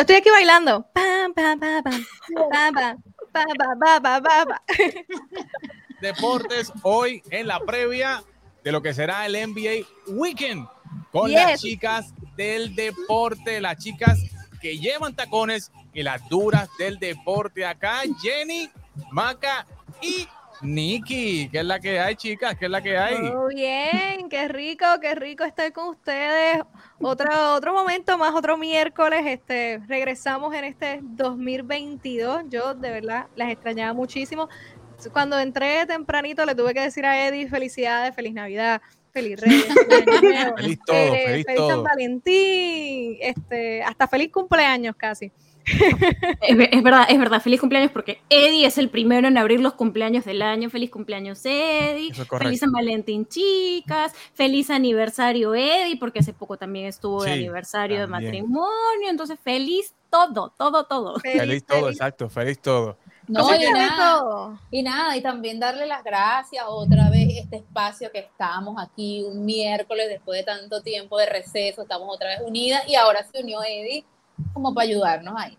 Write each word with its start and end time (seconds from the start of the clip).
Estoy 0.00 0.16
aquí 0.16 0.30
bailando. 0.30 0.86
Pam, 0.94 1.34
pam, 1.34 1.60
pam, 1.60 1.82
pam, 1.82 2.06
pam, 2.48 2.72
pam, 2.72 3.02
pam, 3.32 3.78
pam, 3.78 4.02
pam, 4.02 4.02
pam, 4.02 4.22
pam. 4.22 4.58
Deportes 6.00 6.72
hoy 6.82 7.22
en 7.30 7.46
la 7.46 7.60
previa 7.60 8.22
de 8.64 8.72
lo 8.72 8.80
que 8.80 8.94
será 8.94 9.26
el 9.26 9.34
NBA 9.34 9.86
Weekend 10.06 10.66
con 11.12 11.30
las 11.30 11.60
chicas 11.60 12.14
del 12.34 12.74
deporte, 12.74 13.60
las 13.60 13.76
chicas 13.76 14.18
que 14.62 14.78
llevan 14.78 15.14
tacones 15.14 15.70
y 15.92 16.02
las 16.02 16.26
duras 16.30 16.70
del 16.78 16.98
deporte. 16.98 17.66
Acá 17.66 18.00
Jenny, 18.22 18.70
Maca 19.10 19.66
y 20.00 20.26
Nikki, 20.62 21.48
que 21.48 21.58
es 21.58 21.64
la 21.64 21.80
que 21.80 21.98
hay, 21.98 22.14
chicas, 22.16 22.56
que 22.56 22.66
es 22.66 22.70
la 22.70 22.82
que 22.82 22.96
hay. 22.96 23.16
Todo 23.16 23.48
bien, 23.48 24.28
qué 24.28 24.48
rico, 24.48 24.84
qué 25.00 25.14
rico 25.14 25.44
estar 25.44 25.72
con 25.72 25.88
ustedes. 25.88 26.62
Otro, 27.00 27.54
otro 27.54 27.72
momento 27.72 28.18
más, 28.18 28.34
otro 28.34 28.56
miércoles. 28.56 29.22
Este, 29.26 29.80
regresamos 29.88 30.54
en 30.54 30.64
este 30.64 31.00
2022. 31.02 32.44
Yo 32.48 32.74
de 32.74 32.90
verdad 32.90 33.26
las 33.36 33.50
extrañaba 33.50 33.92
muchísimo. 33.92 34.48
Cuando 35.12 35.38
entré 35.38 35.86
tempranito 35.86 36.44
le 36.44 36.54
tuve 36.54 36.74
que 36.74 36.80
decir 36.80 37.06
a 37.06 37.26
Eddie 37.26 37.48
felicidades, 37.48 38.14
feliz 38.14 38.34
Navidad, 38.34 38.82
feliz 39.12 39.40
Reyes, 39.40 39.64
feliz 39.88 40.22
Nuevo, 40.22 40.56
Feliz 40.56 40.78
todo, 40.84 40.96
eh, 40.96 41.26
feliz 41.26 41.46
San 41.46 41.56
todo. 41.56 41.82
Valentín, 41.82 43.16
este, 43.20 43.82
hasta 43.82 44.06
feliz 44.06 44.30
cumpleaños 44.30 44.94
casi. 44.96 45.32
Es, 45.66 46.56
ve- 46.56 46.68
es 46.72 46.82
verdad, 46.82 47.06
es 47.08 47.18
verdad. 47.18 47.40
Feliz 47.40 47.60
cumpleaños 47.60 47.90
porque 47.92 48.20
Eddie 48.28 48.66
es 48.66 48.78
el 48.78 48.88
primero 48.88 49.28
en 49.28 49.38
abrir 49.38 49.60
los 49.60 49.74
cumpleaños 49.74 50.24
del 50.24 50.42
año. 50.42 50.70
Feliz 50.70 50.90
cumpleaños, 50.90 51.40
Eddie. 51.44 52.10
Es. 52.10 52.26
Feliz 52.28 52.60
San 52.60 52.72
Valentín, 52.72 53.26
chicas. 53.26 54.12
Feliz 54.34 54.70
aniversario, 54.70 55.54
Eddie, 55.54 55.96
porque 55.98 56.20
hace 56.20 56.32
poco 56.32 56.56
también 56.56 56.86
estuvo 56.86 57.22
de 57.22 57.28
Sí, 57.32 57.38
aniversario 57.38 58.00
también. 58.08 58.32
de 58.32 58.42
matrimonio. 58.42 59.08
Entonces, 59.10 59.38
feliz 59.42 59.94
todo, 60.10 60.52
todo, 60.58 60.84
todo. 60.84 61.18
Feliz 61.20 61.64
todo, 61.64 61.88
exacto, 61.88 62.28
feliz 62.28 62.58
todo. 62.60 62.96
No, 63.28 63.48
Así 63.48 63.62
y 63.62 63.66
que- 63.66 63.72
nada, 63.72 64.60
y 64.72 64.82
nada, 64.82 65.16
y 65.16 65.20
también 65.22 65.60
darle 65.60 65.86
las 65.86 66.02
gracias 66.02 66.64
otra 66.66 67.10
vez 67.10 67.28
este 67.36 67.56
espacio 67.58 68.10
que 68.10 68.18
estamos 68.18 68.74
aquí 68.82 69.22
un 69.22 69.44
miércoles 69.44 70.08
después 70.08 70.40
de 70.40 70.44
tanto 70.44 70.82
tiempo 70.82 71.16
de 71.16 71.26
receso, 71.26 71.82
estamos 71.82 72.08
otra 72.12 72.26
vez 72.30 72.40
unidas 72.44 72.82
y 72.88 72.96
ahora 72.96 73.24
se 73.30 73.40
unió 73.40 73.62
Eddie 73.62 74.04
como 74.52 74.74
para 74.74 74.88
ayudarnos 74.88 75.34
ahí. 75.36 75.56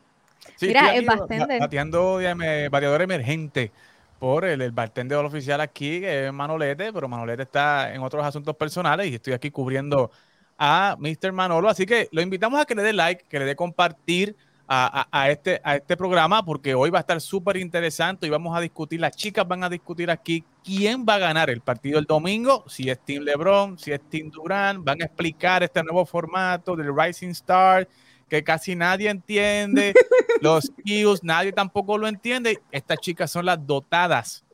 Sí, 0.56 0.68
Mira, 0.68 0.94
el 0.96 1.06
bartender. 1.06 1.60
ba- 1.60 1.66
Bateando 1.66 2.18
de 2.18 2.70
bateador 2.70 3.02
emergente 3.02 3.72
por 4.20 4.46
el, 4.46 4.62
el 4.62 4.72
bartender 4.72 5.18
oficial 5.20 5.62
aquí, 5.62 6.00
que 6.02 6.28
es 6.28 6.34
Manolete, 6.34 6.92
pero 6.94 7.08
Manolete 7.08 7.44
está 7.44 7.94
en 7.94 8.02
otros 8.02 8.24
asuntos 8.26 8.56
personales 8.56 9.08
y 9.08 9.16
estoy 9.16 9.34
aquí 9.34 9.50
cubriendo 9.52 10.12
a 10.58 10.96
Mr. 11.00 11.32
Manolo. 11.32 11.70
Así 11.70 11.86
que 11.86 12.08
lo 12.12 12.22
invitamos 12.22 12.60
a 12.60 12.66
que 12.66 12.76
le 12.76 12.84
dé 12.84 12.94
like, 12.94 13.26
que 13.28 13.40
le 13.40 13.46
dé 13.46 13.56
compartir 13.56 14.36
a, 14.68 15.02
a- 15.12 15.22
a 15.24 15.30
este, 15.32 15.60
a 15.64 15.76
este 15.76 15.98
programa, 15.98 16.46
porque 16.46 16.76
hoy 16.76 16.90
va 16.92 17.00
a 17.00 17.02
estar 17.02 17.20
súper 17.20 17.58
interesante 17.58 18.26
y 18.28 18.30
vamos 18.30 18.56
a 18.56 18.62
discutir, 18.62 19.02
las 19.02 19.16
chicas 19.16 19.48
van 19.48 19.64
a 19.64 19.70
discutir 19.70 20.10
aquí 20.10 20.44
quién 20.64 21.04
va 21.08 21.16
a 21.16 21.20
ganar 21.20 21.50
el 21.50 21.62
partido 21.62 22.00
el 22.00 22.06
domingo, 22.06 22.64
si 22.68 22.90
es 22.90 23.00
Team 23.04 23.24
LeBron, 23.24 23.78
si 23.78 23.92
es 23.92 24.00
Team 24.10 24.30
Durant, 24.32 24.84
van 24.84 25.02
a 25.02 25.06
explicar 25.06 25.62
este 25.64 25.84
nuevo 25.84 26.06
formato 26.06 26.76
del 26.76 26.96
Rising 26.96 27.30
Star 27.32 27.88
que 28.32 28.46
casi 28.46 28.78
nadie 28.78 29.10
entiende, 29.10 29.94
los 30.42 30.72
cues, 30.86 31.22
nadie 31.22 31.52
tampoco 31.52 31.98
lo 31.98 32.08
entiende. 32.08 32.62
Estas 32.72 33.00
chicas 33.00 33.30
son 33.30 33.46
las 33.46 33.68
dotadas, 33.68 34.46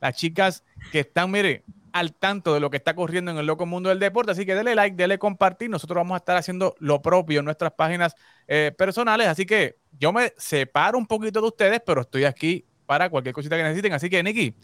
las 0.00 0.14
chicas 0.14 0.62
que 0.92 1.00
están, 1.00 1.32
mire, 1.32 1.64
al 1.92 2.14
tanto 2.14 2.54
de 2.54 2.60
lo 2.60 2.70
que 2.70 2.76
está 2.76 2.94
corriendo 2.94 3.32
en 3.32 3.38
el 3.38 3.46
loco 3.46 3.66
mundo 3.66 3.88
del 3.88 3.98
deporte. 3.98 4.30
Así 4.30 4.46
que 4.46 4.54
dele 4.54 4.76
like, 4.76 4.94
dele 4.96 5.18
compartir. 5.18 5.68
Nosotros 5.68 5.96
vamos 5.96 6.14
a 6.14 6.18
estar 6.18 6.36
haciendo 6.36 6.76
lo 6.78 7.02
propio 7.02 7.40
en 7.40 7.44
nuestras 7.44 7.72
páginas 7.72 8.14
eh, 8.46 8.70
personales. 8.78 9.26
Así 9.26 9.44
que 9.44 9.78
yo 9.98 10.12
me 10.12 10.32
separo 10.36 10.96
un 10.96 11.06
poquito 11.08 11.40
de 11.40 11.48
ustedes, 11.48 11.82
pero 11.84 12.02
estoy 12.02 12.26
aquí 12.26 12.64
para 12.86 13.10
cualquier 13.10 13.34
cosita 13.34 13.56
que 13.56 13.64
necesiten. 13.64 13.94
Así 13.94 14.08
que, 14.08 14.22
Nicky, 14.22 14.54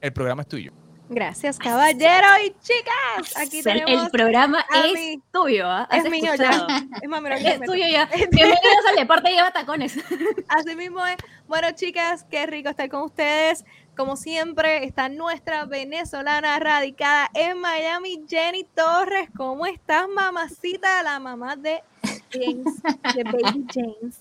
el 0.00 0.14
programa 0.14 0.40
es 0.40 0.48
tuyo. 0.48 0.72
Gracias, 1.10 1.58
caballero 1.58 2.26
y 2.44 2.50
chicas. 2.60 3.36
Aquí 3.38 3.62
tenemos 3.62 4.04
el 4.04 4.10
programa 4.10 4.64
es 4.84 4.92
mi- 4.92 5.22
tuyo, 5.32 5.66
¿ah? 5.66 5.86
¿Has 5.90 6.04
es 6.04 6.10
mío 6.10 6.32
escuchado? 6.34 6.68
ya. 6.68 6.86
Es 7.00 7.08
más, 7.08 7.22
mira, 7.22 7.36
Es 7.38 7.60
tuyo 7.62 7.86
ya. 7.90 8.04
Bienvenidos 8.30 8.86
al 8.90 8.96
deporte 8.96 9.30
lleva 9.30 9.50
tacones. 9.50 9.96
Así 10.48 10.76
mismo 10.76 11.04
es. 11.06 11.16
Bueno, 11.46 11.70
chicas, 11.72 12.26
qué 12.30 12.44
rico 12.46 12.68
estar 12.68 12.88
con 12.90 13.02
ustedes. 13.02 13.64
Como 13.96 14.16
siempre, 14.16 14.84
está 14.84 15.08
nuestra 15.08 15.64
venezolana 15.64 16.58
radicada 16.60 17.30
en 17.34 17.58
Miami, 17.58 18.22
Jenny 18.28 18.64
Torres. 18.64 19.28
¿Cómo 19.36 19.64
estás, 19.66 20.06
mamacita? 20.08 21.02
La 21.02 21.18
mamá 21.18 21.56
de 21.56 21.82
James, 22.30 22.82
de 23.14 23.24
Baby 23.24 23.66
James. 23.72 24.20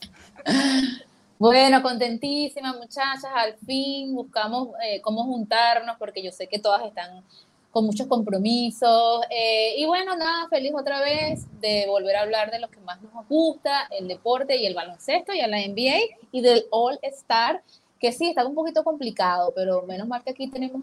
Bueno, 1.40 1.84
contentísima 1.84 2.74
muchachas, 2.74 3.26
al 3.36 3.56
fin 3.58 4.16
buscamos 4.16 4.70
eh, 4.84 5.02
cómo 5.02 5.24
juntarnos 5.24 5.96
porque 6.00 6.24
yo 6.24 6.32
sé 6.32 6.48
que 6.48 6.58
todas 6.58 6.84
están 6.86 7.24
con 7.72 7.86
muchos 7.86 8.08
compromisos 8.08 9.22
eh, 9.30 9.76
y 9.78 9.86
bueno, 9.86 10.16
nada, 10.16 10.48
feliz 10.50 10.74
otra 10.76 11.00
vez 11.02 11.46
de 11.62 11.86
volver 11.88 12.16
a 12.16 12.22
hablar 12.22 12.50
de 12.50 12.60
lo 12.60 12.70
que 12.70 12.80
más 12.80 13.00
nos 13.04 13.28
gusta, 13.28 13.88
el 13.92 14.08
deporte 14.08 14.56
y 14.58 14.66
el 14.66 14.74
baloncesto 14.74 15.32
y 15.34 15.42
a 15.42 15.48
la 15.48 15.60
NBA 15.60 16.18
y 16.32 16.42
del 16.42 16.66
All 16.72 16.98
Star, 17.04 17.62
que 18.00 18.12
sí, 18.12 18.30
está 18.30 18.46
un 18.46 18.56
poquito 18.56 18.84
complicado, 18.84 19.54
pero 19.56 19.84
menos 19.84 20.08
mal 20.08 20.24
que 20.24 20.32
aquí 20.32 20.48
tenemos 20.48 20.82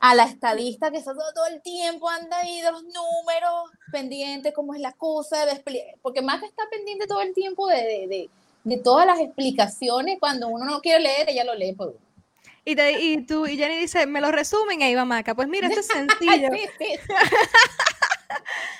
a 0.00 0.14
la 0.14 0.24
estadista 0.24 0.90
que 0.90 0.98
está 0.98 1.14
todo, 1.14 1.32
todo 1.34 1.46
el 1.46 1.62
tiempo, 1.62 2.08
anda 2.08 2.38
ahí 2.38 2.60
de 2.60 2.70
los 2.70 2.82
números, 2.82 3.70
pendiente 3.90 4.52
cómo 4.52 4.74
es 4.74 4.80
la 4.80 4.92
cosa, 4.92 5.46
de 5.46 5.96
porque 6.02 6.22
más 6.22 6.40
que 6.40 6.46
está 6.46 6.62
pendiente 6.70 7.06
todo 7.06 7.22
el 7.22 7.34
tiempo 7.34 7.66
de- 7.66 8.28
de 8.64 8.78
todas 8.78 9.06
las 9.06 9.20
explicaciones, 9.20 10.18
cuando 10.18 10.48
uno 10.48 10.64
no 10.64 10.80
quiere 10.80 11.00
leer, 11.02 11.28
ella 11.28 11.44
lo 11.44 11.54
lee 11.54 11.72
por 11.74 11.88
uno. 11.88 11.98
Y, 12.64 12.74
te- 12.74 12.98
y 13.00 13.26
tú 13.26 13.46
y 13.46 13.56
Jenny 13.58 13.76
dice, 13.76 14.06
me 14.06 14.22
lo 14.22 14.32
resumen 14.32 14.82
ahí, 14.82 14.96
Maca. 14.96 15.34
Pues 15.34 15.48
mira, 15.48 15.68
esto 15.68 15.80
es 15.80 15.86
sencillo. 16.18 16.48
Sí, 16.52 16.60
sí, 16.78 16.86
sí. 17.06 17.12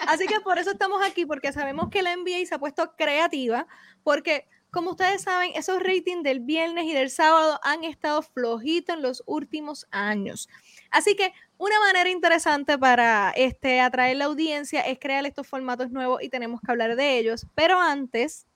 Así 0.06 0.26
que 0.26 0.40
por 0.40 0.58
eso 0.58 0.70
estamos 0.72 1.02
aquí, 1.06 1.24
porque 1.26 1.52
sabemos 1.52 1.88
que 1.90 2.02
la 2.02 2.14
NBA 2.16 2.46
se 2.46 2.54
ha 2.54 2.58
puesto 2.58 2.94
creativa, 2.96 3.66
porque 4.02 4.46
como 4.70 4.90
ustedes 4.90 5.22
saben, 5.22 5.52
esos 5.54 5.80
ratings 5.80 6.24
del 6.24 6.40
viernes 6.40 6.84
y 6.86 6.92
del 6.92 7.10
sábado 7.10 7.60
han 7.62 7.84
estado 7.84 8.22
flojitos 8.22 8.96
en 8.96 9.02
los 9.02 9.22
últimos 9.26 9.86
años. 9.92 10.48
Así 10.90 11.14
que 11.14 11.32
una 11.58 11.78
manera 11.80 12.10
interesante 12.10 12.76
para 12.76 13.32
este, 13.36 13.80
atraer 13.80 14.16
la 14.16 14.24
audiencia 14.24 14.80
es 14.80 14.98
crear 14.98 15.24
estos 15.26 15.46
formatos 15.46 15.90
nuevos 15.90 16.22
y 16.22 16.28
tenemos 16.28 16.60
que 16.60 16.70
hablar 16.72 16.96
de 16.96 17.18
ellos. 17.18 17.46
Pero 17.54 17.80
antes, 17.80 18.46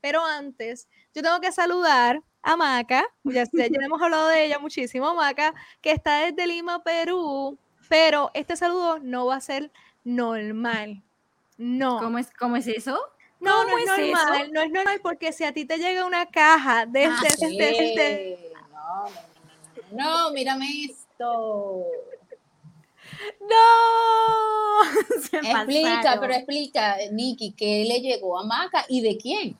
pero 0.00 0.24
antes, 0.24 0.88
yo 1.14 1.22
tengo 1.22 1.40
que 1.40 1.52
saludar 1.52 2.22
a 2.42 2.56
Maca, 2.56 3.04
ya, 3.24 3.44
ya 3.52 3.66
hemos 3.84 4.00
hablado 4.00 4.28
de 4.28 4.44
ella 4.46 4.58
muchísimo, 4.58 5.14
Maca, 5.14 5.52
que 5.80 5.90
está 5.92 6.20
desde 6.20 6.46
Lima, 6.46 6.82
Perú, 6.84 7.58
pero 7.88 8.30
este 8.34 8.56
saludo 8.56 8.98
no 9.00 9.26
va 9.26 9.36
a 9.36 9.40
ser 9.40 9.70
normal. 10.04 11.02
No. 11.58 11.98
¿Cómo 11.98 12.18
es, 12.18 12.28
cómo 12.38 12.56
es 12.56 12.66
eso? 12.68 12.98
No, 13.40 13.64
no 13.64 13.70
¿Cómo 13.70 13.78
es, 13.78 13.84
eso? 13.98 14.12
normal, 14.14 14.52
no 14.52 14.60
es 14.62 14.70
normal 14.70 15.00
porque 15.02 15.32
si 15.32 15.44
a 15.44 15.52
ti 15.52 15.64
te 15.64 15.78
llega 15.78 16.04
una 16.06 16.26
caja 16.26 16.86
desde, 16.86 17.12
Ah, 17.12 17.18
desde- 17.22 17.48
sí. 17.48 17.56
desde- 17.58 18.52
No, 18.52 18.68
no, 18.68 19.04
no, 19.04 19.10
no, 19.10 19.10
no, 19.92 20.22
no, 20.28 20.30
mírame 20.32 20.84
esto. 20.84 21.84
¡No! 23.40 24.82
Se 25.22 25.36
Explica, 25.38 25.96
pasaron. 25.96 26.20
pero 26.20 26.34
explica, 26.34 26.96
Nikki, 27.12 27.52
¿qué 27.52 27.84
le 27.88 28.00
llegó 28.00 28.38
a 28.38 28.44
Maca 28.44 28.84
y 28.88 29.00
de 29.00 29.16
quién? 29.16 29.58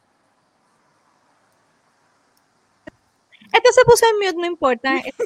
Esto 3.53 3.62
se 3.81 3.84
puso 3.84 4.05
en 4.11 4.17
mute, 4.26 4.40
no 4.40 4.46
importa. 4.46 4.96
Esto 5.05 5.25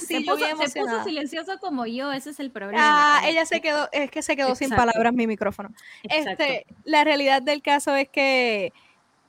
se 0.00 0.20
puso, 0.22 0.66
se 0.68 0.80
puso 0.80 1.04
silencioso 1.04 1.58
como 1.60 1.86
yo, 1.86 2.12
ese 2.12 2.30
es 2.30 2.40
el 2.40 2.50
problema. 2.50 2.80
Ah, 2.82 3.12
también. 3.16 3.32
ella 3.36 3.46
se 3.46 3.60
quedó, 3.60 3.88
es 3.92 4.10
que 4.10 4.22
se 4.22 4.36
quedó 4.36 4.54
sin 4.54 4.70
palabras 4.70 5.12
mi 5.14 5.26
micrófono. 5.26 5.70
Exacto. 6.02 6.42
Este, 6.44 6.66
la 6.84 7.04
realidad 7.04 7.42
del 7.42 7.62
caso 7.62 7.94
es 7.94 8.08
que 8.08 8.72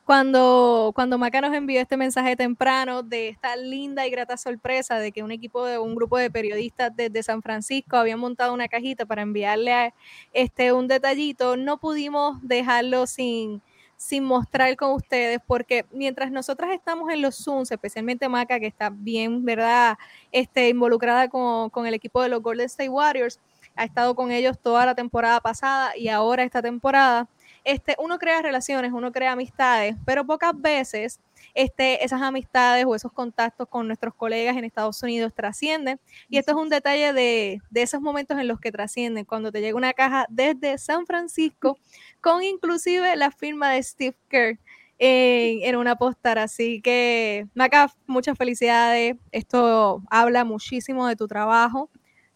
cuando, 0.06 0.92
cuando 0.96 1.20
Maca 1.20 1.40
nos 1.40 1.54
envió 1.54 1.80
este 1.80 1.96
mensaje 1.96 2.36
temprano 2.36 3.04
de 3.04 3.28
esta 3.30 3.56
linda 3.56 4.08
y 4.08 4.10
grata 4.10 4.38
sorpresa 4.38 4.98
de 4.98 5.12
que 5.12 5.22
un 5.22 5.32
equipo 5.32 5.64
de 5.66 5.78
un 5.78 5.94
grupo 5.94 6.18
de 6.18 6.32
periodistas 6.32 6.96
desde 6.96 7.22
San 7.22 7.44
Francisco 7.44 7.96
había 7.96 8.18
montado 8.18 8.52
una 8.56 8.68
cajita 8.68 9.06
para 9.06 9.22
enviarle 9.22 9.72
a- 9.72 9.94
este 10.34 10.74
un 10.74 10.88
detallito, 10.88 11.58
no 11.58 11.78
pudimos 11.80 12.40
dejarlo 12.42 13.06
sin, 13.06 13.62
sin 14.00 14.24
mostrar 14.24 14.78
con 14.78 14.94
ustedes, 14.94 15.42
porque 15.46 15.86
mientras 15.92 16.32
nosotras 16.32 16.72
estamos 16.72 17.12
en 17.12 17.22
los 17.22 17.36
Zooms, 17.36 17.70
especialmente 17.70 18.30
Maca, 18.30 18.58
que 18.58 18.66
está 18.66 18.90
bien, 18.90 19.44
¿verdad? 19.44 19.98
Este, 20.32 20.70
involucrada 20.70 21.28
con, 21.28 21.70
con 21.70 21.86
el 21.86 21.94
equipo 21.94 22.22
de 22.22 22.30
los 22.30 22.42
Golden 22.42 22.68
State 22.68 22.88
Warriors, 22.88 23.42
ha 23.76 23.84
estado 23.84 24.16
con 24.16 24.32
ellos 24.32 24.58
toda 24.58 24.86
la 24.86 24.96
temporada 24.96 25.42
pasada 25.42 25.98
y 25.98 26.08
ahora 26.08 26.44
esta 26.44 26.62
temporada. 26.62 27.28
Este, 27.66 27.98
uno 28.00 28.18
crea 28.20 28.42
relaciones, 28.42 28.94
uno 28.94 29.12
crea 29.12 29.34
amistades, 29.34 29.98
pero 30.06 30.26
pocas 30.26 30.54
veces 30.56 31.20
este, 31.54 32.04
esas 32.06 32.22
amistades 32.22 32.86
o 32.86 32.96
esos 32.96 33.12
contactos 33.12 33.68
con 33.68 33.86
nuestros 33.86 34.14
colegas 34.14 34.56
en 34.56 34.64
Estados 34.64 35.04
Unidos 35.04 35.34
trascienden. 35.36 36.00
Y 36.30 36.38
esto 36.38 36.54
es 36.54 36.58
un 36.58 36.70
detalle 36.70 37.12
de, 37.12 37.62
de 37.70 37.82
esos 37.82 38.00
momentos 38.00 38.40
en 38.40 38.48
los 38.48 38.62
que 38.62 38.72
trascienden, 38.72 39.26
cuando 39.26 39.52
te 39.52 39.60
llega 39.60 39.76
una 39.76 39.94
caja 39.94 40.26
desde 40.30 40.78
San 40.78 41.06
Francisco 41.06 41.78
con 42.22 42.44
inclusive 42.44 43.16
la 43.16 43.32
firma 43.32 43.72
de 43.72 43.84
Steve 43.84 44.18
Kerr 44.30 44.60
en, 44.98 45.62
en 45.64 45.76
una 45.76 45.96
postar. 45.96 46.38
Así 46.40 46.82
que, 46.82 47.48
Maca, 47.54 47.92
muchas 48.08 48.38
felicidades. 48.38 49.16
Esto 49.32 50.02
habla 50.10 50.44
muchísimo 50.44 51.08
de 51.08 51.16
tu 51.16 51.28
trabajo, 51.28 51.90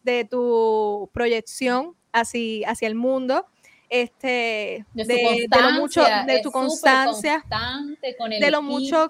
de 0.04 0.26
tu 0.26 1.10
proyección 1.14 1.96
hacia, 2.12 2.70
hacia 2.70 2.88
el 2.88 2.96
mundo. 2.96 3.46
Este, 3.90 4.86
De, 4.94 5.04
de, 5.04 5.18
su 5.44 5.50
de 5.50 5.62
lo 5.62 5.72
mucho, 5.74 6.04
de 6.26 6.40
tu 6.42 6.52
constancia, 6.52 7.42
constante 7.42 8.16
con 8.18 8.34
el 8.34 8.40
de 8.42 8.50
lo 8.52 8.62
mucho- 8.64 9.08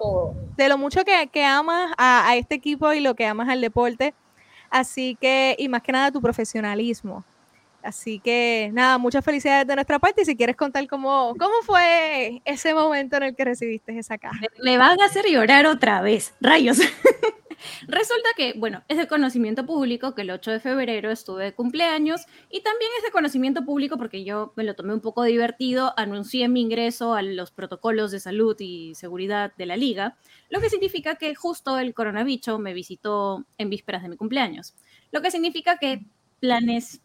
de 0.56 0.68
lo 0.68 0.76
mucho 0.76 1.04
que, 1.04 1.28
que 1.32 1.42
amas 1.44 1.92
a, 1.96 2.28
a 2.28 2.36
este 2.36 2.56
equipo 2.56 2.92
y 2.92 3.00
lo 3.00 3.14
que 3.14 3.24
amas 3.26 3.48
al 3.48 3.60
deporte. 3.62 4.14
Así 4.70 5.16
que, 5.20 5.56
y 5.58 5.68
más 5.68 5.82
que 5.82 5.92
nada 5.92 6.10
tu 6.12 6.20
profesionalismo. 6.20 7.24
Así 7.84 8.18
que, 8.18 8.70
nada, 8.72 8.96
muchas 8.96 9.24
felicidades 9.24 9.66
de 9.66 9.74
nuestra 9.74 9.98
parte. 9.98 10.22
Y 10.22 10.24
si 10.24 10.36
quieres 10.36 10.56
contar 10.56 10.86
cómo, 10.88 11.34
cómo 11.38 11.54
fue 11.64 12.40
ese 12.44 12.72
momento 12.72 13.16
en 13.16 13.24
el 13.24 13.36
que 13.36 13.44
recibiste 13.44 13.98
esa 13.98 14.16
caja. 14.16 14.40
Me, 14.62 14.78
van 14.78 15.00
a 15.00 15.04
hacer 15.04 15.26
llorar 15.26 15.66
otra 15.66 16.00
vez, 16.00 16.34
rayos. 16.40 16.78
Resulta 17.86 18.28
que, 18.36 18.54
bueno, 18.56 18.82
es 18.88 18.96
de 18.98 19.06
conocimiento 19.06 19.64
público 19.66 20.14
que 20.14 20.22
el 20.22 20.30
8 20.30 20.50
de 20.50 20.60
febrero 20.60 21.10
estuve 21.10 21.44
de 21.44 21.54
cumpleaños 21.54 22.22
y 22.50 22.62
también 22.62 22.90
es 22.98 23.04
de 23.04 23.10
conocimiento 23.10 23.64
público 23.64 23.96
porque 23.96 24.24
yo 24.24 24.52
me 24.56 24.64
lo 24.64 24.74
tomé 24.74 24.92
un 24.94 25.00
poco 25.00 25.22
divertido, 25.22 25.94
anuncié 25.96 26.48
mi 26.48 26.60
ingreso 26.62 27.14
a 27.14 27.22
los 27.22 27.50
protocolos 27.50 28.10
de 28.10 28.20
salud 28.20 28.56
y 28.58 28.94
seguridad 28.94 29.52
de 29.56 29.66
la 29.66 29.76
liga, 29.76 30.16
lo 30.50 30.60
que 30.60 30.68
significa 30.68 31.16
que 31.16 31.34
justo 31.34 31.78
el 31.78 31.94
coronavirus 31.94 32.58
me 32.58 32.74
visitó 32.74 33.44
en 33.56 33.70
vísperas 33.70 34.02
de 34.02 34.08
mi 34.10 34.16
cumpleaños, 34.16 34.74
lo 35.10 35.22
que 35.22 35.30
significa 35.30 35.78
que 35.78 36.04
planes 36.40 37.00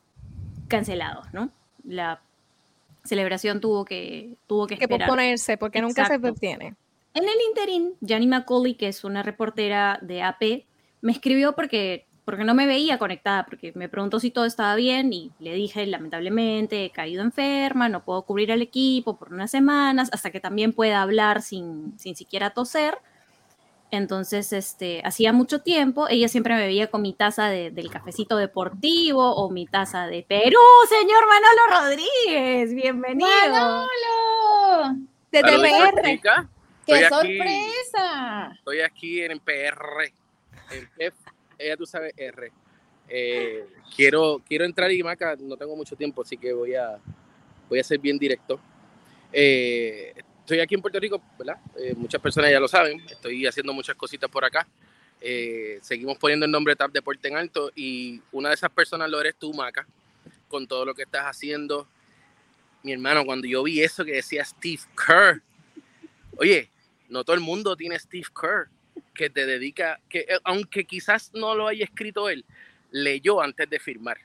cancelados, 0.69 1.27
¿no? 1.33 1.49
La 1.83 2.21
celebración 3.03 3.59
tuvo 3.59 3.83
que, 3.83 4.35
tuvo 4.47 4.67
que 4.67 4.77
Que 4.77 4.85
esperar. 4.85 5.07
posponerse, 5.07 5.57
porque 5.57 5.81
nunca 5.81 6.05
se 6.05 6.17
detiene. 6.17 6.75
En 7.13 7.23
el 7.23 7.35
interín, 7.49 7.93
Jani 8.05 8.27
McCauley, 8.27 8.75
que 8.75 8.87
es 8.87 9.03
una 9.03 9.23
reportera 9.23 9.99
de 10.01 10.21
AP, 10.21 10.65
me 11.01 11.11
escribió 11.11 11.53
porque, 11.55 12.05
porque 12.23 12.43
no 12.43 12.53
me 12.53 12.67
veía 12.67 12.99
conectada, 12.99 13.45
porque 13.45 13.71
me 13.75 13.89
preguntó 13.89 14.19
si 14.19 14.29
todo 14.29 14.45
estaba 14.45 14.75
bien 14.75 15.11
y 15.11 15.31
le 15.39 15.53
dije, 15.53 15.85
lamentablemente, 15.87 16.85
he 16.85 16.91
caído 16.91 17.23
enferma, 17.23 17.89
no 17.89 18.03
puedo 18.03 18.21
cubrir 18.21 18.51
al 18.51 18.61
equipo 18.61 19.17
por 19.17 19.33
unas 19.33 19.49
semanas, 19.49 20.09
hasta 20.13 20.29
que 20.29 20.39
también 20.39 20.71
pueda 20.71 21.01
hablar 21.01 21.41
sin, 21.41 21.97
sin 21.97 22.15
siquiera 22.15 22.51
toser. 22.51 22.99
Entonces, 23.91 24.53
este, 24.53 25.01
hacía 25.03 25.33
mucho 25.33 25.61
tiempo, 25.61 26.07
ella 26.09 26.27
siempre 26.27 26.53
me 26.53 26.61
veía 26.67 26.91
con 26.91 27.01
mi 27.01 27.13
taza 27.13 27.47
de- 27.49 27.71
del 27.71 27.89
cafecito 27.89 28.37
deportivo 28.37 29.33
o 29.35 29.49
mi 29.49 29.65
taza 29.65 30.05
de 30.05 30.21
Perú, 30.21 30.59
señor 30.87 31.23
Manolo 31.27 31.81
Rodríguez, 31.89 32.75
bienvenido. 32.75 33.27
¡Manolo! 33.51 34.95
Desde 35.31 35.49
Saludos, 35.49 35.69
PR. 35.95 36.11
chicas. 36.11 36.45
¡Qué 36.85 37.01
Estoy 37.01 37.17
aquí. 37.19 37.37
sorpresa! 37.37 38.51
Estoy 38.57 38.79
aquí 38.81 39.21
en 39.21 39.39
PR. 39.39 40.13
En 40.71 40.89
F, 40.97 41.17
ella 41.57 41.75
tú 41.77 41.85
sabes 41.87 42.13
R. 42.15 42.51
Eh, 43.07 43.65
quiero, 43.95 44.39
quiero 44.47 44.65
entrar 44.65 44.91
y 44.91 45.01
Maca, 45.01 45.35
no 45.39 45.57
tengo 45.57 45.75
mucho 45.75 45.95
tiempo, 45.95 46.21
así 46.21 46.37
que 46.37 46.53
voy 46.53 46.75
a, 46.75 46.99
voy 47.67 47.79
a 47.79 47.83
ser 47.83 47.97
bien 47.97 48.19
directo. 48.19 48.59
Eh, 49.33 50.13
estoy 50.49 50.61
aquí 50.61 50.73
en 50.73 50.81
Puerto 50.81 50.99
Rico. 50.99 51.21
Eh, 51.77 51.93
muchas 51.95 52.19
personas 52.19 52.49
ya 52.49 52.59
lo 52.59 52.67
saben. 52.67 52.99
Estoy 53.07 53.45
haciendo 53.45 53.71
muchas 53.71 53.95
cositas 53.95 54.31
por 54.31 54.43
acá. 54.43 54.67
Eh, 55.21 55.77
seguimos 55.83 56.17
poniendo 56.17 56.47
el 56.47 56.51
nombre 56.51 56.75
Tap 56.75 56.91
Deporte 56.91 57.27
en 57.27 57.37
alto 57.37 57.71
y 57.75 58.19
una 58.31 58.49
de 58.49 58.55
esas 58.55 58.71
personas 58.71 59.11
lo 59.11 59.21
eres 59.21 59.35
tú, 59.35 59.53
Maca, 59.53 59.85
con 60.47 60.65
todo 60.65 60.85
lo 60.85 60.95
que 60.95 61.03
estás 61.03 61.25
haciendo. 61.25 61.87
Mi 62.81 62.93
hermano, 62.93 63.25
cuando 63.25 63.47
yo 63.47 63.61
vi 63.61 63.83
eso 63.83 64.03
que 64.03 64.13
decía 64.13 64.43
Steve 64.43 64.81
Kerr, 64.97 65.43
oye, 66.37 66.71
no 67.09 67.23
todo 67.23 67.35
el 67.35 67.41
mundo 67.41 67.75
tiene 67.75 67.99
Steve 67.99 68.27
Kerr 68.33 68.69
que 69.13 69.29
te 69.29 69.45
dedica, 69.45 69.99
que 70.09 70.21
eh, 70.21 70.39
aunque 70.45 70.83
quizás 70.85 71.29
no 71.35 71.53
lo 71.53 71.67
haya 71.67 71.85
escrito 71.85 72.27
él, 72.27 72.43
leyó 72.89 73.39
antes 73.39 73.69
de 73.69 73.79
firmar. 73.79 74.17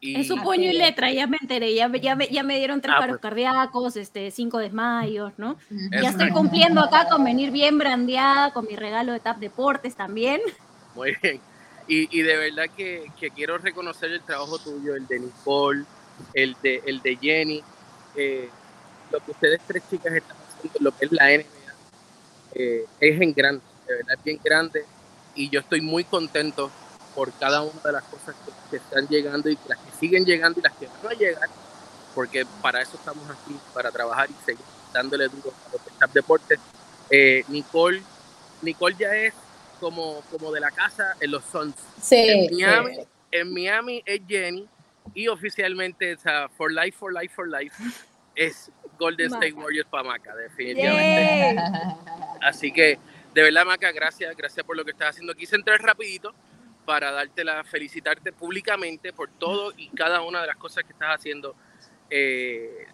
Y, 0.00 0.18
Es 0.20 0.28
su 0.28 0.36
puño 0.36 0.64
y 0.64 0.68
es. 0.68 0.78
letra, 0.78 1.12
ya 1.12 1.26
me 1.26 1.36
enteré, 1.40 1.74
ya, 1.74 1.86
me- 1.88 2.00
ya, 2.00 2.16
me- 2.16 2.28
ya 2.28 2.42
me 2.42 2.56
dieron 2.56 2.80
tres 2.80 2.94
Ah, 2.96 3.00
paros 3.00 3.18
pues. 3.18 3.22
cardíacos, 3.22 3.96
este, 3.96 4.30
cinco 4.30 4.58
desmayos, 4.58 5.32
¿no? 5.36 5.58
Eso. 5.70 6.02
Ya 6.02 6.08
estoy 6.08 6.30
cumpliendo 6.30 6.80
acá 6.80 7.06
con 7.10 7.22
venir 7.22 7.50
bien 7.50 7.76
brandeada, 7.78 8.52
con 8.52 8.66
mi 8.66 8.76
regalo 8.76 9.12
de 9.12 9.20
TAP 9.20 9.38
Deportes 9.38 9.94
también. 9.94 10.40
Muy 10.94 11.14
bien. 11.22 11.40
Y, 11.86 12.18
y 12.18 12.22
de 12.22 12.36
verdad 12.36 12.64
que, 12.76 13.04
que 13.18 13.30
quiero 13.30 13.58
reconocer 13.58 14.10
el 14.12 14.20
trabajo 14.22 14.58
tuyo, 14.58 14.94
el 14.94 15.06
de 15.06 15.20
Nicole, 15.20 15.84
el 16.32 16.56
de, 16.62 16.82
el 16.86 17.00
de 17.02 17.16
Jenny, 17.16 17.62
eh, 18.14 18.48
lo 19.10 19.18
que 19.20 19.32
ustedes 19.32 19.60
tres 19.66 19.82
chicas 19.90 20.12
están 20.14 20.36
haciendo, 20.48 20.78
lo 20.80 20.96
que 20.96 21.04
es 21.06 21.12
la 21.12 21.32
NBA, 21.32 21.44
eh, 22.54 22.84
es 23.00 23.20
en 23.20 23.34
grande, 23.34 23.62
de 23.86 23.94
verdad 23.96 24.14
es 24.16 24.24
bien 24.24 24.40
grande. 24.42 24.84
Y 25.34 25.48
yo 25.50 25.60
estoy 25.60 25.80
muy 25.80 26.04
contento 26.04 26.70
por 27.14 27.32
cada 27.32 27.62
una 27.62 27.80
de 27.84 27.92
las 27.92 28.04
cosas 28.04 28.34
que, 28.44 28.52
que 28.70 28.76
están 28.76 29.06
llegando 29.08 29.48
y 29.48 29.58
las 29.68 29.78
que 29.78 29.90
siguen 29.98 30.24
llegando 30.24 30.60
y 30.60 30.62
las 30.62 30.72
que 30.74 30.86
van 30.86 31.12
a 31.12 31.18
llegar, 31.18 31.48
porque 32.14 32.46
para 32.62 32.82
eso 32.82 32.96
estamos 32.96 33.24
aquí, 33.30 33.56
para 33.74 33.90
trabajar 33.90 34.28
y 34.30 34.44
seguir 34.44 34.64
dándole 34.92 35.28
duro 35.28 35.52
a 35.68 35.72
los 35.72 35.98
Tap 35.98 36.12
Deportes. 36.12 36.58
Eh, 37.10 37.44
Nicole, 37.48 38.02
Nicole 38.62 38.96
ya 38.98 39.14
es 39.14 39.34
como, 39.80 40.22
como 40.30 40.52
de 40.52 40.60
la 40.60 40.70
casa 40.70 41.16
en 41.20 41.30
los 41.30 41.44
Suns. 41.44 41.74
Sí, 42.00 42.16
En 42.16 42.48
sí. 42.48 42.54
Miami, 42.56 42.98
en 43.32 43.52
Miami 43.54 44.02
es 44.04 44.20
Jenny 44.26 44.68
y 45.14 45.28
oficialmente 45.28 46.16
sea, 46.16 46.48
For 46.48 46.72
Life, 46.72 46.96
For 46.98 47.12
Life, 47.12 47.34
For 47.34 47.48
Life 47.48 47.76
es 48.34 48.70
Golden 48.98 49.26
State. 49.26 49.52
Warriors 49.52 49.88
para 49.88 50.04
Maca, 50.04 50.34
definitivamente. 50.36 51.54
Yay. 51.54 51.56
Así 52.42 52.72
que, 52.72 52.98
de 53.34 53.42
verdad, 53.42 53.64
Maca, 53.64 53.90
gracias, 53.92 54.36
gracias 54.36 54.64
por 54.64 54.76
lo 54.76 54.84
que 54.84 54.92
estás 54.92 55.10
haciendo. 55.10 55.34
Quise 55.34 55.56
entrar 55.56 55.80
rapidito 55.82 56.34
para 56.84 57.10
darte 57.12 57.44
la, 57.44 57.62
felicitarte 57.64 58.32
públicamente 58.32 59.12
por 59.12 59.28
todo 59.30 59.72
y 59.76 59.88
cada 59.90 60.22
una 60.22 60.40
de 60.40 60.46
las 60.48 60.56
cosas 60.56 60.84
que 60.84 60.92
estás 60.92 61.16
haciendo. 61.16 61.54
Eh, 62.08 62.86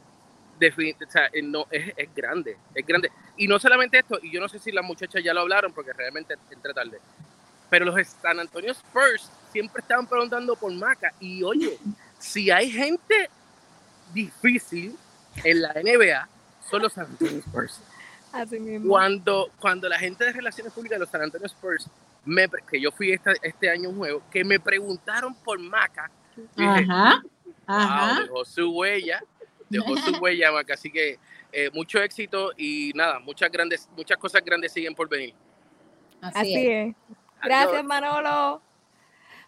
defini- 0.58 0.96
o 1.06 1.10
sea, 1.10 1.28
eh, 1.32 1.42
no, 1.42 1.66
es, 1.70 1.92
es 1.96 2.14
grande, 2.14 2.56
es 2.74 2.86
grande. 2.86 3.10
Y 3.36 3.46
no 3.48 3.58
solamente 3.58 3.98
esto, 3.98 4.18
y 4.22 4.30
yo 4.32 4.40
no 4.40 4.48
sé 4.48 4.58
si 4.58 4.72
las 4.72 4.84
muchachas 4.84 5.22
ya 5.22 5.32
lo 5.34 5.40
hablaron 5.40 5.72
porque 5.72 5.92
realmente 5.92 6.34
entré 6.50 6.72
tarde, 6.74 6.98
pero 7.70 7.84
los 7.84 8.06
San 8.08 8.38
Antonio 8.40 8.72
Spurs 8.72 9.30
siempre 9.52 9.80
estaban 9.80 10.06
preguntando 10.06 10.56
por 10.56 10.72
Maca. 10.72 11.12
Y 11.20 11.42
oye, 11.42 11.78
si 12.18 12.50
hay 12.50 12.70
gente 12.70 13.28
difícil 14.12 14.96
en 15.44 15.62
la 15.62 15.72
NBA, 15.74 16.28
son 16.70 16.82
los 16.82 16.92
San 16.92 17.06
Antonio 17.06 17.38
Spurs 17.40 17.80
Así 18.32 18.58
mismo. 18.58 18.88
cuando, 18.88 19.50
cuando 19.58 19.88
la 19.88 19.98
gente 19.98 20.24
de 20.24 20.32
Relaciones 20.32 20.72
Públicas 20.72 20.96
de 20.96 21.00
los 21.00 21.10
San 21.10 21.22
Antonio 21.22 21.46
Spurs, 21.46 21.88
me, 22.26 22.46
que 22.70 22.78
yo 22.80 22.90
fui 22.92 23.12
esta- 23.12 23.32
este 23.42 23.70
año 23.70 23.88
un 23.88 23.96
juego, 23.96 24.22
que 24.30 24.44
me 24.44 24.60
preguntaron 24.60 25.34
por 25.42 25.58
Maca, 25.58 26.10
dije, 26.54 26.68
Ajá. 26.90 27.22
wow, 27.22 27.30
Ajá. 27.66 28.20
dejó 28.22 28.44
su 28.44 28.70
huella, 28.70 29.22
dejó 29.70 29.96
su 29.96 30.16
huella 30.18 30.52
Maca, 30.52 30.74
así 30.74 30.90
que 30.90 31.18
eh, 31.52 31.70
mucho 31.72 32.02
éxito 32.02 32.52
y 32.56 32.92
nada, 32.94 33.18
muchas 33.20 33.50
grandes, 33.50 33.88
muchas 33.96 34.18
cosas 34.18 34.44
grandes 34.44 34.72
siguen 34.72 34.94
por 34.94 35.08
venir. 35.08 35.32
Así, 36.20 36.38
Así 36.38 36.66
es. 36.66 36.88
es. 36.88 36.96
Gracias, 37.42 37.70
Adiós. 37.72 37.84
Manolo. 37.84 38.62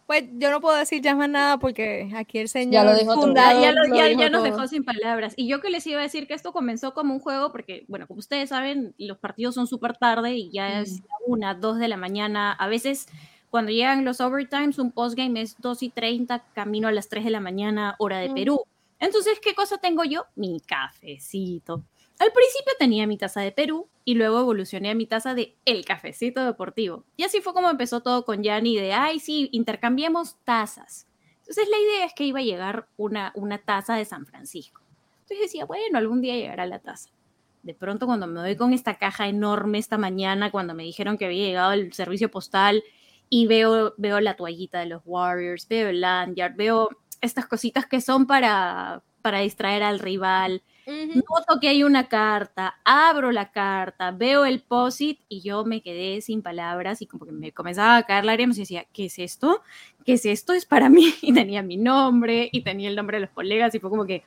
Pues 0.08 0.24
yo 0.38 0.50
no 0.50 0.62
puedo 0.62 0.74
decir 0.74 1.02
ya 1.02 1.14
más 1.14 1.28
nada 1.28 1.58
porque 1.58 2.10
aquí 2.16 2.38
el 2.38 2.48
señor 2.48 2.72
Ya 2.72 2.82
lo 2.82 2.98
todo. 2.98 3.14
fundador 3.20 3.60
ya, 3.62 3.72
lo- 3.72 3.86
lo 3.86 3.94
ya- 3.94 4.06
dijo 4.06 4.20
ya 4.22 4.30
nos 4.30 4.42
dejó 4.42 4.66
sin 4.66 4.82
palabras. 4.82 5.34
Y 5.36 5.46
yo 5.48 5.60
que 5.60 5.68
les 5.68 5.86
iba 5.86 6.00
a 6.00 6.02
decir 6.02 6.26
que 6.26 6.32
esto 6.32 6.50
comenzó 6.54 6.94
como 6.94 7.12
un 7.12 7.20
juego, 7.20 7.52
porque, 7.52 7.84
bueno, 7.88 8.06
como 8.06 8.18
ustedes 8.20 8.48
saben, 8.48 8.94
los 8.96 9.18
partidos 9.18 9.54
son 9.54 9.66
súper 9.66 9.98
tarde 9.98 10.34
y 10.34 10.50
ya 10.50 10.80
es 10.80 11.00
Mm. 11.02 11.04
una, 11.32 11.54
dos 11.54 11.78
de 11.78 11.88
la 11.88 11.98
mañana. 11.98 12.52
A 12.52 12.68
veces, 12.68 13.06
cuando 13.50 13.70
llegan 13.70 14.06
los 14.06 14.22
overtimes, 14.22 14.78
un 14.78 14.92
postgame 14.92 15.42
es 15.42 15.56
2 15.60 15.82
y 15.82 15.90
30, 15.90 16.42
camino 16.54 16.88
a 16.88 16.92
las 16.92 17.10
3 17.10 17.22
de 17.24 17.30
la 17.30 17.40
mañana, 17.40 17.94
hora 17.98 18.16
de 18.18 18.30
Mm. 18.30 18.34
Perú. 18.34 18.60
Entonces, 19.00 19.38
¿qué 19.40 19.54
cosa 19.54 19.76
tengo 19.76 20.04
yo? 20.04 20.24
Mi 20.36 20.58
cafecito. 20.60 21.82
Al 22.18 22.32
principio 22.32 22.72
tenía 22.78 23.06
mi 23.06 23.16
taza 23.16 23.40
de 23.40 23.52
Perú 23.52 23.88
y 24.04 24.14
luego 24.14 24.40
evolucioné 24.40 24.90
a 24.90 24.94
mi 24.94 25.06
taza 25.06 25.34
de 25.34 25.56
el 25.64 25.84
cafecito 25.84 26.44
deportivo. 26.44 27.04
Y 27.16 27.22
así 27.22 27.40
fue 27.40 27.54
como 27.54 27.70
empezó 27.70 28.00
todo 28.00 28.24
con 28.24 28.42
Yanni 28.42 28.76
de, 28.76 28.92
ay, 28.92 29.20
sí, 29.20 29.48
intercambiemos 29.52 30.36
tazas. 30.44 31.06
Entonces 31.40 31.68
la 31.68 31.78
idea 31.78 32.06
es 32.06 32.14
que 32.14 32.24
iba 32.24 32.40
a 32.40 32.42
llegar 32.42 32.88
una, 32.96 33.32
una 33.36 33.58
taza 33.58 33.94
de 33.94 34.04
San 34.04 34.26
Francisco. 34.26 34.82
Entonces 35.20 35.46
decía, 35.46 35.64
bueno, 35.64 35.96
algún 35.96 36.20
día 36.20 36.34
llegará 36.34 36.66
la 36.66 36.80
taza. 36.80 37.10
De 37.62 37.74
pronto 37.74 38.06
cuando 38.06 38.26
me 38.26 38.40
doy 38.40 38.56
con 38.56 38.72
esta 38.72 38.98
caja 38.98 39.28
enorme 39.28 39.78
esta 39.78 39.98
mañana, 39.98 40.50
cuando 40.50 40.74
me 40.74 40.82
dijeron 40.82 41.18
que 41.18 41.26
había 41.26 41.46
llegado 41.46 41.72
el 41.72 41.92
servicio 41.92 42.30
postal 42.30 42.82
y 43.30 43.46
veo, 43.46 43.94
veo 43.96 44.20
la 44.20 44.36
toallita 44.36 44.80
de 44.80 44.86
los 44.86 45.02
Warriors, 45.04 45.68
veo 45.68 45.88
el 45.88 46.00
lanyard, 46.00 46.56
veo 46.56 46.88
estas 47.20 47.46
cositas 47.46 47.86
que 47.86 48.00
son 48.00 48.26
para, 48.26 49.02
para 49.22 49.40
distraer 49.40 49.82
al 49.82 49.98
rival. 49.98 50.62
Noto 51.12 51.58
que 51.60 51.68
hay 51.68 51.84
una 51.84 52.08
carta, 52.08 52.80
abro 52.84 53.32
la 53.32 53.50
carta, 53.50 54.10
veo 54.10 54.44
el 54.44 54.62
posit 54.62 55.20
y 55.28 55.40
yo 55.42 55.64
me 55.64 55.80
quedé 55.82 56.20
sin 56.20 56.42
palabras 56.42 57.00
y 57.02 57.06
como 57.06 57.24
que 57.26 57.32
me 57.32 57.52
comenzaba 57.52 57.96
a 57.96 58.02
caer 58.04 58.24
lágrimas 58.26 58.58
y 58.58 58.60
decía, 58.62 58.84
¿qué 58.92 59.06
es 59.06 59.18
esto? 59.18 59.62
¿Qué 60.04 60.14
es 60.14 60.26
esto? 60.26 60.52
Es 60.52 60.66
para 60.66 60.88
mí. 60.90 61.14
Y 61.22 61.32
tenía 61.32 61.62
mi 61.62 61.76
nombre 61.78 62.48
y 62.52 62.62
tenía 62.62 62.88
el 62.90 62.96
nombre 62.96 63.16
de 63.18 63.22
los 63.22 63.30
colegas 63.30 63.74
y 63.74 63.80
fue 63.80 63.90
como 63.90 64.06
que 64.06 64.24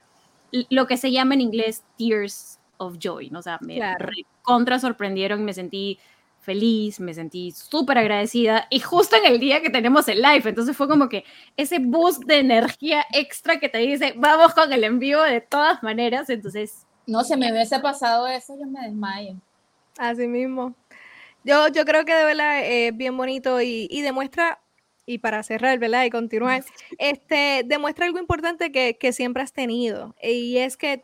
lo 0.51 0.87
que 0.87 0.97
se 0.97 1.11
llama 1.11 1.33
en 1.35 1.41
inglés 1.41 1.85
tears 1.97 2.59
of 2.77 2.97
joy, 2.99 3.29
¿no? 3.29 3.39
O 3.39 3.41
sea, 3.41 3.59
me 3.61 3.75
Claro. 3.77 4.09
contra 4.41 4.79
sorprendieron, 4.79 5.45
me 5.45 5.53
sentí 5.53 5.99
feliz, 6.41 6.99
me 6.99 7.13
sentí 7.13 7.51
súper 7.51 7.99
agradecida 7.99 8.67
y 8.69 8.79
justo 8.79 9.15
en 9.15 9.25
el 9.25 9.39
día 9.39 9.61
que 9.61 9.69
tenemos 9.69 10.07
el 10.07 10.21
live, 10.21 10.49
entonces 10.49 10.75
fue 10.75 10.87
como 10.87 11.07
que 11.07 11.23
ese 11.55 11.77
boost 11.79 12.23
de 12.25 12.39
energía 12.39 13.05
extra 13.13 13.59
que 13.59 13.69
te 13.69 13.77
dice, 13.77 14.13
vamos 14.17 14.53
con 14.53 14.73
el 14.73 14.83
envío 14.83 15.21
de 15.21 15.41
todas 15.41 15.81
maneras, 15.83 16.29
entonces 16.29 16.85
No, 17.05 17.23
si 17.23 17.35
me 17.37 17.51
hubiese 17.51 17.79
pasado 17.79 18.27
eso, 18.27 18.55
yo 18.59 18.65
me 18.65 18.81
desmayo. 18.81 19.35
Así 19.97 20.27
mismo. 20.27 20.73
Yo, 21.43 21.67
yo 21.69 21.85
creo 21.85 22.05
que 22.05 22.13
de 22.13 22.25
verdad 22.25 22.61
es 22.63 22.95
bien 22.95 23.15
bonito 23.17 23.61
y, 23.61 23.87
y 23.89 24.01
demuestra, 24.01 24.59
y 25.05 25.17
para 25.17 25.43
cerrar, 25.43 25.79
¿verdad? 25.79 26.05
Y 26.05 26.09
continuar, 26.09 26.63
este, 26.97 27.63
demuestra 27.65 28.05
algo 28.05 28.19
importante 28.19 28.71
que, 28.71 28.97
que 28.97 29.11
siempre 29.13 29.43
has 29.43 29.53
tenido. 29.53 30.15
Y 30.21 30.57
es 30.57 30.77
que 30.77 31.03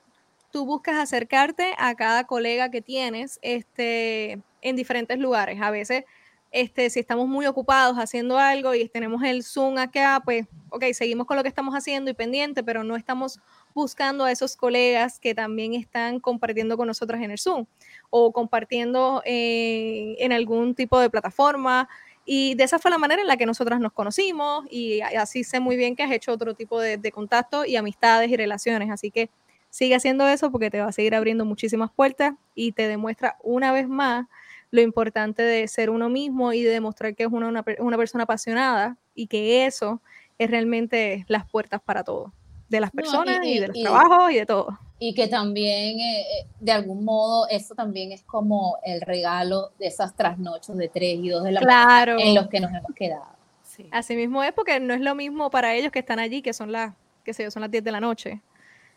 tú 0.52 0.66
buscas 0.66 0.98
acercarte 0.98 1.74
a 1.78 1.96
cada 1.96 2.26
colega 2.26 2.72
que 2.72 2.82
tienes 2.82 3.40
este, 3.42 4.40
en 4.70 4.76
diferentes 4.76 5.18
lugares. 5.18 5.62
A 5.62 5.72
veces, 5.72 6.04
este, 6.52 6.90
si 6.90 7.00
estamos 7.00 7.28
muy 7.28 7.46
ocupados 7.46 7.98
haciendo 7.98 8.38
algo 8.38 8.74
y 8.74 8.88
tenemos 8.88 9.24
el 9.24 9.44
Zoom 9.44 9.78
acá, 9.78 10.22
pues, 10.24 10.46
ok, 10.70 10.86
seguimos 10.94 11.28
con 11.28 11.38
lo 11.38 11.44
que 11.44 11.50
estamos 11.50 11.76
haciendo 11.76 12.10
y 12.12 12.14
pendiente, 12.14 12.64
pero 12.64 12.84
no 12.84 12.96
estamos 12.96 13.40
buscando 13.74 14.24
a 14.26 14.32
esos 14.32 14.56
colegas 14.56 15.20
que 15.20 15.36
también 15.36 15.74
están 15.74 16.20
compartiendo 16.20 16.78
con 16.78 16.88
nosotros 16.88 17.22
en 17.22 17.32
el 17.32 17.38
Zoom 17.38 17.66
o 18.10 18.32
compartiendo 18.32 19.22
eh, 19.26 20.16
en 20.20 20.32
algún 20.32 20.74
tipo 20.74 21.00
de 21.00 21.10
plataforma. 21.10 21.90
Y 22.26 22.56
de 22.56 22.66
esa 22.66 22.80
fue 22.80 22.92
la 22.92 22.98
manera 22.98 23.22
en 23.22 23.28
la 23.28 23.38
que 23.38 23.46
nosotras 23.46 23.80
nos 23.80 23.94
conocimos 23.94 24.66
y 24.70 25.00
así 25.02 25.46
sé 25.46 25.62
muy 25.62 25.78
bien 25.78 25.96
que 25.96 26.04
has 26.04 26.12
hecho 26.12 26.34
otro 26.34 26.56
tipo 26.56 26.82
de, 26.82 26.98
de 26.98 27.12
contacto 27.12 27.64
y 27.64 27.78
amistades 27.78 28.30
y 28.30 28.36
relaciones. 28.36 28.90
Así 28.90 29.12
que 29.12 29.30
sigue 29.70 29.96
haciendo 29.96 30.28
eso 30.28 30.52
porque 30.52 30.70
te 30.70 30.82
va 30.82 30.88
a 30.88 30.92
seguir 30.92 31.16
abriendo 31.16 31.46
muchísimas 31.46 31.92
puertas 31.92 32.34
y 32.54 32.74
te 32.74 32.88
demuestra 32.88 33.38
una 33.44 33.72
vez 33.72 33.88
más 33.88 34.28
lo 34.72 34.82
importante 34.82 35.42
de 35.44 35.68
ser 35.68 35.90
uno 35.90 36.10
mismo 36.10 36.54
y 36.54 36.62
de 36.64 36.72
demostrar 36.72 37.16
que 37.16 37.24
es 37.24 37.30
una, 37.32 37.48
una, 37.48 37.64
per- 37.64 37.82
una 37.82 37.98
persona 37.98 38.26
apasionada 38.26 38.98
y 39.16 39.28
que 39.28 39.66
eso 39.66 40.02
es 40.38 40.52
realmente 40.52 41.26
las 41.28 41.50
puertas 41.50 41.82
para 41.82 42.04
todo, 42.04 42.34
de 42.70 42.80
las 42.82 42.94
No, 42.94 43.00
y- 43.00 43.04
personas 43.04 43.38
y, 43.46 43.50
y- 43.50 43.60
de 43.60 43.68
los 43.70 43.78
y- 43.78 43.84
trabajos 43.84 44.32
y 44.32 44.36
de 44.36 44.46
todo. 44.46 44.80
Y 45.00 45.14
que 45.14 45.28
también, 45.28 46.00
eh, 46.00 46.22
eh, 46.22 46.48
de 46.60 46.72
algún 46.72 47.06
modo, 47.06 47.48
eso 47.50 47.76
también 47.76 48.12
es 48.12 48.24
como 48.24 48.78
el 48.84 49.00
regalo 49.02 49.70
de 49.78 49.88
esas 49.88 50.16
trasnochos 50.16 50.76
de 50.76 50.90
3 50.90 51.20
y 51.22 51.30
2 51.30 51.44
de 51.44 51.52
la 51.52 51.60
Claro. 51.62 52.14
mañana 52.16 52.30
en 52.30 52.36
los 52.36 52.48
que 52.48 52.60
nos 52.60 52.72
hemos 52.72 52.94
quedado. 52.96 53.26
sí. 53.64 53.88
Así 53.92 54.16
mismo 54.16 54.44
es 54.44 54.54
porque 54.54 54.80
no 54.80 54.96
es 54.96 55.02
lo 55.02 55.14
mismo 55.14 55.52
para 55.52 55.76
ellos 55.76 55.92
que 55.92 56.00
están 56.00 56.18
allí, 56.20 56.42
que 56.42 56.52
son 56.52 56.72
las, 56.72 56.94
qué 57.24 57.34
sé 57.34 57.44
yo, 57.44 57.52
son 57.52 57.62
las 57.62 57.70
10 57.70 57.84
de 57.84 57.92
la 57.92 58.00
noche, 58.00 58.42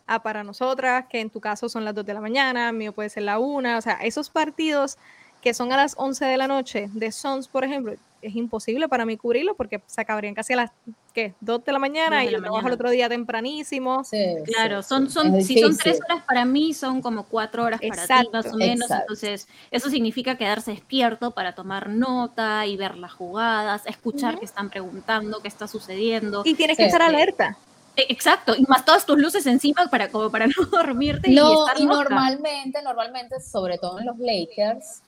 a 0.06 0.22
para 0.22 0.42
nosotras, 0.42 1.04
que 1.10 1.20
en 1.20 1.28
tu 1.28 1.38
caso 1.38 1.68
son 1.68 1.84
las 1.84 1.94
2 1.94 2.06
de 2.06 2.14
la 2.14 2.20
mañana, 2.22 2.72
mío 2.72 2.92
puede 2.94 3.10
ser 3.10 3.24
la 3.24 3.38
1, 3.38 3.76
o 3.76 3.80
sea, 3.82 3.94
esos 4.02 4.30
partidos 4.30 4.96
que 5.40 5.54
son 5.54 5.72
a 5.72 5.76
las 5.76 5.94
11 5.96 6.24
de 6.24 6.36
la 6.36 6.46
noche 6.46 6.88
de 6.92 7.12
Sons, 7.12 7.48
por 7.48 7.64
ejemplo, 7.64 7.94
es 8.22 8.34
imposible 8.36 8.88
para 8.88 9.06
mí 9.06 9.16
cubrirlo 9.16 9.56
porque 9.56 9.82
se 9.86 10.00
acabarían 10.00 10.34
casi 10.34 10.52
a 10.52 10.56
las, 10.56 10.70
¿qué? 11.14 11.34
2 11.40 11.64
de 11.64 11.72
la 11.72 11.78
mañana 11.78 12.18
de 12.18 12.24
y 12.24 12.26
la 12.26 12.32
yo 12.38 12.42
trabajo 12.42 12.66
el 12.66 12.74
otro 12.74 12.90
día 12.90 13.08
tempranísimo. 13.08 14.04
Sí, 14.04 14.18
Claro, 14.44 14.82
sí, 14.82 14.88
son, 14.88 15.08
son, 15.10 15.42
si 15.42 15.58
son 15.58 15.76
tres 15.76 15.94
difícil. 15.94 16.04
horas 16.04 16.24
para 16.26 16.44
mí, 16.44 16.74
son 16.74 17.00
como 17.00 17.24
cuatro 17.24 17.64
horas 17.64 17.80
para 17.80 17.94
ti, 17.94 17.96
Exacto, 18.12 18.30
más 18.32 18.52
o 18.52 18.56
menos. 18.56 18.82
exacto. 18.82 19.02
Entonces, 19.12 19.48
eso 19.70 19.88
significa 19.88 20.36
quedarse 20.36 20.72
despierto 20.72 21.30
para 21.30 21.54
tomar 21.54 21.88
nota 21.88 22.66
y 22.66 22.76
ver 22.76 22.98
las 22.98 23.12
jugadas, 23.12 23.82
escuchar 23.86 24.32
Ujú. 24.32 24.40
qué 24.40 24.44
están 24.46 24.68
preguntando, 24.68 25.40
qué 25.40 25.48
está 25.48 25.66
sucediendo. 25.66 26.42
Y 26.44 26.54
tienes 26.54 26.76
que 26.76 26.84
Sí, 26.84 26.88
estar 26.88 27.00
sí. 27.08 27.14
alerta. 27.14 27.56
E- 27.96 28.06
Exacto, 28.10 28.54
y 28.56 28.62
más 28.68 28.84
todas 28.84 29.04
tus 29.06 29.18
luces 29.18 29.46
encima 29.46 29.88
para, 29.90 30.08
como 30.10 30.30
para 30.30 30.46
no 30.56 30.64
dormirte 30.70 31.30
y 31.30 31.34
No, 31.34 31.52
estar 31.66 31.80
y 31.80 31.86
normalmente, 31.86 32.82
normalmente, 32.82 33.40
sobre 33.40 33.78
todo 33.78 33.98
en 33.98 34.06
los 34.06 34.18
Lakers, 34.18 35.02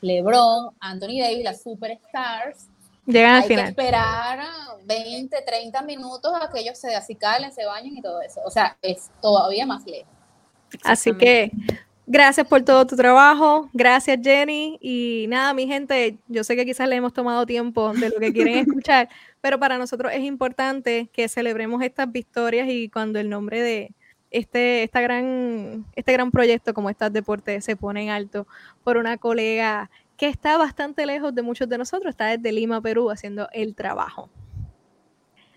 LeBron, 0.00 0.74
Anthony 0.80 1.20
Davis, 1.20 1.44
las 1.44 1.62
superstars, 1.62 2.68
Llegan 3.06 3.36
al 3.36 3.42
hay 3.42 3.48
que 3.48 3.54
final. 3.54 3.68
esperar 3.68 4.38
ah, 4.40 4.76
20, 4.84 5.42
30 5.42 5.82
minutos 5.82 6.32
a 6.40 6.50
que 6.50 6.60
ellos 6.60 6.76
se 6.76 6.94
acicalen, 6.94 7.52
se 7.52 7.64
bañen 7.64 7.96
y 7.96 8.02
todo 8.02 8.20
eso. 8.20 8.40
O 8.44 8.50
sea, 8.50 8.76
es 8.82 9.10
todavía 9.22 9.64
más 9.64 9.86
lejos. 9.86 10.08
Así 10.82 11.14
que 11.14 11.52
gracias 12.06 12.46
por 12.46 12.62
todo 12.62 12.86
tu 12.86 12.96
trabajo, 12.96 13.68
gracias 13.72 14.18
Jenny 14.22 14.78
y 14.80 15.26
nada, 15.28 15.54
mi 15.54 15.66
gente, 15.66 16.18
yo 16.28 16.44
sé 16.44 16.56
que 16.56 16.66
quizás 16.66 16.88
le 16.88 16.96
hemos 16.96 17.12
tomado 17.12 17.46
tiempo 17.46 17.92
de 17.92 18.10
lo 18.10 18.18
que 18.18 18.32
quieren 18.32 18.58
escuchar, 18.68 19.08
pero 19.40 19.58
para 19.58 19.78
nosotros 19.78 20.12
es 20.12 20.22
importante 20.22 21.08
que 21.12 21.28
celebremos 21.28 21.82
estas 21.82 22.10
victorias 22.10 22.68
y 22.68 22.88
cuando 22.88 23.18
el 23.18 23.28
nombre 23.28 23.62
de 23.62 23.92
este, 24.36 24.82
esta 24.82 25.00
gran, 25.00 25.84
este 25.94 26.12
gran 26.12 26.30
proyecto 26.30 26.74
como 26.74 26.90
estas 26.90 27.12
deportes 27.12 27.64
se 27.64 27.76
pone 27.76 28.02
en 28.04 28.10
alto 28.10 28.46
por 28.84 28.96
una 28.96 29.16
colega 29.18 29.90
que 30.16 30.28
está 30.28 30.56
bastante 30.56 31.04
lejos 31.06 31.34
de 31.34 31.42
muchos 31.42 31.68
de 31.68 31.76
nosotros, 31.78 32.10
está 32.10 32.26
desde 32.26 32.52
Lima, 32.52 32.80
Perú, 32.80 33.10
haciendo 33.10 33.48
el 33.52 33.74
trabajo. 33.74 34.30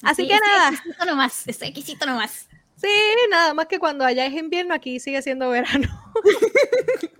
Así 0.03 0.23
Sí, 0.23 0.27
que 0.27 0.35
nada. 0.39 0.69
exquisito 0.69 1.05
nomás, 1.05 1.47
estoy 1.47 1.67
exquisito 1.69 2.05
nomás. 2.05 2.49
Sí, 2.75 2.87
nada 3.29 3.53
más 3.53 3.67
que 3.67 3.79
cuando 3.79 4.05
allá 4.05 4.25
es 4.25 4.33
invierno, 4.33 4.73
aquí 4.73 4.99
sigue 4.99 5.21
siendo 5.21 5.49
verano. 5.49 5.87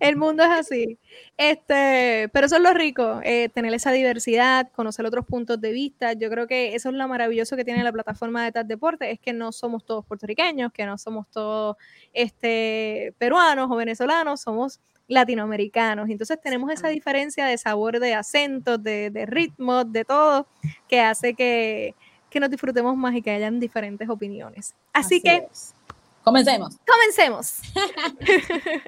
El 0.00 0.16
mundo 0.16 0.42
es 0.42 0.50
así. 0.50 0.98
Este, 1.36 2.28
pero 2.32 2.46
eso 2.46 2.56
es 2.56 2.62
lo 2.62 2.72
rico, 2.72 3.20
eh, 3.22 3.48
tener 3.48 3.72
esa 3.74 3.92
diversidad, 3.92 4.70
conocer 4.72 5.06
otros 5.06 5.24
puntos 5.24 5.60
de 5.60 5.72
vista. 5.72 6.12
Yo 6.12 6.30
creo 6.30 6.46
que 6.46 6.74
eso 6.74 6.88
es 6.88 6.94
lo 6.94 7.08
maravilloso 7.08 7.56
que 7.56 7.64
tiene 7.64 7.84
la 7.84 7.92
plataforma 7.92 8.44
de 8.44 8.52
TAP 8.52 8.66
Deporte, 8.66 9.10
es 9.10 9.20
que 9.20 9.32
no 9.32 9.52
somos 9.52 9.84
todos 9.84 10.04
puertorriqueños, 10.04 10.72
que 10.72 10.86
no 10.86 10.98
somos 10.98 11.28
todos 11.30 11.76
este, 12.12 13.14
peruanos 13.18 13.70
o 13.70 13.76
venezolanos, 13.76 14.40
somos 14.40 14.80
latinoamericanos. 15.06 16.08
Entonces 16.08 16.40
tenemos 16.40 16.70
esa 16.72 16.88
diferencia 16.88 17.46
de 17.46 17.58
sabor, 17.58 18.00
de 18.00 18.14
acentos, 18.14 18.82
de, 18.82 19.10
de 19.10 19.26
ritmos, 19.26 19.90
de 19.92 20.04
todo, 20.04 20.46
que 20.88 21.00
hace 21.00 21.34
que, 21.34 21.94
que 22.30 22.40
nos 22.40 22.50
disfrutemos 22.50 22.96
más 22.96 23.14
y 23.14 23.22
que 23.22 23.30
hayan 23.30 23.60
diferentes 23.60 24.08
opiniones. 24.08 24.74
Así, 24.92 25.20
que 25.20 25.46
es. 25.50 25.74
Comencemos. 26.24 26.76
comencemos. 26.86 27.58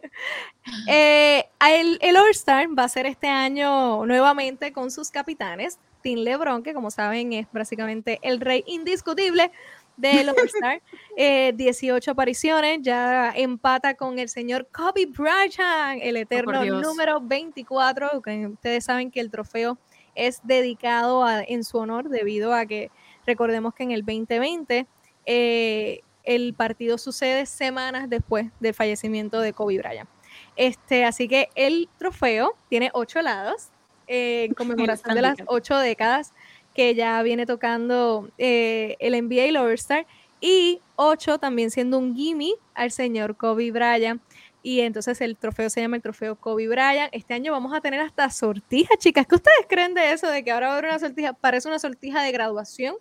Eh, 0.89 1.45
el, 1.65 1.97
el 2.03 2.17
All-Star 2.17 2.67
va 2.77 2.85
a 2.85 2.89
ser 2.89 3.07
este 3.07 3.29
año 3.29 4.05
nuevamente 4.05 4.73
con 4.73 4.91
sus 4.91 5.11
capitanes. 5.11 5.79
Tim 6.03 6.19
LeBron, 6.21 6.63
que 6.65 6.75
como 6.75 6.91
saben 6.91 7.33
es 7.33 7.47
básicamente 7.53 8.19
el 8.23 8.41
rey 8.41 8.65
indiscutible 8.67 9.53
del 9.97 10.29
All-Star. 10.29 10.83
Eh, 11.19 11.53
18 11.55 12.11
apariciones, 12.11 12.81
ya 12.83 13.33
empata 13.35 13.95
con 13.95 14.19
el 14.19 14.29
señor 14.29 14.67
Kobe 14.73 15.07
Bryant, 15.07 16.01
el 16.03 16.17
eterno 16.19 16.61
Dios. 16.63 16.83
número 16.83 17.21
24. 17.23 18.21
que 18.23 18.47
ustedes 18.49 18.85
saben 18.85 19.11
que 19.11 19.21
el 19.21 19.31
trofeo 19.31 19.79
es 20.15 20.41
dedicado 20.43 21.25
a- 21.25 21.43
en 21.43 21.63
su 21.65 21.79
honor 21.79 22.09
debido 22.11 22.53
a 22.53 22.67
que 22.67 22.91
recordemos 23.25 23.73
que 23.73 23.85
en 23.85 23.93
el 23.93 24.05
2020 24.05 24.87
eh, 25.27 26.01
el 26.27 26.53
partido 26.55 26.99
sucede 26.99 27.47
semanas 27.47 28.11
después 28.11 28.47
del 28.61 28.75
fallecimiento 28.75 29.41
de 29.41 29.53
Kobe 29.55 29.79
Bryant. 29.79 30.09
Este, 30.57 31.05
así 31.05 31.29
que 31.29 31.49
el 31.55 31.89
trofeo 31.99 32.55
tiene 32.69 32.91
ocho 32.93 33.23
lados 33.23 33.69
eh, 34.07 34.45
en 34.45 34.55
conmemoración 34.55 35.15
de 35.15 35.23
las 35.23 35.39
ocho 35.47 35.79
décadas 35.79 36.33
que 36.75 36.95
ya 36.95 37.23
viene 37.23 37.47
tocando 37.47 38.29
eh, 38.37 38.97
el 39.01 39.13
NBA 39.15 39.47
y 39.47 39.49
el 39.49 39.57
All-Star 39.57 40.07
y 40.41 40.81
ocho 40.97 41.39
también 41.39 41.71
siendo 41.71 41.99
un 41.99 42.15
gimme 42.15 42.53
al 42.75 42.91
señor 42.91 43.37
Kobe 43.37 43.71
Bryant. 43.71 44.21
Y 44.63 44.81
entonces 44.81 45.21
el 45.21 45.37
trofeo 45.37 45.71
se 45.71 45.81
llama 45.81 45.97
el 45.97 46.03
trofeo 46.03 46.35
Kobe 46.37 46.67
Bryant. 46.69 47.09
Este 47.13 47.35
año 47.35 47.53
vamos 47.53 47.73
a 47.73 47.81
tener 47.81 48.01
hasta 48.01 48.29
sortija, 48.31 48.97
chicas. 48.99 49.27
¿Qué 49.27 49.37
ustedes 49.37 49.65
creen 49.69 49.95
de 49.95 50.13
eso? 50.13 50.29
De 50.29 50.43
que 50.43 50.51
ahora 50.51 50.67
va 50.67 50.75
a 50.75 50.79
haber 50.79 50.91
una 50.91 50.99
sortija. 50.99 51.33
Parece 51.35 51.69
una 51.69 51.79
sortija 51.79 52.21
de 52.23 52.33
graduación. 52.33 52.97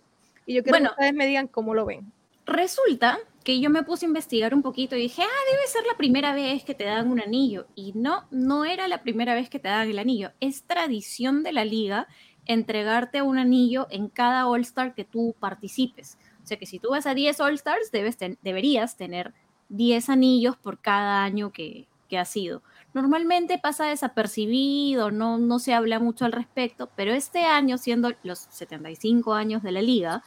Y 0.46 0.54
yo 0.54 0.62
quiero 0.62 0.78
Bueno. 0.78 0.90
que 0.90 0.92
ustedes 0.94 1.14
me 1.14 1.26
digan 1.26 1.48
cómo 1.48 1.74
lo 1.74 1.84
ven. 1.84 2.12
Resulta 2.46 3.18
que 3.42 3.60
yo 3.60 3.70
me 3.70 3.82
puse 3.82 4.06
a 4.06 4.08
investigar 4.08 4.54
un 4.54 4.62
poquito 4.62 4.96
y 4.96 5.02
dije, 5.02 5.22
ah, 5.22 5.52
debe 5.52 5.66
ser 5.66 5.84
la 5.86 5.96
primera 5.96 6.32
vez 6.32 6.64
que 6.64 6.74
te 6.74 6.84
dan 6.84 7.10
un 7.10 7.20
anillo. 7.20 7.66
Y 7.74 7.92
no, 7.94 8.24
no 8.30 8.64
era 8.64 8.88
la 8.88 9.02
primera 9.02 9.34
vez 9.34 9.50
que 9.50 9.58
te 9.58 9.68
dan 9.68 9.88
el 9.88 9.98
anillo. 9.98 10.32
Es 10.40 10.62
tradición 10.62 11.42
de 11.42 11.52
la 11.52 11.64
liga 11.64 12.06
entregarte 12.46 13.22
un 13.22 13.38
anillo 13.38 13.88
en 13.90 14.08
cada 14.08 14.46
All-Star 14.46 14.94
que 14.94 15.04
tú 15.04 15.34
participes. 15.38 16.18
O 16.42 16.46
sea 16.46 16.56
que 16.56 16.66
si 16.66 16.78
tú 16.78 16.90
vas 16.90 17.06
a 17.06 17.14
10 17.14 17.40
All-Stars, 17.40 17.90
debes 17.90 18.16
deberías 18.42 18.96
tener 18.96 19.34
10 19.68 20.08
anillos 20.08 20.56
por 20.56 20.78
cada 20.78 21.24
año 21.24 21.52
que, 21.52 21.88
que 22.08 22.18
has 22.18 22.28
sido. 22.28 22.62
Normalmente 22.94 23.58
pasa 23.58 23.86
desapercibido, 23.86 25.10
no, 25.10 25.38
no 25.38 25.58
se 25.58 25.74
habla 25.74 25.98
mucho 25.98 26.24
al 26.24 26.32
respecto, 26.32 26.90
pero 26.94 27.12
este 27.12 27.44
año, 27.44 27.78
siendo 27.78 28.12
los 28.22 28.38
75 28.50 29.34
años 29.34 29.62
de 29.64 29.72
la 29.72 29.82
liga, 29.82 30.22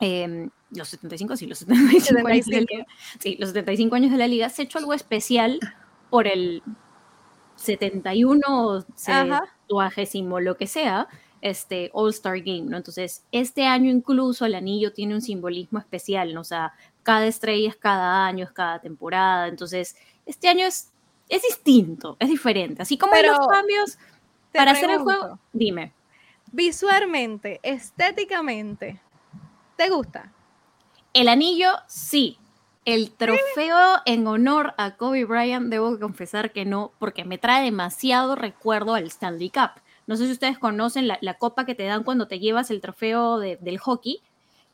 eh, 0.00 0.50
los 0.70 0.88
75, 0.88 1.36
sí, 1.36 1.46
los 1.46 1.58
75 1.58 1.90
años 1.90 2.06
de 2.06 2.14
la 2.14 2.34
75. 2.34 2.72
liga, 2.72 2.86
sí, 3.18 3.36
los 3.38 3.48
75 3.50 3.96
años 3.96 4.10
de 4.12 4.18
la 4.18 4.28
liga, 4.28 4.48
se 4.48 4.62
ha 4.62 4.64
hecho 4.64 4.78
algo 4.78 4.94
especial 4.94 5.58
por 6.10 6.26
el 6.26 6.62
71 7.56 8.40
o 8.48 8.84
Ajá. 9.06 9.44
70, 9.68 10.40
lo 10.40 10.56
que 10.56 10.66
sea, 10.66 11.08
este 11.42 11.90
All-Star 11.92 12.38
Game, 12.40 12.62
¿no? 12.62 12.76
Entonces, 12.76 13.24
este 13.32 13.66
año 13.66 13.90
incluso 13.90 14.44
el 14.44 14.54
anillo 14.54 14.92
tiene 14.92 15.14
un 15.14 15.22
simbolismo 15.22 15.78
especial, 15.78 16.34
¿no? 16.34 16.42
O 16.42 16.44
sea, 16.44 16.72
cada 17.02 17.26
estrella 17.26 17.68
es 17.68 17.76
cada 17.76 18.26
año, 18.26 18.44
es 18.44 18.52
cada 18.52 18.80
temporada, 18.80 19.48
entonces, 19.48 19.96
este 20.26 20.48
año 20.48 20.66
es, 20.66 20.92
es 21.28 21.42
distinto, 21.42 22.16
es 22.18 22.28
diferente, 22.28 22.82
así 22.82 22.98
como 22.98 23.14
hay 23.14 23.26
los 23.26 23.46
cambios 23.46 23.98
para 24.52 24.72
hacer 24.72 24.90
el 24.90 24.98
juego, 24.98 25.38
dime. 25.52 25.92
Visualmente, 26.52 27.60
estéticamente, 27.62 29.00
¿te 29.76 29.88
gusta? 29.88 30.32
El 31.12 31.28
anillo, 31.28 31.70
sí. 31.86 32.36
El 32.84 33.10
trofeo 33.10 33.98
en 34.06 34.26
honor 34.26 34.74
a 34.78 34.96
Kobe 34.96 35.24
Bryant, 35.24 35.68
debo 35.68 35.98
confesar 35.98 36.50
que 36.50 36.64
no, 36.64 36.92
porque 36.98 37.24
me 37.24 37.36
trae 37.38 37.62
demasiado 37.64 38.36
recuerdo 38.36 38.94
al 38.94 39.06
Stanley 39.06 39.50
Cup. 39.50 39.70
No 40.06 40.16
sé 40.16 40.26
si 40.26 40.32
ustedes 40.32 40.58
conocen 40.58 41.06
la, 41.06 41.18
la 41.20 41.34
copa 41.34 41.66
que 41.66 41.74
te 41.74 41.84
dan 41.84 42.04
cuando 42.04 42.26
te 42.26 42.38
llevas 42.40 42.70
el 42.70 42.80
trofeo 42.80 43.38
de- 43.38 43.56
del 43.56 43.78
hockey. 43.78 44.20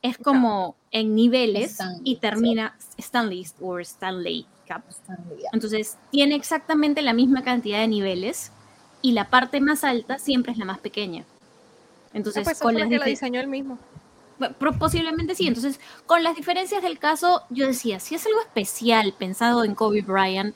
Es 0.03 0.19
como 0.19 0.77
en 0.93 1.15
niveles 1.15 1.73
Stanley, 1.73 2.01
y 2.05 2.15
sí. 2.15 2.21
termina 2.21 2.77
Stanley 2.97 3.47
o 3.61 3.79
Stanley 3.81 4.47
Cup. 4.69 4.83
Stanley. 4.89 5.43
Entonces, 5.53 5.99
tiene 6.11 6.37
exactamente 6.37 7.03
la 7.03 7.13
misma 7.13 7.43
cantidad 7.43 7.81
de 7.81 7.89
niveles 7.89 8.53
y 9.03 9.13
la 9.13 9.29
parte 9.31 9.61
más 9.61 9.85
alta 9.85 10.19
siempre 10.19 10.53
es 10.53 10.59
la 10.59 10.65
más 10.65 10.79
pequeña. 10.79 11.25
Entonces, 12.15 12.43
Ah, 12.43 12.45
pues 12.45 12.61
con 12.61 12.75
las 12.79 12.89
que 12.89 12.99
la 12.99 13.05
diseñó 13.07 13.41
él 13.41 13.49
mismo. 13.49 13.79
Posiblemente 14.79 15.35
sí. 15.35 15.47
Entonces, 15.47 15.81
con 16.07 16.23
las 16.23 16.37
diferencias 16.37 16.83
del 16.83 16.99
caso, 16.99 17.43
yo 17.51 17.67
decía, 17.67 18.01
si 18.01 18.15
es 18.15 18.27
algo 18.27 18.41
especial 18.41 19.15
pensado 19.19 19.65
en 19.65 19.75
Kobe 19.75 20.03
Bryant, 20.03 20.55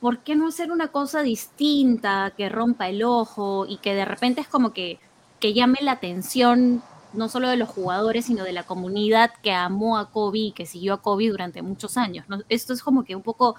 ¿por 0.00 0.20
qué 0.20 0.34
no 0.34 0.48
hacer 0.48 0.72
una 0.72 0.88
cosa 0.88 1.22
distinta 1.22 2.32
que 2.36 2.48
rompa 2.48 2.88
el 2.88 3.02
ojo 3.02 3.66
y 3.68 3.76
que 3.78 3.94
de 3.94 4.04
repente 4.04 4.40
es 4.40 4.48
como 4.48 4.72
que, 4.72 4.98
que 5.38 5.52
llame 5.52 5.78
la 5.82 5.92
atención 5.92 6.82
no 7.12 7.28
solo 7.28 7.48
de 7.48 7.56
los 7.56 7.68
jugadores, 7.68 8.26
sino 8.26 8.44
de 8.44 8.52
la 8.52 8.62
comunidad 8.62 9.32
que 9.42 9.52
amó 9.52 9.98
a 9.98 10.10
Kobe 10.10 10.38
y 10.38 10.52
que 10.52 10.64
siguió 10.66 10.94
a 10.94 11.02
Kobe 11.02 11.28
durante 11.28 11.60
muchos 11.62 11.96
años? 11.96 12.24
Esto 12.48 12.72
es 12.72 12.82
como 12.82 13.04
que 13.04 13.16
un 13.16 13.22
poco 13.22 13.56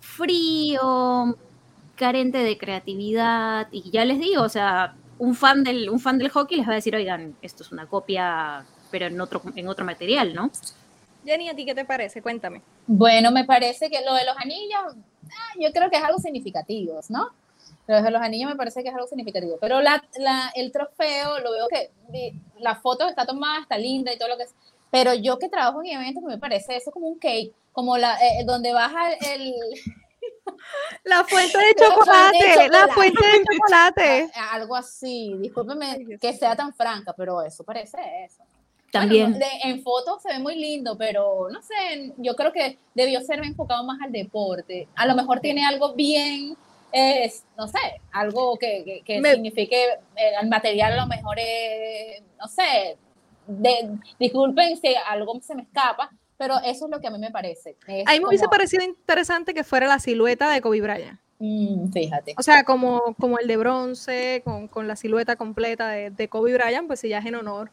frío, 0.00 1.36
carente 1.96 2.38
de 2.38 2.56
creatividad 2.56 3.68
y 3.70 3.90
ya 3.90 4.04
les 4.04 4.18
digo, 4.18 4.42
o 4.42 4.48
sea, 4.48 4.94
un 5.18 5.34
fan 5.34 5.64
del, 5.64 5.90
un 5.90 6.00
fan 6.00 6.18
del 6.18 6.30
hockey 6.30 6.56
les 6.56 6.66
va 6.66 6.72
a 6.72 6.76
decir, 6.76 6.94
oigan, 6.94 7.36
esto 7.42 7.62
es 7.62 7.72
una 7.72 7.86
copia, 7.86 8.64
pero 8.90 9.06
en 9.06 9.20
otro, 9.20 9.42
en 9.54 9.68
otro 9.68 9.84
material, 9.84 10.34
¿no? 10.34 10.50
Jenny, 11.24 11.48
¿a 11.48 11.54
ti 11.56 11.64
qué 11.66 11.74
te 11.74 11.84
parece? 11.84 12.22
Cuéntame. 12.22 12.62
Bueno, 12.86 13.30
me 13.30 13.44
parece 13.44 13.90
que 13.90 14.02
lo 14.04 14.14
de 14.14 14.24
los 14.24 14.36
anillos, 14.38 14.80
ah, 15.26 15.54
yo 15.60 15.70
creo 15.72 15.90
que 15.90 15.96
es 15.96 16.02
algo 16.04 16.18
significativo, 16.18 17.00
¿no? 17.08 17.30
Lo 17.86 18.02
de 18.02 18.10
los 18.10 18.22
anillos 18.22 18.50
me 18.50 18.56
parece 18.56 18.82
que 18.82 18.88
es 18.88 18.94
algo 18.94 19.06
significativo. 19.06 19.56
Pero 19.60 19.80
la, 19.80 20.02
la- 20.18 20.50
el 20.54 20.72
trofeo, 20.72 21.38
lo 21.40 21.52
veo 21.52 21.68
que 21.68 21.90
vi- 22.08 22.32
la 22.60 22.76
foto 22.76 23.04
que 23.04 23.10
está 23.10 23.26
tomada 23.26 23.60
está 23.62 23.76
linda 23.78 24.12
y 24.12 24.18
todo 24.18 24.28
lo 24.28 24.36
que 24.36 24.44
es. 24.44 24.54
Pero 24.90 25.12
yo 25.14 25.38
que 25.38 25.48
trabajo 25.48 25.82
en 25.82 25.98
eventos, 26.00 26.22
me 26.22 26.38
parece 26.38 26.76
eso 26.76 26.90
como 26.90 27.08
un 27.08 27.18
cake, 27.18 27.52
como 27.72 27.98
la, 27.98 28.16
eh, 28.20 28.44
donde 28.44 28.72
baja 28.72 29.12
el, 29.12 29.54
La 31.04 31.24
fuente 31.24 31.58
de 31.58 31.74
chocolate, 31.74 32.68
la 32.70 32.88
fuente 32.88 33.26
de 33.26 33.44
chocolate. 33.44 34.30
a- 34.34 34.52
algo 34.54 34.76
así. 34.76 35.34
Discúlpeme 35.38 36.18
que 36.20 36.32
sea 36.32 36.56
tan 36.56 36.72
franca, 36.74 37.12
pero 37.14 37.42
eso 37.42 37.64
parece 37.64 37.98
eso. 38.24 38.42
También. 38.90 39.32
Bueno, 39.32 39.38
de- 39.46 39.68
en 39.70 39.82
fotos 39.82 40.22
se 40.22 40.28
ve 40.32 40.38
muy 40.38 40.54
lindo, 40.56 40.96
pero 40.96 41.48
no 41.50 41.60
sé, 41.62 42.12
yo 42.16 42.34
creo 42.34 42.52
que 42.52 42.78
debió 42.94 43.20
ser 43.20 43.44
enfocado 43.44 43.84
más 43.84 44.00
al 44.02 44.12
deporte. 44.12 44.88
A 44.96 45.06
lo 45.06 45.14
mejor 45.14 45.40
tiene 45.40 45.66
algo 45.66 45.94
bien, 45.94 46.56
eh, 46.92 47.30
no 47.56 47.68
sé, 47.68 47.78
algo 48.12 48.56
que, 48.58 48.82
que- 48.84 49.02
que 49.04 49.20
Me- 49.20 49.32
signifique 49.34 49.76
eh, 50.16 50.32
el 50.40 50.48
material 50.48 50.92
a 50.94 51.02
lo 51.02 51.06
mejor 51.06 51.36
es, 51.38 52.22
no 52.40 52.48
sé, 52.48 52.96
de, 53.46 53.98
disculpen 54.18 54.76
si 54.78 54.94
algo 55.06 55.38
se 55.42 55.54
me 55.54 55.62
escapa, 55.62 56.10
pero 56.38 56.56
eso 56.64 56.86
es 56.86 56.90
lo 56.90 57.00
que 57.00 57.08
a 57.08 57.10
mí 57.10 57.18
me 57.18 57.30
parece. 57.30 57.76
Es 57.86 58.06
A 58.06 58.12
mí 58.12 58.20
me 58.20 58.28
hubiese 58.28 58.44
como- 58.44 58.50
parecido 58.52 58.84
interesante 58.84 59.52
que 59.54 59.64
fuera 59.64 59.86
la 59.86 59.98
silueta 59.98 60.48
de 60.50 60.60
Kobe 60.62 60.80
Bryant. 60.80 61.20
Mm, 61.40 61.92
fíjate. 61.92 62.34
O 62.36 62.42
sea, 62.42 62.64
como, 62.64 63.14
como 63.20 63.38
el 63.38 63.46
de 63.46 63.56
bronce, 63.56 64.40
con, 64.44 64.66
con 64.66 64.88
la 64.88 64.96
silueta 64.96 65.36
completa 65.36 65.88
de, 65.90 66.10
de 66.10 66.28
Kobe 66.28 66.54
Bryant, 66.54 66.86
pues 66.86 67.00
si 67.00 67.10
ya 67.10 67.18
es 67.18 67.26
en 67.26 67.34
honor. 67.36 67.70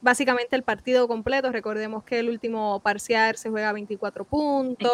Básicamente 0.00 0.54
el 0.54 0.62
partido 0.62 1.08
completo, 1.08 1.50
recordemos 1.50 2.04
que 2.04 2.20
el 2.20 2.28
último 2.28 2.80
parcial 2.80 3.36
se 3.36 3.50
juega 3.50 3.70
a 3.70 3.72
24 3.72 4.24
puntos 4.24 4.90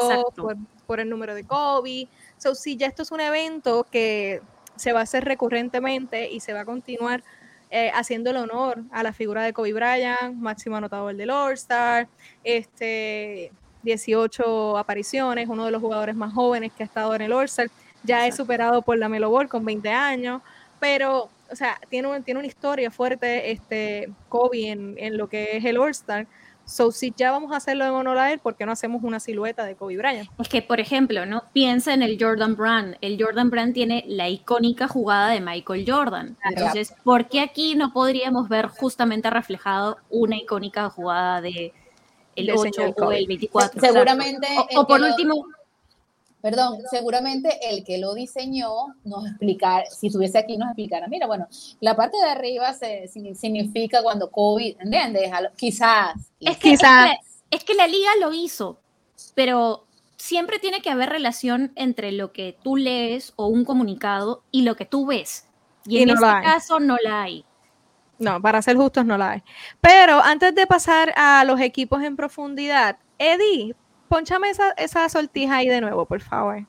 por 0.86 1.00
el 1.00 1.10
número 1.10 1.34
de 1.34 1.44
Kobe. 1.44 2.08
So, 2.38 2.54
si 2.54 2.76
ya 2.76 2.86
esto 2.86 3.02
es 3.02 3.12
un 3.12 3.20
evento 3.20 3.86
que 3.90 4.40
se 4.76 4.92
va 4.92 5.00
a 5.00 5.02
hacer 5.02 5.24
recurrentemente 5.24 6.30
y 6.30 6.40
se 6.40 6.52
va 6.52 6.60
a 6.60 6.64
continuar 6.64 7.22
eh, 7.70 7.90
haciendo 7.94 8.30
el 8.30 8.36
honor 8.36 8.82
a 8.92 9.02
la 9.02 9.12
figura 9.12 9.42
de 9.42 9.52
Kobe 9.52 9.72
Bryant, 9.72 10.34
máximo 10.36 10.76
anotador 10.76 11.14
del 11.16 11.30
All-Star, 11.30 12.08
este, 12.44 13.52
18 13.82 14.78
apariciones, 14.78 15.48
uno 15.48 15.64
de 15.64 15.70
los 15.70 15.80
jugadores 15.80 16.14
más 16.14 16.32
jóvenes 16.32 16.72
que 16.72 16.82
ha 16.82 16.86
estado 16.86 17.14
en 17.14 17.22
el 17.22 17.32
All-Star, 17.32 17.68
ya 18.04 18.26
es 18.26 18.36
superado 18.36 18.82
por 18.82 18.96
la 18.98 19.08
Melo 19.08 19.30
Ball 19.30 19.48
con 19.48 19.64
20 19.64 19.88
años, 19.90 20.40
pero, 20.78 21.28
o 21.54 21.56
sea, 21.56 21.80
tiene, 21.88 22.08
un- 22.08 22.22
tiene 22.22 22.38
una 22.40 22.46
historia 22.46 22.90
fuerte 22.90 23.50
este, 23.50 24.10
Kobe 24.28 24.68
en, 24.68 24.96
en 24.98 25.16
lo 25.16 25.28
que 25.28 25.56
es 25.56 25.64
el 25.64 25.78
All-Star. 25.78 26.26
So, 26.66 26.92
si 26.92 27.12
ya 27.14 27.30
vamos 27.30 27.52
a 27.52 27.56
hacerlo 27.56 27.84
en 27.84 27.90
honor 27.92 28.16
a 28.16 28.32
él, 28.32 28.38
¿por 28.38 28.56
qué 28.56 28.64
no 28.64 28.72
hacemos 28.72 29.02
una 29.04 29.20
silueta 29.20 29.64
de 29.64 29.74
Kobe 29.74 29.98
Bryant? 29.98 30.30
Es 30.38 30.48
que, 30.48 30.62
por 30.62 30.80
ejemplo, 30.80 31.26
¿no? 31.26 31.42
Piensa 31.52 31.92
en 31.92 32.02
el 32.02 32.16
Jordan 32.18 32.56
Brand. 32.56 32.96
El 33.02 33.22
Jordan 33.22 33.50
Brand 33.50 33.74
tiene 33.74 34.02
la 34.08 34.30
icónica 34.30 34.88
jugada 34.88 35.28
de 35.30 35.40
Michael 35.42 35.84
Jordan. 35.86 36.38
Entonces, 36.42 36.94
¿por 37.04 37.28
qué 37.28 37.40
aquí 37.40 37.74
no 37.74 37.92
podríamos 37.92 38.48
ver 38.48 38.68
justamente 38.68 39.28
reflejado 39.28 39.98
una 40.08 40.36
icónica 40.36 40.88
jugada 40.88 41.42
de 41.42 41.74
el 42.34 42.46
Del 42.46 42.56
8 42.56 42.72
señor 42.72 42.94
o 42.96 43.12
el 43.12 43.26
24? 43.26 43.80
Seguramente 43.80 44.48
O, 44.58 44.66
el 44.70 44.78
o 44.78 44.86
por 44.86 45.00
lo- 45.00 45.08
último, 45.08 45.46
Perdón, 46.44 46.80
seguramente 46.90 47.58
el 47.70 47.84
que 47.84 47.96
lo 47.96 48.12
diseñó 48.12 48.68
nos 49.02 49.26
explicar, 49.26 49.86
si 49.86 50.08
estuviese 50.08 50.36
aquí 50.36 50.58
nos 50.58 50.68
explicara, 50.68 51.06
mira, 51.08 51.26
bueno, 51.26 51.48
la 51.80 51.96
parte 51.96 52.18
de 52.18 52.28
arriba 52.28 52.74
se, 52.74 53.04
signi- 53.04 53.34
significa 53.34 54.02
cuando 54.02 54.30
COVID, 54.30 54.76
¿entiendes? 54.78 55.30
Quizás. 55.56 56.12
es 56.16 56.26
que, 56.38 56.50
es, 56.50 56.58
que 56.58 56.70
Quizá. 56.72 57.06
la, 57.06 57.18
es 57.50 57.64
que 57.64 57.72
la 57.72 57.86
liga 57.86 58.10
lo 58.20 58.34
hizo, 58.34 58.78
pero 59.34 59.86
siempre 60.18 60.58
tiene 60.58 60.82
que 60.82 60.90
haber 60.90 61.08
relación 61.08 61.72
entre 61.76 62.12
lo 62.12 62.32
que 62.32 62.58
tú 62.62 62.76
lees 62.76 63.32
o 63.36 63.46
un 63.46 63.64
comunicado 63.64 64.42
y 64.50 64.62
lo 64.64 64.76
que 64.76 64.84
tú 64.84 65.06
ves. 65.06 65.46
Y, 65.86 65.96
Y 65.96 66.02
en 66.02 66.08
no 66.08 66.14
este 66.14 66.26
caso 66.42 66.78
no 66.78 66.98
la 67.02 67.22
hay. 67.22 67.42
No, 68.18 68.38
para 68.42 68.60
ser 68.60 68.76
justos 68.76 69.06
no 69.06 69.16
la 69.16 69.30
hay. 69.30 69.42
Pero 69.80 70.20
antes 70.22 70.54
de 70.54 70.66
pasar 70.66 71.14
a 71.16 71.42
los 71.46 71.58
equipos 71.58 72.02
en 72.02 72.16
profundidad, 72.16 72.98
Eddie, 73.18 73.74
ponchame 74.14 74.48
esa, 74.48 74.70
esa 74.76 75.08
sortija 75.08 75.56
ahí 75.56 75.68
de 75.68 75.80
nuevo, 75.80 76.06
por 76.06 76.20
favor. 76.20 76.62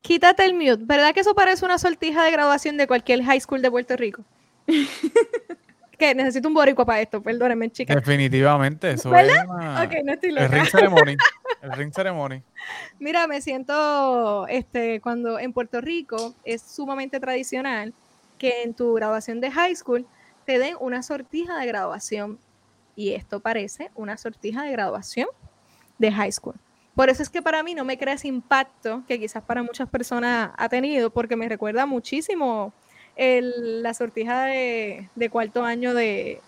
Quítate 0.00 0.42
el 0.46 0.54
mute. 0.54 0.78
¿Verdad 0.78 1.12
que 1.12 1.20
eso 1.20 1.34
parece 1.34 1.66
una 1.66 1.76
sortija 1.78 2.24
de 2.24 2.30
graduación 2.30 2.78
de 2.78 2.86
cualquier 2.86 3.22
high 3.22 3.40
school 3.40 3.60
de 3.60 3.70
Puerto 3.70 3.94
Rico? 3.94 4.24
que 5.98 6.14
necesito 6.14 6.48
un 6.48 6.54
boricua 6.54 6.86
para 6.86 7.02
esto, 7.02 7.22
perdónenme, 7.22 7.70
chicas. 7.70 7.94
Definitivamente, 7.94 8.92
eso 8.92 9.10
¿Verdad? 9.10 9.36
es 9.44 9.50
una- 9.50 9.82
Ok, 9.82 9.92
no 10.02 10.12
estoy 10.14 10.30
el 10.30 10.48
ring 10.48 10.64
ceremony. 10.64 11.16
El 11.62 11.72
ring 11.72 11.92
ceremony. 11.94 12.42
Mira, 12.98 13.26
me 13.26 13.40
siento, 13.42 14.46
este, 14.48 15.00
cuando 15.02 15.38
en 15.38 15.52
Puerto 15.52 15.80
Rico 15.82 16.34
es 16.44 16.62
sumamente 16.62 17.20
tradicional 17.20 17.92
que 18.38 18.62
en 18.62 18.72
tu 18.74 18.94
graduación 18.94 19.40
de 19.40 19.50
high 19.50 19.74
school 19.76 20.06
te 20.46 20.58
den 20.58 20.76
una 20.80 21.02
sortija 21.02 21.58
de 21.58 21.66
graduación. 21.66 22.38
Y 22.96 23.12
esto 23.12 23.40
parece 23.40 23.90
una 23.94 24.16
sortija 24.16 24.62
de 24.64 24.72
graduación 24.72 25.28
de 25.98 26.12
high 26.12 26.32
school. 26.32 26.54
Por 26.94 27.08
eso 27.08 27.22
es 27.22 27.28
que 27.28 27.42
para 27.42 27.62
mí 27.62 27.74
no 27.74 27.84
me 27.84 27.98
crea 27.98 28.14
ese 28.14 28.28
impacto 28.28 29.02
que 29.08 29.18
quizás 29.18 29.42
para 29.42 29.62
muchas 29.62 29.88
personas 29.88 30.52
ha 30.56 30.68
tenido, 30.68 31.10
porque 31.10 31.34
me 31.36 31.48
recuerda 31.48 31.86
muchísimo 31.86 32.72
el- 33.16 33.82
la 33.82 33.94
sortija 33.94 34.44
de, 34.44 35.08
de 35.14 35.28
cuarto 35.30 35.64
año 35.64 35.92
de 35.94 36.40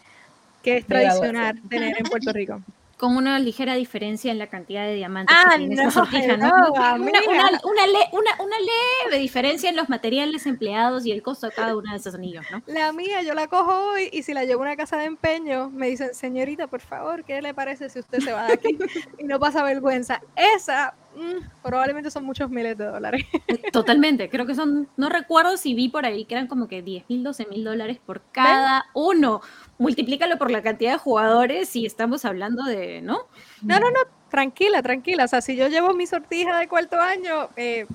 que 0.62 0.76
es 0.78 0.86
tradicional 0.86 1.54
tener 1.68 1.96
en 1.98 2.04
Puerto 2.04 2.32
Rico. 2.32 2.60
con 2.96 3.14
una 3.16 3.38
ligera 3.38 3.74
diferencia 3.74 4.32
en 4.32 4.38
la 4.38 4.46
cantidad 4.46 4.86
de 4.86 4.94
diamantes 4.94 5.36
Ah, 5.38 5.50
que 5.52 5.66
tiene 5.66 5.84
no, 5.84 5.90
sortija, 5.90 6.36
¿no? 6.38 6.48
no, 6.48 6.72
Una, 6.72 6.90
amiga. 6.94 7.20
una- 7.28 7.60
una 7.64 7.86
le- 7.86 8.08
una- 8.12 8.56
leve 9.04 9.18
diferencia 9.18 9.68
en 9.68 9.76
los 9.76 9.90
materiales 9.90 10.46
empleados 10.46 11.04
y 11.04 11.12
el 11.12 11.22
costo 11.22 11.46
de 11.46 11.52
cada 11.52 11.76
uno 11.76 11.90
de 11.90 11.98
esos 11.98 12.14
anillos, 12.14 12.44
¿no? 12.50 12.62
La 12.66 12.92
mía, 12.94 13.20
yo 13.22 13.34
la 13.34 13.48
cojo 13.48 13.90
hoy 13.90 14.08
y 14.12 14.22
si 14.22 14.32
la 14.32 14.44
llevo 14.44 14.62
a 14.62 14.66
una 14.68 14.76
casa 14.76 14.96
de 14.96 15.04
empeño, 15.04 15.68
me 15.70 15.88
dicen, 15.88 16.14
señorita, 16.14 16.68
por 16.68 16.80
favor, 16.80 17.22
¿qué 17.24 17.42
le 17.42 17.52
parece 17.52 17.90
si 17.90 17.98
usted 17.98 18.20
se 18.20 18.32
va 18.32 18.46
de 18.46 18.54
aquí 18.54 18.78
y 19.18 19.24
no 19.24 19.38
pasa 19.38 19.62
vergüenza? 19.62 20.22
Esa 20.34 20.94
mm, 21.16 21.62
probablemente 21.62 22.10
son 22.10 22.24
muchos 22.24 22.48
miles 22.48 22.78
de 22.78 22.86
dólares. 22.86 23.24
Totalmente, 23.72 24.30
creo 24.30 24.46
que 24.46 24.54
son, 24.54 24.88
no 24.96 25.08
recuerdo 25.10 25.56
si 25.58 25.74
vi 25.74 25.88
por 25.90 26.06
ahí 26.06 26.24
que 26.24 26.34
eran 26.34 26.46
como 26.46 26.66
que 26.66 26.80
10 26.82 27.04
mil, 27.10 27.22
12 27.22 27.46
mil 27.46 27.62
dólares 27.62 27.98
por 28.04 28.22
cada 28.32 28.86
uno. 28.94 29.42
Multiplícalo 29.78 30.38
por 30.38 30.50
la 30.50 30.62
cantidad 30.62 30.92
de 30.92 30.98
jugadores 30.98 31.74
y 31.76 31.86
estamos 31.86 32.24
hablando 32.24 32.64
de, 32.64 33.02
¿no? 33.02 33.26
No, 33.62 33.78
no, 33.78 33.90
no, 33.90 34.00
tranquila, 34.30 34.82
tranquila. 34.82 35.24
O 35.24 35.28
sea, 35.28 35.40
si 35.40 35.56
yo 35.56 35.68
llevo 35.68 35.92
mi 35.92 36.06
sortija 36.06 36.58
de 36.58 36.68
cuarto 36.68 37.00
año, 37.00 37.50
eh, 37.56 37.86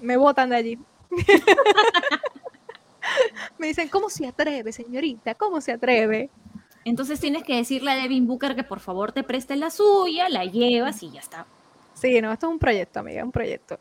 me 0.00 0.16
botan 0.16 0.50
de 0.50 0.56
allí. 0.56 0.78
me 3.58 3.68
dicen, 3.68 3.88
¿cómo 3.88 4.10
se 4.10 4.26
atreve, 4.26 4.72
señorita? 4.72 5.34
¿Cómo 5.34 5.60
se 5.60 5.72
atreve? 5.72 6.30
Entonces 6.84 7.18
tienes 7.18 7.44
que 7.44 7.56
decirle 7.56 7.92
a 7.92 7.96
Devin 7.96 8.26
Booker 8.26 8.54
que 8.54 8.64
por 8.64 8.80
favor 8.80 9.12
te 9.12 9.22
preste 9.22 9.56
la 9.56 9.70
suya, 9.70 10.28
la 10.28 10.44
llevas 10.44 11.02
y 11.02 11.10
ya 11.10 11.20
está. 11.20 11.46
Sí, 11.94 12.20
no, 12.20 12.32
esto 12.32 12.48
es 12.48 12.52
un 12.52 12.58
proyecto, 12.58 13.00
amiga, 13.00 13.24
un 13.24 13.32
proyecto. 13.32 13.78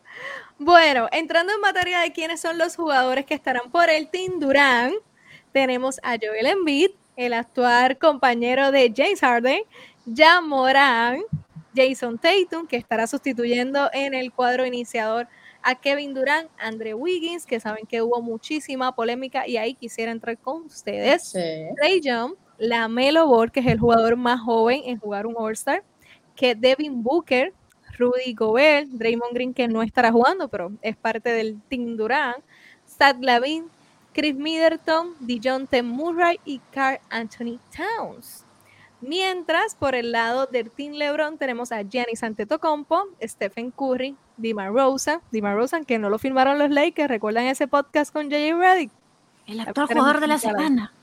Bueno, 0.57 1.09
entrando 1.11 1.51
en 1.53 1.59
materia 1.59 1.99
de 1.99 2.13
quiénes 2.13 2.39
son 2.39 2.57
los 2.57 2.75
jugadores 2.75 3.25
que 3.25 3.33
estarán 3.33 3.69
por 3.71 3.89
el 3.89 4.09
Team 4.09 4.39
Durán, 4.39 4.93
tenemos 5.51 5.99
a 6.03 6.15
Joel 6.21 6.45
Embiid, 6.45 6.91
el 7.15 7.33
actual 7.33 7.97
compañero 7.97 8.71
de 8.71 8.91
James 8.95 9.19
Harden, 9.19 9.61
ya 10.05 10.41
Morán, 10.41 11.21
Jason 11.75 12.17
Tatum, 12.17 12.67
que 12.67 12.77
estará 12.77 13.07
sustituyendo 13.07 13.89
en 13.93 14.13
el 14.13 14.31
cuadro 14.31 14.65
iniciador 14.65 15.27
a 15.63 15.75
Kevin 15.75 16.13
Durant, 16.13 16.49
Andre 16.59 16.93
Wiggins, 16.93 17.45
que 17.45 17.59
saben 17.59 17.85
que 17.85 18.01
hubo 18.01 18.21
muchísima 18.21 18.93
polémica 18.93 19.47
y 19.47 19.57
ahí 19.57 19.73
quisiera 19.73 20.11
entrar 20.11 20.37
con 20.37 20.63
ustedes. 20.63 21.29
Sí. 21.29 21.39
Ray 21.81 22.01
Young, 22.01 22.33
la 22.57 22.87
Melo 22.87 23.27
Ball, 23.27 23.51
que 23.51 23.61
es 23.61 23.67
el 23.67 23.79
jugador 23.79 24.17
más 24.17 24.41
joven 24.41 24.81
en 24.85 24.99
jugar 24.99 25.25
un 25.25 25.35
All-Star, 25.37 25.83
que 26.35 26.53
Devin 26.53 27.01
Booker, 27.01 27.53
Rudy 27.97 28.33
Gobert, 28.33 28.87
Draymond 28.89 29.33
Green, 29.33 29.53
que 29.53 29.67
no 29.67 29.81
estará 29.83 30.11
jugando, 30.11 30.47
pero 30.49 30.71
es 30.81 30.97
parte 30.97 31.31
del 31.31 31.61
Team 31.69 31.95
Durant, 31.95 32.43
Zach 32.87 33.17
Lavin, 33.21 33.65
Chris 34.13 34.35
Middleton, 34.35 35.15
DeJounte 35.19 35.81
Murray 35.83 36.39
y 36.45 36.59
Carl 36.71 36.99
Anthony 37.09 37.59
Towns. 37.75 38.45
Mientras, 39.01 39.75
por 39.75 39.95
el 39.95 40.11
lado 40.13 40.45
del 40.45 40.71
Team 40.71 40.93
LeBron 40.93 41.37
tenemos 41.37 41.71
a 41.73 41.81
Giannis 41.81 42.23
Antetokounmpo, 42.23 43.03
Stephen 43.21 43.71
Curry, 43.71 44.15
DeMar 44.37 44.71
Rosa, 44.71 45.21
DeMar 45.31 45.55
Rosa, 45.57 45.81
que 45.81 45.99
no 45.99 46.09
lo 46.09 46.17
firmaron 46.19 46.57
los 46.57 46.69
Lakers, 46.69 47.09
¿recuerdan 47.09 47.45
ese 47.47 47.67
podcast 47.67 48.13
con 48.13 48.31
J.J. 48.31 48.57
Redick? 48.57 48.91
El 49.45 49.59
actual 49.59 49.87
jugador 49.87 50.21
de 50.21 50.27
la 50.27 50.37
semana. 50.37 50.93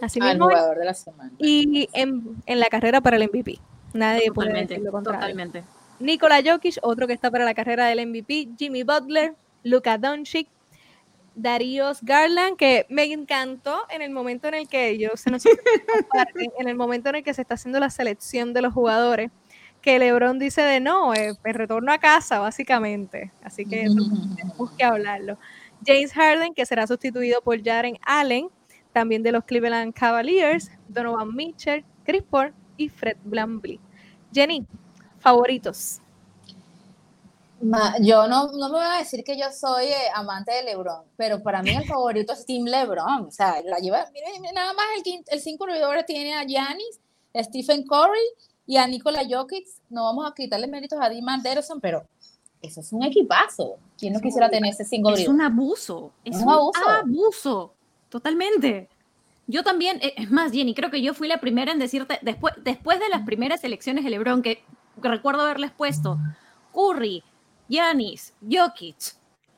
Así 0.00 0.20
Al 0.20 0.28
mismo 0.28 0.48
es. 0.48 0.56
jugador 0.56 0.78
de 0.78 0.84
la 0.84 0.94
semana. 0.94 1.32
y 1.38 1.88
en, 1.92 2.36
en 2.46 2.60
la 2.60 2.68
carrera 2.68 3.00
para 3.00 3.16
el 3.16 3.24
MVP. 3.24 3.58
Nadie 3.94 4.30
puede 4.30 4.50
Totalmente, 4.50 4.78
lo 4.78 4.92
contrario. 4.92 5.20
totalmente. 5.20 5.64
Nikola 5.98 6.40
Jokic, 6.44 6.76
otro 6.82 7.08
que 7.08 7.14
está 7.14 7.32
para 7.32 7.44
la 7.44 7.54
carrera 7.54 7.86
del 7.86 8.06
MVP, 8.06 8.50
Jimmy 8.56 8.84
Butler, 8.84 9.34
Luka 9.64 9.98
Doncic, 9.98 10.46
Darius 11.38 12.02
Garland, 12.02 12.56
que 12.56 12.86
me 12.88 13.04
encantó 13.04 13.82
en 13.90 14.02
el 14.02 14.10
momento 14.10 14.48
en 14.48 14.54
el 14.54 14.68
que 14.68 14.98
yo 14.98 15.10
se 15.14 15.30
nos 15.30 15.44
comparten, 15.92 16.50
en 16.58 16.68
el 16.68 16.74
momento 16.74 17.08
en 17.08 17.16
el 17.16 17.22
que 17.22 17.32
se 17.32 17.42
está 17.42 17.54
haciendo 17.54 17.80
la 17.80 17.90
selección 17.90 18.52
de 18.52 18.62
los 18.62 18.72
jugadores, 18.72 19.30
que 19.80 19.98
LeBron 19.98 20.38
dice 20.38 20.62
de 20.62 20.80
no, 20.80 21.14
eh, 21.14 21.34
el 21.44 21.54
retorno 21.54 21.92
a 21.92 21.98
casa, 21.98 22.40
básicamente. 22.40 23.32
Así 23.42 23.64
que 23.64 23.86
tenemos 24.36 24.70
que 24.76 24.84
hablarlo. 24.84 25.38
James 25.86 26.12
Harden, 26.12 26.54
que 26.54 26.66
será 26.66 26.86
sustituido 26.86 27.40
por 27.40 27.62
Jaren 27.62 27.98
Allen, 28.02 28.48
también 28.92 29.22
de 29.22 29.32
los 29.32 29.44
Cleveland 29.44 29.94
Cavaliers, 29.94 30.70
Donovan 30.88 31.34
Mitchell, 31.34 31.84
Chris 32.04 32.22
Paul 32.28 32.52
y 32.76 32.88
Fred 32.88 33.16
VanVleet. 33.24 33.80
Jenny, 34.32 34.66
favoritos. 35.20 36.00
Ma- 37.60 37.96
yo 38.00 38.28
no, 38.28 38.52
no 38.52 38.68
me 38.68 38.74
voy 38.78 38.86
a 38.86 38.98
decir 38.98 39.24
que 39.24 39.36
yo 39.36 39.46
soy 39.52 39.86
eh, 39.86 39.94
amante 40.14 40.52
de 40.52 40.62
LeBron, 40.62 41.02
pero 41.16 41.42
para 41.42 41.62
mí 41.62 41.70
el 41.70 41.84
favorito 41.86 42.32
es 42.32 42.46
Team 42.46 42.64
LeBron. 42.66 43.26
O 43.26 43.30
sea, 43.30 43.60
la 43.64 43.78
lleva, 43.78 44.06
mire, 44.12 44.52
nada 44.52 44.72
más 44.74 44.84
el, 44.96 45.02
quin- 45.02 45.24
el 45.26 45.40
cinco 45.40 45.64
corredores 45.64 46.06
tiene 46.06 46.34
a 46.34 46.44
Giannis, 46.44 47.00
a 47.34 47.42
Stephen 47.42 47.84
Curry 47.84 48.20
y 48.66 48.76
a 48.76 48.86
Nikola 48.86 49.22
Jokic. 49.28 49.66
No 49.90 50.04
vamos 50.04 50.30
a 50.30 50.34
quitarle 50.34 50.68
méritos 50.68 50.98
a 51.02 51.08
Dimar 51.08 51.40
Derson, 51.42 51.80
pero 51.80 52.04
eso 52.62 52.80
es 52.80 52.92
un 52.92 53.02
equipazo. 53.02 53.76
¿Quién 53.98 54.12
no 54.12 54.20
quisiera 54.20 54.48
tener 54.48 54.70
ese 54.72 54.84
cinco 54.84 55.10
Es 55.14 55.26
un 55.28 55.40
abuso, 55.40 56.12
es 56.24 56.36
Es 56.36 56.42
un 56.42 56.48
abuso, 56.52 57.74
totalmente. 58.08 58.88
Yo 59.48 59.64
también, 59.64 59.98
eh, 60.02 60.14
es 60.16 60.30
más, 60.30 60.52
Jenny, 60.52 60.74
creo 60.74 60.90
que 60.90 61.02
yo 61.02 61.14
fui 61.14 61.26
la 61.26 61.38
primera 61.38 61.72
en 61.72 61.78
decirte, 61.78 62.18
después, 62.22 62.54
después 62.62 63.00
de 63.00 63.08
las 63.08 63.22
primeras 63.24 63.64
elecciones 63.64 64.04
de 64.04 64.10
LeBron, 64.10 64.42
que 64.42 64.62
recuerdo 64.98 65.42
haberles 65.42 65.70
puesto 65.72 66.18
Curry, 66.74 67.24
Giannis, 67.68 68.32
Jokic, 68.48 68.96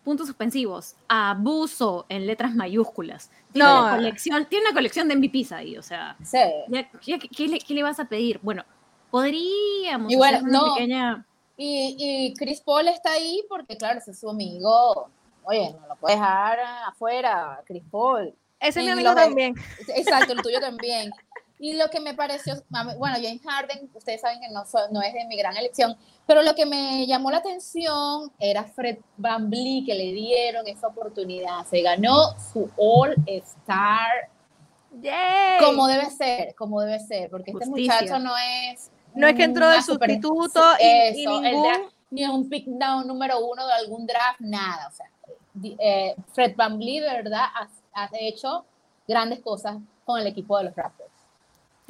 puntos 0.04 0.26
suspensivos, 0.26 0.96
abuso 1.08 2.06
en 2.08 2.26
letras 2.26 2.54
mayúsculas. 2.54 3.30
Tiene, 3.52 3.68
No. 3.68 3.82
una, 3.82 3.96
colección, 3.96 4.46
tiene 4.46 4.64
una 4.66 4.74
colección 4.74 5.08
de 5.08 5.16
MVPs 5.16 5.52
ahí, 5.52 5.76
o 5.76 5.82
sea, 5.82 6.16
Sí. 6.22 6.38
ya- 6.68 6.90
ya- 7.02 7.18
¿qué, 7.18 7.48
le, 7.48 7.58
qué 7.60 7.74
le 7.74 7.82
vas 7.82 8.00
a 8.00 8.06
pedir? 8.06 8.40
Bueno, 8.42 8.64
podríamos 9.10 10.12
hacer 10.14 10.42
una 10.42 10.50
no. 10.58 10.74
pequeña... 10.74 11.26
Y, 11.56 11.96
y 11.98 12.34
Chris 12.34 12.62
Paul 12.62 12.88
está 12.88 13.12
ahí 13.12 13.44
porque, 13.48 13.76
claro, 13.76 13.98
ese 13.98 14.12
es 14.12 14.18
su 14.20 14.30
amigo. 14.30 15.10
Oye, 15.44 15.74
no 15.78 15.88
lo 15.88 15.96
puedes 15.96 16.18
dejar 16.18 16.58
afuera, 16.86 17.60
Chris 17.66 17.82
Paul. 17.90 18.34
Ese 18.58 18.80
es 18.80 18.86
mi 18.86 18.92
amigo 18.92 19.14
también. 19.14 19.54
Exacto, 19.94 20.32
el 20.32 20.40
tuyo 20.40 20.58
también. 20.60 21.10
Y 21.62 21.74
lo 21.74 21.88
que 21.90 22.00
me 22.00 22.14
pareció, 22.14 22.54
bueno, 22.98 23.16
James 23.22 23.42
Harden, 23.44 23.90
ustedes 23.92 24.22
saben 24.22 24.40
que 24.40 24.48
no, 24.48 24.64
no 24.90 25.02
es 25.02 25.12
de 25.12 25.26
mi 25.26 25.36
gran 25.36 25.54
elección, 25.58 25.94
pero 26.26 26.42
lo 26.42 26.54
que 26.54 26.64
me 26.64 27.06
llamó 27.06 27.30
la 27.30 27.36
atención 27.36 28.32
era 28.38 28.64
Fred 28.64 28.96
Van 29.18 29.50
Vliet, 29.50 29.84
que 29.84 29.94
le 29.94 30.12
dieron 30.12 30.66
esa 30.66 30.86
oportunidad. 30.86 31.66
Se 31.66 31.82
ganó 31.82 32.34
su 32.52 32.70
All 32.78 33.14
Star 33.26 34.30
Yay. 35.02 35.58
como 35.64 35.86
debe 35.86 36.10
ser, 36.10 36.54
como 36.54 36.80
debe 36.80 36.98
ser, 37.00 37.30
porque 37.30 37.50
este 37.52 37.66
muchacho 37.66 38.18
no 38.18 38.32
es. 38.36 38.90
No 39.14 39.26
es 39.26 39.34
que 39.34 39.44
entró 39.44 39.68
de 39.68 39.82
super- 39.82 40.08
sustituto 40.10 40.62
y, 40.80 40.84
y 41.20 41.22
Eso, 41.24 41.36
el 41.36 41.42
ningún- 41.42 41.62
draft, 41.62 41.94
ni 42.10 42.24
un 42.26 42.48
pick 42.48 42.66
down 42.66 43.06
número 43.06 43.38
uno 43.44 43.66
de 43.66 43.72
algún 43.74 44.06
draft, 44.06 44.40
nada. 44.40 44.88
O 44.88 44.92
sea, 44.92 45.06
eh, 45.78 46.14
Fred 46.32 46.54
Van 46.56 46.78
Vliet, 46.78 47.04
de 47.04 47.12
verdad, 47.22 47.44
ha, 47.54 47.68
ha 48.04 48.08
hecho 48.18 48.64
grandes 49.06 49.40
cosas 49.40 49.76
con 50.04 50.18
el 50.20 50.26
equipo 50.26 50.56
de 50.58 50.64
los 50.64 50.74
Raptors. 50.74 51.09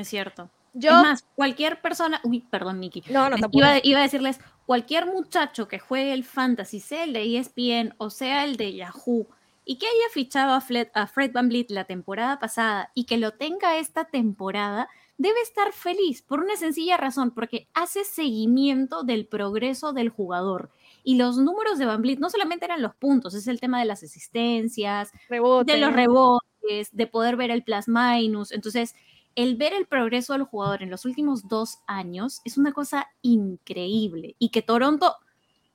Es 0.01 0.09
cierto. 0.09 0.51
Yo, 0.73 0.91
Es 0.91 1.03
más, 1.03 1.25
cualquier 1.35 1.81
persona, 1.81 2.21
uy, 2.23 2.41
perdón, 2.49 2.79
Miki. 2.79 3.03
no, 3.11 3.29
no, 3.29 3.37
tampoco. 3.37 3.59
iba, 3.59 3.79
iba 3.83 3.99
a 3.99 4.03
decirles, 4.03 4.39
cualquier 4.67 5.07
muchacho 5.07 5.67
que 5.67 5.81
juegue 5.81 6.13
el 6.13 6.25
fantasy, 6.25 6.79
sea 6.79 7.05
el 7.05 7.13
de 7.13 7.39
ESPN 7.39 7.95
o 7.99 8.11
sea 8.11 8.45
el 8.45 8.57
de 8.57 8.75
Yahoo, 8.75 9.27
y 9.65 9.77
que 9.77 9.87
haya 9.87 10.13
fichado 10.13 10.55
a 10.55 10.61
Fred, 10.61 10.89
a 10.95 11.07
Fred 11.07 11.33
Van 11.33 11.49
Vliet 11.49 11.71
la 11.71 11.85
temporada 11.85 12.39
pasada 12.39 12.91
y 12.95 13.05
que 13.05 13.19
lo 13.19 13.33
tenga 13.33 13.79
esta 13.79 14.05
temporada, 14.05 14.89
debe 15.19 15.41
estar 15.43 15.73
feliz 15.73 16.23
por 16.23 16.41
una 16.41 16.57
sencilla 16.57 16.97
razón, 16.97 17.31
porque 17.31 17.69
hace 17.75 18.05
seguimiento 18.05 19.03
del 19.03 19.27
progreso 19.27 19.93
del 19.93 20.09
jugador. 20.09 20.71
Y 21.05 21.17
los 21.17 21.37
números 21.37 21.79
de 21.79 21.87
Van 21.87 22.01
Vliet 22.01 22.19
no 22.19 22.31
solamente 22.31 22.65
eran 22.65 22.83
los 22.83 22.95
puntos, 22.95 23.35
es 23.35 23.47
el 23.47 23.61
tema 23.61 23.79
de 23.81 23.85
las 23.85 24.03
asistencias, 24.03 25.13
Rebote. 25.29 25.73
de 25.73 25.79
los 25.79 25.93
rebotes, 25.93 26.89
de 26.93 27.07
poder 27.07 27.37
ver 27.37 27.51
el 27.51 27.63
plus 27.63 27.87
minus. 27.87 28.51
Entonces, 28.53 28.95
el 29.35 29.57
ver 29.57 29.73
el 29.73 29.87
progreso 29.87 30.33
del 30.33 30.45
jugador 30.45 30.83
en 30.83 30.91
los 30.91 31.05
últimos 31.05 31.49
dos 31.49 31.79
años 31.87 32.41
es 32.45 32.59
una 32.59 32.73
cosa 32.73 33.07
increíble. 33.23 34.37
Y 34.39 34.51
que 34.51 34.63
Toronto, 34.63 35.17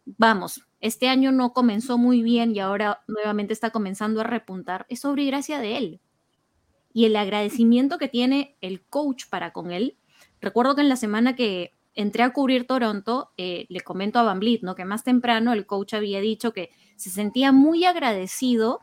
vamos, 0.05 0.61
este 0.81 1.07
año 1.07 1.31
no 1.31 1.53
comenzó 1.53 1.97
muy 1.97 2.21
bien 2.21 2.55
y 2.55 2.59
ahora 2.59 3.01
nuevamente 3.07 3.53
está 3.53 3.71
comenzando 3.71 4.21
a 4.21 4.25
repuntar, 4.25 4.85
es 4.89 4.99
sobre 4.99 5.25
gracia 5.25 5.59
de 5.59 5.77
él. 5.77 6.01
Y 6.93 7.05
el 7.05 7.15
agradecimiento 7.15 7.97
que 7.97 8.07
tiene 8.07 8.55
el 8.61 8.83
coach 8.85 9.25
para 9.29 9.51
con 9.51 9.71
él. 9.71 9.97
Recuerdo 10.39 10.75
que 10.75 10.81
en 10.81 10.89
la 10.89 10.95
semana 10.95 11.35
que 11.35 11.71
entré 11.95 12.23
a 12.23 12.33
cubrir 12.33 12.67
Toronto, 12.67 13.31
eh, 13.37 13.65
le 13.69 13.81
comento 13.81 14.19
a 14.19 14.23
Van 14.23 14.39
¿no? 14.61 14.75
Que 14.75 14.85
más 14.85 15.03
temprano 15.03 15.53
el 15.53 15.65
coach 15.65 15.93
había 15.93 16.19
dicho 16.19 16.53
que 16.53 16.69
se 16.95 17.09
sentía 17.09 17.51
muy 17.51 17.85
agradecido 17.85 18.81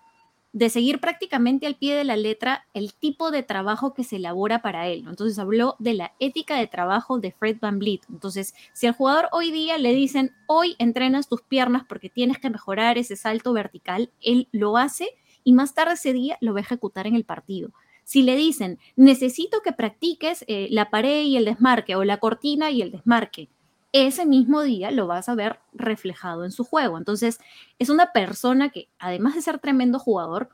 de 0.53 0.69
seguir 0.69 1.01
prácticamente 1.01 1.67
al 1.67 1.77
pie 1.77 1.95
de 1.95 2.05
la 2.05 2.17
letra 2.17 2.67
el 2.75 2.93
tipo 2.93 3.31
de 3.31 3.43
trabajo 3.43 3.95
que 3.95 4.05
se 4.05 4.17
elabora 4.17 4.61
para 4.61 4.89
él. 4.89 5.05
Entonces 5.09 5.39
habló 5.39 5.77
de 5.79 5.95
la 5.95 6.13
ética 6.19 6.57
de 6.57 6.67
trabajo 6.67 7.19
de 7.19 7.33
Fred 7.33 7.59
Van 7.61 7.79
Vliet. 7.79 8.03
Entonces, 8.11 8.55
si 8.73 8.87
al 8.87 8.95
jugador 8.95 9.29
hoy 9.33 9.51
día 9.51 9.79
le 9.79 9.95
dicen, 9.95 10.35
hoy 10.47 10.77
entrenas 10.79 11.29
tus 11.29 11.43
piernas 11.43 11.85
porque 11.89 12.11
tienes 12.11 12.39
que 12.39 12.51
mejorar 12.51 12.99
ese 12.99 13.17
salto 13.17 13.53
vertical, 13.53 14.11
él 14.21 14.49
lo 14.53 14.77
hace 14.77 15.09
y 15.45 15.53
más 15.53 15.75
tarde 15.75 15.95
ese 15.95 16.13
día 16.13 16.37
lo 16.41 16.53
va 16.53 16.61
a 16.61 16.63
ejecutar 16.63 17.07
en 17.07 17.17
el 17.17 17.25
partido. 17.25 17.71
Si 18.05 18.23
le 18.23 18.37
dicen, 18.37 18.79
necesito 18.97 19.61
que 19.63 19.73
practiques 19.73 20.45
eh, 20.49 20.69
la 20.71 20.91
pared 20.91 21.23
y 21.23 21.37
el 21.37 21.45
desmarque 21.45 21.97
o 21.97 22.05
la 22.05 22.19
cortina 22.19 22.71
y 22.71 22.83
el 22.83 22.91
desmarque, 22.91 23.49
ese 23.93 24.25
mismo 24.27 24.63
día 24.63 24.91
lo 24.91 25.07
vas 25.07 25.29
a 25.29 25.35
ver 25.35 25.59
reflejado 25.73 26.45
en 26.45 26.51
su 26.53 26.65
juego. 26.65 26.99
Entonces, 26.99 27.39
es 27.79 27.89
una 27.91 28.13
persona 28.13 28.71
que, 28.71 28.89
además 28.99 29.35
de 29.35 29.43
ser 29.43 29.59
tremendo 29.59 29.99
jugador, 29.99 30.51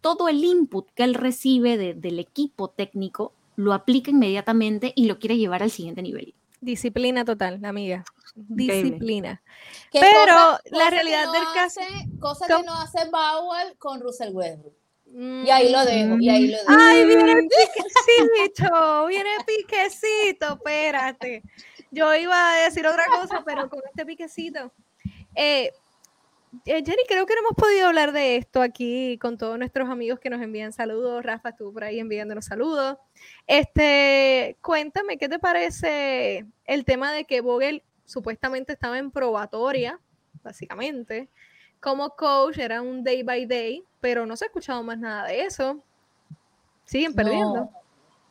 todo 0.00 0.28
el 0.28 0.42
input 0.44 0.90
que 0.94 1.04
él 1.04 1.14
recibe 1.14 1.76
de- 1.78 1.94
del 1.94 2.18
equipo 2.18 2.68
técnico 2.70 3.32
lo 3.56 3.72
aplica 3.74 4.10
inmediatamente 4.10 4.92
y 4.96 5.06
lo 5.06 5.18
quiere 5.18 5.36
llevar 5.36 5.62
al 5.62 5.70
siguiente 5.70 6.02
nivel. 6.02 6.34
Disciplina 6.62 7.24
total, 7.24 7.64
amiga. 7.64 8.04
Disciplina. 8.34 9.42
Pero 9.92 10.10
cosa- 10.34 10.60
la 10.66 10.78
cosa 10.78 10.90
realidad 10.90 11.24
no 11.26 11.32
del 11.32 11.42
caso- 11.54 11.80
cosa 12.18 12.46
que 12.46 12.62
no 12.64 12.74
hace 12.74 13.08
Bauer 13.10 13.76
con 13.78 14.00
Russell 14.00 14.32
Westbrook. 14.34 14.74
Y 15.12 15.50
ahí 15.50 15.72
lo 15.72 15.84
dejo, 15.84 16.18
y 16.20 16.28
ahí 16.28 16.46
lo 16.46 16.56
dejo. 16.58 16.68
Ay, 16.68 17.04
viene 17.04 17.34
piquecito, 17.50 19.06
viene 19.06 19.30
piquecito, 19.44 20.54
espérate. 20.54 21.42
Yo 21.90 22.14
iba 22.14 22.52
a 22.52 22.64
decir 22.64 22.86
otra 22.86 23.04
cosa, 23.06 23.42
pero 23.44 23.68
con 23.68 23.80
este 23.88 24.06
piquecito. 24.06 24.72
Eh, 25.34 25.72
eh, 26.66 26.82
Jenny, 26.84 27.02
creo 27.06 27.26
que 27.26 27.34
no 27.34 27.40
hemos 27.40 27.54
podido 27.56 27.86
hablar 27.86 28.12
de 28.12 28.36
esto 28.36 28.60
aquí 28.60 29.18
con 29.18 29.38
todos 29.38 29.56
nuestros 29.56 29.88
amigos 29.88 30.18
que 30.18 30.30
nos 30.30 30.42
envían 30.42 30.72
saludos. 30.72 31.24
Rafa 31.24 31.50
estuvo 31.50 31.72
por 31.72 31.84
ahí 31.84 32.00
enviándonos 32.00 32.46
saludos. 32.46 32.98
Este, 33.46 34.56
cuéntame, 34.60 35.16
¿qué 35.16 35.28
te 35.28 35.38
parece 35.38 36.46
el 36.64 36.84
tema 36.84 37.12
de 37.12 37.24
que 37.24 37.40
Vogel 37.40 37.82
supuestamente 38.04 38.72
estaba 38.72 38.98
en 38.98 39.10
probatoria, 39.12 40.00
básicamente? 40.42 41.28
Como 41.78 42.10
coach 42.10 42.58
era 42.58 42.82
un 42.82 43.04
day 43.04 43.22
by 43.22 43.46
day, 43.46 43.84
pero 44.00 44.26
no 44.26 44.36
se 44.36 44.44
ha 44.44 44.48
escuchado 44.48 44.82
más 44.82 44.98
nada 44.98 45.28
de 45.28 45.44
eso. 45.44 45.82
Siguen 46.84 47.14
perdiendo. 47.14 47.54
No. 47.54 47.72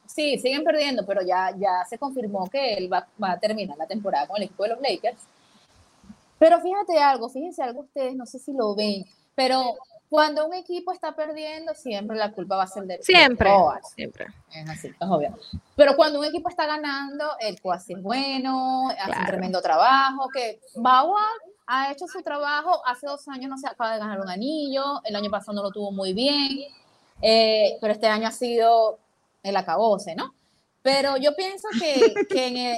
Sí, 0.10 0.40
siguen 0.40 0.64
perdiendo, 0.64 1.06
pero 1.06 1.22
ya, 1.22 1.54
ya 1.56 1.86
se 1.88 2.00
confirmó 2.00 2.50
que 2.50 2.74
él 2.74 2.92
va, 2.92 3.08
va 3.22 3.34
a 3.34 3.40
terminar 3.40 3.78
la 3.78 3.86
temporada 3.86 4.28
con 4.28 4.38
el 4.38 4.44
equipo 4.44 4.64
de 4.64 4.70
los 4.70 4.82
Lakers. 4.82 5.22
Pero 6.40 6.60
fíjate 6.60 6.98
algo, 6.98 7.30
fíjense 7.30 7.62
algo 7.62 7.82
ustedes, 7.82 8.16
no 8.16 8.26
sé 8.26 8.40
si 8.40 8.52
lo 8.54 8.74
ven, 8.74 9.06
pero 9.36 9.76
cuando 10.10 10.48
un 10.48 10.56
equipo 10.56 10.92
está 10.92 11.16
perdiendo, 11.16 11.76
siempre 11.76 12.18
la 12.18 12.32
culpa 12.32 12.56
va 12.56 12.64
a 12.64 12.68
ser 12.68 12.84
de 12.86 12.98
de 12.98 13.04
Siempre, 13.04 13.52
siempre. 13.96 14.26
Es 14.52 14.68
así, 14.68 14.88
es 14.88 14.96
obvio. 15.08 15.38
Pero 15.76 15.96
cuando 15.96 16.20
un 16.20 16.26
equipo 16.26 16.50
está 16.50 16.66
ganando, 16.66 17.26
el 17.40 17.62
cuasi 17.62 17.94
es 17.94 18.02
bueno, 18.02 18.90
hace 18.90 19.20
un 19.20 19.26
tremendo 19.28 19.62
trabajo, 19.62 20.28
que 20.34 20.60
Bauer 20.76 21.24
ha 21.68 21.92
hecho 21.92 22.08
su 22.08 22.24
trabajo, 22.24 22.82
hace 22.88 23.06
dos 23.06 23.28
años 23.28 23.52
no 23.52 23.58
se 23.60 23.68
acaba 23.68 23.94
de 23.94 24.00
ganar 24.00 24.20
un 24.20 24.30
anillo, 24.30 25.02
el 25.04 25.16
año 25.16 25.30
pasado 25.30 25.54
no 25.58 25.62
lo 25.62 25.72
tuvo 25.72 25.92
muy 25.92 26.14
bien, 26.14 26.62
eh, 27.22 27.78
pero 27.80 27.94
este 27.94 28.08
año 28.08 28.28
ha 28.28 28.32
sido 28.32 28.98
el 29.44 29.56
acabose, 29.58 30.16
¿no? 30.16 30.34
Pero 30.82 31.18
yo 31.18 31.36
pienso 31.36 31.68
que, 31.80 32.14
que 32.30 32.48
en 32.48 32.58
el- 32.58 32.78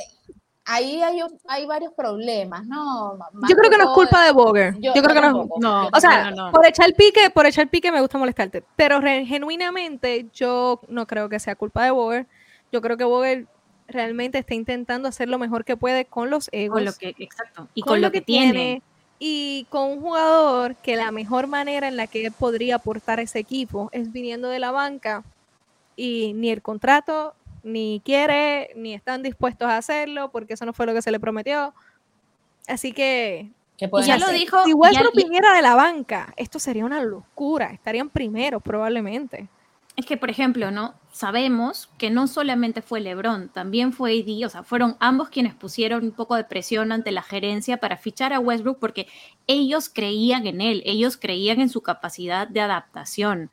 ahí 0.66 1.02
hay, 1.02 1.22
un- 1.22 1.40
hay 1.48 1.66
varios 1.66 1.94
problemas, 1.94 2.66
¿no? 2.66 3.16
Más 3.16 3.50
Yo 3.50 3.56
creo 3.56 3.70
que 3.70 3.78
no 3.78 3.84
es 3.86 3.90
culpa 3.96 4.24
de 4.26 4.32
Boger. 4.32 4.74
Yo, 4.80 4.94
yo- 4.94 5.02
creo 5.04 5.16
que 5.16 5.22
no. 5.22 5.48
No, 5.60 5.90
O 5.94 6.00
sea, 6.00 6.26
no, 6.30 6.36
no, 6.36 6.46
no. 6.48 6.52
por 6.52 6.66
echar 6.66 6.94
pique, 6.94 7.30
por 7.30 7.46
echar 7.46 7.68
pique 7.70 7.92
me 7.92 8.02
gusta 8.02 8.18
molestarte. 8.18 8.64
Pero 8.76 9.00
re- 9.02 9.26
genuinamente 9.26 10.28
yo 10.34 10.80
no 10.88 11.06
creo 11.08 11.30
que 11.30 11.40
sea 11.40 11.56
culpa 11.56 11.84
de 11.86 11.92
Boger. 11.92 12.28
Yo 12.72 12.82
creo 12.82 12.96
que 12.98 13.04
Boger 13.04 13.46
realmente 13.88 14.38
está 14.38 14.54
intentando 14.54 15.10
hacer 15.10 15.28
lo 15.28 15.38
mejor 15.38 15.66
que 15.66 15.76
puede 15.76 16.06
con 16.06 16.30
los 16.30 16.48
egos. 16.54 16.76
Con 16.78 16.86
lo 16.86 16.94
que, 16.94 17.14
exacto. 17.18 17.68
Y 17.74 17.82
con, 17.82 18.00
lo 18.02 18.12
que, 18.12 18.22
tiene. 18.22 18.82
Y 19.20 19.68
con 19.70 19.90
un 19.92 20.02
jugador 20.02 20.76
que 20.78 20.96
la 20.96 21.12
mejor 21.12 21.48
manera 21.48 21.88
en 21.88 21.98
la 21.98 22.08
que 22.08 22.26
él 22.26 22.32
podría 22.32 22.76
aportar 22.76 23.20
a 23.20 23.24
ese 23.24 23.40
equipo 23.40 23.90
es 23.92 24.12
viniendo 24.12 24.48
de 24.48 24.60
la 24.60 24.72
banca 24.72 25.24
y 26.02 26.34
ni 26.34 26.50
el 26.50 26.64
contrato, 26.64 27.36
ni 27.64 28.02
quiere, 28.04 28.72
ni 28.76 28.94
están 28.96 29.22
dispuestos 29.22 29.68
a 29.68 29.78
hacerlo 29.78 30.32
porque 30.32 30.56
eso 30.56 30.66
no 30.66 30.74
fue 30.74 30.88
lo 30.88 30.94
que 30.96 31.02
se 31.04 31.12
le 31.12 31.20
prometió. 31.20 31.76
Así 32.68 32.92
que 32.92 33.52
¿Qué 33.78 33.86
Y 33.86 33.88
pueden 33.88 34.08
ya 34.08 34.18
lo 34.18 34.26
hacer? 34.26 34.40
dijo. 34.40 34.64
si 34.66 34.74
Westbrook 34.74 35.16
viniera 35.16 35.54
de 35.54 35.62
la 35.62 35.76
banca, 35.76 36.34
esto 36.38 36.58
sería 36.58 36.86
una 36.86 37.04
locura. 37.04 37.72
Estarían 37.72 38.10
primeros 38.10 38.64
probablemente. 38.64 39.48
Es 39.96 40.06
que, 40.06 40.18
por 40.18 40.30
ejemplo, 40.32 40.72
¿no? 40.72 40.96
Sabemos 41.12 41.90
que 41.98 42.10
no 42.10 42.26
solamente 42.28 42.82
fue 42.82 43.02
LeBron, 43.02 43.50
también 43.50 43.92
fue 43.94 44.14
AD, 44.20 44.46
o 44.46 44.50
sea, 44.50 44.64
fueron 44.64 44.96
ambos 45.00 45.30
quienes 45.30 45.54
pusieron 45.54 46.04
un 46.06 46.12
poco 46.12 46.36
de 46.36 46.46
presión 46.46 46.92
ante 46.92 47.12
la 47.12 47.22
gerencia 47.22 47.78
para 47.78 47.98
fichar 47.98 48.34
a 48.34 48.40
Westbrook 48.40 48.80
porque 48.80 49.08
ellos 49.48 49.90
creían 49.90 50.48
en 50.48 50.62
él, 50.62 50.82
ellos 50.86 51.18
creían 51.18 51.60
en 51.60 51.70
su 51.70 51.82
capacidad 51.82 52.48
de 52.48 52.62
adaptación, 52.62 53.50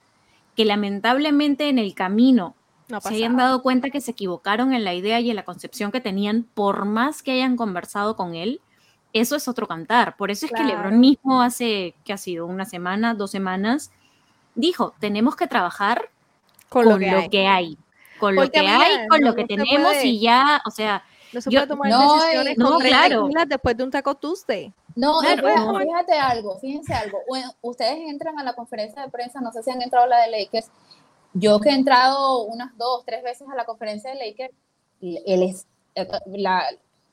que 0.59 0.65
lamentablemente 0.65 1.69
en 1.69 1.79
el 1.79 1.95
camino 1.95 2.57
No 2.89 3.01
se 3.01 3.15
hayan 3.15 3.37
dado 3.37 3.63
cuenta 3.63 3.91
que 3.91 4.01
se 4.01 4.11
equivocaron 4.11 4.73
en 4.73 4.83
la 4.83 4.93
idea 4.93 5.21
y 5.21 5.31
en 5.31 5.37
la 5.37 5.45
concepción 5.45 5.93
que 5.93 6.01
tenían, 6.01 6.43
por 6.53 6.85
más 6.85 7.23
que 7.23 7.31
hayan 7.31 7.57
conversado 7.57 8.17
con 8.17 8.35
él, 8.35 8.61
eso 9.13 9.37
es 9.37 9.47
otro 9.47 9.69
cantar. 9.69 10.17
Por 10.17 10.33
eso 10.33 10.47
es 10.47 10.53
que. 10.53 10.65
LeBron 10.65 10.99
mismo 10.99 11.43
hace, 11.43 11.95
¿qué 12.05 12.13
ha 12.13 12.17
sido? 12.17 12.45
Una 12.47 12.65
semana, 12.65 13.15
dos 13.15 13.31
semanas, 13.31 13.93
dijo, 14.57 14.95
tenemos 14.99 15.37
que 15.37 15.47
trabajar 15.47 16.11
con, 16.69 16.83
con 16.87 16.93
lo 16.95 16.99
que 17.31 17.47
hay. 17.47 17.47
hay. 17.47 17.79
Con 18.19 18.35
lo 18.35 18.51
que 18.51 18.59
hay, 18.59 19.07
con 19.07 19.21
no- 19.21 19.29
lo 19.29 19.35
que 19.37 19.43
no 19.43 19.47
tenemos 19.47 19.93
puede- 19.93 20.07
y 20.07 20.19
ya, 20.21 20.61
o 20.67 20.73
sea, 20.73 21.05
No 21.33 21.41
se 21.41 21.51
Yo- 21.51 21.61
puede 21.61 21.69
tomar 21.69 21.91
no, 21.91 22.15
decisiones 22.17 22.57
con 22.57 22.65
no, 22.65 22.79
claro. 22.79 23.29
después 23.47 23.77
de 23.77 23.85
un 23.85 23.91
Taco 23.93 24.15
Tuesday. 24.17 24.73
No, 24.99 25.21
fíjate, 25.21 25.43
no. 25.55 25.79
fíjate 25.79 26.13
algo, 26.19 26.59
fíjense 26.59 26.93
algo. 26.93 27.19
Bueno, 27.29 27.53
ustedes 27.63 27.99
entran 28.09 28.39
a 28.39 28.43
la 28.43 28.55
conferencia 28.55 29.03
de 29.03 29.11
prensa, 29.11 29.41
no 29.41 29.53
sé 29.53 29.63
si 29.63 29.71
han 29.71 29.81
entrado 29.81 30.07
a 30.07 30.09
la 30.09 30.21
de 30.23 30.31
Lakers. 30.31 30.71
Yo 31.35 31.61
que 31.61 31.69
he 31.69 31.75
entrado 31.75 32.43
unas 32.45 32.77
dos, 32.77 33.05
tres 33.07 33.23
veces 33.23 33.47
a 33.53 33.55
la 33.55 33.65
conferencia 33.65 34.11
de 34.11 34.17
Lakers, 34.17 34.55
él 35.01 35.43
es, 35.45 35.67
eh, 35.95 36.09
la, 36.27 36.65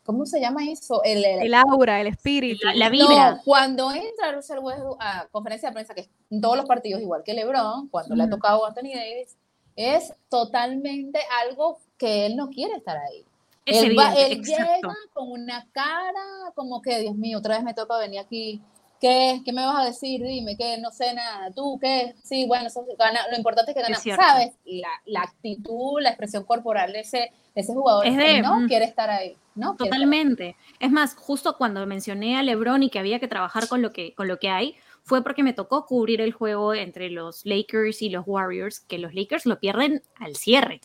¿cómo 0.04 0.26
se 0.26 0.40
llama 0.40 0.62
eso? 0.70 1.04
El, 1.04 1.24
el- 1.24 1.42
El 1.44 1.54
aura, 1.54 2.02
el 2.02 2.08
espíritu. 2.08 2.66
la, 2.66 2.74
la 2.76 2.90
vibra. 2.90 3.32
No, 3.34 3.42
cuando 3.44 3.92
entra 3.92 4.32
Russell 4.32 4.60
Westbrook 4.60 4.98
a 5.00 5.28
conferencia 5.32 5.70
de 5.70 5.74
prensa, 5.74 5.94
que 5.94 6.02
es 6.02 6.10
en 6.32 6.42
todos 6.42 6.58
los 6.58 6.66
partidos, 6.66 7.02
igual 7.02 7.22
que 7.24 7.34
LeBron, 7.36 7.90
cuando 7.90 8.16
le 8.16 8.24
ha 8.24 8.30
tocado 8.30 8.66
a 8.66 8.70
Anthony 8.70 8.94
Davis, 8.96 9.38
es 9.76 10.12
totalmente 10.30 11.20
algo 11.46 11.78
que 11.98 12.26
él 12.26 12.36
no 12.36 12.50
quiere 12.50 12.76
estar 12.76 12.98
ahí. 12.98 13.26
Es 13.66 13.84
él 13.84 13.98
va- 13.98 14.14
llega 14.14 14.80
con 15.14 15.32
una 15.32 15.68
cara 15.72 16.52
como 16.56 16.82
que, 16.82 17.00
Dios 17.00 17.16
mío, 17.16 17.40
otra 17.40 17.56
vez 17.56 17.64
me 17.64 17.74
toca 17.74 17.98
venir 17.98 18.20
aquí. 18.20 18.62
¿Qué, 19.02 19.42
¿Qué 19.44 19.52
me 19.52 19.66
vas 19.66 19.76
a 19.84 19.86
decir? 19.86 20.24
Dime, 20.24 20.56
que 20.56 20.78
no 20.78 20.90
sé 20.90 21.14
nada. 21.14 21.52
¿Tú 21.52 21.78
qué? 21.82 22.16
Sí, 22.24 22.46
bueno, 22.48 22.68
eso 22.68 22.86
gana, 22.98 23.28
lo 23.30 23.38
importante 23.38 23.72
es 23.72 23.76
que 23.76 23.82
ganas. 23.84 24.02
cierto. 24.02 24.24
¿Sabes? 24.24 24.54
La, 24.64 24.88
la 25.06 25.22
actitud, 25.22 26.00
la 26.02 26.10
expresión 26.10 26.46
corporal 26.46 26.94
de 26.94 27.02
ese, 27.02 27.18
de 27.54 27.62
ese 27.62 27.74
jugador 27.74 28.08
Es 28.08 28.16
de, 28.16 28.38
él 28.38 28.42
no 28.42 28.62
mm, 28.62 28.68
quiere 28.68 28.86
estar 28.86 29.10
ahí. 29.10 29.36
No 29.54 29.76
quiere 29.76 29.90
estar 29.90 29.98
ahí. 29.98 30.06
Totalmente. 30.06 30.56
Es 30.80 30.92
más, 30.92 31.14
justo 31.16 31.58
cuando 31.58 31.86
mencioné 31.86 32.38
a 32.38 32.44
LeBron 32.44 32.84
y 32.84 32.90
que 32.90 33.00
había 33.00 33.20
que 33.20 33.28
trabajar 33.28 33.68
con 33.68 33.82
lo 33.82 33.92
que, 33.92 34.16
con 34.16 34.28
lo 34.30 34.40
que 34.40 34.50
hay, 34.50 34.76
fue 35.04 35.22
porque 35.24 35.44
me 35.44 35.54
tocó 35.54 35.86
cubrir 35.86 36.22
el 36.22 36.32
juego 36.32 36.74
entre 36.74 37.10
los 37.10 37.46
Lakers 37.46 38.02
y 38.02 38.10
los 38.10 38.24
Warriors, 38.26 38.80
que 38.80 38.98
los 38.98 39.14
Lakers 39.14 39.46
lo 39.46 39.60
pierden 39.60 40.02
al 40.20 40.36
cierre. 40.36 40.80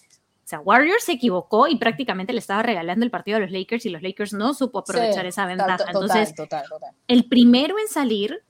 Sea, 0.51 0.61
Warriors 0.61 1.05
se 1.05 1.13
equivocó 1.13 1.69
y 1.69 1.77
prácticamente 1.77 2.33
le 2.33 2.41
estaba 2.41 2.63
regalando 2.63 3.05
el 3.05 3.11
partido 3.11 3.37
a 3.37 3.41
los 3.41 3.51
Lakers 3.51 3.87
y 3.87 3.91
los 3.91 4.03
Lakers 4.03 4.33
no 4.33 4.53
supo 4.55 4.81
aprovechar 4.81 5.23
Sí, 5.23 5.29
esa 5.29 5.47
ventaja. 5.47 5.77
total, 5.79 5.95
Entonces, 5.95 6.35
total, 6.35 6.65
total. 6.69 6.91
el 7.09 7.25
primero 7.27 7.79
en 7.79 7.89
salir 7.89 8.43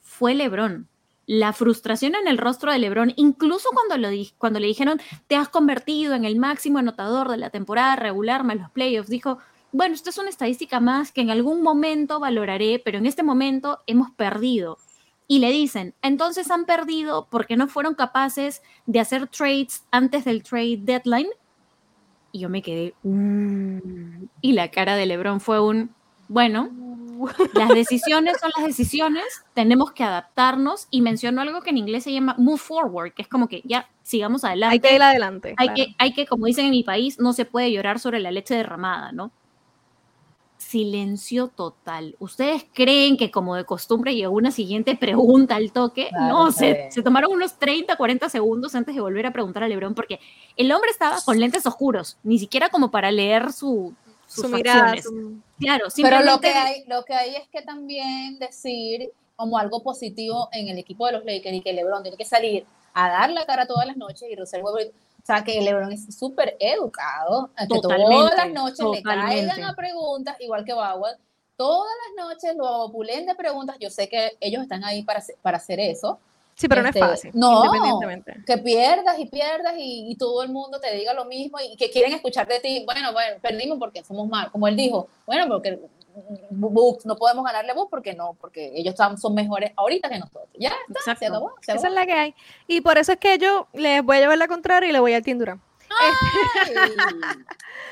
fue 0.00 0.34
LeBron. 0.34 0.88
La 1.26 1.52
frustración 1.52 2.14
en 2.16 2.26
el 2.26 2.36
rostro 2.38 2.72
de 2.72 2.78
LeBron, 2.78 3.12
incluso 3.16 3.68
cuando, 3.72 3.96
lo 3.96 4.08
di- 4.10 4.32
cuando 4.38 4.58
le 4.58 4.66
dijeron, 4.66 5.00
te 5.28 5.36
has 5.36 5.48
convertido 5.48 6.14
en 6.14 6.24
el 6.24 6.36
máximo 6.36 6.78
anotador 6.78 7.28
de 7.30 7.36
la 7.36 7.50
temporada 7.50 7.94
regular 7.96 8.42
más 8.44 8.56
los 8.56 8.70
playoffs, 8.70 9.08
dijo, 9.08 9.38
bueno, 9.70 9.94
esto 9.94 10.10
es 10.10 10.18
una 10.18 10.28
estadística 10.30 10.80
más 10.80 11.12
que 11.12 11.20
en 11.20 11.30
algún 11.30 11.62
momento 11.62 12.18
valoraré, 12.18 12.80
pero 12.84 12.98
en 12.98 13.06
este 13.06 13.22
momento 13.22 13.80
hemos 13.86 14.10
perdido. 14.10 14.78
Y 15.28 15.38
le 15.38 15.50
dicen, 15.50 15.94
entonces 16.02 16.50
han 16.50 16.66
perdido 16.66 17.28
porque 17.30 17.56
no 17.56 17.68
fueron 17.68 17.94
capaces 17.94 18.60
de 18.86 19.00
hacer 19.00 19.28
trades 19.28 19.84
antes 19.90 20.24
del 20.24 20.42
trade 20.42 20.78
deadline. 20.82 21.28
Y 22.32 22.40
yo 22.40 22.48
me 22.48 22.62
quedé, 22.62 22.94
"Mm". 23.02 24.24
y 24.40 24.52
la 24.52 24.70
cara 24.70 24.96
de 24.96 25.06
LeBron 25.06 25.40
fue 25.40 25.60
un, 25.60 25.94
bueno, 26.28 26.70
las 27.54 27.68
decisiones 27.68 28.38
son 28.40 28.50
las 28.56 28.66
decisiones, 28.66 29.24
tenemos 29.54 29.92
que 29.92 30.02
adaptarnos 30.02 30.88
y 30.90 31.02
mencionó 31.02 31.42
algo 31.42 31.60
que 31.60 31.70
en 31.70 31.78
inglés 31.78 32.04
se 32.04 32.12
llama 32.12 32.34
move 32.38 32.58
forward, 32.58 33.12
que 33.12 33.22
es 33.22 33.28
como 33.28 33.48
que 33.48 33.62
ya 33.64 33.88
sigamos 34.02 34.44
adelante. 34.44 34.74
Hay 34.74 34.80
que 34.80 34.94
ir 34.96 35.02
adelante. 35.02 35.54
Hay 35.58 35.68
claro. 35.68 35.74
que, 35.76 35.94
hay 35.98 36.12
que, 36.14 36.26
como 36.26 36.46
dicen 36.46 36.64
en 36.66 36.70
mi 36.72 36.82
país, 36.84 37.18
no 37.20 37.32
se 37.32 37.44
puede 37.44 37.70
llorar 37.70 37.98
sobre 38.00 38.18
la 38.18 38.30
leche 38.30 38.54
derramada, 38.54 39.12
¿no? 39.12 39.30
Silencio 40.62 41.48
total. 41.48 42.16
¿Ustedes 42.18 42.64
creen 42.72 43.16
que 43.16 43.30
como 43.30 43.56
de 43.56 43.64
costumbre 43.64 44.14
llegó 44.14 44.34
una 44.34 44.50
siguiente 44.50 44.96
pregunta 44.96 45.56
al 45.56 45.70
toque? 45.72 46.08
Claro, 46.08 46.28
no, 46.46 46.52
se, 46.52 46.90
se 46.90 47.02
tomaron 47.02 47.32
unos 47.32 47.58
30, 47.58 47.96
40 47.96 48.28
segundos 48.28 48.74
antes 48.74 48.94
de 48.94 49.00
volver 49.00 49.26
a 49.26 49.32
preguntar 49.32 49.62
a 49.64 49.68
Lebron 49.68 49.94
porque 49.94 50.18
el 50.56 50.72
hombre 50.72 50.90
estaba 50.90 51.20
con 51.24 51.38
lentes 51.38 51.66
oscuros, 51.66 52.16
ni 52.22 52.38
siquiera 52.38 52.68
como 52.70 52.90
para 52.90 53.10
leer 53.10 53.52
su, 53.52 53.92
sus 54.26 54.46
su 54.46 54.48
mirada. 54.48 54.94
facciones. 54.94 55.04
su- 55.04 55.40
Claro, 55.58 55.84
Pero 55.84 55.90
simplemente... 55.90 56.30
lo 56.32 56.40
que, 56.40 56.48
hay, 56.48 56.84
lo 56.86 57.04
que 57.04 57.14
hay 57.14 57.36
es 57.36 57.48
que 57.48 57.62
también 57.62 58.38
decir 58.38 59.10
como 59.36 59.58
algo 59.58 59.82
positivo 59.82 60.48
en 60.52 60.68
el 60.68 60.78
equipo 60.78 61.06
de 61.06 61.12
los 61.12 61.24
Lakers 61.24 61.56
y 61.56 61.60
que 61.60 61.72
LeBron 61.72 62.02
tiene 62.02 62.16
que 62.16 62.24
salir 62.24 62.64
a 62.94 63.08
dar 63.08 63.30
la 63.30 63.44
cara 63.46 63.66
todas 63.66 63.86
las 63.86 63.96
noches 63.96 64.24
y 64.30 64.36
Russell 64.36 64.62
Westbrook, 64.62 64.94
o 65.22 65.26
sea, 65.26 65.44
que 65.44 65.60
LeBron 65.60 65.92
es 65.92 66.14
súper 66.16 66.56
educado, 66.58 67.50
que 67.68 67.80
todas 67.80 67.98
las 68.36 68.50
noches 68.52 68.84
le 68.92 69.02
totalmente. 69.02 69.46
caigan 69.46 69.64
a 69.64 69.74
preguntas, 69.74 70.36
igual 70.40 70.64
que 70.64 70.72
Bauer, 70.74 71.16
todas 71.56 71.92
las 72.16 72.26
noches 72.26 72.56
lo 72.56 72.84
opulen 72.86 73.26
de 73.26 73.34
preguntas, 73.36 73.76
yo 73.78 73.88
sé 73.90 74.08
que 74.08 74.32
ellos 74.40 74.62
están 74.62 74.82
ahí 74.84 75.02
para, 75.02 75.22
para 75.42 75.58
hacer 75.58 75.78
eso, 75.80 76.18
Sí, 76.54 76.68
pero 76.68 76.82
no 76.82 76.88
es 76.90 76.94
Este, 76.94 77.06
fácil. 77.08 77.30
no. 77.34 77.64
Independientemente. 77.64 78.34
que 78.46 78.58
pierdas 78.58 79.18
y 79.18 79.24
pierdas 79.24 79.72
y, 79.78 80.10
y 80.12 80.16
todo 80.16 80.42
el 80.42 80.50
mundo 80.50 80.78
te 80.80 80.94
diga 80.94 81.14
lo 81.14 81.24
mismo 81.24 81.58
y 81.60 81.76
que 81.76 81.88
quieren 81.90 82.12
escuchar 82.12 82.46
de 82.46 82.60
ti, 82.60 82.82
bueno, 82.84 83.10
bueno, 83.12 83.36
perdimos 83.40 83.78
porque 83.78 84.04
somos 84.04 84.28
mal, 84.28 84.50
como 84.52 84.68
él 84.68 84.76
dijo, 84.76 85.08
bueno, 85.26 85.46
porque 85.48 85.80
Bucks, 86.50 87.06
no 87.06 87.16
podemos 87.16 87.44
ganarle 87.44 87.72
a 87.72 87.74
Bucks 87.74 87.90
porque 87.90 88.14
no, 88.14 88.34
porque 88.40 88.72
ellos 88.74 88.92
están- 88.94 89.18
son 89.18 89.34
mejores 89.34 89.72
ahorita 89.76 90.08
que 90.08 90.18
nosotros. 90.18 90.48
Ya 90.58 90.68
está, 90.68 91.00
se 91.04 91.10
Exacto. 91.12 91.26
acabó, 91.26 91.52
se 91.60 91.72
Esa 91.72 91.88
es 91.88 91.94
la 91.94 92.06
que 92.06 92.12
hay. 92.12 92.34
Y 92.66 92.80
por 92.80 92.98
eso 92.98 93.12
es 93.12 93.18
que 93.18 93.38
yo 93.38 93.68
les 93.72 94.02
voy 94.04 94.18
a 94.18 94.20
llevar 94.20 94.38
la 94.38 94.48
contraria 94.48 94.88
y 94.88 94.92
le 94.92 95.00
voy 95.00 95.14
al 95.14 95.22
Team 95.22 95.38
Durán. 95.38 95.60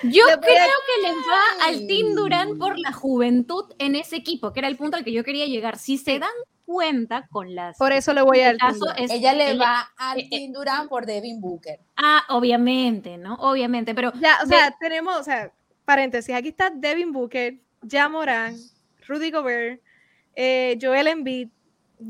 Yo 0.02 0.24
creo 0.40 0.40
que 0.40 1.02
les 1.02 1.14
va 1.16 1.66
al. 1.66 1.86
Team 1.86 2.14
Durán 2.14 2.58
por 2.58 2.78
la 2.78 2.92
juventud 2.92 3.64
en 3.78 3.96
ese 3.96 4.16
equipo, 4.16 4.52
que 4.52 4.60
era 4.60 4.68
el 4.68 4.76
punto 4.76 4.96
al 4.96 5.04
que 5.04 5.12
yo 5.12 5.24
quería 5.24 5.46
llegar. 5.46 5.76
Si 5.78 5.98
se 5.98 6.18
dan 6.18 6.30
cuenta 6.64 7.26
con 7.30 7.54
las... 7.54 7.76
Por 7.76 7.92
eso 7.92 8.14
le 8.14 8.22
voy 8.22 8.40
al 8.40 8.56
es- 8.96 9.10
Ella 9.10 9.34
le 9.34 9.50
ella- 9.50 9.62
va 9.62 9.90
al 9.98 10.20
eh, 10.20 10.22
eh, 10.22 10.28
Team 10.38 10.52
Durant 10.52 10.88
por 10.88 11.04
Devin 11.04 11.40
Booker. 11.40 11.80
Ah, 11.96 12.22
obviamente, 12.30 13.18
¿no? 13.18 13.34
Obviamente, 13.40 13.94
pero 13.94 14.12
Ya, 14.14 14.38
o 14.42 14.46
de- 14.46 14.56
sea, 14.56 14.74
tenemos, 14.80 15.16
o 15.16 15.22
sea, 15.24 15.52
paréntesis, 15.84 16.34
aquí 16.34 16.48
está 16.48 16.70
Devin 16.70 17.12
Booker, 17.12 17.56
Ja 17.88 18.08
Moran, 18.08 18.56
Rudy 19.06 19.30
Gobert, 19.30 19.80
eh, 20.34 20.78
Joel 20.80 21.06
Embiid, 21.08 21.48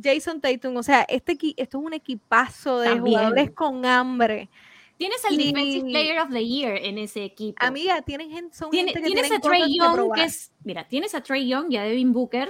Jason 0.03 0.41
Tatum, 0.41 0.77
o 0.77 0.83
sea, 0.83 1.03
este 1.09 1.37
esto 1.57 1.79
es 1.79 1.85
un 1.85 1.93
equipazo 1.93 2.79
de 2.81 2.91
También. 2.91 3.17
jugadores 3.19 3.51
con 3.53 3.85
hambre. 3.85 4.49
tienes 4.97 5.25
al 5.25 5.33
y- 5.41 5.47
Defensive 5.53 5.91
Player 5.91 6.21
of 6.21 6.31
the 6.31 6.47
Year 6.47 6.77
en 6.77 6.99
ese 6.99 7.25
equipo. 7.25 7.57
Amiga, 7.65 8.03
tienen 8.03 8.31
gente, 8.31 8.55
son 8.55 8.71
Tiene- 8.71 8.93
gente 8.93 9.09
que 9.09 9.15
tienes 9.15 9.33
a 9.33 9.41
Trey 9.41 9.63
que 9.63 9.75
Young, 9.79 10.13
que 10.15 10.25
es, 10.25 10.53
mira, 10.63 10.87
tienes 10.87 11.15
a 11.15 11.23
Trey 11.23 11.49
Young 11.49 11.73
y 11.73 11.79
a 11.79 11.85
Devin 11.85 12.13
Booker, 12.13 12.49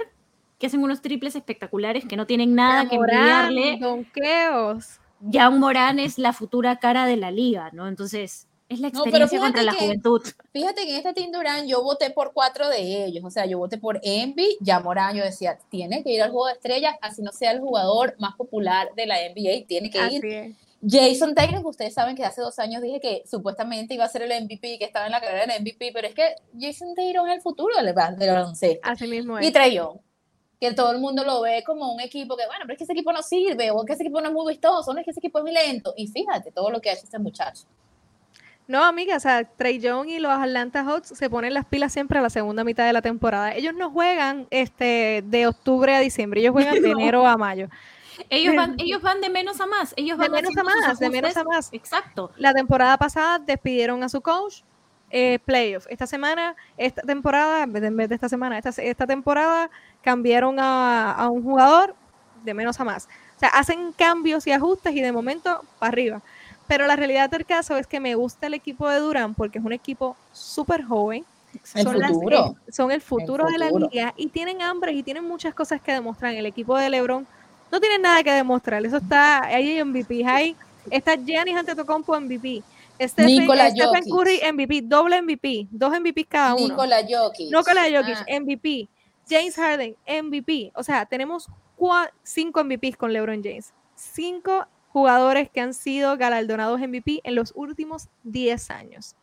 que 0.59 0.67
hacen 0.67 0.83
unos 0.83 1.01
triples 1.01 1.35
espectaculares 1.37 2.03
que 2.05 2.17
no 2.17 2.27
tienen 2.27 2.53
nada 2.53 2.89
que 2.89 2.97
Morant, 2.97 3.51
envidiarle. 3.51 3.77
donkeos. 3.79 4.99
Jan 5.31 5.59
Morán 5.59 5.97
es 5.99 6.17
la 6.17 6.33
futura 6.33 6.77
cara 6.79 7.05
de 7.05 7.15
la 7.15 7.31
liga, 7.31 7.69
¿no? 7.71 7.87
Entonces, 7.87 8.47
es 8.73 8.79
la 8.79 8.89
No, 8.89 8.99
experiencia 9.03 9.39
contra 9.39 9.61
fíjate 9.61 9.65
la 9.65 9.71
que- 9.73 9.85
juventud. 9.85 10.21
Fíjate 10.53 10.85
que 10.85 10.91
en 10.91 10.97
este 10.97 11.13
Team 11.13 11.31
Durant 11.31 11.67
yo 11.67 11.83
voté 11.83 12.09
por 12.09 12.33
cuatro 12.33 12.67
de 12.69 13.05
ellos, 13.05 13.23
o 13.23 13.29
sea, 13.29 13.45
yo 13.45 13.57
voté 13.57 13.77
por 13.77 13.99
Envy, 14.03 14.57
ya 14.61 14.79
Morán, 14.79 15.15
yo 15.15 15.23
decía, 15.23 15.57
tiene 15.69 16.03
que 16.03 16.11
ir 16.11 16.21
al 16.23 16.31
juego 16.31 16.47
de 16.47 16.53
estrellas, 16.53 16.95
así 17.01 17.21
no 17.21 17.31
sea 17.31 17.51
el 17.51 17.59
jugador 17.59 18.15
más 18.19 18.35
popular 18.35 18.89
de 18.95 19.05
la 19.05 19.17
NBA, 19.19 19.65
tiene 19.67 19.89
que 19.89 19.97
ir. 19.97 20.03
Así 20.03 20.27
es. 20.27 20.55
Jason 20.83 21.35
Taylor, 21.35 21.61
que 21.61 21.67
ustedes 21.67 21.93
saben 21.93 22.15
que 22.15 22.25
hace 22.25 22.41
dos 22.41 22.57
años 22.57 22.81
dije 22.81 22.99
que 22.99 23.21
supuestamente 23.29 23.93
iba 23.93 24.03
a 24.03 24.09
ser 24.09 24.23
el 24.23 24.31
MVP, 24.45 24.79
que 24.79 24.85
estaba 24.85 25.05
en 25.05 25.11
la 25.11 25.21
carrera 25.21 25.45
del 25.45 25.61
MVP, 25.61 25.91
pero 25.93 26.07
es 26.07 26.15
que 26.15 26.33
Jason 26.59 26.95
Taylor 26.95 27.29
es 27.29 27.35
el 27.35 27.41
futuro 27.41 27.75
del, 27.75 27.85
del 27.85 28.29
baloncesto. 28.33 28.79
Así 28.89 29.05
mismo 29.07 29.39
Y 29.39 29.45
es. 29.45 29.53
Trey 29.53 29.75
Young, 29.75 29.97
que 30.59 30.73
todo 30.73 30.91
el 30.91 30.97
mundo 30.99 31.23
lo 31.23 31.41
ve 31.41 31.63
como 31.63 31.93
un 31.93 31.99
equipo 32.01 32.35
que, 32.35 32.47
bueno, 32.47 32.61
pero 32.63 32.73
es 32.73 32.77
que 32.79 32.85
ese 32.85 32.93
equipo 32.93 33.13
no 33.13 33.21
sirve, 33.21 33.69
o 33.69 33.85
que 33.85 33.93
ese 33.93 34.01
equipo 34.01 34.21
no 34.21 34.29
es 34.29 34.33
muy 34.33 34.53
vistoso, 34.53 34.91
no 34.91 34.99
es 34.99 35.05
que 35.05 35.11
ese 35.11 35.19
equipo 35.19 35.37
es 35.37 35.43
muy 35.43 35.53
lento. 35.53 35.93
Y 35.95 36.07
fíjate 36.07 36.51
todo 36.51 36.71
lo 36.71 36.81
que 36.81 36.89
ha 36.89 36.93
hecho 36.93 37.03
este 37.03 37.19
muchacho. 37.19 37.65
No, 38.71 38.83
amiga, 38.85 39.17
o 39.17 39.19
sea, 39.19 39.43
Trey 39.43 39.79
Young 39.79 40.07
y 40.07 40.19
los 40.19 40.31
Atlanta 40.31 40.83
Hawks 40.85 41.09
se 41.09 41.29
ponen 41.29 41.53
las 41.53 41.65
pilas 41.65 41.91
siempre 41.91 42.19
a 42.19 42.21
la 42.21 42.29
segunda 42.29 42.63
mitad 42.63 42.85
de 42.85 42.93
la 42.93 43.01
temporada. 43.01 43.53
Ellos 43.53 43.73
no 43.75 43.91
juegan 43.91 44.47
este 44.49 45.23
de 45.25 45.47
octubre 45.47 45.93
a 45.93 45.99
diciembre, 45.99 46.39
ellos 46.39 46.53
juegan 46.53 46.81
de 46.81 46.89
No. 46.93 46.99
enero 46.99 47.27
a 47.27 47.35
mayo. 47.37 47.67
Ellos 48.29 48.55
van, 48.55 48.75
ellos 48.77 49.01
van 49.01 49.19
de 49.19 49.29
menos 49.29 49.59
a 49.59 49.65
más. 49.65 49.93
Ellos 49.97 50.17
De 50.17 50.29
van 50.29 50.31
menos 50.31 50.55
a 50.57 50.63
más, 50.63 50.99
de 50.99 51.09
menos 51.09 51.35
a 51.37 51.43
más. 51.43 51.69
Exacto. 51.73 52.31
La 52.37 52.53
temporada 52.53 52.97
pasada 52.97 53.39
despidieron 53.39 54.03
a 54.03 54.09
su 54.09 54.21
coach, 54.21 54.61
eh, 55.09 55.39
playoff. 55.43 55.85
Esta 55.89 56.07
semana, 56.07 56.55
esta 56.77 57.01
temporada, 57.01 57.63
en 57.63 57.73
vez 57.73 57.81
de- 57.81 57.87
en 57.89 57.97
vez 57.97 58.09
de 58.09 58.15
esta 58.15 58.29
semana, 58.29 58.57
esta, 58.57 58.69
esta 58.81 59.05
temporada 59.07 59.69
cambiaron 60.01 60.59
a, 60.59 61.11
a 61.11 61.29
un 61.29 61.43
jugador 61.43 61.93
de 62.43 62.53
menos 62.53 62.79
a 62.79 62.85
más. 62.85 63.09
O 63.35 63.39
sea, 63.39 63.49
hacen 63.49 63.91
cambios 63.93 64.45
y 64.47 64.51
ajustes 64.51 64.93
y 64.95 65.01
de 65.01 65.11
momento 65.11 65.61
para 65.79 65.89
arriba. 65.91 66.21
Pero 66.71 66.87
la 66.87 66.95
realidad 66.95 67.29
del 67.29 67.45
caso 67.45 67.75
es 67.75 67.85
que 67.85 67.99
me 67.99 68.15
gusta 68.15 68.47
el 68.47 68.53
equipo 68.53 68.87
de 68.87 68.99
Durán 69.01 69.33
porque 69.33 69.59
es 69.59 69.65
un 69.65 69.73
equipo 69.73 70.15
súper 70.31 70.85
joven. 70.85 71.25
El 71.75 71.83
son, 71.83 71.99
las- 71.99 72.11
futuro. 72.13 72.55
eh, 72.65 72.71
son 72.71 72.91
el 72.91 73.01
futuro 73.01 73.45
de 73.47 73.57
la 73.57 73.69
liga 73.69 74.13
y 74.15 74.27
tienen 74.27 74.61
hambre 74.61 74.93
y 74.93 75.03
tienen 75.03 75.25
muchas 75.25 75.53
cosas 75.53 75.81
que 75.81 75.91
demostrar. 75.91 76.33
El 76.33 76.45
equipo 76.45 76.77
de 76.77 76.89
LeBron 76.89 77.27
no 77.69 77.79
tiene 77.81 77.99
nada 77.99 78.23
que 78.23 78.31
demostrar. 78.31 78.85
Eso 78.85 78.95
está, 78.95 79.43
ahí 79.43 79.71
hay 79.71 79.83
MVP. 79.83 80.23
Hay, 80.25 80.55
está 80.89 81.15
Giannis 81.17 81.57
Antetokounmpo 81.57 82.17
MVP. 82.21 82.63
Stephen, 83.01 83.39
Nikola 83.39 83.69
Stephen 83.69 84.03
Jokic. 84.05 84.13
Curry 84.13 84.39
MVP, 84.53 84.81
doble 84.83 85.21
MVP, 85.21 85.67
dos 85.71 85.91
MVP 85.99 86.23
cada 86.23 86.55
uno. 86.55 86.69
Nikola 86.69 87.01
Jokic. 87.01 87.51
Nikola 87.51 87.81
Jokic 87.91 88.17
Ah, 88.17 88.39
MVP, 88.39 88.87
James 89.29 89.55
Harden 89.57 89.93
MVP. 90.07 90.71
O 90.73 90.83
sea, 90.83 91.05
tenemos 91.05 91.49
cinco 92.23 92.63
MVPs 92.63 92.95
con 92.95 93.11
LeBron 93.11 93.43
James. 93.43 93.73
Cinco 93.93 94.65
jugadores 94.91 95.49
que 95.49 95.61
han 95.61 95.73
sido 95.73 96.17
galardonados 96.17 96.79
MVP 96.79 97.21
en 97.23 97.35
los 97.35 97.51
últimos 97.55 98.07
10 98.23 98.69
años. 98.71 99.15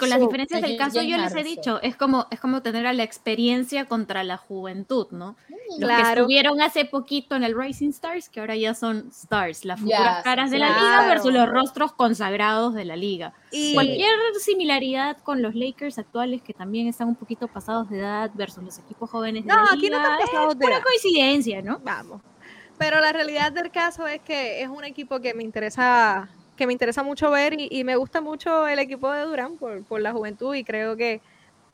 Con 0.00 0.08
las 0.10 0.18
So, 0.18 0.26
diferencias 0.26 0.60
del 0.62 0.76
caso, 0.76 1.00
yo 1.00 1.16
les 1.16 1.32
he 1.36 1.44
dicho, 1.44 1.80
es 1.80 1.94
como, 1.94 2.26
es 2.32 2.40
como 2.40 2.60
tener 2.60 2.88
a 2.88 2.92
la 2.92 3.04
experiencia 3.04 3.84
contra 3.84 4.24
la 4.24 4.36
juventud, 4.36 5.06
¿no? 5.12 5.36
Los 5.48 5.78
que 5.78 5.84
Claro. 5.96 6.22
estuvieron 6.22 6.60
hace 6.60 6.86
poquito 6.86 7.36
en 7.36 7.44
el 7.44 7.56
Rising 7.56 7.90
Stars, 7.90 8.28
que 8.28 8.40
ahora 8.40 8.56
ya 8.56 8.74
son 8.74 9.10
Stars, 9.12 9.64
las 9.64 9.78
futuras 9.78 10.14
son 10.14 10.22
caras 10.24 10.50
de 10.50 10.58
la 10.58 10.70
Stars. 10.70 10.82
liga 10.84 11.06
versus 11.06 11.32
los 11.32 11.44
Claro. 11.44 11.52
rostros 11.52 11.92
consagrados 11.92 12.74
de 12.74 12.84
la 12.84 12.96
liga. 12.96 13.32
Y 13.52 13.74
Cualquier 13.74 14.10
similaridad 14.40 15.18
con 15.18 15.40
los 15.40 15.54
Lakers 15.54 16.00
actuales, 16.00 16.42
que 16.42 16.52
también 16.52 16.88
están 16.88 17.06
un 17.06 17.14
poquito 17.14 17.46
pasados 17.46 17.88
de 17.88 18.00
edad, 18.00 18.32
versus 18.34 18.64
los 18.64 18.78
equipos 18.80 19.08
jóvenes 19.08 19.44
de 19.44 19.52
No, 19.52 19.56
la 19.56 19.70
aquí 19.70 19.88
no 19.88 19.98
liga, 19.98 20.02
están 20.02 20.18
es 20.20 20.26
pasados 20.30 20.58
de 20.58 20.64
pura 20.64 20.76
edad. 20.78 20.84
coincidencia, 20.84 21.62
¿no? 21.62 21.78
vamos. 21.84 22.22
Pero 22.78 23.00
la 23.00 23.12
realidad 23.12 23.52
del 23.52 23.70
caso 23.70 24.06
es 24.06 24.20
que 24.20 24.62
es 24.62 24.68
un 24.68 24.84
equipo 24.84 25.20
que 25.20 25.34
me 25.34 25.42
interesa, 25.42 26.28
que 26.56 26.66
me 26.66 26.72
interesa 26.72 27.02
mucho 27.02 27.30
ver 27.30 27.58
y, 27.58 27.68
y 27.70 27.84
me 27.84 27.96
gusta 27.96 28.20
mucho 28.20 28.66
el 28.68 28.78
equipo 28.78 29.10
de 29.10 29.22
Durán 29.22 29.56
por, 29.56 29.82
por 29.84 30.00
la 30.00 30.12
juventud 30.12 30.54
y 30.54 30.64
creo 30.64 30.96
que 30.96 31.20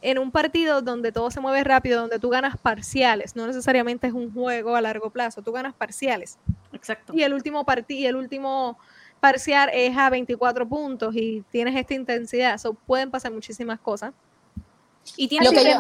en 0.02 0.18
un 0.18 0.30
partido 0.30 0.82
donde 0.82 1.12
todo 1.12 1.30
se 1.30 1.40
mueve 1.40 1.62
rápido, 1.64 2.00
donde 2.00 2.18
tú 2.18 2.28
ganas 2.28 2.56
parciales, 2.58 3.36
no 3.36 3.46
necesariamente 3.46 4.08
es 4.08 4.12
un 4.12 4.32
juego 4.32 4.74
a 4.74 4.80
largo 4.80 5.10
plazo, 5.10 5.42
tú 5.42 5.52
ganas 5.52 5.74
parciales. 5.74 6.38
Exacto. 6.72 7.12
Y 7.16 7.22
el 7.22 7.32
último 7.32 7.64
partido, 7.64 8.10
el 8.10 8.16
último 8.16 8.78
parcial 9.20 9.70
es 9.72 9.96
a 9.96 10.10
24 10.10 10.68
puntos 10.68 11.14
y 11.14 11.44
tienes 11.50 11.76
esta 11.76 11.94
intensidad, 11.94 12.58
so, 12.58 12.74
pueden 12.74 13.10
pasar 13.10 13.32
muchísimas 13.32 13.78
cosas. 13.78 14.12
Y 15.16 15.28
tienes 15.28 15.50
Lo 15.50 15.56
que 15.58 15.64
que 15.64 15.72
yo- 15.72 15.78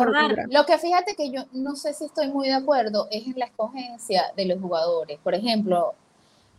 Lo 0.50 0.66
que 0.66 0.78
fíjate 0.78 1.14
que 1.14 1.30
yo 1.30 1.44
no 1.52 1.76
sé 1.76 1.94
si 1.94 2.04
estoy 2.06 2.28
muy 2.28 2.48
de 2.48 2.54
acuerdo 2.54 3.08
es 3.10 3.26
en 3.26 3.38
la 3.38 3.46
escogencia 3.46 4.32
de 4.36 4.46
los 4.46 4.60
jugadores. 4.60 5.18
Por 5.22 5.34
ejemplo, 5.34 5.94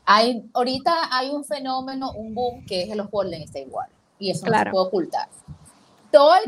hay 0.06 0.44
ahorita 0.54 1.10
hay 1.12 1.30
un 1.30 1.44
fenómeno, 1.44 2.12
un 2.14 2.34
boom 2.34 2.66
que 2.66 2.84
es 2.84 2.90
en 2.90 2.98
los 2.98 3.10
Golden 3.10 3.42
State 3.44 3.68
Warriors 3.70 4.00
y 4.20 4.32
eso 4.32 4.46
no 4.46 4.52
se 4.52 4.72
puede 4.72 4.86
ocultar. 4.88 5.30
Todo 6.12 6.36
el, 6.36 6.42
que 6.44 6.48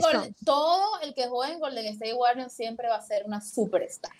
juegue 0.00 0.34
todo 0.44 1.00
el 1.02 1.14
que 1.14 1.26
juegue 1.28 1.52
en 1.54 1.60
Golden 1.60 1.86
State 1.86 2.14
Warriors 2.14 2.52
siempre 2.52 2.88
va 2.88 2.96
a 2.96 3.02
ser 3.02 3.24
una 3.24 3.40
superstar. 3.40 4.12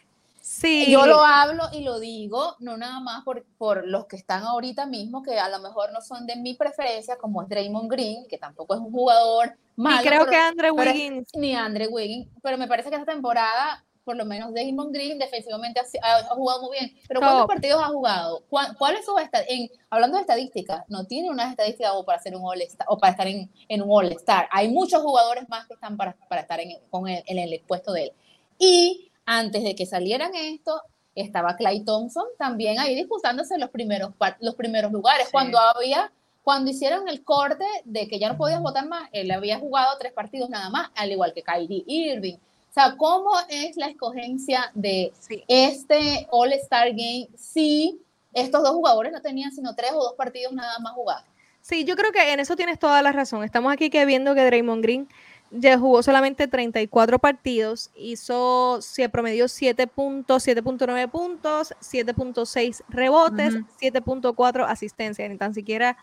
Sí, 0.47 0.91
Yo 0.91 1.07
lo 1.07 1.23
hablo 1.25 1.63
y 1.73 1.81
lo 1.85 1.99
digo, 1.99 2.57
no 2.59 2.77
nada 2.77 3.01
más 3.01 3.25
por, 3.25 3.47
por 3.57 3.87
los 3.89 4.05
que 4.05 4.17
están 4.17 4.43
ahorita 4.43 4.85
mismo, 4.85 5.23
que 5.23 5.39
a 5.39 5.49
lo 5.49 5.59
mejor 5.61 5.91
no 5.91 6.03
son 6.03 6.27
de 6.27 6.37
mi 6.37 6.53
preferencia, 6.53 7.17
como 7.17 7.41
es 7.41 7.49
Draymond 7.49 7.91
Green, 7.91 8.27
que 8.29 8.37
tampoco 8.37 8.75
es 8.75 8.81
un 8.81 8.93
jugador 8.93 9.57
malo. 9.75 10.03
y 10.03 10.07
creo 10.07 10.19
pero- 10.21 10.31
que 10.31 10.37
Andre 10.37 10.69
es- 10.69 10.75
Wiggins 10.75 11.29
ni 11.37 11.55
Andre 11.55 11.87
Wiggins, 11.89 12.29
pero 12.43 12.59
me 12.59 12.69
parece 12.69 12.91
que 12.91 12.97
esta 12.97 13.11
temporada, 13.11 13.83
por 14.05 14.17
lo 14.17 14.27
menos 14.27 14.53
Damon 14.53 14.93
Green 14.93 15.19
defensivamente 15.19 15.81
ha, 15.81 15.85
ha- 16.19 16.25
jugado 16.35 16.61
muy 16.61 16.79
bien. 16.79 16.95
Pero 17.09 17.21
¿cuántos 17.21 17.41
Top. 17.41 17.49
partidos 17.49 17.83
ha 17.83 17.87
jugado? 17.87 18.45
¿Cuál, 18.51 18.77
cuál 18.77 18.97
es 18.97 19.07
su 19.07 19.15
en 19.49 19.71
Hablando 19.89 20.19
de 20.19 20.21
estadísticas, 20.21 20.85
no 20.89 21.07
tiene 21.07 21.31
unas 21.31 21.49
estadísticas 21.53 21.91
como 21.93 22.05
para 22.05 22.21
ser 22.21 22.37
un 22.37 22.43
All 22.45 22.61
Star 22.61 22.87
o 22.91 22.99
para 22.99 23.13
estar 23.13 23.27
en, 23.27 23.51
en 23.67 23.81
un 23.81 23.89
All 23.91 24.13
Star. 24.13 24.47
Hay 24.53 24.69
muchos 24.69 25.01
jugadores 25.01 25.49
más 25.49 25.67
que 25.67 25.73
están 25.73 25.97
para, 25.97 26.15
para 26.29 26.43
estar 26.43 26.61
en, 26.61 26.77
con 26.91 27.09
el, 27.09 27.23
en 27.25 27.39
el 27.39 27.63
puesto 27.67 27.93
de 27.95 28.03
él. 28.05 28.13
Y 28.59 29.11
antes 29.27 29.63
de 29.63 29.75
que 29.75 29.87
salieran 29.87 30.35
esto, 30.35 30.81
estaba 31.15 31.57
Clay 31.57 31.85
Thompson 31.85 32.27
también 32.39 32.79
ahí 32.79 32.95
disputándose 32.95 33.59
los 33.59 33.71
primeros, 33.71 34.13
los 34.41 34.55
primeros 34.55 34.93
lugares. 34.93 35.27
Sí. 35.27 35.33
Cuando 35.33 35.59
había 35.59 36.11
cuando 36.45 36.71
hicieron 36.71 37.09
el 37.09 37.25
corte 37.25 37.65
de 37.85 38.07
que 38.07 38.19
ya 38.19 38.29
no 38.29 38.37
podías 38.37 38.61
votar 38.61 38.87
más, 38.87 39.09
él 39.13 39.31
había 39.31 39.59
jugado 39.59 39.97
tres 39.99 40.13
partidos 40.13 40.51
nada 40.51 40.69
más, 40.69 40.91
al 40.95 41.11
igual 41.11 41.33
que 41.33 41.43
Kyrie 41.43 41.85
Irving. 41.87 42.35
O 42.37 42.73
sea, 42.75 42.97
¿cómo 42.99 43.31
es 43.49 43.77
la 43.79 43.87
escogencia 43.87 44.71
de 44.75 45.11
sí. 45.19 45.43
este 45.49 46.29
All-Star 46.31 46.89
Game 46.91 47.29
si 47.35 47.99
estos 48.35 48.63
dos 48.63 48.73
jugadores 48.73 49.11
no 49.13 49.23
tenían 49.23 49.53
sino 49.53 49.75
tres 49.75 49.93
o 49.95 50.03
dos 50.03 50.15
partidos 50.15 50.53
nada 50.53 50.79
más 50.81 50.93
jugados? 50.93 51.25
Sí, 51.63 51.85
yo 51.85 51.97
creo 51.97 52.13
que 52.13 52.33
en 52.33 52.41
eso 52.41 52.57
tienes 52.57 52.79
toda 52.79 53.01
la 53.01 53.13
razón. 53.13 53.43
Estamos 53.43 53.73
aquí 53.73 53.89
que 53.89 54.05
viendo 54.05 54.35
que 54.35 54.45
Draymond 54.45 54.83
Green 54.83 55.09
ya 55.57 55.79
jugó 55.79 56.03
solamente 56.03 56.49
34 56.49 57.19
partidos, 57.21 57.91
hizo, 57.95 58.83
se 58.83 59.09
promedió 59.09 59.47
7 59.49 59.87
puntos, 59.87 60.43
7.9 60.47 61.09
puntos, 61.09 61.75
7.6 61.81 62.83
rebotes, 62.89 63.55
Ujú. 63.55 63.65
7.4 63.81 64.65
asistencias, 64.67 65.31
ni 65.31 65.37
tan 65.37 65.55
siquiera 65.55 65.97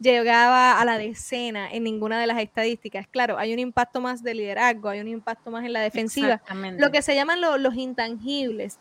llegaba 0.00 0.78
a 0.80 0.84
la 0.84 0.96
decena 0.98 1.72
en 1.72 1.82
ninguna 1.82 2.20
de 2.20 2.26
las 2.28 2.38
estadísticas. 2.38 3.06
Claro, 3.08 3.36
hay 3.38 3.52
un 3.52 3.58
impacto 3.58 4.00
más 4.00 4.22
de 4.22 4.34
liderazgo, 4.34 4.88
hay 4.90 5.00
un 5.00 5.08
impacto 5.08 5.50
más 5.50 5.64
en 5.64 5.72
la 5.72 5.80
defensiva, 5.80 6.40
lo 6.78 6.90
que 6.92 7.02
se 7.02 7.14
llaman 7.16 7.40
lo- 7.40 7.58
los 7.58 7.74
intangibles. 7.74 8.78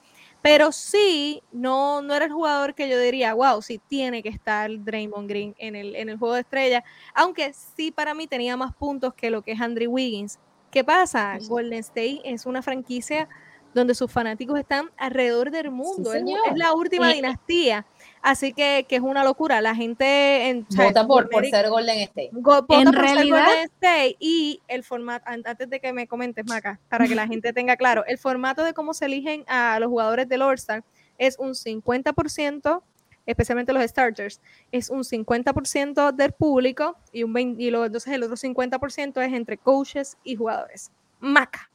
Pero 0.48 0.72
sí, 0.72 1.43
no, 1.52 2.02
no 2.02 2.14
era 2.14 2.24
el 2.24 2.32
jugador 2.32 2.74
que 2.74 2.88
yo 2.88 2.98
diría, 2.98 3.34
wow, 3.34 3.62
sí 3.62 3.82
tiene 3.89 4.24
que 4.24 4.30
estar 4.30 4.72
Draymond 4.82 5.28
Green 5.28 5.54
en 5.58 5.76
el, 5.76 5.93
en 5.93 6.08
el 6.08 6.18
juego 6.18 6.36
de 6.36 6.39
estrella. 6.39 6.86
Aunque 7.14 7.52
sí 7.54 7.91
para 7.91 8.14
mí 8.14 8.28
tenía 8.28 8.56
más 8.56 8.74
puntos 8.74 9.14
que 9.14 9.30
lo 9.30 9.41
que 9.41 9.52
es 9.52 9.60
Andrew 9.60 9.91
Wiggins. 9.91 10.39
¿Qué 10.72 10.86
pasa? 10.86 11.38
Golden 11.50 11.80
State 11.80 12.22
es 12.24 12.45
una 12.45 12.62
franquicia 12.62 13.28
donde 13.74 13.93
sus 13.93 14.10
fanáticos 14.10 14.58
están 14.58 14.89
alrededor 14.95 15.52
del 15.52 15.70
mundo. 15.70 16.14
es, 16.14 16.24
la 16.56 16.74
última 16.74 17.12
dinastía. 17.12 17.86
Así 18.22 18.51
que, 18.53 18.86
que 18.89 18.95
es 18.97 19.01
una 19.01 19.24
locura. 19.24 19.61
La 19.61 19.74
gente 19.76 20.49
en, 20.49 20.65
o 20.70 20.72
sea, 20.72 20.86
Vota 20.88 21.07
por, 21.07 21.30
por 21.30 21.45
ser 21.45 21.70
Golden 21.70 21.99
State. 21.99 22.30
Go- 22.34 22.61
vota 22.63 22.80
En 22.80 22.86
por 22.86 22.95
ser 22.95 23.03
realidad- 23.03 23.45
Golden 23.45 23.63
State 23.65 24.15
y 24.20 24.61
el 24.68 24.84
formato, 24.84 25.24
an- 25.30 25.43
antes 25.45 25.70
de 25.70 25.80
que 25.80 25.93
me 25.93 26.07
comentes, 26.07 26.45
Maca, 26.45 26.80
para 26.89 27.07
que 27.07 27.15
la 27.15 27.28
gente 27.34 27.53
tenga 27.53 27.78
claro, 27.78 28.03
el 28.05 28.18
formato 28.18 28.63
de 28.63 28.74
cómo 28.74 28.93
se 28.93 29.05
eligen 29.05 29.43
a 29.47 29.80
los 29.80 29.89
jugadores 29.89 30.28
del 30.28 30.41
All-Star 30.41 30.84
es 31.18 31.38
un 31.39 31.51
50%, 31.55 32.82
especialmente 33.26 33.74
los 33.74 33.84
starters, 33.84 34.39
es 34.72 34.89
un 34.89 35.03
50% 35.03 36.11
del 36.13 36.32
público 36.32 36.95
y, 37.11 37.24
un 37.24 37.34
20 37.34 37.61
y 37.61 37.70
luego 37.72 37.86
entonces 37.86 38.13
el 38.13 38.24
otro 38.24 38.36
50% 38.36 39.22
es 39.26 39.34
entre 39.34 39.57
coaches 39.57 40.18
y 40.24 40.36
jugadores. 40.36 40.91
Maca 41.20 41.70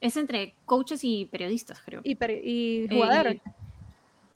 Es 0.00 0.16
entre 0.16 0.54
coaches 0.66 1.00
y 1.04 1.26
periodistas, 1.26 1.80
creo. 1.84 2.00
y, 2.04 2.16
peri- 2.16 2.40
y 2.44 2.84
Eh, 2.84 2.88
jugadores. 2.90 3.40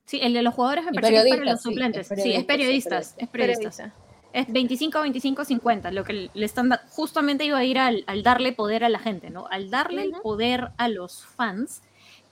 Sí, 0.07 0.19
el 0.23 0.33
de 0.33 0.43
los 0.43 0.55
jugadores 0.55 0.85
me 0.87 0.93
parece 0.93 1.13
que 1.13 1.29
es 1.29 1.37
para 1.37 1.51
los 1.51 1.61
sí, 1.63 1.69
suplentes. 1.69 2.11
es 2.11 2.23
Sí, 2.23 2.33
es 2.33 2.45
periodistas, 2.45 3.15
es 3.19 3.29
periodistas. 3.29 3.77
periodistas. 3.77 4.07
Es 4.33 4.53
25, 4.53 5.01
25, 5.01 5.45
50, 5.47 5.91
lo 5.93 6.05
que 6.05 6.31
le 6.33 6.45
están 6.47 6.69
da- 6.69 6.83
justamente 6.91 7.45
iba 7.45 7.57
a 7.59 7.65
ir 7.65 7.79
al, 7.79 8.05
al 8.07 8.23
darle 8.23 8.53
poder 8.53 8.85
a 8.85 8.89
la 8.91 8.99
gente, 8.99 9.31
¿no? 9.31 9.47
Al 9.51 9.71
darle 9.71 10.03
el 10.03 10.13
poder 10.23 10.71
a 10.77 10.89
los 10.89 11.25
fans. 11.25 11.81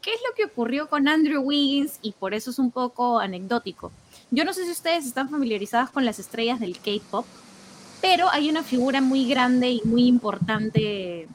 ¿Qué 0.02 0.10
es 0.12 0.20
lo 0.28 0.34
que 0.34 0.44
ocurrió 0.44 0.88
con 0.90 1.08
Andrew 1.08 1.40
Wiggins? 1.42 1.98
Y 2.02 2.12
por 2.12 2.34
eso 2.34 2.50
es 2.50 2.58
un 2.58 2.70
poco 2.70 3.20
anecdótico. 3.20 3.90
Yo 4.30 4.44
no 4.44 4.52
sé 4.52 4.64
si 4.66 4.70
ustedes 4.72 5.06
están 5.06 5.30
familiarizadas 5.30 5.88
con 5.90 6.04
las 6.04 6.18
estrellas 6.18 6.60
del 6.60 6.76
K-pop, 6.78 7.24
pero 8.02 8.28
hay 8.30 8.50
una 8.50 8.62
figura 8.62 9.00
muy 9.00 9.26
grande 9.26 9.70
y 9.70 9.80
muy 9.86 10.06
importante 10.06 11.26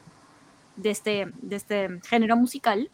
de 0.75 0.89
este, 0.91 1.29
de 1.41 1.55
este 1.55 1.99
género 2.07 2.35
musical 2.37 2.91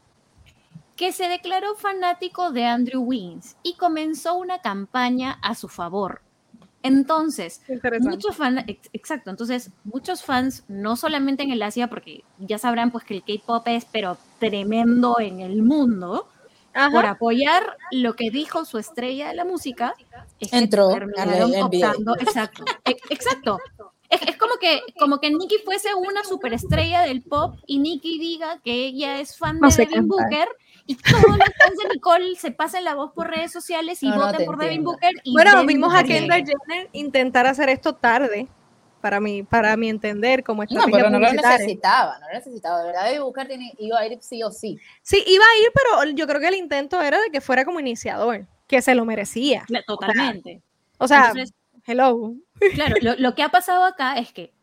que 0.95 1.11
se 1.11 1.27
declaró 1.27 1.75
fanático 1.75 2.51
de 2.51 2.65
Andrew 2.65 3.01
Wiggins 3.03 3.57
y 3.63 3.75
comenzó 3.75 4.35
una 4.35 4.59
campaña 4.59 5.37
a 5.41 5.55
su 5.55 5.67
favor. 5.67 6.21
Entonces, 6.83 7.61
muchos 8.01 8.35
fans, 8.35 8.63
exacto, 8.93 9.31
entonces 9.31 9.71
muchos 9.83 10.23
fans, 10.23 10.63
no 10.67 10.95
solamente 10.95 11.41
en 11.41 11.51
el 11.51 11.63
Asia, 11.63 11.87
porque 11.89 12.23
ya 12.37 12.59
sabrán 12.59 12.91
pues 12.91 13.03
que 13.03 13.15
el 13.15 13.23
K-pop 13.23 13.67
es 13.67 13.85
pero 13.91 14.17
tremendo 14.39 15.19
en 15.19 15.39
el 15.39 15.63
mundo, 15.63 16.29
Ajá. 16.73 16.91
por 16.91 17.05
apoyar 17.07 17.75
lo 17.91 18.15
que 18.15 18.29
dijo 18.29 18.65
su 18.65 18.77
estrella 18.77 19.29
de 19.29 19.33
la 19.35 19.45
música, 19.45 19.95
es 20.39 20.51
que 20.51 20.57
Entró 20.57 20.89
terminaron 20.89 21.51
optando- 21.55 22.15
exacto, 22.19 22.63
e- 22.85 22.97
exacto. 23.09 23.57
Es, 24.07 24.21
es 24.21 24.37
como 24.37 24.53
que 24.61 24.81
como 24.99 25.19
que 25.19 25.31
Nicki 25.31 25.57
fuese 25.65 25.95
una 25.95 26.23
superestrella 26.23 27.01
del 27.01 27.23
pop 27.23 27.55
y 27.65 27.79
Nicki 27.79 28.19
diga 28.19 28.59
que 28.63 28.85
ella 28.85 29.19
es 29.19 29.35
fan 29.35 29.59
No 29.59 29.69
de 29.69 29.75
Devin 29.77 30.07
cantar. 30.07 30.07
Booker 30.07 30.47
y 30.87 30.95
todos 30.95 31.23
los 31.23 31.37
fans 31.37 31.77
de 31.81 31.89
Nicole 31.93 32.35
se 32.35 32.51
pasen 32.51 32.83
la 32.83 32.95
voz 32.95 33.11
por 33.13 33.27
redes 33.29 33.51
sociales 33.51 34.01
y 34.03 34.09
No, 34.09 34.15
no 34.15 34.21
voten 34.25 34.37
te 34.39 34.45
por 34.45 34.57
Devin. 34.57 34.83
Booker. 34.83 35.11
Y 35.23 35.33
Bueno, 35.33 35.51
Devin 35.51 35.67
vimos 35.67 35.93
a 35.95 36.03
Kendall. 36.03 36.43
Jenner 36.45 36.89
intentar 36.93 37.47
hacer 37.47 37.69
esto 37.69 37.93
tarde, 37.95 38.47
para 39.01 39.19
mi, 39.19 39.43
para 39.43 39.75
mi 39.77 39.89
entender, 39.89 40.43
como 40.43 40.61
No, 40.61 40.63
estrategia 40.63 40.91
pero 40.97 41.09
no 41.09 41.19
lo 41.19 41.31
necesitaba, 41.31 42.17
no 42.19 42.27
lo 42.27 42.33
necesitaba. 42.33 42.79
De 42.81 42.87
verdad, 42.87 43.03
David 43.05 43.21
Booker 43.21 43.47
tiene- 43.47 43.73
iba 43.79 43.99
a 43.99 44.05
ir 44.07 44.17
sí 44.21 44.41
o 44.43 44.51
sí. 44.51 44.79
Sí, 45.01 45.23
iba 45.27 45.43
a 45.43 45.61
ir, 45.63 45.71
pero 45.73 46.11
yo 46.15 46.25
creo 46.27 46.39
que 46.41 46.47
el 46.47 46.55
intento 46.55 47.01
era 47.01 47.19
de 47.21 47.29
que 47.29 47.41
fuera 47.41 47.65
como 47.65 47.79
iniciador, 47.79 48.45
que 48.67 48.81
se 48.81 48.95
lo 48.95 49.05
merecía. 49.05 49.65
Totalmente. 49.85 50.61
O 50.97 51.07
sea, 51.07 51.27
Entonces, 51.27 51.53
hello. 51.85 52.33
Claro, 52.73 52.95
lo, 53.01 53.15
lo 53.17 53.35
que 53.35 53.43
ha 53.43 53.49
pasado 53.49 53.83
acá 53.83 54.17
es 54.17 54.31
que 54.31 54.53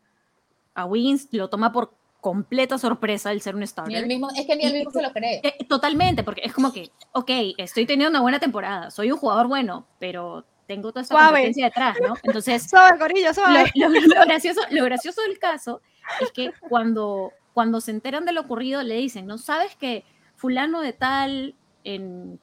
a 0.73 0.85
Wiggins 0.85 1.27
lo 1.31 1.49
toma 1.49 1.71
por 1.71 1.93
completa 2.23 2.77
sorpresa 2.77 3.31
el 3.33 3.41
ser 3.41 3.53
un 3.55 3.59
Ni 3.61 3.67
starter. 3.67 3.95
el 3.97 4.07
mismo, 4.07 4.29
es 4.33 4.45
que 4.47 4.55
ni 4.55 4.63
él 4.63 4.71
mismo 4.73 4.91
se 4.91 5.01
lo 5.01 5.11
cree. 5.11 5.41
Eh, 5.43 5.65
totalmente, 5.67 6.23
porque 6.23 6.39
es 6.45 6.53
como 6.53 6.71
que, 6.71 6.89
ok, 7.11 7.29
estoy 7.57 7.85
teniendo 7.85 8.11
una 8.11 8.21
buena 8.21 8.39
temporada, 8.39 8.89
soy 8.91 9.11
un 9.11 9.17
jugador 9.17 9.47
bueno, 9.49 9.85
pero 9.99 10.45
tengo 10.65 10.91
toda 10.93 11.01
esta 11.01 11.15
Suave. 11.15 11.27
competencia 11.31 11.65
detrás, 11.65 11.97
¿no? 12.01 12.13
Entonces, 12.23 12.63
Suave, 12.69 12.97
Corillo, 12.97 13.27
lo, 13.27 13.33
suave. 13.33 13.69
lo- 13.75 13.89
lo 13.89 14.25
gracioso, 14.25 14.61
lo 14.71 14.85
gracioso 14.85 15.21
del 15.23 15.37
caso 15.37 15.81
es 16.21 16.31
que 16.31 16.53
cuando, 16.69 17.33
cuando 17.53 17.81
se 17.81 17.91
enteran 17.91 18.23
de 18.23 18.31
lo 18.31 18.39
ocurrido, 18.41 18.81
le 18.83 18.95
dicen, 18.95 19.25
¿no 19.27 19.37
sabes 19.37 19.75
que 19.75 20.05
fulano 20.37 20.79
de 20.79 20.93
tal 20.93 21.55
en 21.83 22.39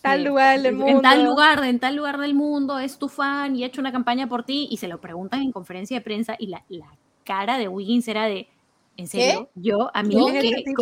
Tal 0.00 0.20
eh, 0.20 0.24
lugar 0.24 0.58
del 0.62 0.80
en 0.88 1.02
tal 1.02 1.18
mundo. 1.18 1.30
lugar, 1.32 1.64
en 1.64 1.78
tal 1.78 1.96
lugar 1.96 2.18
del 2.18 2.32
mundo 2.34 2.78
es 2.78 2.98
tu 2.98 3.10
fan 3.10 3.54
y 3.56 3.62
ha 3.62 3.66
hecho 3.66 3.82
una 3.82 3.92
campaña 3.92 4.26
por 4.26 4.42
ti 4.44 4.68
y 4.70 4.78
se 4.78 4.88
lo 4.88 5.02
preguntan 5.02 5.42
en 5.42 5.52
conferencia 5.52 5.98
de 5.98 6.00
prensa 6.02 6.34
y 6.38 6.46
la, 6.46 6.64
la 6.70 6.96
cara 7.24 7.58
de 7.58 7.68
Wiggins 7.68 8.08
era 8.08 8.24
de 8.24 8.48
¿en 8.96 9.06
serio? 9.06 9.50
Yo 9.54 9.90
a 9.94 10.02
mí. 10.02 10.14
¿qué? 10.32 10.64
¿Qué? 10.64 10.74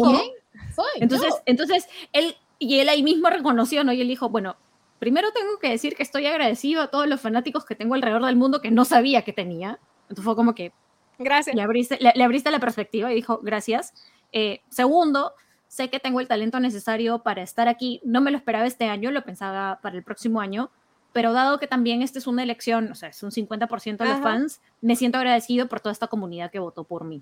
Soy 0.75 0.85
Entonces, 0.97 1.31
yo. 1.31 1.43
entonces 1.47 1.89
él 2.13 2.37
y 2.59 2.81
él 2.81 2.89
ahí 2.89 3.03
mismo 3.03 3.31
reconoció, 3.31 3.85
¿no? 3.85 3.93
Y 3.93 4.01
él 4.01 4.09
dijo, 4.09 4.29
bueno, 4.29 4.57
primero 4.99 5.33
tengo 5.33 5.59
que 5.59 5.71
decir 5.71 5.95
que 5.97 6.03
estoy 6.03 6.27
agradecido 6.27 6.83
a 6.83 6.89
todos 6.89 7.07
los 7.07 7.21
fanáticos 7.21 7.65
que 7.65 7.75
tengo 7.75 7.95
alrededor 7.95 8.25
del 8.27 8.37
mundo 8.37 8.61
que 8.61 8.71
no 8.71 8.85
sabía 8.85 9.23
que 9.23 9.33
tenía. 9.33 9.79
Entonces 10.03 10.25
fue 10.25 10.37
como 10.37 10.55
que 10.55 10.73
Gracias. 11.19 11.55
le 11.57 11.63
abriste, 11.63 11.99
le, 12.01 12.13
le 12.15 12.25
abriste 12.25 12.51
la 12.51 12.61
perspectiva 12.61 13.11
y 13.11 13.15
dijo, 13.15 13.41
gracias. 13.43 13.95
Eh, 14.33 14.61
segundo, 14.69 15.33
sé 15.69 15.89
que 15.89 16.01
tengo 16.01 16.21
el 16.21 16.29
talento 16.29 16.61
necesario 16.61 17.23
para 17.23 17.43
estar 17.43 17.69
aquí. 17.69 18.01
No 18.05 18.21
me 18.21 18.31
lo 18.31 18.37
esperaba 18.37 18.67
este 18.67 18.87
año, 18.87 19.11
lo 19.11 19.23
pensaba 19.23 19.81
para 19.83 19.97
el 19.97 20.03
próximo 20.03 20.41
año. 20.41 20.71
Pero 21.13 21.33
dado 21.33 21.59
que 21.59 21.67
también 21.67 22.03
esta 22.03 22.19
es 22.21 22.27
una 22.27 22.43
elección, 22.43 22.93
o 22.93 22.95
sea, 22.95 23.09
es 23.09 23.23
un 23.23 23.31
50% 23.33 24.05
de 24.05 24.11
los 24.11 24.15
Ajá. 24.21 24.23
fans, 24.23 24.61
me 24.81 24.95
siento 24.95 25.19
agradecido 25.19 25.67
por 25.67 25.81
toda 25.81 25.93
esta 25.93 26.07
comunidad 26.07 26.51
que 26.51 26.59
votó 26.61 26.85
por 26.85 27.05
mí. 27.05 27.21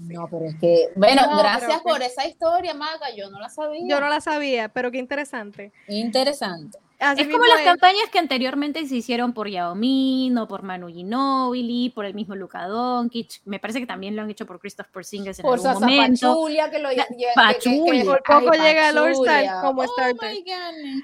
No, 0.00 0.26
pero 0.30 0.44
es 0.46 0.56
que, 0.56 0.88
bueno, 0.96 1.22
No, 1.30 1.38
gracias 1.38 1.80
pero- 1.82 1.94
por 1.94 2.02
esa 2.02 2.26
historia, 2.26 2.74
Maga. 2.74 3.14
Yo 3.16 3.30
no 3.30 3.38
la 3.40 3.48
sabía. 3.48 3.82
Yo 3.88 4.00
no 4.00 4.08
la 4.08 4.20
sabía, 4.20 4.68
pero 4.68 4.90
qué 4.90 4.98
interesante. 4.98 5.72
Interesante. 5.88 6.78
Así 6.98 7.22
es 7.22 7.28
como 7.28 7.44
las 7.46 7.62
campañas 7.62 8.04
que 8.12 8.20
anteriormente 8.20 8.86
se 8.86 8.94
hicieron 8.94 9.32
por 9.32 9.48
Yao 9.48 9.74
Min 9.74 10.38
o 10.38 10.46
por 10.46 10.62
Manu 10.62 10.86
Ginóbili, 10.88 11.90
por 11.90 12.04
el 12.04 12.14
mismo 12.14 12.36
Luka 12.36 12.66
Doncic. 12.68 13.40
Me 13.44 13.58
parece 13.58 13.80
que 13.80 13.86
también 13.86 14.14
lo 14.14 14.22
han 14.22 14.30
hecho 14.30 14.46
por 14.46 14.60
Christoph 14.60 14.86
Porzingis 14.88 15.38
en 15.40 15.42
Por 15.42 15.54
algún 15.54 15.66
Sasa 15.66 15.80
momento. 15.80 16.28
Pachulia, 16.28 16.70
que 16.70 16.78
lo 16.78 16.92
La- 16.92 17.04
que- 17.06 17.16
que- 17.16 17.16
que- 17.16 17.26
Pachulia. 17.34 18.04
Por 18.04 18.22
poco 18.22 18.50
Ay, 18.52 18.60
llega 18.60 18.88
al 18.88 18.98
All-Star 18.98 19.26
Pachulia. 19.26 19.60
como 19.62 19.82
Oh 19.82 19.86
starter. 19.86 20.36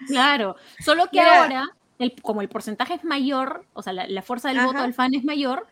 Claro, 0.07 0.57
solo 0.85 1.07
que 1.07 1.19
Mira. 1.19 1.43
ahora, 1.43 1.65
el- 1.99 2.21
como 2.23 2.41
el 2.43 2.49
porcentaje 2.49 2.95
es 2.95 3.05
mayor, 3.05 3.65
o 3.75 3.83
sea, 3.83 3.93
la, 3.93 4.07
la 4.07 4.23
fuerza 4.23 4.49
del 4.49 4.59
voto 4.67 4.83
del 4.83 4.95
fan 4.95 5.15
es 5.15 5.25
mayor, 5.25 5.67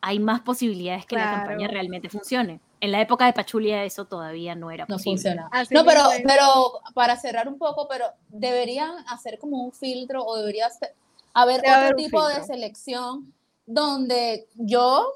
hay 0.00 0.18
más 0.18 0.40
posibilidades 0.40 1.06
que 1.06 1.14
la 1.16 1.30
campaña 1.36 1.68
realmente 1.68 2.08
funcione. 2.08 2.60
En 2.80 2.90
la 2.90 3.00
época 3.00 3.26
de 3.26 3.32
Pachulia 3.32 3.84
eso 3.84 4.04
todavía 4.06 4.56
no 4.56 4.70
era 4.72 4.84
No 4.88 4.96
posible. 4.96 5.36
No, 5.70 5.84
pero, 5.84 6.80
para 6.94 7.16
cerrar 7.16 7.46
un 7.48 7.56
poco, 7.56 7.86
pero 7.88 8.06
deberían 8.28 8.90
hacer 9.08 9.38
como 9.38 9.62
un 9.62 9.72
filtro 9.72 10.24
o 10.24 10.36
debería 10.36 10.68
haber 11.34 11.60
Debe 11.60 11.68
otro 11.72 11.80
haber 11.80 11.94
un 11.94 12.02
tipo 12.04 12.26
de 12.26 12.34
selección 12.44 13.32
donde 13.64 14.48
yo 14.56 15.06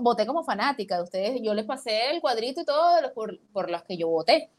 voté 0.00 0.26
como 0.26 0.42
fanática 0.42 0.96
de 0.96 1.02
ustedes, 1.02 1.40
yo 1.42 1.54
les 1.54 1.64
pasé 1.64 2.10
el 2.10 2.20
cuadrito 2.20 2.62
y 2.62 2.64
todo 2.64 3.12
por, 3.14 3.38
por 3.52 3.70
las 3.70 3.84
que 3.84 3.96
yo 3.96 4.08
voté. 4.08 4.50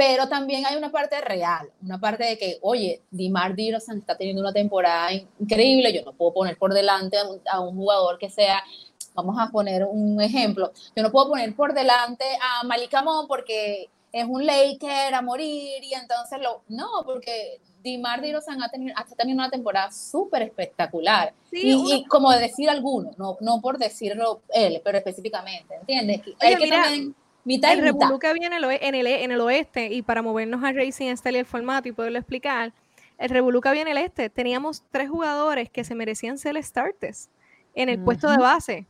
Pero 0.00 0.30
también 0.30 0.64
hay 0.64 0.76
una 0.76 0.90
parte 0.90 1.20
real, 1.20 1.70
una 1.82 2.00
parte 2.00 2.24
de 2.24 2.38
que, 2.38 2.58
oye, 2.62 3.02
Dimar 3.10 3.54
Dirozan 3.54 3.98
está 3.98 4.16
teniendo 4.16 4.40
una 4.40 4.50
temporada 4.50 5.12
increíble, 5.12 5.92
yo 5.92 6.02
no 6.06 6.14
puedo 6.14 6.32
poner 6.32 6.56
por 6.56 6.72
delante 6.72 7.18
a 7.18 7.28
un, 7.28 7.40
a 7.46 7.60
un 7.60 7.76
jugador 7.76 8.16
que 8.16 8.30
sea, 8.30 8.64
vamos 9.12 9.36
a 9.38 9.50
poner 9.50 9.84
un 9.84 10.18
ejemplo, 10.22 10.72
yo 10.96 11.02
no 11.02 11.12
puedo 11.12 11.28
poner 11.28 11.54
por 11.54 11.74
delante 11.74 12.24
a 12.40 12.64
Malika 12.64 13.02
Mon 13.02 13.26
porque 13.26 13.90
es 14.10 14.24
un 14.24 14.46
Laker 14.46 15.12
a 15.12 15.20
morir 15.20 15.84
y 15.84 15.92
entonces 15.92 16.40
lo, 16.40 16.62
no, 16.68 16.88
porque 17.04 17.60
Dimar 17.82 18.22
Dirozan 18.22 18.62
ha 18.62 18.70
tenido, 18.70 18.94
ha 18.96 19.04
tenido 19.04 19.36
una 19.36 19.50
temporada 19.50 19.92
súper 19.92 20.40
espectacular. 20.40 21.34
Sí, 21.50 21.76
y, 21.76 22.04
como 22.06 22.32
decir 22.32 22.70
alguno, 22.70 23.10
no, 23.18 23.36
no 23.42 23.60
por 23.60 23.76
decirlo 23.76 24.40
él, 24.48 24.80
pero 24.82 24.96
específicamente, 24.96 25.74
¿entiendes? 25.74 26.22
Que 26.22 26.34
hay 26.40 26.54
Oye, 26.54 26.56
que 26.56 26.64
mira, 26.64 26.84
también 26.84 27.14
mitad 27.44 27.70
y 27.70 27.72
el 27.72 27.82
mitad. 27.82 27.92
revolú 28.00 28.18
que 28.18 28.26
había 28.26 28.46
en 28.46 28.52
el, 28.52 28.64
en, 28.64 28.94
el, 28.94 29.06
e- 29.06 29.24
en 29.24 29.30
el 29.32 29.40
oeste, 29.40 29.86
y 29.92 30.02
para 30.02 30.22
movernos 30.22 30.62
a 30.64 30.72
Racing 30.72 31.14
Style 31.16 31.36
y 31.36 31.40
el 31.40 31.46
formato 31.46 31.88
y 31.88 31.92
poderlo 31.92 32.18
explicar, 32.18 32.72
el 33.18 33.28
revolú 33.28 33.60
que 33.60 33.68
había 33.68 33.82
en 33.82 33.88
el 33.88 33.98
este, 33.98 34.30
teníamos 34.30 34.82
tres 34.90 35.10
jugadores 35.10 35.68
que 35.70 35.84
se 35.84 35.94
merecían 35.94 36.38
ser 36.38 36.62
starters 36.62 37.28
en 37.74 37.88
el 37.88 37.98
puesto 38.02 38.28
de 38.30 38.38
base. 38.38 38.86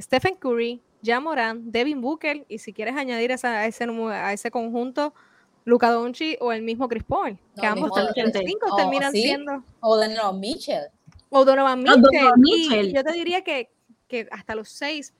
Stephen 0.00 0.36
Curry, 0.36 0.80
Ja 1.04 1.20
Morant, 1.20 1.64
Devin 1.64 2.00
Booker, 2.00 2.44
y 2.48 2.58
si 2.58 2.72
quieres 2.72 2.96
añadir 2.96 3.30
esa- 3.32 3.58
a, 3.60 3.66
ese, 3.66 3.84
a 3.84 4.32
ese 4.32 4.50
conjunto, 4.50 5.12
Luca 5.64 5.90
Doncic 5.90 6.38
o 6.40 6.52
el 6.52 6.62
mismo 6.62 6.88
Chris 6.88 7.04
Paul, 7.04 7.38
que 7.54 7.66
No, 7.66 7.72
ambos 7.72 7.90
Doncic. 7.90 8.46
cinco 8.46 8.66
Oh, 8.72 8.76
terminan 8.76 9.12
¿sí? 9.12 9.22
siendo 9.22 9.62
O 9.80 9.96
no, 10.08 10.32
Mitchell. 10.32 10.86
o 11.28 11.44
Donovan 11.44 11.84
Ah, 11.86 11.96
Mitchell. 11.96 12.02
Donovan 12.02 12.40
y 12.44 12.68
Mitchell. 12.68 12.92
yo 12.94 13.04
te 13.04 13.12
diría 13.12 13.42
que, 13.42 13.70
que 14.08 14.28
hasta 14.30 14.54
los 14.54 14.68
seis 14.68 15.12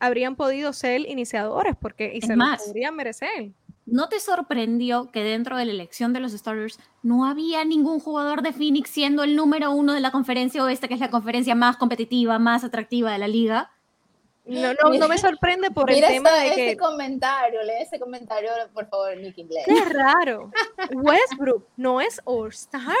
habrían 0.00 0.36
podido 0.36 0.72
ser 0.72 1.00
iniciadores 1.02 1.76
porque 1.80 2.12
y 2.14 2.18
Es 2.18 2.26
se 2.26 2.36
más. 2.36 2.60
lo 2.60 2.66
podrían 2.66 2.96
merecer. 2.96 3.50
¿no 3.90 4.10
te 4.10 4.20
sorprendió 4.20 5.10
que 5.10 5.24
dentro 5.24 5.56
de 5.56 5.64
la 5.64 5.72
elección 5.72 6.12
de 6.12 6.20
los 6.20 6.32
starters 6.32 6.78
no 7.02 7.24
había 7.24 7.64
ningún 7.64 8.00
jugador 8.00 8.42
de 8.42 8.52
Phoenix 8.52 8.90
siendo 8.90 9.22
el 9.24 9.34
número 9.34 9.70
uno 9.70 9.94
de 9.94 10.00
la 10.00 10.10
conferencia 10.10 10.62
oeste, 10.62 10.88
que 10.88 10.94
es 10.94 11.00
la 11.00 11.08
conferencia 11.08 11.54
más 11.54 11.78
competitiva, 11.78 12.38
más 12.38 12.64
atractiva 12.64 13.12
de 13.12 13.18
la 13.18 13.28
liga? 13.28 13.70
No, 14.44 14.74
no, 14.74 14.90
no 14.98 15.08
me 15.08 15.16
sorprende 15.16 15.70
por 15.70 15.88
el 15.90 15.96
Mira 15.96 16.08
tema 16.08 16.28
esta- 16.30 16.40
de 16.42 16.48
ese 16.48 16.66
que. 16.72 16.76
comentario, 16.76 17.62
lee 17.62 17.80
ese 17.82 17.98
comentario, 17.98 18.50
por 18.74 18.86
favor, 18.88 19.16
Nicky 19.16 19.40
Inglés. 19.42 19.64
Qué 19.66 19.82
raro. 19.86 20.50
Westbrook 20.92 21.66
no 21.78 22.00
es 22.02 22.20
All-Star. 22.26 22.92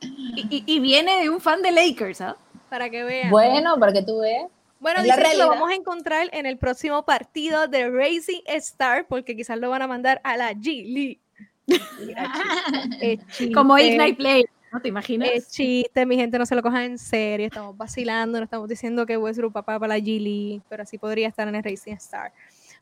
Y, 0.00 0.46
y- 0.50 0.64
y 0.66 0.80
viene 0.80 1.20
de 1.20 1.30
un 1.30 1.40
fan 1.40 1.62
de 1.62 1.72
Lakers, 1.72 2.20
¿ah? 2.20 2.36
Para 2.68 2.90
que 2.90 3.04
vean. 3.04 3.30
Bueno, 3.30 3.78
para 3.78 3.92
que 3.92 4.02
tú 4.02 4.20
veas. 4.20 4.48
Bueno, 4.80 5.02
dicen 5.02 5.22
que 5.30 5.36
lo 5.36 5.48
vamos 5.48 5.70
a 5.70 5.74
encontrar 5.74 6.28
en 6.32 6.46
el 6.46 6.56
próximo 6.56 7.04
partido 7.04 7.66
de 7.66 7.90
Racing 7.90 8.42
Star, 8.46 9.06
porque 9.08 9.34
quizás 9.36 9.58
lo 9.58 9.70
van 9.70 9.82
a 9.82 9.88
mandar 9.88 10.20
a 10.22 10.36
la 10.36 10.52
G 10.52 10.84
League. 10.86 11.20
Como 13.54 13.76
Ignite 13.76 14.14
Play, 14.14 14.44
¿no 14.72 14.80
te 14.80 14.88
imaginas? 14.88 15.30
Es 15.32 15.50
chiste, 15.50 16.06
mi 16.06 16.16
gente, 16.16 16.38
no 16.38 16.46
se 16.46 16.54
lo 16.54 16.62
cojan 16.62 16.82
en 16.82 16.98
serio. 16.98 17.46
Estamos 17.46 17.76
vacilando, 17.76 18.38
no 18.38 18.44
estamos 18.44 18.68
diciendo 18.68 19.04
que 19.04 19.16
Westbrook 19.16 19.52
papá 19.52 19.80
para 19.80 19.94
la 19.94 19.98
G 19.98 20.20
League, 20.20 20.62
pero 20.68 20.84
así 20.84 20.96
podría 20.96 21.26
estar 21.28 21.48
en 21.48 21.56
el 21.56 21.64
Racing 21.64 21.94
Star. 21.94 22.32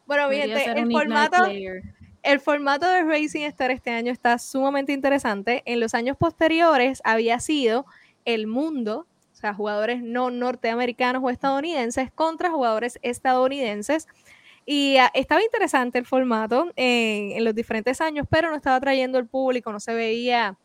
Bueno, 0.06 0.28
mi 0.28 0.36
gente, 0.36 0.64
el 0.70 0.92
formato, 0.92 1.46
el 2.22 2.40
formato 2.40 2.86
de 2.86 3.02
Racing 3.04 3.42
Star 3.42 3.70
este 3.70 3.90
año 3.90 4.12
está 4.12 4.38
sumamente 4.38 4.92
interesante. 4.92 5.62
En 5.64 5.80
los 5.80 5.94
años 5.94 6.16
posteriores 6.16 7.00
había 7.04 7.40
sido 7.40 7.86
el 8.24 8.46
mundo, 8.46 9.06
o 9.36 9.38
sea, 9.38 9.52
jugadores 9.52 10.02
no 10.02 10.30
norteamericanos 10.30 11.22
o 11.22 11.28
estadounidenses 11.28 12.10
contra 12.10 12.50
jugadores 12.50 12.98
estadounidenses. 13.02 14.08
Y 14.64 14.96
ah, 14.96 15.10
estaba 15.12 15.42
interesante 15.42 15.98
el 15.98 16.06
formato 16.06 16.72
en, 16.74 17.32
en 17.32 17.44
los 17.44 17.54
diferentes 17.54 18.00
años, 18.00 18.26
pero 18.30 18.48
no 18.48 18.56
estaba 18.56 18.80
trayendo 18.80 19.18
el 19.18 19.26
público, 19.26 19.70
no 19.72 19.78
se 19.78 19.92
veía 19.92 20.56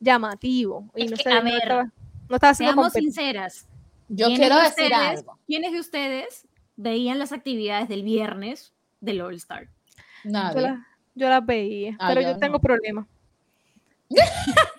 llamativo. 0.00 0.90
Y 0.96 1.04
Es 1.04 1.10
no, 1.12 1.16
que, 1.16 1.22
se- 1.22 1.30
a 1.32 1.36
no 1.38 1.44
ver, 1.44 1.62
estaba, 1.62 1.92
no 2.28 2.34
estaba 2.34 2.54
siendo 2.54 2.72
Seamos 2.74 2.92
sinceras. 2.92 3.68
Yo 4.08 4.26
¿quiénes 4.26 4.40
quiero 4.40 4.56
de 4.56 4.62
decir 4.62 4.84
ustedes- 4.92 5.18
algo. 5.20 5.38
¿Quiénes 5.46 5.72
de 5.72 5.78
ustedes 5.80 6.48
veían 6.76 7.18
las 7.20 7.30
actividades 7.32 7.88
del 7.88 8.02
viernes 8.02 8.72
del 9.00 9.20
All 9.20 9.34
Star? 9.36 9.68
Yo, 10.24 10.30
Nadie. 10.32 10.74
yo 11.14 11.28
las 11.28 11.46
veía, 11.46 11.96
Ah, 12.00 12.06
pero 12.08 12.20
yo 12.22 12.32
yo 12.32 12.38
tengo 12.40 12.58
problemas. 12.58 13.06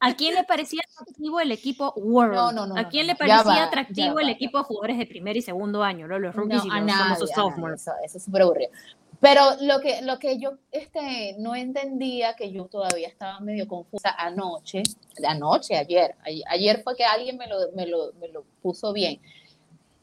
¿A 0.00 0.14
quién 0.14 0.34
le 0.34 0.44
parecía 0.44 0.80
atractivo 0.98 1.40
el 1.40 1.52
equipo 1.52 1.92
World? 1.94 2.34
No, 2.34 2.52
no, 2.52 2.66
no, 2.66 2.78
¿A 2.78 2.88
quién 2.88 3.06
no, 3.06 3.12
le 3.12 3.18
parecía 3.18 3.42
va, 3.42 3.64
atractivo 3.64 4.14
va, 4.14 4.22
el 4.22 4.30
equipo 4.30 4.58
de 4.58 4.64
jugadores 4.64 4.98
de 4.98 5.06
primer 5.06 5.36
y 5.36 5.42
segundo 5.42 5.82
año, 5.82 6.08
¿no? 6.08 6.18
los 6.18 6.34
rookies 6.34 6.64
No, 6.64 6.74
y 6.74 6.78
a 6.78 6.82
los 6.82 6.94
famosos 6.94 7.30
sophomores? 7.30 7.82
Eso, 7.82 7.92
eso 8.02 8.18
es 8.18 8.24
súper 8.24 8.42
aburrido. 8.42 8.70
Pero 9.20 9.42
lo 9.60 9.80
que, 9.80 10.00
lo 10.00 10.18
que 10.18 10.38
yo 10.38 10.54
este, 10.72 11.36
no 11.38 11.54
entendía, 11.54 12.34
que 12.34 12.50
yo 12.50 12.64
todavía 12.64 13.06
estaba 13.06 13.38
medio 13.40 13.68
confusa 13.68 14.14
anoche, 14.16 14.82
anoche, 15.28 15.76
ayer, 15.76 16.14
ayer, 16.24 16.44
ayer 16.48 16.82
fue 16.82 16.96
que 16.96 17.04
alguien 17.04 17.36
me 17.36 17.46
lo, 17.46 17.56
me, 17.74 17.86
lo, 17.86 18.14
me 18.14 18.28
lo 18.28 18.44
puso 18.62 18.94
bien. 18.94 19.20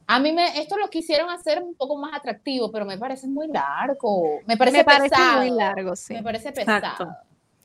A 0.05 0.19
mí 0.19 0.31
me, 0.31 0.59
esto 0.59 0.77
lo 0.77 0.87
quisieron 0.89 1.29
hacer 1.31 1.61
un 1.61 1.73
poco 1.73 1.97
más 1.97 2.13
atractivo, 2.13 2.71
pero 2.71 2.85
me 2.85 2.97
parece 2.97 3.27
muy 3.27 3.47
largo. 3.47 4.39
Me 4.45 4.55
parece 4.55 4.77
Me 4.77 4.83
parece 4.85 5.09
pesado. 5.09 5.37
muy 5.39 5.49
largo, 5.49 5.95
sí. 5.95 6.13
Me 6.13 6.23
parece 6.23 6.49
Exacto. 6.49 7.09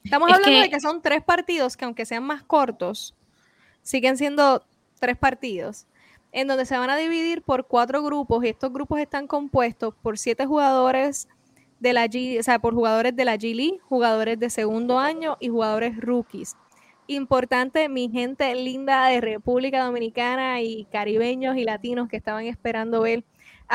Estamos 0.05 0.29
Es 0.29 0.35
hablando 0.37 0.59
de 0.59 0.65
que- 0.65 0.71
que 0.71 0.81
son 0.81 1.01
tres 1.03 1.23
partidos 1.23 1.77
que 1.77 1.85
aunque 1.85 2.05
sean 2.07 2.25
más 2.25 2.43
cortos, 2.43 3.15
siguen 3.83 4.17
siendo 4.17 4.65
tres 5.01 5.17
partidos, 5.17 5.87
en 6.33 6.49
donde 6.49 6.65
se 6.67 6.79
van 6.79 6.91
a 6.91 6.97
dividir 6.97 7.43
por 7.43 7.67
cuatro 7.67 8.03
grupos 8.03 8.45
y 8.45 8.49
estos 8.49 8.73
grupos 8.73 9.01
están 9.01 9.27
compuestos 9.27 9.95
por 10.03 10.19
siete 10.19 10.47
jugadores 10.47 11.29
de 11.81 11.93
la 11.93 12.07
G, 12.07 12.39
o 12.39 12.43
sea, 12.43 12.59
por 12.61 12.75
jugadores 12.75 13.15
de 13.17 13.25
la 13.25 13.37
G 13.37 13.55
League, 13.55 13.81
jugadores 13.89 14.39
de 14.39 14.51
segundo 14.51 14.99
año 14.99 15.37
y 15.41 15.49
jugadores 15.49 15.97
rookies. 15.99 16.57
Importante, 17.09 17.89
mi 17.89 18.09
gente 18.09 18.55
linda 18.55 19.09
de 19.09 19.21
República 19.21 19.85
Dominicana 19.85 20.63
y 20.63 20.85
caribeños 20.87 21.57
y 21.57 21.65
latinos 21.65 22.09
que 22.09 22.17
estaban 22.17 22.47
esperando 22.47 23.03
ver 23.03 23.25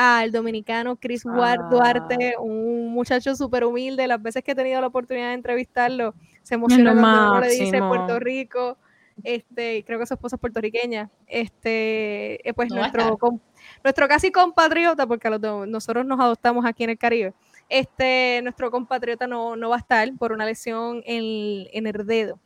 al 0.00 0.30
dominicano 0.30 0.94
Chris 0.94 1.24
Ward 1.24 1.60
Ah. 1.64 1.68
Duarte, 1.70 2.34
un 2.38 2.92
muchacho 2.92 3.34
súper 3.34 3.64
humilde. 3.64 4.06
Las 4.06 4.22
veces 4.22 4.44
que 4.44 4.52
he 4.52 4.54
tenido 4.54 4.80
la 4.80 4.86
oportunidad 4.86 5.28
de 5.28 5.34
entrevistarlo, 5.34 6.14
se 6.44 6.54
emociona 6.54 6.94
lo 6.94 7.00
cuando 7.00 7.30
uno 7.32 7.40
le 7.40 7.48
dice. 7.50 7.78
Puerto 7.80 8.20
Rico. 8.20 8.76
Este, 9.24 9.82
creo 9.84 9.98
que 9.98 10.06
su 10.06 10.14
esposa 10.14 10.36
es 10.36 10.40
puertorriqueña. 10.40 11.10
Este, 11.26 12.48
eh, 12.48 12.54
pues 12.54 12.70
No 12.70 12.76
nuestro, 12.76 13.18
com- 13.18 13.40
nuestro 13.82 14.06
casi 14.06 14.30
compatriota, 14.30 15.04
porque 15.08 15.28
los 15.30 15.40
nosotros 15.68 16.06
nos 16.06 16.20
adoptamos 16.20 16.64
aquí 16.64 16.84
en 16.84 16.90
el 16.90 16.98
Caribe. 16.98 17.34
Este, 17.68 18.40
nuestro 18.44 18.70
compatriota 18.70 19.26
no, 19.26 19.56
no 19.56 19.68
va 19.70 19.76
a 19.76 19.80
estar 19.80 20.08
por 20.16 20.30
una 20.30 20.46
lesión 20.46 21.02
en, 21.04 21.66
en 21.72 21.86
el 21.88 22.06
dedo. 22.06 22.38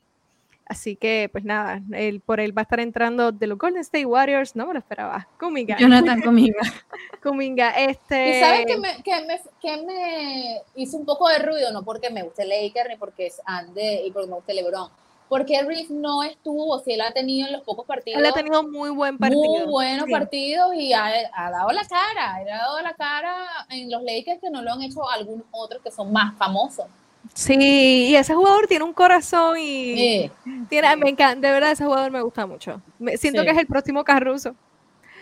Así 0.72 0.96
que, 0.96 1.28
pues 1.30 1.44
nada, 1.44 1.82
él, 1.92 2.22
por 2.22 2.40
él 2.40 2.56
va 2.56 2.62
a 2.62 2.64
estar 2.64 2.80
entrando 2.80 3.30
de 3.30 3.46
los 3.46 3.58
Golden 3.58 3.82
State 3.82 4.06
Warriors, 4.06 4.56
no 4.56 4.66
me 4.66 4.72
lo 4.72 4.78
esperaba. 4.78 5.28
Kuminga. 5.38 5.76
Jonathan 5.76 6.22
Comiga. 6.22 6.62
Kuminga, 7.22 7.72
este. 7.72 8.38
¿Y 8.38 8.40
sabes 8.40 8.64
qué 8.64 9.76
me, 9.76 9.82
me 9.84 10.62
hizo 10.74 10.96
un 10.96 11.04
poco 11.04 11.28
de 11.28 11.40
ruido? 11.40 11.70
No 11.72 11.82
porque 11.82 12.08
me 12.08 12.22
guste 12.22 12.46
Laker 12.46 12.88
ni 12.88 12.96
porque 12.96 13.26
es 13.26 13.42
Ande 13.44 14.02
y 14.06 14.10
porque 14.12 14.30
me 14.30 14.36
guste 14.36 14.54
LeBron. 14.54 14.88
Porque 15.28 15.62
Riff 15.62 15.90
no 15.90 16.22
estuvo, 16.22 16.78
si 16.78 16.94
él 16.94 17.02
ha 17.02 17.12
tenido 17.12 17.48
en 17.48 17.52
los 17.52 17.62
pocos 17.64 17.84
partidos. 17.84 18.18
Él 18.18 18.24
ha 18.24 18.32
tenido 18.32 18.62
muy 18.62 18.88
buen 18.88 19.18
partido. 19.18 19.42
Muy 19.42 19.64
buenos 19.64 20.06
sí. 20.06 20.10
partidos 20.10 20.74
y 20.74 20.94
ha, 20.94 21.12
ha 21.34 21.50
dado 21.50 21.70
la 21.70 21.84
cara, 21.84 22.40
él 22.40 22.48
ha 22.48 22.56
dado 22.56 22.80
la 22.80 22.94
cara 22.94 23.36
en 23.68 23.90
los 23.90 24.02
Lakers 24.02 24.40
que 24.40 24.48
no 24.48 24.62
lo 24.62 24.72
han 24.72 24.80
hecho 24.80 25.06
algunos 25.10 25.44
otros 25.50 25.82
que 25.82 25.90
son 25.90 26.10
más 26.10 26.34
famosos. 26.38 26.86
Sí, 27.34 28.08
y 28.10 28.14
ese 28.16 28.34
jugador 28.34 28.66
tiene 28.66 28.84
un 28.84 28.92
corazón 28.92 29.56
y 29.58 29.94
Sí. 29.96 30.30
tiene, 30.68 30.96
me 30.96 31.10
encanta, 31.10 31.46
de 31.48 31.52
verdad 31.52 31.72
ese 31.72 31.84
jugador 31.84 32.10
me 32.10 32.20
gusta 32.22 32.46
mucho. 32.46 32.82
Me- 32.98 33.16
siento 33.16 33.40
Sí. 33.40 33.46
que 33.46 33.52
es 33.52 33.58
el 33.58 33.66
próximo 33.66 34.04
Carruso. 34.04 34.54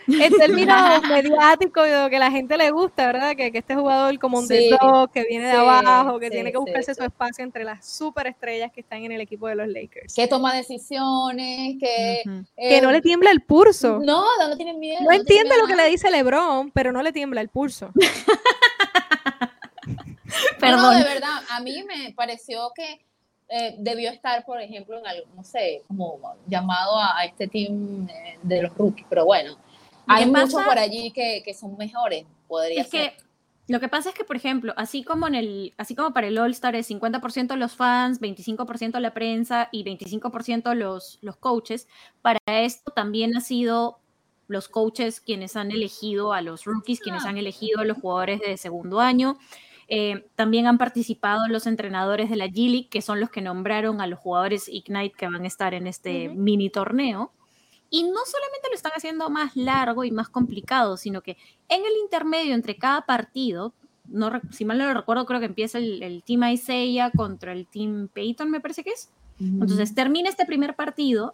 En 0.07 0.33
términos 0.35 0.75
mediáticos 1.09 1.87
y 1.87 1.91
de 1.91 2.01
lo 2.03 2.09
que 2.09 2.17
la 2.17 2.31
gente 2.31 2.57
le 2.57 2.71
gusta, 2.71 3.05
¿verdad? 3.05 3.35
Que, 3.35 3.51
que 3.51 3.59
este 3.59 3.75
jugador 3.75 4.17
como 4.17 4.39
un 4.39 4.47
Sí, 4.47 4.71
que 5.13 5.23
viene 5.25 5.45
de 5.45 5.51
sí, 5.53 5.57
abajo, 5.57 6.19
que 6.19 6.25
sí, 6.25 6.31
tiene 6.31 6.51
que 6.51 6.57
sí, 6.57 6.63
buscarse 6.63 6.95
su 6.95 7.03
espacio 7.03 7.43
entre 7.45 7.63
las 7.63 7.85
superestrellas 7.87 8.71
que 8.71 8.81
están 8.81 9.03
en 9.05 9.11
el 9.11 9.21
equipo 9.21 9.47
de 9.47 9.55
los 9.55 9.67
Lakers. 9.67 10.15
Que 10.15 10.27
toma 10.27 10.55
decisiones, 10.55 11.75
que... 11.79 12.23
Ujú. 12.25 12.43
Que 12.57 12.77
eh, 12.77 12.81
no 12.81 12.91
le 12.91 13.01
tiembla 13.01 13.29
el 13.29 13.41
pulso. 13.41 13.99
No, 14.03 14.25
no 14.39 14.55
tiene 14.57 14.73
miedo. 14.73 15.01
No 15.01 15.09
tiene 15.09 15.21
entiende 15.21 15.49
miedo 15.51 15.61
lo 15.61 15.67
que 15.67 15.75
le 15.75 15.87
dice 15.87 16.09
LeBron, 16.09 16.71
pero 16.71 16.91
no 16.91 17.03
le 17.03 17.13
tiembla 17.13 17.39
el 17.39 17.49
pulso. 17.49 17.91
Perdón. 20.61 20.81
No, 20.81 20.91
de 20.91 21.03
verdad, 21.03 21.41
a 21.49 21.59
mí 21.59 21.83
me 21.83 22.13
pareció 22.13 22.71
que 22.75 23.05
eh, 23.49 23.75
debió 23.79 24.09
estar, 24.11 24.45
por 24.45 24.61
ejemplo, 24.61 24.97
en 24.97 25.05
algo, 25.05 25.25
no 25.35 25.43
sé, 25.43 25.81
como 25.87 26.19
llamado 26.47 26.97
a, 26.97 27.17
a 27.19 27.25
este 27.25 27.47
team 27.47 28.07
eh, 28.09 28.37
de 28.43 28.61
los 28.61 28.73
rookies, 28.77 29.05
pero 29.09 29.25
bueno, 29.25 29.57
hay 30.07 30.25
muchos 30.25 30.53
por 30.63 30.79
allí 30.79 31.11
que, 31.11 31.41
que 31.43 31.53
son 31.53 31.75
mejores, 31.77 32.25
podría 32.47 32.81
Es 32.81 32.89
ser. 32.89 33.11
que 33.11 33.17
lo 33.67 33.79
que 33.79 33.87
pasa 33.89 34.09
es 34.09 34.15
que, 34.15 34.23
por 34.25 34.35
ejemplo, 34.35 34.73
así 34.75 35.03
como 35.03 35.27
en 35.27 35.35
el, 35.35 35.73
así 35.77 35.95
como 35.95 36.13
para 36.13 36.27
el 36.27 36.37
All-Star 36.37 36.75
es 36.75 36.89
50% 36.89 37.55
los 37.55 37.73
fans, 37.75 38.19
25% 38.19 38.99
la 38.99 39.13
prensa 39.13 39.69
y 39.71 39.83
25% 39.83 40.73
los, 40.73 41.19
los 41.21 41.37
coaches, 41.37 41.87
para 42.21 42.37
esto 42.47 42.91
también 42.91 43.35
ha 43.37 43.41
sido 43.41 43.99
los 44.47 44.67
coaches 44.67 45.21
quienes 45.21 45.55
han 45.55 45.71
elegido 45.71 46.33
a 46.33 46.41
los 46.41 46.65
rookies, 46.65 46.99
quienes 46.99 47.23
Ah. 47.25 47.29
han 47.29 47.37
elegido 47.37 47.79
a 47.79 47.85
los 47.85 47.97
jugadores 47.97 48.41
de 48.41 48.57
segundo 48.57 48.99
año. 48.99 49.37
Eh, 49.93 50.25
también 50.35 50.67
han 50.67 50.77
participado 50.77 51.49
los 51.49 51.67
entrenadores 51.67 52.29
de 52.29 52.37
la 52.37 52.47
G 52.47 52.69
League, 52.71 52.87
que 52.89 53.01
son 53.01 53.19
los 53.19 53.29
que 53.29 53.41
nombraron 53.41 53.99
a 53.99 54.07
los 54.07 54.19
jugadores 54.19 54.69
Ignite 54.69 55.17
que 55.17 55.27
van 55.27 55.43
a 55.43 55.47
estar 55.47 55.73
en 55.73 55.85
este 55.85 56.29
mini 56.29 56.69
torneo. 56.69 57.33
Y 57.89 58.03
no 58.03 58.19
solamente 58.25 58.69
lo 58.69 58.75
están 58.75 58.93
haciendo 58.95 59.29
más 59.29 59.57
largo 59.57 60.05
y 60.05 60.11
más 60.11 60.29
complicado, 60.29 60.95
sino 60.95 61.19
que 61.19 61.35
en 61.67 61.81
el 61.81 61.91
intermedio 62.01 62.55
entre 62.55 62.77
cada 62.77 63.01
partido, 63.05 63.73
no, 64.05 64.31
si 64.49 64.63
mal 64.63 64.77
no 64.77 64.85
lo 64.85 64.93
recuerdo, 64.93 65.25
creo 65.25 65.41
que 65.41 65.47
empieza 65.47 65.77
el, 65.77 66.01
el 66.01 66.23
Team 66.23 66.45
Isaiah 66.45 67.11
contra 67.11 67.51
el 67.51 67.67
Team 67.67 68.07
Peyton, 68.07 68.49
me 68.49 68.61
parece 68.61 68.85
que 68.85 68.91
es. 68.91 69.11
Entonces 69.41 69.93
termina 69.93 70.29
este 70.29 70.45
primer 70.45 70.77
partido 70.77 71.33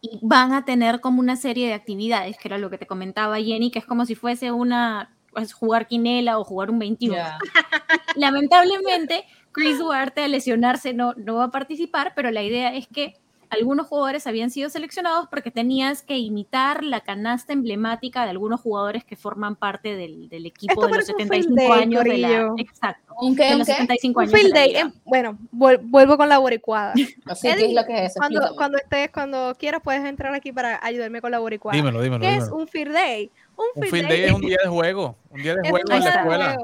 y 0.00 0.20
van 0.22 0.52
a 0.52 0.64
tener 0.64 1.00
como 1.00 1.18
una 1.18 1.34
serie 1.34 1.66
de 1.66 1.74
actividades, 1.74 2.36
que 2.38 2.46
era 2.46 2.58
lo 2.58 2.70
que 2.70 2.78
te 2.78 2.86
comentaba 2.86 3.40
Jenny, 3.40 3.72
que 3.72 3.80
es 3.80 3.86
como 3.86 4.06
si 4.06 4.14
fuese 4.14 4.52
una, 4.52 5.10
pues, 5.32 5.52
jugar 5.52 5.86
quinela 5.86 6.38
o 6.38 6.44
jugar 6.44 6.70
un 6.70 6.78
21. 6.78 7.14
Ya. 7.14 7.38
Lamentablemente, 8.16 9.24
Chris 9.52 9.78
Duarte 9.78 10.22
al 10.24 10.32
lesionarse 10.32 10.92
no, 10.94 11.14
no 11.16 11.36
va 11.36 11.44
a 11.44 11.50
participar, 11.50 12.12
pero 12.14 12.30
la 12.30 12.42
idea 12.42 12.74
es 12.74 12.86
que 12.86 13.14
algunos 13.50 13.86
jugadores 13.86 14.26
habían 14.26 14.50
sido 14.50 14.70
seleccionados 14.70 15.28
porque 15.28 15.50
tenías 15.50 16.00
que 16.00 16.16
imitar 16.16 16.82
la 16.82 17.00
canasta 17.02 17.52
emblemática 17.52 18.24
de 18.24 18.30
algunos 18.30 18.62
jugadores 18.62 19.04
que 19.04 19.14
forman 19.14 19.56
parte 19.56 19.94
del, 19.94 20.30
del 20.30 20.46
equipo 20.46 20.72
Esto 20.72 20.86
de 20.86 20.88
los 20.88 21.06
parece 21.06 21.12
un 21.12 21.18
field 21.28 21.42
75 21.58 21.72
day, 21.74 21.82
años 21.82 22.04
de 22.04 22.18
la. 22.18 22.54
Exacto. 22.56 23.14
¿Un 23.20 23.36
qué? 23.36 23.44
de 23.44 23.52
¿Un 23.52 23.58
los 23.58 23.66
qué? 23.66 23.72
75 23.74 24.20
Un 24.20 24.24
años. 24.26 24.40
field 24.40 24.54
day. 24.54 24.74
em, 24.76 24.92
bueno, 25.04 25.38
vuel- 25.54 25.80
vuelvo 25.82 26.16
con 26.16 26.30
la 26.30 26.38
boricuada. 26.38 26.94
Así 27.26 27.46
que 27.46 27.52
Eddie, 27.52 27.66
es 27.66 27.74
lo 27.74 27.84
que 27.84 28.04
es. 28.06 28.14
Cuando, 28.16 28.54
cuando 28.56 28.78
estés, 28.78 29.10
cuando 29.10 29.54
quieras, 29.58 29.82
puedes 29.84 30.02
entrar 30.02 30.32
aquí 30.32 30.50
para 30.50 30.80
ayudarme 30.82 31.20
con 31.20 31.30
la 31.30 31.38
boricuada. 31.38 31.76
Dímelo, 31.76 32.00
dímelo. 32.00 32.22
¿Qué 32.22 32.28
es 32.36 32.44
dímelo. 32.46 32.56
un 32.56 32.68
field 32.68 32.92
day? 32.94 33.30
Un 33.56 33.66
Un 33.76 33.82
field, 33.82 33.94
field 33.94 34.08
day 34.08 34.24
es 34.24 34.32
un 34.32 34.40
día 34.40 34.58
de 34.62 34.68
juego. 34.68 35.16
Un 35.30 35.42
día 35.42 35.54
de 35.54 35.62
es 35.62 35.68
juego 35.70 35.92
en 35.92 36.04
la 36.04 36.10
escuela. 36.10 36.58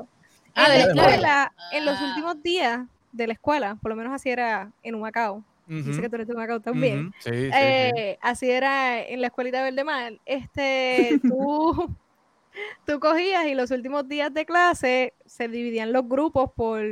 Ah, 0.55 0.67
en 0.75 0.79
la 0.79 0.85
escuela. 0.85 1.53
en 1.71 1.85
los 1.85 2.01
últimos 2.01 2.43
días 2.43 2.81
de 3.13 3.27
la 3.27 3.33
escuela, 3.35 3.77
por 3.81 3.91
lo 3.91 3.97
menos 3.97 4.13
así 4.13 4.31
era 4.31 4.73
en 4.83 4.95
Humacao. 4.95 5.45
Dice 5.67 5.91
Ujú, 5.91 6.03
que 6.03 6.09
tú 6.09 6.15
eres 6.17 6.27
de 6.27 6.35
Humacao 6.35 6.61
también. 6.61 7.07
ujú, 7.07 7.13
Sí, 7.21 7.31
sí, 7.31 7.51
sí. 7.53 7.55
Eh, 7.61 8.19
así 8.21 8.51
era 8.51 9.01
en 9.03 9.21
la 9.21 9.29
escuelita 9.29 9.63
Verde 9.63 9.85
Mar. 9.85 10.13
Este, 10.25 11.19
tú, 11.23 11.97
tú 12.87 13.01
cogías 13.01 13.47
y 13.47 13.55
los 13.55 13.71
últimos 13.71 14.09
días 14.09 14.33
de 14.33 14.47
clase 14.47 15.15
se 15.27 15.49
dividían 15.49 15.93
los 15.93 16.09
grupos 16.09 16.51
por, 16.57 16.83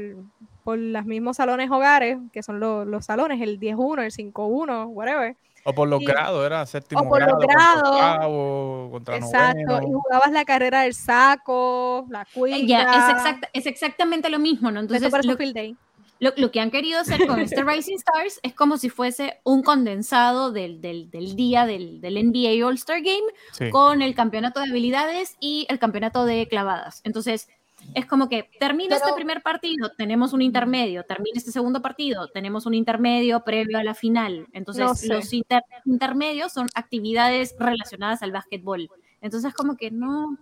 por 0.62 0.78
los 0.78 1.04
mismos 1.04 1.36
salones 1.38 1.70
hogares, 1.70 2.18
que 2.32 2.42
son 2.42 2.60
los, 2.60 2.86
los 2.86 3.04
salones, 3.06 3.40
el 3.40 3.58
10-1, 3.58 4.02
el 4.02 4.12
5-1, 4.12 4.86
whatever. 4.86 5.36
O 5.68 5.74
por 5.74 5.88
los 5.88 6.00
y- 6.00 6.04
grados, 6.06 6.46
era 6.46 6.64
séptimo 6.64 7.00
o 7.02 7.08
por 7.08 7.20
los 7.20 7.38
grado, 7.38 7.80
cuarto 7.82 7.92
grados. 7.96 8.14
octavo, 8.14 8.88
contra 8.92 9.16
Exacto. 9.16 9.60
Y 9.60 9.64
noveno. 9.64 10.00
jugabas 10.00 10.30
la 10.32 10.44
carrera 10.44 10.82
del 10.82 10.94
saco, 10.94 12.06
la 12.08 12.24
cuita. 12.32 12.56
Eh, 12.56 12.66
Ya, 12.66 12.82
es, 12.82 13.16
exacta- 13.16 13.48
es 13.52 13.66
exactamente 13.66 14.30
lo 14.30 14.38
mismo, 14.38 14.70
¿no? 14.70 14.80
Entonces, 14.80 15.12
lo, 15.24 15.34
day. 15.52 15.76
lo- 16.20 16.32
lo 16.36 16.50
que 16.50 16.60
han 16.60 16.70
querido 16.70 17.00
hacer 17.00 17.26
con 17.26 17.40
este 17.40 17.62
Rising 17.66 17.96
Stars 17.96 18.40
es 18.42 18.54
como 18.54 18.78
si 18.78 18.88
fuese 18.90 19.40
un 19.44 19.62
condensado 19.62 20.52
del, 20.52 20.80
del- 20.80 21.10
del 21.10 21.34
día 21.36 21.66
del, 21.66 22.00
del 22.00 22.16
NBA 22.16 22.64
All-Star 22.66 23.00
Game 23.02 23.26
Sí. 23.52 23.68
con 23.70 24.02
el 24.02 24.14
campeonato 24.14 24.60
de 24.60 24.70
habilidades 24.70 25.36
y 25.40 25.66
el 25.68 25.78
campeonato 25.78 26.24
de 26.24 26.46
clavadas. 26.48 27.00
Entonces, 27.04 27.48
es 27.94 28.06
como 28.06 28.28
que 28.28 28.50
termina 28.60 28.96
este 28.96 29.12
primer 29.14 29.42
partido, 29.42 29.90
tenemos 29.96 30.32
un 30.32 30.42
intermedio, 30.42 31.04
termina 31.04 31.38
este 31.38 31.50
segundo 31.50 31.80
partido, 31.82 32.28
tenemos 32.28 32.66
un 32.66 32.74
intermedio 32.74 33.40
previo 33.44 33.78
a 33.78 33.84
la 33.84 33.94
final. 33.94 34.46
Entonces, 34.52 34.84
No 34.84 34.94
sé. 34.94 35.08
los 35.08 35.32
inter- 35.32 35.62
intermedios 35.84 36.52
son 36.52 36.68
actividades 36.74 37.54
relacionadas 37.58 38.22
al 38.22 38.32
básquetbol. 38.32 38.90
Entonces, 39.20 39.54
como 39.54 39.76
que 39.76 39.90
no. 39.90 40.36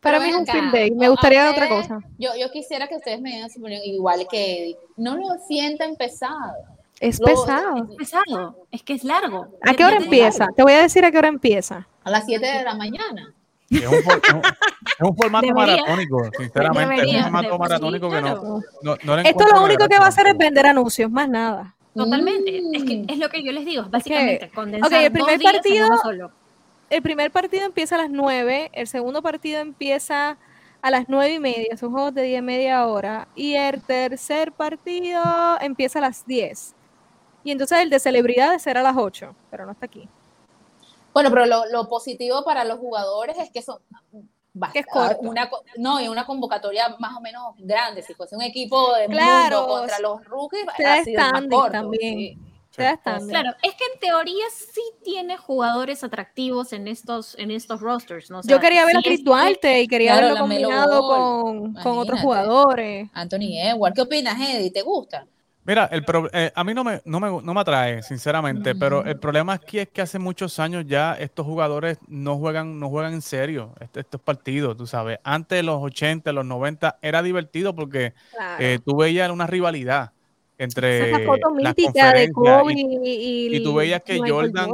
Para 0.00 0.18
Pero 0.18 0.28
mí 0.30 0.34
es 0.34 0.40
un 0.40 0.46
field 0.46 0.72
day. 0.72 0.90
Me 0.90 1.08
gustaría 1.08 1.50
otra 1.50 1.68
cosa. 1.68 2.00
Yo, 2.18 2.30
yo 2.38 2.50
quisiera 2.50 2.88
que 2.88 2.96
ustedes 2.96 3.20
me 3.20 3.30
dieran 3.30 3.50
su 3.50 3.60
opinión 3.60 3.82
igual 3.84 4.26
que 4.30 4.62
Eddie. 4.62 4.76
No 4.96 5.16
lo 5.16 5.26
sientan 5.46 5.94
pesado. 5.96 6.54
Es 6.98 7.18
Lo- 7.20 7.26
pesado. 7.26 7.76
Es 7.90 7.96
pesado, 7.96 8.66
es 8.70 8.82
que 8.82 8.94
es 8.94 9.04
largo. 9.04 9.48
¿A 9.60 9.74
qué 9.74 9.84
hora 9.84 9.96
empieza? 9.96 10.48
Te 10.56 10.62
voy 10.62 10.72
a 10.72 10.82
decir 10.82 11.04
a 11.04 11.10
qué 11.10 11.18
hora 11.18 11.28
empieza. 11.28 11.86
A 12.04 12.10
las 12.10 12.26
7 12.26 12.44
de 12.46 12.62
la 12.64 12.74
mañana. 12.74 13.32
Es 13.70 13.86
un, 13.86 14.02
for- 14.02 14.20
es 15.04 15.10
un- 15.10 15.16
formato 15.16 15.46
Debería. 15.46 15.76
maratónico, 15.82 16.30
sinceramente. 16.38 16.94
es 17.10 17.16
un 17.16 17.22
formato 17.22 17.52
sí, 17.52 17.58
maratónico 17.58 18.10
que 18.10 18.20
no, 18.20 18.22
claro. 18.22 18.60
no, 18.82 18.96
no 19.04 19.16
le 19.16 19.28
Esto 19.28 19.46
lo 19.52 19.64
único 19.64 19.86
que 19.88 19.98
va 19.98 20.04
a 20.06 20.08
hacer 20.08 20.26
es 20.28 20.36
vender 20.36 20.66
anuncios, 20.66 21.10
más 21.10 21.28
nada. 21.28 21.74
Totalmente. 21.94 22.56
Es 22.72 22.84
que 22.84 22.96
Mm. 22.98 23.04
es 23.08 23.18
lo 23.18 23.28
que 23.28 23.42
yo 23.44 23.52
les 23.52 23.64
digo, 23.66 23.84
básicamente 23.90 24.50
condensar 24.54 24.88
ok, 24.92 24.98
el 25.06 25.12
dos 25.12 25.26
primer 25.28 25.42
partido- 25.42 25.88
solo. 26.02 26.30
El 26.90 27.02
primer 27.02 27.30
partido 27.30 27.64
empieza 27.64 27.94
a 27.94 27.98
las 27.98 28.10
9, 28.10 28.70
el 28.72 28.86
segundo 28.86 29.22
partido 29.22 29.60
empieza 29.60 30.36
a 30.82 30.90
las 30.90 31.04
9 31.08 31.34
y 31.34 31.38
media, 31.38 31.76
son 31.76 31.92
juegos 31.92 32.12
de 32.14 32.22
10 32.22 32.42
media 32.42 32.86
hora, 32.86 33.28
y 33.34 33.54
el 33.54 33.80
tercer 33.82 34.52
partido 34.52 35.22
empieza 35.60 36.00
a 36.00 36.02
las 36.02 36.26
10. 36.26 36.74
Y 37.44 37.50
entonces 37.50 37.78
el 37.78 37.88
de 37.90 37.98
celebridades 37.98 38.62
será 38.62 38.80
a 38.80 38.82
las 38.82 38.96
8, 38.96 39.34
pero 39.50 39.64
no 39.64 39.72
está 39.72 39.86
aquí. 39.86 40.08
Bueno, 41.14 41.30
pero 41.30 41.46
lo, 41.46 41.66
lo 41.66 41.88
positivo 41.88 42.44
para 42.44 42.64
los 42.64 42.78
jugadores 42.78 43.36
es 43.38 43.50
que 43.50 43.62
son 43.62 43.78
Que 44.72 44.80
es 44.80 44.86
corto. 44.86 45.18
una 45.22 45.48
no 45.78 46.00
y 46.00 46.08
una 46.08 46.26
convocatoria 46.26 46.94
más 46.98 47.16
o 47.16 47.20
menos 47.20 47.54
grande 47.58 48.02
si 48.02 48.12
fuese 48.14 48.36
un 48.36 48.42
equipo 48.42 48.94
de 48.94 49.06
Claro, 49.06 49.60
mundo 49.60 49.74
contra 49.78 49.98
los 50.00 50.24
rookies 50.24 50.66
se 50.76 50.82
da 50.82 50.94
así 50.94 51.14
es 51.14 51.20
más 51.20 51.42
corto, 51.50 51.72
también. 51.72 52.18
sí. 52.18 52.38
Se 52.70 52.82
da 52.82 52.90
estándar. 52.92 53.28
Claro, 53.42 53.56
es 53.62 53.74
que 53.74 53.84
en 53.92 54.00
teoría 54.00 54.44
sí 54.50 54.80
tiene 55.04 55.36
jugadores 55.36 56.02
atractivos 56.04 56.72
en 56.72 56.88
estos, 56.88 57.34
en 57.38 57.50
estos 57.50 57.80
rosters, 57.82 58.30
¿no? 58.30 58.38
O 58.38 58.42
sea, 58.42 58.56
Yo 58.56 58.60
quería 58.62 58.86
ver 58.86 58.96
a 58.96 59.00
sí 59.00 59.04
Chris 59.04 59.18
es- 59.18 59.24
Duarte 59.26 59.82
y 59.82 59.88
quería 59.88 60.12
Claro, 60.12 60.26
verlo 60.28 60.40
combinado 60.40 61.02
Ball, 61.02 61.42
con, 61.42 61.74
con 61.74 61.98
otros 61.98 62.20
jugadores. 62.20 63.10
Anthony 63.12 63.58
Edwards, 63.58 63.94
¿qué 63.94 64.00
opinas, 64.00 64.40
Eddie? 64.40 64.70
¿Te 64.70 64.80
gusta? 64.80 65.26
Mira, 65.64 65.88
el 65.92 66.04
pro- 66.04 66.28
eh, 66.32 66.50
a 66.54 66.64
mí 66.64 66.74
no 66.74 66.82
me, 66.82 67.00
no, 67.04 67.20
me, 67.20 67.28
no 67.28 67.54
me 67.54 67.60
atrae, 67.60 68.02
sinceramente, 68.02 68.74
pero 68.74 69.04
el 69.04 69.16
problema 69.18 69.52
aquí 69.52 69.78
es 69.78 69.88
que 69.88 70.02
hace 70.02 70.18
muchos 70.18 70.58
años 70.58 70.84
ya 70.88 71.14
estos 71.14 71.46
jugadores 71.46 71.98
no 72.08 72.36
juegan, 72.36 72.80
no 72.80 72.88
juegan 72.88 73.12
en 73.14 73.22
serio 73.22 73.72
este- 73.80 74.00
estos 74.00 74.20
partidos, 74.20 74.76
tú 74.76 74.86
sabes. 74.88 75.18
Antes 75.22 75.58
de 75.58 75.62
los 75.62 75.80
80, 75.80 76.32
los 76.32 76.44
90, 76.44 76.98
era 77.00 77.22
divertido 77.22 77.74
porque 77.76 78.12
Claro. 78.32 78.56
eh, 78.64 78.78
tú 78.84 78.96
veías 78.96 79.30
una 79.30 79.46
rivalidad 79.46 80.10
entre 80.58 81.10
Esa 81.10 81.20
foto 81.24 81.50
mítica 81.50 82.12
de 82.12 82.30
Kobe 82.32 82.74
y- 82.74 83.48
y, 83.52 83.56
y 83.56 83.62
tú 83.62 83.74
veías 83.74 84.02
que 84.02 84.18
Jordan, 84.18 84.70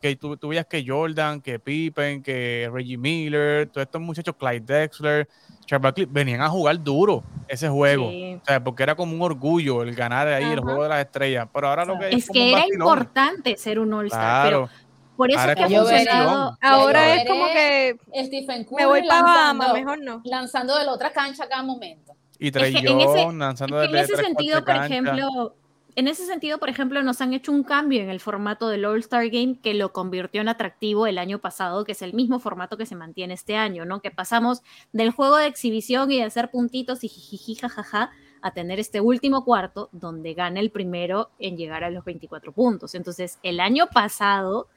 que 0.00 0.16
tú, 0.16 0.36
tú 0.36 0.48
veías 0.48 0.66
que 0.66 0.84
Jordan, 0.86 1.40
que 1.40 1.58
Pippen, 1.58 2.22
que 2.22 2.70
Reggie 2.72 2.96
Miller, 2.96 3.68
todos 3.68 3.84
estos 3.86 4.00
muchachos, 4.00 4.36
Clyde 4.38 4.60
Drexler, 4.60 5.28
Charles 5.68 5.82
Barkley, 5.82 6.06
venían 6.10 6.40
a 6.40 6.48
jugar 6.48 6.82
duro 6.82 7.22
ese 7.46 7.68
juego. 7.68 8.08
Sí. 8.10 8.38
O 8.42 8.44
sea, 8.46 8.64
porque 8.64 8.82
era 8.82 8.94
como 8.94 9.12
un 9.14 9.20
orgullo 9.20 9.82
el 9.82 9.94
ganar 9.94 10.26
ahí 10.28 10.44
el 10.44 10.52
Ajá. 10.54 10.62
juego 10.62 10.82
de 10.84 10.88
las 10.88 11.00
estrellas. 11.04 11.46
Pero 11.52 11.68
ahora 11.68 11.84
lo 11.84 11.98
que 11.98 12.08
es, 12.08 12.14
Es 12.24 12.30
que 12.30 12.48
era 12.50 12.60
vacilón. 12.60 12.88
importante 12.88 13.56
ser 13.58 13.78
un 13.78 13.92
All-Star, 13.92 14.46
pero 14.46 14.58
Claro. 14.66 14.82
por 15.16 15.30
eso 15.30 15.38
Ahora 15.40 15.52
es 15.52 15.56
que 15.58 15.62
ha 15.64 15.66
es 15.66 15.78
funcionado. 15.78 16.58
Ahora 16.62 17.14
es 17.16 17.28
como 17.28 17.44
que 17.46 17.96
Stephen 18.24 18.64
Curry 18.64 18.76
me 18.76 18.86
voy 18.86 19.06
para 19.06 19.22
Bahama, 19.22 19.64
lanzando, 19.68 19.74
mejor 19.74 19.98
no. 20.02 20.22
lanzando 20.24 20.78
de 20.78 20.84
la 20.86 20.92
otra 20.92 21.12
cancha 21.12 21.44
a 21.44 21.48
cada 21.48 21.62
momento. 21.62 22.14
Y 22.38 22.50
Trey 22.50 22.72
que 22.72 22.88
en 22.88 23.00
ese- 23.00 23.32
lanzando 23.32 23.82
Es 23.82 23.90
que 23.90 23.96
en 23.96 24.00
desde 24.02 24.14
ese 24.14 24.24
sentido, 24.24 24.58
por 24.60 24.66
de 24.68 24.72
cancha. 24.80 24.86
ejemplo, 24.86 25.54
en 25.98 26.06
ese 26.06 26.26
sentido, 26.26 26.58
por 26.58 26.68
ejemplo, 26.68 27.02
nos 27.02 27.20
han 27.20 27.34
hecho 27.34 27.50
un 27.50 27.64
cambio 27.64 28.00
en 28.00 28.08
el 28.08 28.20
formato 28.20 28.68
del 28.68 28.84
All-Star 28.84 29.28
Game 29.30 29.58
que 29.60 29.74
lo 29.74 29.92
convirtió 29.92 30.40
en 30.40 30.48
atractivo 30.48 31.08
el 31.08 31.18
año 31.18 31.40
pasado, 31.40 31.84
que 31.84 31.90
es 31.90 32.02
el 32.02 32.14
mismo 32.14 32.38
formato 32.38 32.76
que 32.76 32.86
se 32.86 32.94
mantiene 32.94 33.34
este 33.34 33.56
año, 33.56 33.84
¿no? 33.84 34.00
Que 34.00 34.12
pasamos 34.12 34.62
del 34.92 35.10
juego 35.10 35.38
de 35.38 35.48
exhibición 35.48 36.12
y 36.12 36.18
de 36.18 36.22
hacer 36.22 36.52
puntitos 36.52 37.02
y 37.02 37.08
jijiji, 37.08 37.56
jajaja, 37.56 38.12
a 38.42 38.52
tener 38.52 38.78
este 38.78 39.00
último 39.00 39.44
cuarto 39.44 39.88
donde 39.90 40.34
gana 40.34 40.60
el 40.60 40.70
primero 40.70 41.30
en 41.40 41.56
llegar 41.56 41.82
a 41.82 41.90
los 41.90 42.04
24 42.04 42.52
puntos. 42.52 42.94
Entonces, 42.94 43.40
el 43.42 43.58
año 43.58 43.88
pasado 43.92 44.68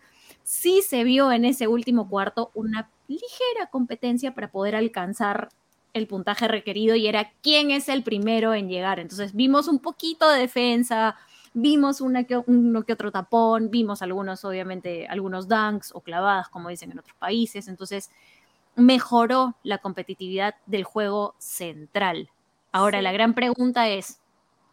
sí 0.41 0.81
se 0.81 1.03
vio 1.03 1.31
en 1.31 1.45
ese 1.45 1.67
último 1.67 2.09
cuarto 2.09 2.49
una 2.55 2.89
ligera 3.07 3.67
competencia 3.69 4.33
para 4.33 4.49
poder 4.49 4.75
alcanzar 4.75 5.49
el 5.93 6.07
puntaje 6.07 6.47
requerido 6.47 6.95
y 6.95 7.07
era 7.07 7.31
quién 7.41 7.71
es 7.71 7.89
el 7.89 8.03
primero 8.03 8.53
en 8.53 8.69
llegar. 8.69 8.99
Entonces 8.99 9.33
vimos 9.35 9.67
un 9.67 9.79
poquito 9.79 10.29
de 10.29 10.39
defensa, 10.39 11.15
vimos 11.53 12.01
una 12.01 12.23
que, 12.23 12.37
uno 12.37 12.83
que 12.83 12.93
otro 12.93 13.11
tapón, 13.11 13.69
vimos 13.69 14.01
algunos, 14.01 14.45
obviamente, 14.45 15.07
algunos 15.07 15.47
dunks 15.47 15.91
o 15.93 16.01
clavadas, 16.01 16.49
como 16.49 16.69
dicen 16.69 16.91
en 16.91 16.99
otros 16.99 17.15
países. 17.17 17.67
Entonces 17.67 18.09
mejoró 18.75 19.55
la 19.63 19.79
competitividad 19.79 20.55
del 20.65 20.83
juego 20.83 21.35
central. 21.39 22.29
Ahora, 22.71 22.99
Sí. 22.99 23.03
la 23.03 23.11
gran 23.11 23.33
pregunta 23.33 23.89
es, 23.89 24.21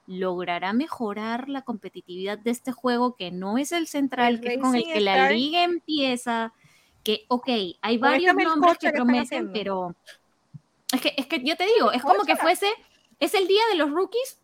¿logrará 0.06 0.72
mejorar 0.72 1.48
la 1.48 1.62
competitividad 1.62 2.38
de 2.38 2.50
este 2.50 2.72
juego 2.72 3.16
que 3.16 3.30
no 3.32 3.58
es 3.58 3.72
el 3.72 3.88
central, 3.88 4.34
El 4.34 4.40
que 4.40 4.54
es 4.54 4.58
con 4.60 4.74
el 4.76 4.84
que 4.84 5.00
la 5.00 5.30
liga 5.30 5.64
empieza? 5.64 6.52
Que, 7.02 7.24
ok, 7.28 7.48
hay 7.82 7.98
varios 7.98 8.34
nombres 8.34 8.78
que 8.78 8.90
prometen, 8.90 9.52
pero 9.52 9.96
es 10.92 11.00
que, 11.00 11.14
es 11.16 11.26
que 11.26 11.42
yo 11.42 11.56
te 11.56 11.66
digo, 11.66 11.92
es 11.92 12.02
como 12.02 12.24
que 12.24 12.36
fuese, 12.36 12.68
es 13.20 13.34
el 13.34 13.46
día 13.46 13.62
de 13.70 13.76
los 13.76 13.90
rookies 13.90 14.38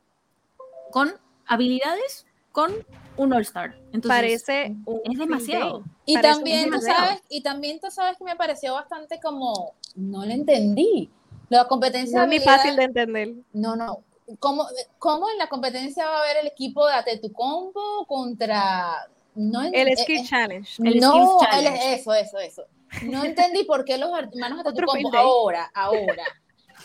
con 0.90 1.12
habilidades 1.46 2.26
con 2.52 2.72
un 3.16 3.32
All-Star. 3.32 3.74
Entonces, 3.92 4.08
parece 4.08 4.74
un 4.86 5.00
es 5.12 5.18
demasiado. 5.18 5.84
Y 6.04 6.14
Parece 6.14 6.34
también, 6.34 6.70
tú 6.70 6.80
sabes, 6.80 7.22
y 7.28 7.42
también 7.42 7.80
tú 7.80 7.90
sabes 7.90 8.18
que 8.18 8.24
me 8.24 8.36
pareció 8.36 8.74
bastante 8.74 9.20
como, 9.20 9.74
no 9.94 10.24
lo 10.24 10.30
entendí. 10.32 11.10
La 11.48 11.66
competencia 11.68 12.18
No 12.18 12.24
es 12.24 12.28
muy 12.28 12.36
habilidad- 12.38 12.56
fácil 12.56 12.76
de 12.76 12.82
entender. 12.84 13.32
No, 13.52 13.76
no. 13.76 14.00
¿Cómo, 14.40 14.66
¿Cómo 14.98 15.28
en 15.30 15.36
la 15.38 15.48
competencia 15.48 16.06
va 16.06 16.18
a 16.18 16.22
haber 16.22 16.38
el 16.38 16.46
equipo 16.46 16.86
de 16.86 16.94
Atetucompo 16.94 18.06
contra... 18.06 19.08
No, 19.34 19.62
El 19.62 19.88
eh, 19.88 19.96
Skill 19.96 20.18
eh, 20.20 20.24
Challenge. 20.26 20.82
El 20.88 21.00
no, 21.00 21.10
Skills 21.10 21.30
el- 21.42 21.48
Challenge. 21.50 21.94
eso, 21.94 22.14
eso, 22.14 22.38
eso. 22.38 22.64
No 23.02 23.24
entendí 23.24 23.64
por 23.64 23.84
qué 23.84 23.98
los 23.98 24.10
hermanos 24.18 24.62
day. 24.64 25.02
ahora, 25.14 25.70
ahora, 25.74 26.24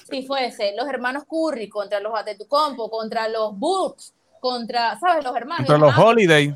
si 0.09 0.25
fuese 0.25 0.73
los 0.75 0.87
hermanos 0.87 1.23
Curry 1.29 1.69
contra 1.69 1.99
los 1.99 2.17
Atetucompo, 2.17 2.89
contra 2.89 3.27
los 3.27 3.57
Bucks, 3.57 4.13
contra, 4.39 4.99
¿sabes? 4.99 5.23
Los 5.23 5.35
hermanos. 5.35 5.67
Contra 5.67 5.87
los 5.87 5.97
Holiday. 5.97 6.53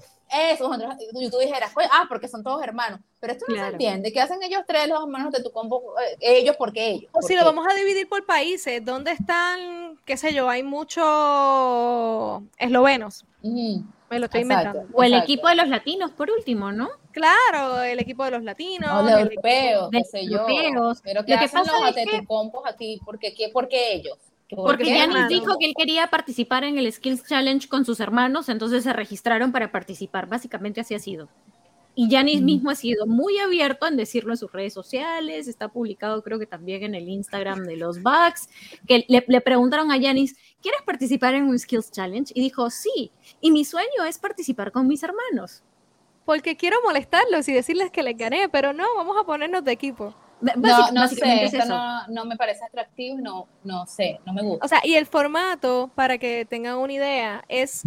Eso, 0.51 0.67
contra- 0.67 0.97
y 1.13 1.29
tú 1.29 1.37
dijeras, 1.37 1.69
pues, 1.75 1.87
ah, 1.91 2.05
porque 2.09 2.27
son 2.27 2.43
todos 2.43 2.63
hermanos. 2.63 2.99
Pero 3.19 3.33
esto 3.33 3.45
no 3.47 3.53
Claro. 3.53 3.67
se 3.69 3.73
entiende. 3.73 4.11
¿Qué 4.11 4.19
hacen 4.19 4.41
ellos 4.41 4.61
tres, 4.67 4.87
los 4.87 5.01
hermanos 5.03 5.31
de 5.31 5.43
tu 5.43 5.51
compo? 5.51 5.93
Eh, 6.19 6.39
ellos, 6.39 6.55
porque 6.57 6.87
ellos. 6.89 7.11
O 7.13 7.21
si 7.21 7.35
¿Por 7.35 7.43
lo 7.43 7.45
vamos 7.53 7.67
a 7.71 7.75
dividir 7.75 8.09
por 8.09 8.25
países, 8.25 8.83
¿dónde 8.83 9.11
están, 9.11 9.99
qué 10.05 10.17
sé 10.17 10.33
yo, 10.33 10.49
hay 10.49 10.63
muchos 10.63 12.41
eslovenos? 12.57 13.25
Ujú. 13.43 13.83
Me 14.13 14.19
lo 14.19 14.25
estoy 14.25 14.41
Exacto. 14.41 14.67
inventando. 14.69 14.97
O 14.97 15.03
el 15.03 15.13
Exacto. 15.13 15.31
equipo 15.31 15.47
de 15.49 15.55
los 15.55 15.67
latinos, 15.67 16.11
por 16.11 16.29
último, 16.31 16.71
¿no? 16.71 16.89
Claro, 17.11 17.81
el 17.81 17.99
equipo 17.99 18.23
de 18.25 18.31
los 18.31 18.43
latinos. 18.43 18.89
O 18.93 19.01
los 19.03 19.11
europeos, 19.19 19.89
qué 19.91 20.03
sé 20.03 20.25
yo. 20.25 20.47
europeos. 20.47 21.01
Pero 21.03 21.25
¿qué 21.25 21.33
Lo 21.33 21.39
que 21.39 21.45
hacen 21.45 21.59
pasa 21.59 21.71
los 21.79 21.93
que- 21.95 22.01
aquí? 22.69 23.01
¿Por 23.05 23.19
qué, 23.19 23.33
qué- 23.33 23.49
por 23.49 23.67
qué 23.67 23.93
ellos? 23.95 24.17
¿Por 24.49 24.65
Porque 24.77 25.01
hermano? 25.01 25.27
dijo 25.29 25.57
que 25.59 25.65
él 25.65 25.73
quería 25.75 26.07
participar 26.07 26.63
en 26.63 26.77
el 26.77 26.91
Skills 26.91 27.25
Challenge 27.27 27.67
con 27.67 27.85
sus 27.85 27.99
hermanos, 27.99 28.49
entonces 28.49 28.83
se 28.83 28.93
registraron 28.93 29.51
para 29.51 29.71
participar. 29.71 30.27
Básicamente 30.27 30.79
así 30.81 30.93
ha 30.93 30.99
sido. 30.99 31.27
Y 31.95 32.07
Mm. 32.41 32.45
mismo 32.45 32.69
ha 32.71 32.75
sido 32.75 33.05
muy 33.05 33.37
abierto 33.37 33.87
en 33.87 33.97
decirlo 33.97 34.33
en 34.33 34.37
sus 34.37 34.51
redes 34.51 34.73
sociales, 34.73 35.47
está 35.47 35.67
publicado 35.69 36.23
creo 36.23 36.39
que 36.39 36.47
también 36.47 36.83
en 36.83 36.95
el 36.95 37.07
Instagram 37.07 37.63
de 37.65 37.77
los 37.77 38.01
Bucks, 38.01 38.49
que 38.87 39.05
le, 39.07 39.23
le 39.27 39.41
preguntaron 39.41 39.91
a 39.91 39.97
Giannis, 39.97 40.35
¿quieres 40.61 40.81
participar 40.81 41.35
en 41.35 41.43
un 41.43 41.57
Skills 41.59 41.91
Challenge? 41.91 42.31
Y 42.35 42.41
dijo, 42.41 42.69
sí, 42.69 43.11
y 43.41 43.51
mi 43.51 43.63
sueño 43.63 44.03
es 44.07 44.17
participar 44.17 44.71
con 44.71 44.87
mis 44.87 45.03
hermanos. 45.03 45.63
Porque 46.25 46.55
quiero 46.55 46.77
molestarlos 46.85 47.47
y 47.49 47.53
decirles 47.53 47.91
que 47.91 48.01
les 48.01 48.17
gané, 48.17 48.47
pero 48.49 48.73
no, 48.73 48.85
vamos 48.95 49.17
a 49.19 49.25
ponernos 49.25 49.63
de 49.63 49.73
equipo. 49.73 50.15
No, 50.41 50.53
no 50.55 50.61
básicamente 51.01 51.15
sé, 51.15 51.45
es 51.45 51.53
esto 51.53 51.65
eso. 51.65 51.75
no, 51.77 52.07
no 52.07 52.25
me 52.25 52.35
parece 52.37 52.65
atractivo, 52.65 53.17
no, 53.19 53.47
no 53.63 53.85
sé, 53.85 54.19
no 54.25 54.33
me 54.33 54.41
gusta. 54.41 54.65
O 54.65 54.67
sea, 54.67 54.81
y 54.83 54.95
el 54.95 55.05
formato, 55.05 55.91
para 55.95 56.17
que 56.17 56.45
tengan 56.45 56.77
una 56.77 56.93
idea, 56.93 57.43
es, 57.47 57.83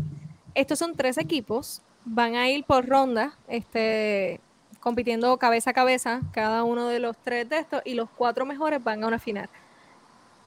estos 0.54 0.78
son 0.78 0.94
tres 0.94 1.18
equipos, 1.18 1.82
van 2.06 2.36
a 2.36 2.48
ir 2.48 2.64
por 2.64 2.88
ronda, 2.88 3.36
este, 3.48 4.40
compitiendo 4.80 5.36
cabeza 5.36 5.70
a 5.70 5.74
cabeza, 5.74 6.20
cada 6.32 6.64
uno 6.64 6.88
de 6.88 7.00
los 7.00 7.16
tres 7.18 7.48
de 7.48 7.58
estos, 7.58 7.82
y 7.84 7.94
los 7.94 8.08
cuatro 8.08 8.46
mejores 8.46 8.82
van 8.82 9.04
a 9.04 9.08
una 9.08 9.18
final. 9.18 9.50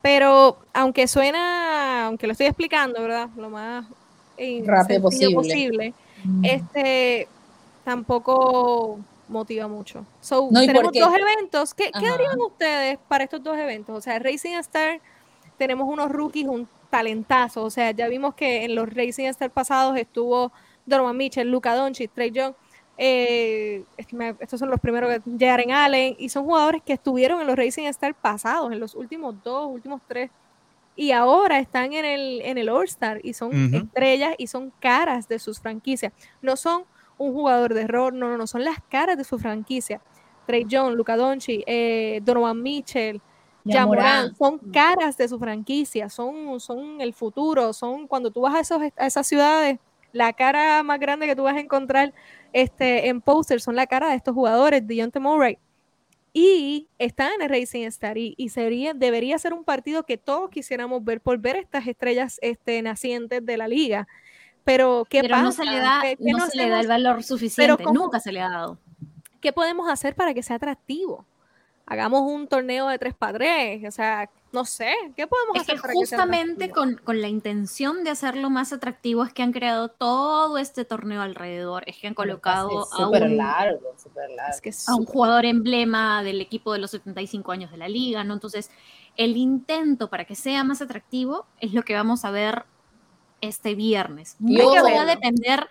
Pero 0.02 0.58
aunque 0.74 1.08
suena, 1.08 2.06
aunque 2.08 2.26
lo 2.26 2.32
estoy 2.32 2.48
explicando, 2.48 3.02
¿verdad? 3.02 3.30
Lo 3.36 3.50
más 3.50 3.86
Rápido 4.66 5.02
posible. 5.34 5.94
Mm. 6.24 6.46
este 6.46 7.28
tampoco 7.84 9.00
motiva 9.28 9.68
mucho. 9.68 10.06
So, 10.22 10.48
No, 10.50 10.62
¿y 10.64 10.68
por 10.68 10.92
tenemos 10.92 10.94
dos 10.94 11.20
eventos. 11.20 11.74
¿Qué, 11.74 11.92
qué 11.92 12.08
harían 12.08 12.40
ustedes 12.40 12.98
para 13.10 13.26
estos 13.26 13.44
dos 13.44 13.58
eventos? 13.58 13.98
O 13.98 14.02
sea, 14.02 14.18
Racing 14.20 14.56
Star, 14.56 15.02
tenemos 15.58 15.90
unos 15.90 16.10
rookies, 16.10 16.48
un 16.48 16.68
talentazo. 16.90 17.64
O 17.64 17.70
sea, 17.70 17.92
ya 17.92 18.08
vimos 18.08 18.36
que 18.36 18.64
en 18.64 18.76
los 18.76 18.88
Racing 18.94 19.26
Star 19.26 19.52
pasados 19.52 19.98
estuvo 19.98 20.54
Donovan 20.86 21.18
Mitchell, 21.18 21.50
Luka 21.50 21.76
Doncic, 21.76 22.12
Trey 22.14 22.32
Young. 22.32 22.54
eh, 22.98 23.84
estos 24.40 24.60
son 24.60 24.70
los 24.70 24.80
primeros 24.80 25.10
que 25.10 25.22
Jaren 25.40 25.72
Allen 25.72 26.16
y 26.20 26.30
son 26.30 26.44
jugadores 26.46 26.82
que 26.84 26.94
estuvieron 26.94 27.40
en 27.40 27.48
los 27.48 27.56
Racing 27.56 27.84
Star 27.84 28.14
pasados, 28.14 28.72
en 28.72 28.80
los 28.80 28.94
últimos 28.96 29.36
dos, 29.44 29.70
últimos 29.72 30.02
tres 30.08 30.30
y 31.00 31.14
ahora 31.14 31.60
están 31.60 31.94
en 31.94 32.04
el, 32.04 32.42
en 32.42 32.58
el 32.58 32.68
All-Star 32.68 33.22
y 33.24 33.32
son 33.32 33.74
estrellas 33.74 34.36
y 34.38 34.48
son 34.48 34.74
caras 34.82 35.30
de 35.30 35.40
sus 35.40 35.58
franquicias. 35.62 36.12
No 36.42 36.58
son 36.58 36.84
un 37.18 37.32
jugador 37.32 37.74
de 37.74 37.84
error, 37.84 38.12
no, 38.12 38.28
no, 38.28 38.38
no, 38.38 38.46
son 38.48 38.66
las 38.66 38.80
caras 38.90 39.18
de 39.18 39.24
su 39.24 39.40
franquicia. 39.40 40.02
Trey 40.46 40.66
Young, 40.68 40.96
Luka 40.96 41.16
Doncic, 41.16 41.64
eh, 41.68 42.20
Donovan 42.22 42.62
Mitchell, 42.62 43.22
Morán. 43.64 44.36
son 44.36 44.58
caras 44.74 45.16
de 45.16 45.30
su 45.30 45.40
franquicia, 45.40 46.10
son, 46.10 46.60
son 46.60 47.00
el 47.00 47.14
futuro, 47.14 47.72
son 47.72 48.06
cuando 48.06 48.30
tú 48.30 48.42
vas 48.42 48.56
a, 48.56 48.60
esos, 48.60 48.82
a 48.98 49.08
esas 49.08 49.26
ciudades, 49.26 49.80
la 50.12 50.34
cara 50.34 50.82
más 50.84 51.00
grande 51.00 51.28
que 51.28 51.36
tú 51.36 51.44
vas 51.44 51.56
a 51.56 51.60
encontrar 51.60 52.14
este, 52.54 53.08
en 53.10 53.22
posters 53.22 53.64
son 53.64 53.76
la 53.76 53.88
cara 53.88 54.10
de 54.10 54.16
estos 54.16 54.34
jugadores, 54.34 54.86
Deontay 54.88 55.22
Murray. 55.22 55.58
Y 56.32 56.88
están 57.00 57.32
en 57.34 57.42
el 57.42 57.50
Racing 57.50 57.86
Star 57.88 58.18
y, 58.18 58.36
y 58.38 58.50
sería, 58.50 58.94
debería 58.94 59.38
ser 59.40 59.54
un 59.54 59.64
partido 59.64 60.04
que 60.04 60.18
todos 60.18 60.50
quisiéramos 60.52 61.04
ver 61.04 61.22
por 61.22 61.38
ver 61.40 61.56
estas 61.56 61.88
estrellas 61.88 62.38
este, 62.42 62.82
nacientes 62.82 63.44
de 63.46 63.58
la 63.58 63.68
liga. 63.68 64.08
Pero, 64.64 65.06
¿qué 65.10 65.22
Pero 65.22 65.36
pasa? 65.36 65.44
no 65.44 65.52
se 65.52 65.66
le 65.66 65.78
da, 65.80 66.00
¿Qué- 66.04 66.18
qué 66.18 66.32
no 66.32 66.46
se 66.46 66.58
le 66.58 66.70
da 66.70 66.80
el 66.82 66.88
valor 66.88 67.24
suficiente, 67.24 67.84
¿cómo? 67.84 68.00
nunca 68.04 68.20
se 68.20 68.32
le 68.32 68.42
ha 68.42 68.50
dado. 68.50 68.78
¿qué 69.42 69.54
podemos 69.54 69.90
hacer 69.90 70.16
para 70.16 70.34
que 70.34 70.44
sea 70.44 70.58
atractivo? 70.58 71.26
Hagamos 71.90 72.22
un 72.22 72.48
torneo 72.48 72.88
de 72.88 73.00
3 73.00 73.16
para 73.16 73.34
3, 73.34 73.88
o 73.88 73.92
sea, 73.92 74.30
no 74.52 74.64
sé, 74.64 74.94
¿qué 75.16 75.26
podemos 75.26 75.56
Es 75.58 75.64
que 75.64 75.72
hacer 75.72 75.82
para 75.82 75.94
que 75.94 76.06
sea 76.06 76.18
justamente 76.20 76.66
atractivo? 76.66 76.96
con, 76.98 77.04
con 77.04 77.22
la 77.22 77.28
intención 77.28 78.04
de 78.04 78.12
hacerlo 78.12 78.50
más 78.52 78.72
atractivo 78.72 79.24
es 79.24 79.34
que 79.34 79.42
han 79.42 79.52
creado 79.52 79.90
todo 79.90 80.58
este 80.60 80.86
torneo 80.86 81.22
alrededor, 81.22 81.84
es 81.88 81.98
que 81.98 82.08
han 82.08 82.14
colocado 82.14 82.84
Es 82.84 82.94
a 82.94 83.08
un, 83.08 83.38
largo, 83.38 83.96
largo. 84.16 84.52
Es 84.52 84.62
que 84.62 84.70
es 84.70 84.88
a 84.88 84.96
un 84.96 85.06
jugador 85.06 85.46
emblema 85.46 86.24
del 86.24 86.42
equipo 86.42 86.74
de 86.74 86.80
los 86.80 86.92
75 86.92 87.52
años 87.52 87.72
de 87.72 87.78
la 87.78 87.90
liga, 87.90 88.24
¿no? 88.24 88.36
Entonces, 88.36 88.70
el 89.18 89.36
intento 89.36 90.10
para 90.10 90.26
que 90.26 90.36
sea 90.36 90.64
más 90.64 90.82
atractivo 90.82 91.46
es 91.60 91.74
lo 91.74 91.84
que 91.84 91.96
vamos 91.96 92.24
a 92.24 92.32
ver 92.32 92.66
este 93.42 93.76
viernes. 93.76 94.36
Mucho 94.40 94.84
va 94.84 95.02
a 95.02 95.06
depender, 95.06 95.68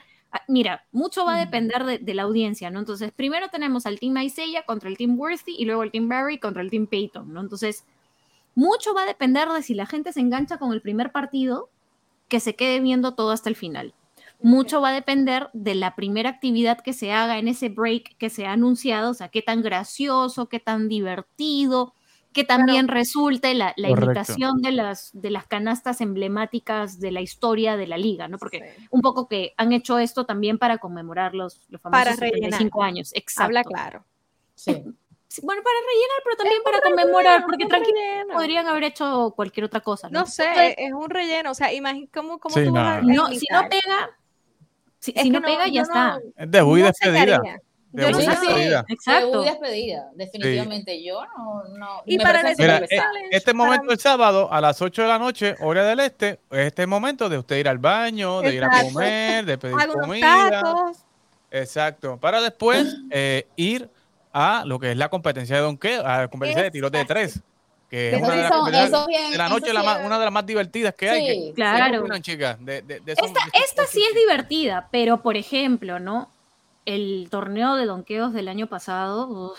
mira, 0.49 0.85
mucho 0.93 1.25
va 1.25 1.35
a 1.35 1.37
Mm. 1.37 1.45
depender 1.47 1.85
de, 1.85 1.99
de 1.99 2.15
la 2.15 2.23
audiencia, 2.23 2.71
¿no? 2.71 2.79
Entonces, 2.79 3.13
primero 3.13 3.49
tenemos 3.49 3.87
al 3.87 3.99
Team 3.99 4.17
Isaiah 4.19 4.65
contra 4.65 4.89
el 4.89 4.97
Team 4.97 5.19
Worthy 5.19 5.57
y 5.59 5.65
luego 5.65 5.83
el 5.83 5.91
Team 5.91 6.09
Barry 6.09 6.39
contra 6.39 6.63
el 6.63 6.71
Team 6.71 6.87
Peyton, 6.87 7.33
¿no? 7.33 7.41
Entonces, 7.41 7.85
mucho 8.55 8.95
va 8.95 9.03
a 9.03 9.07
depender 9.07 9.49
de 9.49 9.63
si 9.63 9.75
la 9.75 9.87
gente 9.87 10.13
se 10.13 10.21
engancha 10.21 10.59
con 10.59 10.73
el 10.73 10.83
primer 10.83 11.13
partido, 11.13 11.71
que 12.29 12.41
se 12.41 12.57
quede 12.57 12.81
viendo 12.81 13.15
todo 13.15 13.31
hasta 13.31 13.49
el 13.49 13.57
final. 13.57 13.95
Mucho 14.41 14.81
va 14.81 14.91
a 14.91 14.93
depender 14.93 15.49
de 15.53 15.75
la 15.75 15.97
primera 15.97 16.31
actividad 16.31 16.79
que 16.81 16.93
se 16.93 17.13
haga 17.13 17.39
en 17.39 17.49
ese 17.49 17.71
break 17.71 18.17
que 18.19 18.31
se 18.31 18.47
ha 18.47 18.53
anunciado, 18.53 19.11
o 19.11 19.15
sea, 19.15 19.29
qué 19.29 19.43
tan 19.43 19.63
gracioso, 19.63 20.49
qué 20.49 20.61
tan 20.61 20.89
divertido, 20.89 21.95
que 22.33 22.45
también 22.45 22.89
resulte 22.89 23.55
la, 23.55 23.73
la 23.77 23.89
imitación 23.91 24.61
de 24.63 24.73
las, 24.73 25.11
de 25.13 25.31
las 25.31 25.47
canastas 25.47 26.01
emblemáticas 26.01 27.01
de 27.01 27.11
la 27.11 27.21
historia 27.21 27.77
de 27.77 27.87
la 27.87 27.97
liga, 27.99 28.29
¿no? 28.29 28.39
Porque 28.39 28.75
Sí. 28.77 28.87
un 28.91 29.01
poco 29.01 29.27
que 29.29 29.55
han 29.57 29.73
hecho 29.73 29.99
esto 29.99 30.27
también 30.27 30.59
para 30.59 30.79
conmemorar 30.79 31.35
los, 31.35 31.63
los 31.69 31.81
famosos 31.81 32.05
Para 32.05 32.17
rellenar. 32.17 32.51
75 32.53 32.83
años. 32.83 33.11
Exacto. 33.15 33.45
Habla 33.47 33.65
claro. 33.65 34.05
Sí. 34.55 34.85
Sí, 35.31 35.43
Bueno, 35.45 35.63
para 35.63 35.77
rellenar, 35.81 36.21
pero 36.25 36.37
también 36.37 36.63
para 36.65 36.79
relleno, 36.81 36.97
conmemorar, 37.03 37.43
porque 37.47 37.67
tranquilamente 37.67 38.15
relleno. 38.23 38.35
podrían 38.35 38.67
haber 38.67 38.85
hecho 38.85 39.33
cualquier 39.37 39.65
otra 39.67 39.81
cosa. 39.81 40.09
No, 40.09 40.21
No 40.21 40.27
sé, 40.27 40.45
Entonces, 40.47 40.75
es 40.79 40.93
un 40.93 41.11
relleno, 41.11 41.51
o 41.51 41.55
sea, 41.55 41.73
imagínate 41.73 42.11
cómo, 42.13 42.39
cómo 42.39 42.55
Sí, 42.55 42.65
tú 42.65 42.73
no. 42.73 42.81
vas 42.83 42.99
a 42.99 43.03
no, 43.03 43.27
si 43.29 43.47
no 43.51 43.61
pega, 43.69 44.11
si, 45.01 45.31
no 45.31 45.43
pega, 45.43 45.67
ya 45.69 45.83
está. 45.83 46.19
debut 46.47 46.79
y 46.79 46.83
no 46.83 46.87
despedida. 46.89 47.41
Cenaría. 47.93 48.11
Yo 48.11 48.11
no 48.27 48.37
sé. 48.87 48.93
Exacto. 48.93 49.43
Despedida, 49.43 50.11
definitivamente. 50.15 51.03
Yo 51.03 51.21
no, 51.37 51.65
no. 51.77 52.03
Y 52.07 52.19
me 52.19 52.25
para 52.25 52.43
Mira, 52.57 52.83
este 53.31 53.53
para 53.53 53.55
momento 53.57 53.87
mí- 53.87 53.93
el 53.93 53.99
sábado 53.99 54.53
a 54.53 54.61
las 54.61 54.81
8 54.83 55.03
de 55.03 55.09
la 55.09 55.19
noche, 55.19 55.55
hora 55.61 55.85
del 55.85 56.01
este, 56.01 56.41
es 56.51 56.67
este 56.67 56.87
momento 56.87 57.29
de 57.29 57.39
usted 57.39 57.57
ir 57.57 57.69
al 57.69 57.79
baño, 57.79 58.41
de 58.43 58.55
ir 58.55 58.65
a 58.65 58.83
comer, 58.83 59.45
de 59.45 59.59
pedir 59.59 59.77
comida. 60.01 60.49
tacos. 60.51 60.99
Exacto. 61.51 62.19
Para 62.19 62.41
después 62.41 62.97
eh, 63.11 63.47
ir 63.57 63.89
a 64.33 64.63
lo 64.67 64.79
que 64.79 64.91
es 64.93 64.97
la 64.97 65.09
competencia 65.09 65.57
de 65.57 65.63
donkeo, 65.63 66.07
a 66.07 66.19
la 66.19 66.29
competencia 66.29 66.63
de 66.65 66.71
tiros 66.71 66.93
de 66.93 67.05
tres. 67.05 67.41
Que 67.89 68.15
es 68.15 68.21
una 68.23 68.33
de 68.35 68.43
las 68.43 68.49
son- 68.51 68.59
competencias 68.59 68.91
eso 69.01 69.07
bien- 69.07 69.31
de 69.31 69.39
la 69.39 69.47
eso 69.47 69.55
noche, 69.55 69.67
sí 69.69 69.73
la 69.73 69.83
más- 69.83 70.01
es- 70.01 70.07
una 70.07 70.19
de 70.19 70.25
las 70.27 70.33
más 70.35 70.45
divertidas 70.45 70.95
que 70.95 71.09
hay. 71.09 71.21
Sí, 71.21 71.27
que- 71.49 71.55
claro. 71.55 72.03
De, 72.61 72.83
de, 72.83 73.01
de 73.01 73.13
Esta, 73.13 73.25
de 73.27 73.33
esta 73.65 73.87
sí 73.87 74.05
es 74.07 74.15
divertida, 74.15 74.89
pero 74.93 75.23
por 75.23 75.39
ejemplo, 75.39 75.99
¿no? 75.99 76.31
El 76.89 77.29
torneo 77.31 77.75
de 77.77 77.85
donqueos 77.87 78.33
del 78.33 78.49
año 78.49 78.67
pasado, 78.67 79.29
uf, 79.29 79.59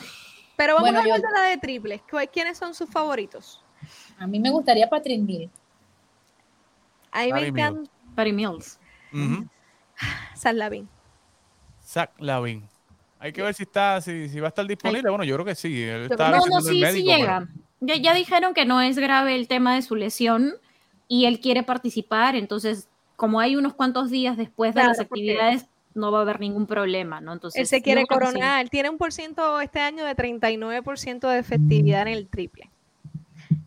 Pero 0.58 0.74
vamos 0.74 0.90
Bueno, 0.90 1.00
a 1.00 1.02
hablar 1.04 1.22
yo- 1.22 1.28
de 1.28 1.34
la 1.34 1.48
de 1.50 1.58
triples. 1.58 2.02
¿Cu- 2.10 2.18
¿Quiénes 2.34 2.58
son 2.58 2.74
sus 2.74 2.90
favoritos? 2.90 3.64
A 4.18 4.28
mí 4.28 4.40
me 4.40 4.50
gustaría 4.50 4.90
Patrick 4.90 5.22
Mill. 5.22 5.50
A 7.12 7.24
mí 7.24 7.34
me 7.34 7.48
encanta 7.48 7.90
Patty 8.16 8.34
Mills. 8.34 8.80
Ujú. 9.14 9.48
San 10.36 10.58
Lavín. 10.58 10.90
Zach 11.84 12.12
Lavin. 12.20 12.68
Hay 13.20 13.32
que 13.34 13.42
ver 13.42 13.54
si 13.54 13.64
está, 13.64 14.00
si, 14.02 14.30
si 14.30 14.40
va 14.40 14.48
a 14.48 14.50
estar 14.50 14.66
disponible. 14.66 15.10
Bueno, 15.10 15.24
yo 15.24 15.36
creo 15.36 15.46
que 15.46 15.56
sí. 15.56 15.84
Él 15.84 16.04
está 16.12 16.30
No, 16.32 16.46
no, 16.46 16.62
sí, 16.62 16.76
sí 16.76 16.82
médico, 16.82 17.10
llega. 17.10 17.48
Ya, 17.82 17.96
ya 17.96 18.14
dijeron 18.14 18.54
que 18.54 18.66
no 18.66 18.82
es 18.82 18.98
grave 18.98 19.36
el 19.36 19.48
tema 19.48 19.76
de 19.76 19.82
su 19.82 19.96
lesión 19.96 20.54
y 21.08 21.26
él 21.26 21.40
quiere 21.40 21.64
participar, 21.64 22.36
entonces, 22.36 22.88
como 23.16 23.40
hay 23.40 23.56
unos 23.56 23.74
cuantos 23.74 24.10
días 24.10 24.38
después 24.38 24.70
de 24.76 24.82
Claro, 24.82 24.90
las 24.90 24.98
porque- 24.98 25.32
actividades, 25.32 25.66
no 25.94 26.12
va 26.12 26.20
a 26.20 26.22
haber 26.22 26.40
ningún 26.40 26.66
problema, 26.68 27.22
¿no? 27.22 27.34
Entonces, 27.34 27.60
Él 27.60 27.68
se 27.68 27.82
quiere 27.82 28.06
coronar. 28.06 28.70
Tiene 28.70 28.90
un 28.90 28.98
por 28.98 29.12
ciento 29.12 29.60
este 29.60 29.80
año 29.80 30.06
de 30.06 30.16
39% 30.16 31.28
de 31.28 31.40
efectividad 31.40 32.04
en 32.04 32.10
el 32.10 32.28
triple. 32.28 32.70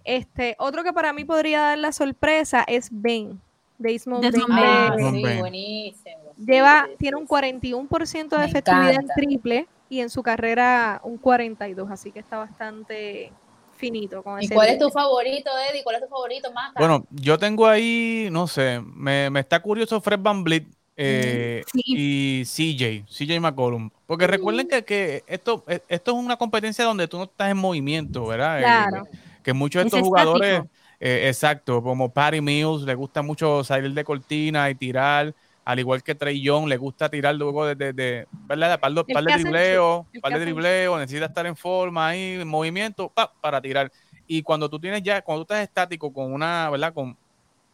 Este, 0.04 0.56
otro 0.58 0.82
que 0.84 0.92
para 0.92 1.12
mí 1.12 1.24
podría 1.24 1.60
dar 1.60 1.78
la 1.78 1.92
sorpresa 1.92 2.64
es 2.66 2.88
Ben. 2.90 3.40
Ben. 3.78 4.00
Bain. 4.06 4.20
Ah, 4.50 4.94
Desmond 4.96 5.16
sí, 5.16 5.38
buenísimo. 5.38 6.34
Lleva, 6.38 6.86
sí, 6.88 6.96
tiene 6.98 7.16
un 7.16 7.26
sí. 7.26 7.32
41% 7.32 8.28
de 8.28 8.38
Me 8.38 8.44
efectividad 8.44 8.90
en 8.90 8.94
encanta. 8.94 9.14
triple 9.14 9.66
y 9.88 10.00
en 10.00 10.10
su 10.10 10.22
carrera 10.22 11.00
un 11.04 11.18
42, 11.18 11.90
así 11.90 12.12
que 12.12 12.20
está 12.20 12.38
bastante 12.38 13.32
finito 13.76 14.22
con 14.22 14.40
¿Y 14.40 14.44
ese 14.44 14.54
cuál 14.54 14.68
es 14.68 14.78
tu 14.78 14.90
favorito, 14.90 15.50
Eddie? 15.70 15.82
¿Cuál 15.82 15.96
es 15.96 16.02
tu 16.02 16.08
favorito, 16.08 16.52
Maca? 16.52 16.78
Bueno, 16.78 17.04
yo 17.10 17.38
tengo 17.38 17.66
ahí, 17.66 18.28
no 18.30 18.46
sé, 18.46 18.80
me, 18.80 19.28
me 19.30 19.40
está 19.40 19.60
curioso 19.60 20.00
Fred 20.00 20.20
Van 20.20 20.44
Vliet 20.44 20.66
eh, 20.97 21.64
Sí. 21.72 21.82
y 21.86 22.43
CJ, 22.45 23.07
CJ 23.09 23.40
McCollum. 23.40 23.90
Porque 24.07 24.26
recuerden 24.26 24.68
que, 24.68 24.84
que 24.84 25.24
esto, 25.26 25.64
eh, 25.68 25.80
esto 25.88 26.12
es 26.12 26.16
una 26.18 26.36
competencia 26.36 26.84
donde 26.84 27.09
tú 27.09 27.18
no 27.18 27.24
estás 27.24 27.51
en 27.51 27.57
movimiento, 27.59 28.26
¿verdad? 28.26 28.61
Eh, 28.61 28.64
Claro. 28.64 29.05
que 29.43 29.53
muchos 29.53 29.80
de 29.80 29.82
Es 29.82 29.86
estos 29.88 30.01
jugadores, 30.01 30.62
eh, 31.01 31.28
exacto, 31.28 31.82
como 31.82 32.12
Patty 32.12 32.40
Mills, 32.40 32.82
le 32.82 32.95
gusta 32.95 33.22
mucho 33.22 33.64
salir 33.64 33.93
de 33.93 34.05
cortina 34.05 34.70
y 34.70 34.74
tirar. 34.74 35.34
al 35.64 35.78
igual 35.78 36.03
que 36.03 36.14
Trey 36.16 36.43
Young, 36.43 36.66
le 36.68 36.76
gusta 36.76 37.09
tirar 37.09 37.36
luego 37.36 37.64
de, 37.66 37.74
de, 37.76 37.93
de 37.93 38.28
¿verdad? 38.49 38.80
Par, 38.80 38.93
de- 38.93 39.05
par 39.05 39.22
de 39.24 39.32
dribleo, 39.32 40.09
par 40.20 40.32
de 40.32 40.40
dribleo, 40.40 40.99
necesita 40.99 41.26
estar 41.26 41.47
en 41.47 41.55
forma 41.57 42.09
ahí, 42.09 42.40
en 42.40 42.49
movimiento, 42.49 43.09
pa, 43.12 43.32
para 43.40 43.61
tirar. 43.61 43.90
Y 44.26 44.43
cuando 44.43 44.68
tú 44.68 44.80
tienes 44.80 45.03
ya, 45.05 45.22
cuando 45.22 45.45
tú 45.45 45.53
estás 45.55 45.62
estático 45.68 46.12
con 46.12 46.32
una, 46.32 46.68
¿verdad? 46.70 46.93
Con, 46.95 47.16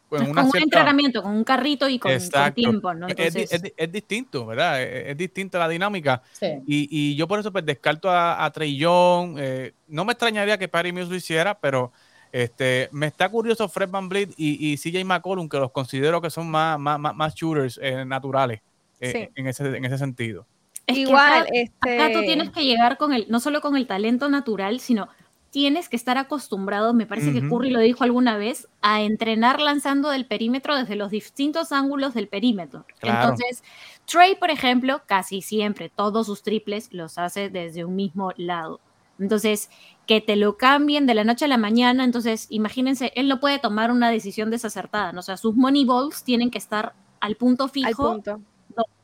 con 0.08 0.22
Es 0.22 0.28
una 0.28 0.40
como 0.42 0.46
un 0.46 0.52
cierta- 0.52 0.64
entrenamiento, 0.78 1.22
con 1.22 1.32
un 1.32 1.44
carrito 1.44 1.88
y 1.88 1.98
con, 1.98 2.10
con 2.32 2.52
tiempo, 2.54 2.94
¿no? 2.94 3.06
es, 3.08 3.16
di- 3.16 3.22
Entonces, 3.22 3.52
es 3.52 3.62
di- 3.62 3.72
es 3.76 3.92
distinto, 3.92 4.46
¿verdad? 4.46 4.82
Es, 4.82 5.08
es 5.08 5.16
distinta 5.16 5.58
la 5.58 5.68
dinámica. 5.68 6.22
Sí. 6.32 6.46
Y, 6.66 6.88
y 6.90 7.16
yo 7.16 7.28
por 7.28 7.38
eso 7.40 7.52
pues 7.52 7.64
descarto 7.66 8.10
a, 8.10 8.44
a 8.44 8.50
Trey 8.50 8.76
Young. 8.76 9.36
eh, 9.38 9.72
no 9.88 10.04
me 10.04 10.12
extrañaría 10.12 10.56
que 10.58 10.68
Patty 10.68 10.92
Mills 10.92 11.08
lo 11.10 11.16
hiciera, 11.16 11.58
pero 11.58 11.92
este, 12.32 12.88
me 12.92 13.06
está 13.06 13.28
curioso 13.28 13.68
Fred 13.68 13.88
Van 13.90 14.08
Vliet 14.08 14.30
y, 14.36 14.72
y 14.72 14.76
CJ 14.76 15.04
McCollum, 15.04 15.48
que 15.48 15.58
los 15.58 15.70
considero 15.72 16.20
que 16.20 16.30
son 16.30 16.50
más, 16.50 16.78
más, 16.78 16.98
más, 16.98 17.14
más 17.14 17.34
shooters 17.34 17.78
eh, 17.82 18.04
naturales 18.04 18.60
eh, 19.00 19.12
Sí. 19.12 19.28
en, 19.34 19.46
ese, 19.46 19.64
en 19.76 19.84
ese 19.84 19.96
sentido. 19.98 20.46
es 20.86 20.94
que 20.94 21.00
Igual, 21.02 21.42
acá- 21.42 21.50
este. 21.52 22.00
Acá 22.02 22.12
tú 22.12 22.20
tienes 22.22 22.50
que 22.50 22.64
llegar 22.64 22.96
con 22.98 23.12
el, 23.12 23.26
no 23.28 23.40
solo 23.40 23.60
con 23.60 23.76
el 23.76 23.86
talento 23.86 24.28
natural, 24.28 24.80
sino 24.80 25.08
tienes 25.50 25.88
que 25.88 25.96
estar 25.96 26.18
acostumbrado, 26.18 26.94
me 26.94 27.06
parece 27.06 27.32
que. 27.32 27.46
Curry 27.48 27.70
lo 27.70 27.80
dijo 27.80 28.04
alguna 28.04 28.36
vez, 28.36 28.68
a 28.82 29.02
entrenar 29.02 29.60
lanzando 29.60 30.10
del 30.10 30.26
perímetro 30.26 30.76
desde 30.76 30.96
los 30.96 31.10
distintos 31.10 31.72
ángulos 31.72 32.14
del 32.14 32.28
perímetro. 32.28 32.84
Claro. 33.00 33.30
Entonces, 33.30 33.62
Trey, 34.06 34.36
por 34.36 34.50
ejemplo, 34.50 35.02
casi 35.06 35.42
siempre 35.42 35.88
todos 35.88 36.26
sus 36.26 36.42
triples 36.42 36.88
los 36.92 37.18
hace 37.18 37.50
desde 37.50 37.84
un 37.84 37.96
mismo 37.96 38.32
lado. 38.36 38.80
Entonces, 39.18 39.70
que 40.06 40.20
te 40.20 40.36
lo 40.36 40.56
cambien 40.56 41.06
de 41.06 41.14
la 41.14 41.24
noche 41.24 41.44
a 41.44 41.48
la 41.48 41.58
mañana, 41.58 42.04
entonces 42.04 42.46
imagínense, 42.50 43.12
él 43.14 43.28
no 43.28 43.40
puede 43.40 43.58
tomar 43.58 43.90
una 43.90 44.10
decisión 44.10 44.50
desacertada, 44.50 45.12
¿no? 45.12 45.20
o 45.20 45.22
sea, 45.22 45.36
sus 45.36 45.56
money 45.56 45.84
balls 45.84 46.22
tienen 46.22 46.50
que 46.50 46.58
estar 46.58 46.94
al 47.20 47.34
punto 47.36 47.68
fijo 47.68 48.08
al 48.08 48.14
punto. 48.14 48.40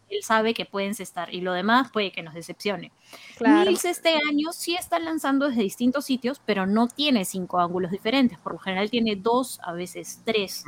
Él 0.09 0.23
sabe 0.23 0.55
que 0.55 0.65
pueden 0.65 0.91
estar 0.99 1.33
y 1.33 1.41
lo 1.41 1.53
demás 1.53 1.91
puede 1.91 2.13
que 2.13 2.23
nos 2.23 2.35
decepcione. 2.35 2.93
Claro. 3.37 3.71
Mills 3.71 3.85
este 3.85 4.11
año 4.29 4.53
sí 4.53 4.75
está 4.75 4.99
lanzando 4.99 5.49
desde 5.49 5.63
distintos 5.63 6.05
sitios, 6.05 6.41
pero 6.45 6.67
no 6.67 6.89
tiene 6.89 7.25
cinco 7.25 7.59
ángulos 7.59 7.91
diferentes. 7.91 8.39
Por 8.39 8.53
lo 8.55 8.59
general 8.59 8.91
tiene 8.91 9.17
dos, 9.17 9.61
a 9.63 9.73
veces 9.73 10.21
tres. 10.25 10.65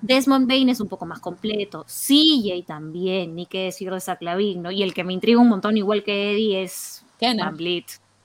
Desmond 0.00 0.46
Bain 0.46 0.68
es 0.68 0.80
un 0.80 0.88
poco 0.88 1.06
más 1.06 1.20
completo. 1.20 1.84
CJ 1.84 2.64
también, 2.66 3.34
ni 3.34 3.46
qué 3.46 3.64
decir 3.64 3.90
de 3.90 4.00
Zach 4.00 4.20
Lavin, 4.20 4.62
¿no? 4.62 4.70
Y 4.70 4.82
el 4.82 4.92
que 4.92 5.02
me 5.02 5.14
intriga 5.14 5.40
un 5.40 5.48
montón, 5.48 5.76
igual 5.76 6.04
que 6.04 6.32
Eddie, 6.32 6.62
es 6.62 7.06
¿Quién 7.18 7.38
Van. 7.38 7.56
Van 7.56 7.56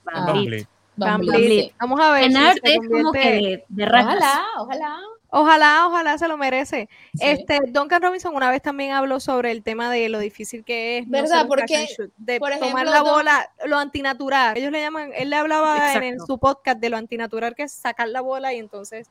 Ah. 0.06 0.24
Van. 0.26 0.34
Vliet. 0.34 0.66
Van 0.96 1.20
sí. 1.24 1.72
Vamos 1.80 2.00
a 2.00 2.12
ver. 2.12 2.24
En 2.24 2.32
si 2.32 2.38
arte 2.38 2.74
es 2.74 2.88
como 2.88 3.12
que 3.12 3.18
de, 3.18 3.64
de. 3.68 3.84
Ojalá, 3.84 4.42
ojalá. 4.58 5.00
Ojalá, 5.32 5.86
ojalá 5.86 6.18
se 6.18 6.26
lo 6.26 6.36
merece. 6.36 6.88
Sí. 7.14 7.20
Este, 7.24 7.60
Duncan 7.68 8.02
Robinson 8.02 8.34
una 8.34 8.50
vez 8.50 8.60
también 8.62 8.92
habló 8.92 9.20
sobre 9.20 9.52
el 9.52 9.62
tema 9.62 9.88
de 9.90 10.08
lo 10.08 10.18
difícil 10.18 10.64
que 10.64 10.98
es 10.98 11.06
no 11.06 11.12
¿Verdad? 11.12 11.42
un 11.42 11.48
Porque, 11.48 11.86
shoot, 11.86 12.10
de 12.16 12.40
por 12.40 12.50
tomar 12.50 12.64
ejemplo, 12.84 12.90
la 12.90 12.98
Don- 12.98 13.12
bola, 13.14 13.50
lo 13.66 13.78
antinatural. 13.78 14.56
Ellos 14.56 14.72
le 14.72 14.80
llaman, 14.80 15.10
él 15.14 15.30
le 15.30 15.36
hablaba 15.36 15.92
en, 15.94 16.18
su 16.20 16.38
podcast 16.38 16.78
de 16.80 16.90
lo 16.90 16.96
antinatural 16.96 17.54
que 17.54 17.62
es 17.64 17.72
sacar 17.72 18.08
la 18.08 18.20
bola 18.22 18.52
y 18.52 18.58
entonces 18.58 19.08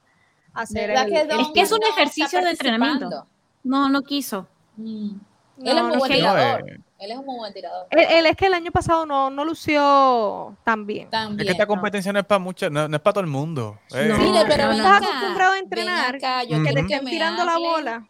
hacer 0.54 0.90
¿Verdad 0.90 1.06
el, 1.08 1.14
que 1.14 1.26
Don 1.26 1.40
Es 1.40 1.48
que 1.54 1.62
es 1.62 1.72
un 1.72 1.80
no 1.80 1.88
ejercicio 1.88 2.42
de 2.42 2.50
entrenamiento. 2.52 3.26
No, 3.64 3.88
no 3.90 4.02
quiso. 4.02 4.46
Mm. 4.76 5.12
No, 5.58 5.72
Él 5.72 5.78
es 5.78 5.84
no 5.84 5.88
muy 5.90 5.98
buen 6.00 6.12
sé. 6.12 6.18
tirador. 6.18 6.70
eh, 6.70 6.80
Él 7.00 7.12
es 7.12 7.18
un 7.18 7.26
muy 7.26 7.38
buen 7.38 7.54
tirador. 7.54 7.88
él, 7.92 8.06
él 8.12 8.26
es 8.26 8.36
que 8.36 8.48
el 8.48 8.54
año 8.54 8.72
pasado 8.72 9.06
no, 9.06 9.30
no 9.30 9.46
lució 9.46 10.56
tan 10.66 10.86
bien. 10.86 11.10
También. 11.10 11.40
Es 11.40 11.46
que 11.46 11.52
esta 11.54 11.66
competencia 11.66 12.12
no 12.12 12.20
es 12.20 12.26
para 12.26 12.40
muchos, 12.40 12.70
no, 12.72 12.88
no 12.88 12.96
es 12.96 13.02
para 13.02 13.14
todo 13.14 13.24
el 13.24 13.30
mundo. 13.30 13.80
Eh, 13.94 14.06
No, 14.10 14.18
Mire, 14.18 14.44
pero 14.48 14.64
no, 14.64 14.70
ven 14.70 14.78
no. 14.80 14.84
Estás 14.84 15.04
acostumbrado 15.10 15.54
a 15.54 15.60
entrenar, 15.60 16.16
acá, 16.16 16.44
yo 16.44 16.62
que 16.62 16.74
te 16.74 16.80
estén 16.82 17.06
tirando 17.06 17.46
la 17.46 17.58
bola 17.58 18.08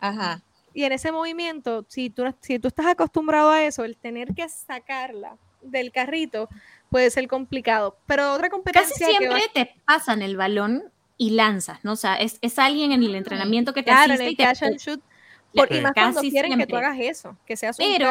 Ajá. 0.00 0.42
y 0.74 0.84
en 0.84 0.92
ese 0.92 1.10
movimiento, 1.12 1.84
si 1.88 2.10
tú, 2.10 2.24
si 2.40 2.58
tú 2.58 2.68
estás 2.68 2.86
acostumbrado 2.86 3.50
a 3.50 3.62
eso, 3.64 3.84
el 3.84 3.96
tener 3.96 4.34
que 4.34 4.48
sacarla 4.48 5.36
del 5.62 5.92
carrito 5.92 6.48
puede 6.90 7.10
ser 7.10 7.28
complicado. 7.28 7.96
Pero 8.06 8.32
otra 8.34 8.48
Casi 8.48 8.50
competencia 8.50 9.06
que 9.18 9.28
va- 9.28 9.38
siempre 9.38 9.64
te 9.64 9.74
pasan 9.86 10.20
el 10.22 10.36
balón 10.36 10.84
y 11.16 11.30
lanzas, 11.30 11.78
¿no? 11.84 11.92
O 11.92 11.96
sea, 11.96 12.16
es, 12.16 12.38
es 12.42 12.58
alguien 12.58 12.92
en 12.92 13.02
el 13.04 13.14
entrenamiento 13.14 13.72
que 13.72 13.82
te 13.82 13.90
Claro, 13.92 14.12
en 14.12 14.20
asiste 14.22 14.26
el 14.26 14.32
y 14.32 14.36
te 14.36 14.44
catch 14.44 14.62
and 14.64 14.76
shoot. 14.78 15.00
Por- 15.54 15.70
y 15.72 15.76
Sí. 15.76 15.80
más 15.82 15.92
cuando 15.92 16.14
Casi 16.16 16.30
quieren 16.30 16.52
que 16.58 16.66
tú 16.66 16.76
siempre. 16.76 16.86
hagas 16.86 16.98
eso, 17.00 17.36
que 17.46 17.56
seas 17.56 17.78
un 17.78 17.84
Pero 17.84 18.08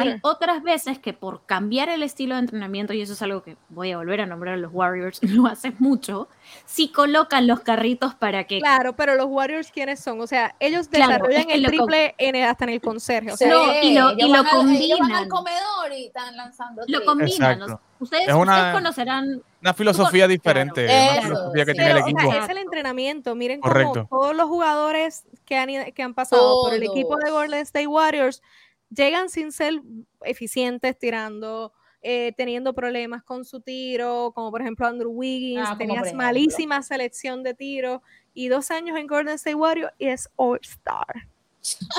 Hay 0.00 0.18
otras 0.22 0.62
veces 0.62 0.98
que 0.98 1.12
por 1.12 1.46
cambiar 1.46 1.88
el 1.88 2.02
estilo 2.02 2.34
de 2.34 2.40
entrenamiento, 2.40 2.92
y 2.92 3.00
eso 3.02 3.12
es 3.12 3.22
algo 3.22 3.42
que 3.42 3.56
voy 3.68 3.92
a 3.92 3.96
volver 3.98 4.20
a 4.20 4.26
nombrar 4.26 4.54
a 4.54 4.56
los 4.56 4.72
Warriors, 4.72 5.20
lo 5.44 5.46
haces 5.46 5.78
mucho, 5.80 6.28
si 6.66 6.88
colocan 6.90 7.46
los 7.46 7.60
carritos 7.60 8.14
para 8.14 8.44
que... 8.44 8.58
Claro, 8.58 8.94
pero 8.96 9.14
los 9.14 9.26
Warriors, 9.26 9.70
¿quiénes 9.70 10.00
son? 10.00 10.20
O 10.20 10.26
sea, 10.26 10.54
ellos 10.60 10.88
Claro, 10.88 11.12
desarrollan 11.12 11.40
es 11.40 11.46
que 11.46 11.54
el 11.54 11.66
triple 11.66 12.14
en 12.18 12.34
el- 12.36 12.44
hasta 12.44 12.64
en 12.64 12.70
el 12.70 12.80
conserje. 12.80 13.32
O 13.32 13.36
sea, 13.36 13.48
No, 13.48 13.64
y 13.82 13.94
lo- 13.94 14.12
y 14.12 14.22
lo 14.28 14.28
van 14.28 14.34
al- 14.34 14.44
van 14.44 14.46
al 14.46 14.48
combinan. 14.50 15.28
comedor 15.28 15.92
y 15.96 16.06
están 16.06 16.36
lanzando 16.36 16.82
Lo 16.86 17.04
combinan. 17.04 17.52
Exacto. 17.52 17.66
¿no? 17.68 17.80
Ustedes, 18.00 18.28
Es 18.28 18.34
una- 18.34 18.56
ustedes 18.56 18.74
conocerán... 18.74 19.42
Una 19.62 19.74
filosofía 19.74 20.10
Claro. 20.26 20.28
diferente, 20.32 20.84
Eso, 20.86 21.12
una 21.12 21.22
filosofía 21.22 21.64
que 21.64 21.70
sí. 21.72 21.76
tiene 21.78 21.90
el 21.90 21.94
pero, 21.96 22.04
o 22.04 22.08
equipo. 22.08 22.32
sea, 22.32 22.44
es 22.44 22.50
el 22.50 22.58
entrenamiento. 22.58 23.34
Miren 23.34 23.60
Correcto. 23.60 24.06
cómo 24.08 24.20
todos 24.22 24.36
los 24.36 24.48
jugadores 24.48 25.24
que 25.46 25.56
han, 25.56 25.92
que 25.92 26.02
han 26.02 26.12
pasado 26.14 26.60
por 26.62 26.74
el 26.74 26.82
equipo 26.82 27.16
de. 27.16 27.30
Golden 27.30 27.60
State 27.60 27.86
Warriors 27.86 28.42
llegan 28.90 29.30
sin 29.30 29.52
ser 29.52 29.80
eficientes 30.22 30.98
tirando, 30.98 31.72
eh, 32.06 32.32
teniendo 32.36 32.74
problemas 32.74 33.22
con 33.24 33.44
su 33.44 33.60
tiro, 33.60 34.30
como 34.34 34.50
por 34.50 34.60
ejemplo 34.60 34.86
Andrew 34.86 35.10
Wiggins, 35.10 35.66
Ah, 35.68 35.76
ejemplo. 35.80 36.12
malísima 36.14 36.82
selección 36.82 37.42
de 37.42 37.54
tiro 37.54 38.02
y 38.34 38.48
dos 38.48 38.70
años 38.70 38.96
en 38.98 39.06
Golden 39.06 39.34
State 39.34 39.54
Warriors 39.54 39.92
y 39.98 40.08
es 40.08 40.28
All 40.36 40.60
Star. 40.62 41.06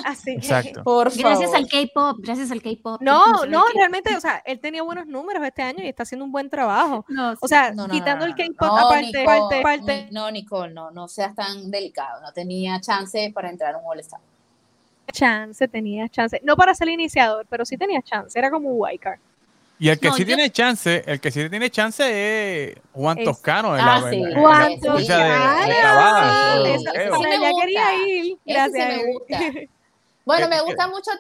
Así 0.06 0.26
que- 0.26 0.32
Exacto. 0.34 0.84
Por 0.84 1.06
Gracias 1.06 1.50
favor. 1.52 1.56
al 1.58 1.68
K-pop, 1.68 2.18
gracias 2.20 2.52
al 2.52 2.62
K-pop. 2.62 3.02
No, 3.02 3.48
no, 3.48 3.64
realmente, 3.74 4.16
o 4.16 4.22
sea, 4.22 4.44
él 4.46 4.60
tenía 4.60 4.84
buenos 4.84 5.08
números 5.08 5.44
este 5.44 5.64
año 5.64 5.84
y 5.84 5.88
está 5.88 6.04
haciendo 6.04 6.24
un 6.24 6.32
buen 6.32 6.52
trabajo. 6.52 7.04
No, 7.10 7.34
O 7.42 7.48
sea, 7.48 7.72
No, 7.72 7.88
no, 7.88 7.94
quitando 7.94 8.28
no, 8.28 8.32
el. 8.32 8.38
K-pop 8.38 8.68
No, 8.68 8.78
aparte, 8.78 9.06
Nicole, 9.08 9.26
parte, 9.26 9.62
parte, 9.64 10.04
Ni- 10.06 10.12
No, 10.12 10.30
Nicole, 10.30 10.72
no, 10.72 10.92
no 10.92 11.08
seas 11.08 11.34
tan 11.34 11.72
delicado. 11.72 12.22
No 12.22 12.32
tenía 12.32 12.80
chance 12.80 13.32
para 13.34 13.50
entrar 13.50 13.74
a 13.74 13.80
un 13.80 13.86
All-Star. 13.88 14.20
chance, 15.12 15.68
tenía 15.68 16.08
chance. 16.10 16.40
No 16.44 16.56
para 16.56 16.76
ser 16.76 16.90
iniciador, 16.90 17.46
pero 17.50 17.66
sí 17.66 17.76
tenía 17.78 18.02
chance. 18.04 18.38
Era 18.38 18.52
como 18.52 18.70
un 18.70 18.76
wild 18.80 19.00
card. 19.00 19.20
Y 19.78 19.90
el 19.90 20.00
que 20.00 20.08
No, 20.08 20.14
sí 20.16 20.22
yo- 20.22 20.28
tiene 20.28 20.50
chance, 20.52 21.04
el 21.06 21.20
que 21.20 21.32
sí 21.32 21.50
tiene 21.50 21.70
chance 21.70 22.04
es 22.70 22.76
Juan 22.94 23.18
Es- 23.20 23.26
Toscano 23.26 23.74
Ah, 23.74 24.00
la, 24.02 24.10
sí. 24.10 24.16
en 24.16 24.22
la- 24.24 24.30
en 24.30 24.34
la 24.36 24.40
Juan 24.42 24.80
competencia 24.80 25.18
de, 25.18 25.24
de 25.24 25.36
Toscano. 25.82 26.66
Sí, 26.66 26.72
Eso- 26.96 27.22
me 27.22 27.38
gusta. 27.38 27.62
quería 27.62 27.96
ir. 28.08 28.24
Sí 28.24 28.40
Gracias. 28.46 28.88
me 28.98 29.12
gusta. 29.12 29.40
Bueno, 30.26 30.50
me 30.50 30.62
gusta 30.62 30.88
mucho, 30.88 31.12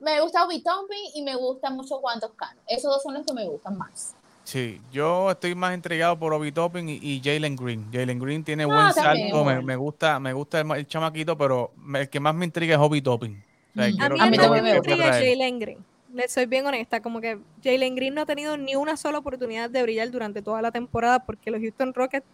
me 0.00 0.20
gusta 0.20 0.44
Obi 0.44 0.62
Toppin 0.62 0.98
y 1.14 1.22
me 1.22 1.34
gusta 1.36 1.70
mucho 1.70 1.98
Juan 1.98 2.20
Toscano. 2.20 2.60
Esos 2.68 2.92
dos 2.92 3.02
son 3.02 3.14
los 3.14 3.24
que 3.26 3.32
me 3.32 3.46
gustan 3.46 3.78
más. 3.78 4.14
Sí, 4.44 4.80
yo 4.92 5.30
estoy 5.30 5.54
más 5.54 5.72
entregado 5.72 6.18
por 6.18 6.34
Obi 6.34 6.52
Toppin 6.52 6.88
y, 6.88 6.98
y 7.00 7.22
Jalen 7.24 7.56
Green. 7.56 7.88
Jalen 7.92 8.18
Green 8.18 8.44
tiene 8.44 8.64
Ah, 8.64 8.66
buen 8.66 8.92
también, 8.92 9.30
salto, 9.30 9.44
me, 9.44 9.62
me 9.62 9.76
gusta, 9.76 10.18
me 10.20 10.32
gusta 10.32 10.60
el, 10.60 10.70
el 10.72 10.86
chamaquito, 10.86 11.38
pero 11.38 11.70
me- 11.76 12.00
el 12.02 12.08
que 12.10 12.20
más 12.20 12.34
me 12.34 12.44
intriga 12.44 12.74
es 12.74 12.80
Obi 12.80 13.00
Toppin. 13.00 13.42
O 13.74 13.80
sea, 13.80 13.88
Mm. 13.90 14.20
A 14.20 14.26
mí 14.26 14.36
A 14.36 14.40
también 14.40 14.64
me 14.64 14.80
trae. 14.80 15.30
Jalen 15.30 15.58
Green. 15.60 15.91
Le 16.12 16.28
soy 16.28 16.46
bien 16.46 16.66
honesta, 16.66 17.00
como 17.00 17.20
que 17.20 17.38
Jalen 17.62 17.94
Green 17.94 18.14
no 18.14 18.22
ha 18.22 18.26
tenido 18.26 18.56
ni 18.56 18.76
una 18.76 18.96
sola 18.96 19.18
oportunidad 19.18 19.70
de 19.70 19.82
brillar 19.82 20.10
durante 20.10 20.42
toda 20.42 20.60
la 20.60 20.70
temporada 20.70 21.20
porque 21.24 21.50
los 21.50 21.60
Houston 21.60 21.94
Rockets 21.94 22.26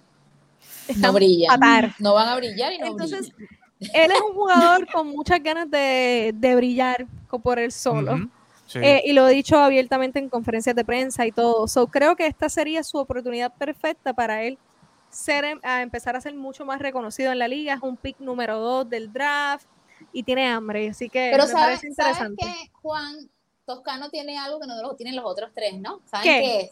No 0.89 0.93
están 0.95 1.15
brillan. 1.15 1.49
fatal. 1.61 1.95
No 1.99 2.15
van 2.15 2.29
a 2.29 2.37
brillar 2.37 2.73
y 2.73 2.79
no 2.79 2.87
Entonces, 2.87 3.31
brillan. 3.35 3.95
Él 3.95 4.11
es 4.11 4.21
un 4.21 4.33
jugador 4.35 4.87
con 4.91 5.07
muchas 5.09 5.41
ganas 5.43 5.71
de, 5.71 6.33
de 6.35 6.57
brillar 6.57 7.07
por 7.43 7.59
él 7.59 7.71
solo. 7.71 8.17
Sí. 8.67 8.81
Eh, 8.83 9.03
y 9.07 9.13
lo 9.13 9.27
he 9.29 9.33
dicho 9.33 9.57
abiertamente 9.57 10.19
en 10.19 10.29
conferencias 10.29 10.75
de 10.77 10.85
prensa 10.85 11.25
y 11.25 11.33
todo. 11.33 11.67
So, 11.69 11.87
creo 11.87 12.17
que 12.17 12.27
esta 12.27 12.49
sería 12.49 12.83
su 12.83 12.99
oportunidad 12.99 13.55
perfecta 13.55 14.13
para 14.13 14.43
él 14.43 14.59
ser, 15.11 15.45
em- 15.45 15.61
a 15.63 15.81
empezar 15.83 16.17
a 16.17 16.21
ser 16.21 16.35
mucho 16.35 16.67
más 16.67 16.79
reconocido 16.81 17.33
en 17.33 17.39
la 17.39 17.49
liga. 17.49 17.75
Es 17.75 17.81
un 17.83 17.97
pick 17.97 18.19
número 18.19 18.59
2 18.59 18.91
del 18.91 19.11
draft 19.13 19.67
y 20.13 20.23
tiene 20.23 20.47
hambre. 20.49 20.89
Así 20.91 21.09
que 21.09 21.29
Pero 21.33 21.45
me 21.45 21.51
¿sabes, 21.51 21.81
parece 21.81 21.93
¿sabes 21.95 22.19
interesante. 22.21 22.43
que 22.45 22.71
Juan 22.83 23.17
Toscano 23.69 24.11
tiene 24.11 24.37
algo 24.39 24.59
que 24.59 24.67
no 24.67 24.81
lo 24.83 24.95
tienen 24.97 25.15
los 25.15 25.25
otros 25.25 25.51
tres, 25.55 25.75
¿no? 25.79 26.01
¿Saben 26.11 26.25
¿Qué? 26.25 26.41
qué, 26.41 26.61
es? 26.63 26.71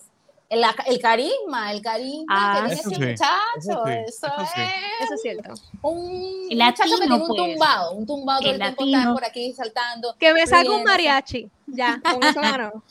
El, 0.48 0.64
el 0.86 1.00
carisma, 1.00 1.72
el 1.72 1.82
carisma 1.82 2.24
Ah, 2.28 2.52
que 2.54 2.68
tiene 2.68 2.80
ese 2.80 2.88
sí, 2.88 3.00
muchacho. 3.00 3.26
eso 3.56 3.82
sí, 3.86 3.92
Eso, 4.06 4.26
eso 4.26 4.46
sí. 4.54 4.60
es 4.62 5.04
Eso 5.04 5.14
es 5.14 5.22
cierto. 5.22 5.54
un 5.82 6.46
El 6.50 6.56
muchacho 6.58 6.82
que 6.84 7.06
tiene 7.06 7.14
un 7.14 7.26
pues. 7.26 7.36
tumbado, 7.36 7.92
un 7.92 8.06
tumbado 8.06 8.40
todo 8.40 8.50
El 8.52 8.62
el 8.62 8.76
tiempo 8.76 9.14
por 9.14 9.24
aquí 9.24 9.52
saltando. 9.52 10.14
Que 10.18 10.32
me 10.34 10.46
saque 10.46 10.68
un 10.70 10.84
mariachi. 10.84 11.50
Ya, 11.66 12.00
con 12.10 12.22
eso 12.22 12.40
ganó. 12.40 12.82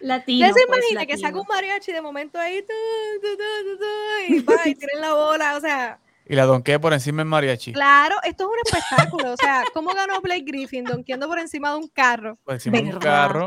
Latino. 0.00 0.46
¿Usted 0.48 0.60
se 0.60 0.66
pues, 0.68 0.78
imagina 0.78 1.06
que 1.06 1.18
saca 1.18 1.40
un 1.40 1.46
mariachi 1.48 1.92
de 1.92 2.00
momento 2.02 2.38
ahí 2.38 2.62
tu, 2.62 2.68
tu, 3.20 3.36
tu, 3.36 3.36
tu, 3.36 3.78
tu, 3.78 4.34
y 4.34 4.40
va 4.40 4.68
y 4.68 4.74
tiren 4.74 5.00
la 5.00 5.14
bola? 5.14 5.56
O 5.56 5.60
sea, 5.60 5.98
Y 6.28 6.34
la 6.36 6.44
donqué 6.44 6.78
por 6.78 6.92
encima 6.92 7.18
del 7.22 7.28
mariachi. 7.28 7.72
claro, 7.72 8.16
esto 8.22 8.44
es 8.44 8.50
un 8.50 8.56
espectáculo. 8.78 9.32
O 9.32 9.36
sea, 9.36 9.62
¿cómo 9.72 9.90
ganó 9.94 10.20
Blake 10.20 10.44
Griffin 10.46 10.84
donkeando 10.84 11.26
por 11.26 11.38
encima 11.38 11.70
de 11.70 11.76
un 11.78 11.88
carro? 11.88 12.38
Por 12.44 12.54
encima 12.54 12.78
de 12.78 12.84
un 12.92 12.98
carro. 12.98 13.46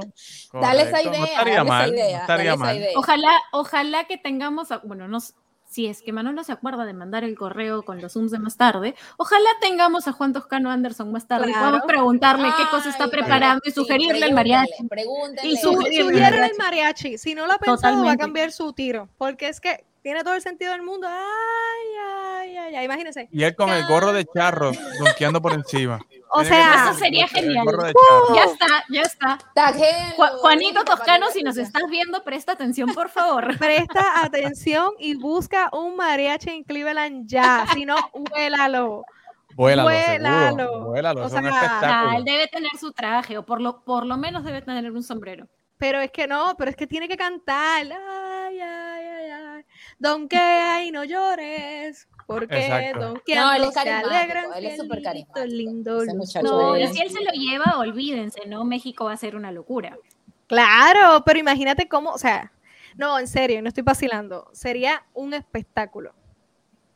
Dale 0.53 0.81
esa 0.83 0.91
Correcto, 0.91 1.09
idea, 1.09 1.19
No 1.19 1.25
estaría 1.25 1.55
dale 1.57 1.69
mal. 1.69 1.85
esa 1.85 1.93
idea, 1.95 2.17
no 2.17 2.21
estaría 2.21 2.27
dale 2.27 2.49
esa 2.49 2.57
mal. 2.57 2.75
idea. 2.77 2.89
Ojalá, 2.95 3.31
ojalá 3.51 4.03
que 4.05 4.17
tengamos, 4.17 4.71
a- 4.71 4.79
bueno, 4.79 5.07
no, 5.07 5.19
s- 5.19 5.33
si 5.69 5.87
es 5.87 6.01
que 6.01 6.11
Manolo 6.11 6.43
se 6.43 6.51
acuerda 6.51 6.83
de 6.85 6.93
mandar 6.93 7.23
el 7.23 7.37
correo 7.37 7.83
con 7.83 8.01
los 8.01 8.11
Zooms 8.13 8.31
de 8.31 8.39
más 8.39 8.57
tarde, 8.57 8.93
ojalá 9.17 9.47
tengamos 9.61 10.05
a 10.09 10.11
Juan 10.11 10.33
Toscano 10.33 10.69
Anderson 10.69 11.11
más 11.13 11.27
tarde 11.27 11.49
y 11.49 11.53
Claro. 11.53 11.67
podamos 11.67 11.87
preguntarle 11.87 12.49
qué 12.57 12.63
cosa 12.71 12.89
está 12.89 13.05
Ay, 13.05 13.09
preparando 13.11 13.61
y 13.63 13.69
sí, 13.69 13.75
sugerirle 13.75 14.25
el 14.25 14.33
mariachi. 14.33 14.69
pregúntenle, 14.89 14.89
pregúntenle. 14.89 15.49
Y 15.51 15.55
Su, 15.57 15.71
sugerirle 15.71 16.45
el 16.47 16.57
mariachi. 16.57 17.17
Si 17.17 17.35
no 17.35 17.45
lo 17.47 17.53
ha 17.53 17.57
pensado, 17.57 17.77
va 18.03 18.11
a 18.11 18.17
Totalmente. 18.17 18.21
cambiar 18.21 18.51
su 18.51 18.73
tiro. 18.73 19.07
Porque 19.17 19.47
es 19.47 19.61
que 19.61 19.85
tiene 20.01 20.23
todo 20.23 20.33
el 20.35 20.41
sentido 20.41 20.71
del 20.71 20.81
mundo. 20.81 21.07
Ay, 21.09 21.97
ay, 22.49 22.57
ay, 22.57 22.75
ay. 22.75 22.85
Imagínense. 22.85 23.27
Y 23.31 23.43
él 23.43 23.55
con 23.55 23.69
el 23.69 23.85
gorro 23.87 24.13
de 24.13 24.25
charro, 24.25 24.71
donkeando 24.99 25.41
por 25.41 25.53
encima. 25.53 25.99
O 26.33 26.43
Tiene 26.43 26.55
sea, 26.63 26.85
Eso 26.91 26.93
sería 26.97 27.27
genial. 27.27 27.65
Ya 28.33 28.43
está, 28.45 28.85
ya 28.89 29.01
está. 29.01 29.37
Ju- 29.53 30.37
Juanito 30.39 30.85
Toscano, 30.85 31.25
si 31.29 31.43
nos 31.43 31.57
estás 31.57 31.83
viendo, 31.89 32.23
presta 32.23 32.53
atención, 32.53 32.93
por 32.93 33.09
favor. 33.09 33.57
presta 33.59 34.23
atención 34.23 34.93
y 34.97 35.15
busca 35.15 35.67
un 35.73 35.97
mariachi 35.97 36.49
en 36.51 36.63
Cleveland 36.63 37.27
ya. 37.27 37.65
Si 37.73 37.83
no, 37.83 37.97
huélalo. 38.13 39.03
Vuélalo, 39.55 39.89
Vuélalo. 39.89 40.83
Vuélalo, 40.85 41.23
O 41.23 41.27
es 41.27 41.33
un 41.33 41.41
sea, 41.43 41.51
Ah, 41.53 41.65
espectáculo. 41.65 42.17
él 42.19 42.23
debe 42.23 42.47
tener 42.47 42.71
su 42.79 42.93
traje, 42.93 43.37
o 43.37 43.45
por 43.45 43.59
lo, 43.59 43.83
por 43.83 44.05
lo 44.05 44.15
menos 44.15 44.45
debe 44.45 44.61
tener 44.61 44.89
un 44.89 45.03
sombrero. 45.03 45.49
Pero 45.77 45.99
es 45.99 46.11
que 46.11 46.27
no, 46.27 46.55
pero 46.57 46.69
es 46.71 46.77
que 46.77 46.87
tiene 46.87 47.09
que 47.09 47.17
cantar. 47.17 47.81
Ay, 47.83 47.91
ay, 48.61 48.61
ay, 48.61 49.31
ay. 49.31 49.65
Donkea 50.01 50.83
y 50.85 50.91
no 50.91 51.03
llores. 51.03 52.07
Porque 52.27 52.65
Exacto. 52.65 52.99
donkeando 53.07 53.47
No, 53.49 53.53
él 53.55 53.61
es 53.63 53.67
se 53.69 53.73
carismático, 53.73 54.09
alegran. 54.15 54.45
él 54.55 54.65
es 54.65 54.77
súper 54.77 55.01
carismático, 55.03 55.45
lindo, 55.45 56.03
No, 56.43 56.77
y 56.77 56.87
si 56.87 57.01
él 57.01 57.09
se 57.09 57.23
lo 57.23 57.31
lleva, 57.31 57.77
olvídense, 57.77 58.45
¿no? 58.47 58.63
México 58.63 59.05
va 59.05 59.13
a 59.13 59.17
ser 59.17 59.35
una 59.35 59.51
locura. 59.51 59.97
Claro, 60.47 61.23
pero 61.25 61.39
imagínate 61.39 61.87
cómo, 61.89 62.11
o 62.11 62.17
sea, 62.17 62.51
no, 62.95 63.19
en 63.19 63.27
serio, 63.27 63.61
no 63.61 63.67
estoy 63.67 63.83
vacilando. 63.83 64.49
Sería 64.53 65.03
un 65.13 65.33
espectáculo. 65.33 66.13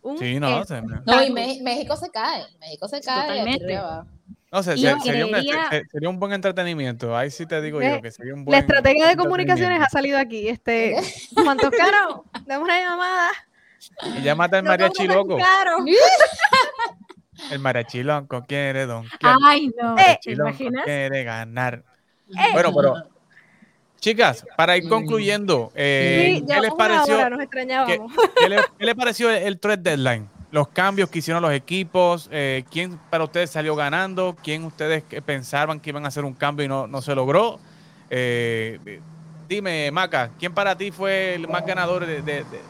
Un 0.01 0.18
Sí, 0.18 0.39
no, 0.39 0.64
se- 0.64 0.82
No, 0.82 0.88
y 0.88 0.93
espectáculo. 0.95 1.64
México 1.64 1.95
se 1.97 2.10
cae, 2.12 2.43
México 2.60 2.88
se 2.88 3.01
cae. 3.01 3.28
Totalmente. 3.28 3.82
No 4.52 4.64
sé, 4.64 4.72
se- 4.72 4.78
sería, 4.78 4.96
un, 4.96 5.32
creería- 5.32 5.70
se- 5.70 5.84
sería 5.91 6.10
un 6.10 6.20
buen 6.20 6.32
entretenimiento. 6.34 7.16
Ahí 7.18 7.30
sí 7.32 7.46
te 7.46 7.62
digo 7.62 7.82
yo 7.82 8.02
que 8.02 8.12
sería 8.12 8.34
un 8.34 8.46
buen 8.46 8.54
La 8.54 8.60
estratega 8.60 9.08
de 9.10 9.16
comunicaciones 9.18 9.82
ha 9.82 9.89
salido 9.89 10.18
aquí. 10.18 10.48
Este, 10.48 10.96
Juan 11.36 11.58
Toscano, 11.58 12.26
dame 12.46 12.64
una 12.64 12.80
llamada. 12.80 13.30
Y 14.18 14.22
llámate 14.24 14.58
al 14.58 14.64
No 14.64 14.70
mariachi 14.72 15.08
loco. 15.08 15.38
caro. 15.38 15.78
El 17.52 17.60
mariachi 17.60 18.02
loco 18.04 18.43
quiere 18.48 18.86
don. 18.86 19.06
Ay, 19.22 19.70
no, 19.80 19.98
Eh, 19.98 20.18
¿te 20.24 20.32
imaginas? 20.32 20.84
quiere 20.86 21.24
ganar. 21.24 21.84
Eh. 22.30 22.34
Bueno, 22.54 22.72
pero 22.74 22.96
chicas, 24.00 24.46
para 24.56 24.78
ir 24.78 24.88
concluyendo, 24.88 25.72
eh, 25.76 26.38
Sí, 26.39 26.46
¿qué 26.48 26.62
les 26.62 26.74
pareció? 26.74 27.16
hora 27.16 27.30
nos 27.30 27.41
extrañábamos. 27.41 28.12
¿Qué 28.38 28.50
le, 28.50 28.58
qué 28.80 28.86
le 28.86 28.96
pareció 28.96 29.30
el, 29.30 29.43
el 29.43 29.60
trade 29.60 29.82
deadline? 29.84 30.30
Los 30.56 30.70
cambios 30.70 31.10
que 31.10 31.20
hicieron 31.20 31.43
los 31.43 31.51
equipos, 31.51 32.30
eh, 32.32 32.64
¿quién 32.72 32.97
para 33.10 33.26
ustedes 33.26 33.49
salió 33.49 33.76
ganando? 33.76 34.38
¿Quién 34.41 34.64
ustedes 34.64 35.03
pensaban 35.26 35.82
que 35.82 35.89
iban 35.89 36.06
a 36.06 36.08
hacer 36.08 36.24
un 36.24 36.34
cambio 36.34 36.64
y 36.66 36.70
no, 36.70 36.88
no 36.88 37.01
se 37.01 37.14
logró? 37.14 37.60
Eh, 38.10 39.01
dime, 39.49 39.91
Maca, 39.91 40.30
¿quién 40.39 40.53
para 40.53 40.78
ti 40.78 40.91
fue 40.91 41.36
el 41.36 41.49
más 41.49 41.66
ganador 41.66 42.06
de, 42.06 42.22
de- 42.22 42.45
de- 42.45 42.62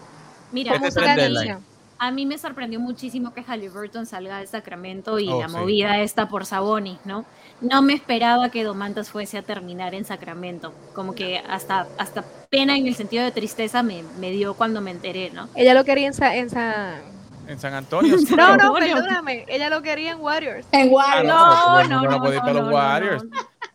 Mira, 0.51 0.73
Este 0.83 1.55
a 1.99 2.11
mí 2.11 2.25
me 2.25 2.39
sorprendió 2.39 2.79
muchísimo 2.79 3.35
que 3.35 3.43
Halliburton 3.43 4.07
salga 4.07 4.39
de 4.39 4.47
Sacramento 4.47 5.19
y 5.19 5.29
Oh, 5.29 5.41
la 5.41 5.47
sí. 5.47 5.55
movida 5.55 6.01
esta 6.01 6.27
por 6.27 6.47
Sabonis, 6.47 6.97
¿no? 7.05 7.23
No 7.61 7.83
me 7.83 7.93
esperaba 7.93 8.49
que 8.49 8.63
Domantas 8.63 9.11
fuese 9.11 9.37
a 9.37 9.43
terminar 9.43 9.93
en 9.93 10.05
Sacramento. 10.05 10.73
Como 10.95 11.13
que 11.13 11.37
hasta, 11.47 11.87
hasta 11.99 12.25
pena 12.49 12.75
en 12.77 12.87
el 12.87 12.95
sentido 12.95 13.23
de 13.23 13.31
tristeza 13.31 13.83
me, 13.83 14.01
me 14.19 14.31
dio 14.31 14.55
cuando 14.55 14.81
me 14.81 14.89
enteré, 14.89 15.29
¿no? 15.29 15.49
Ella 15.55 15.75
lo 15.75 15.83
quería 15.85 16.07
en, 16.07 16.13
Sa- 16.15 16.35
en 16.35 16.49
Sa- 16.49 16.99
en 17.47 17.59
San 17.59 17.73
Antonio? 17.73 18.17
sí, 18.19 18.35
No, 18.35 18.55
pero- 18.57 18.63
no, 18.69 18.73
perdóname. 18.73 19.45
Ella 19.47 19.69
lo 19.69 19.81
quería 19.81 20.11
en 20.11 20.19
Warriors. 20.21 20.65
En 20.71 20.89
Ah, 20.89 20.91
Warriors. 20.91 21.27
no, 21.27 21.75
pero 21.77 21.89
no, 21.89 22.01
no 22.03 22.09
no, 22.11 22.19
puede 22.19 22.35
ir 22.35 22.39
no, 22.39 22.41
para 22.41 22.53
los 22.53 22.63
no, 22.63 22.69
no, 22.69 22.75
Warriors. 22.75 23.23
no. 23.23 23.29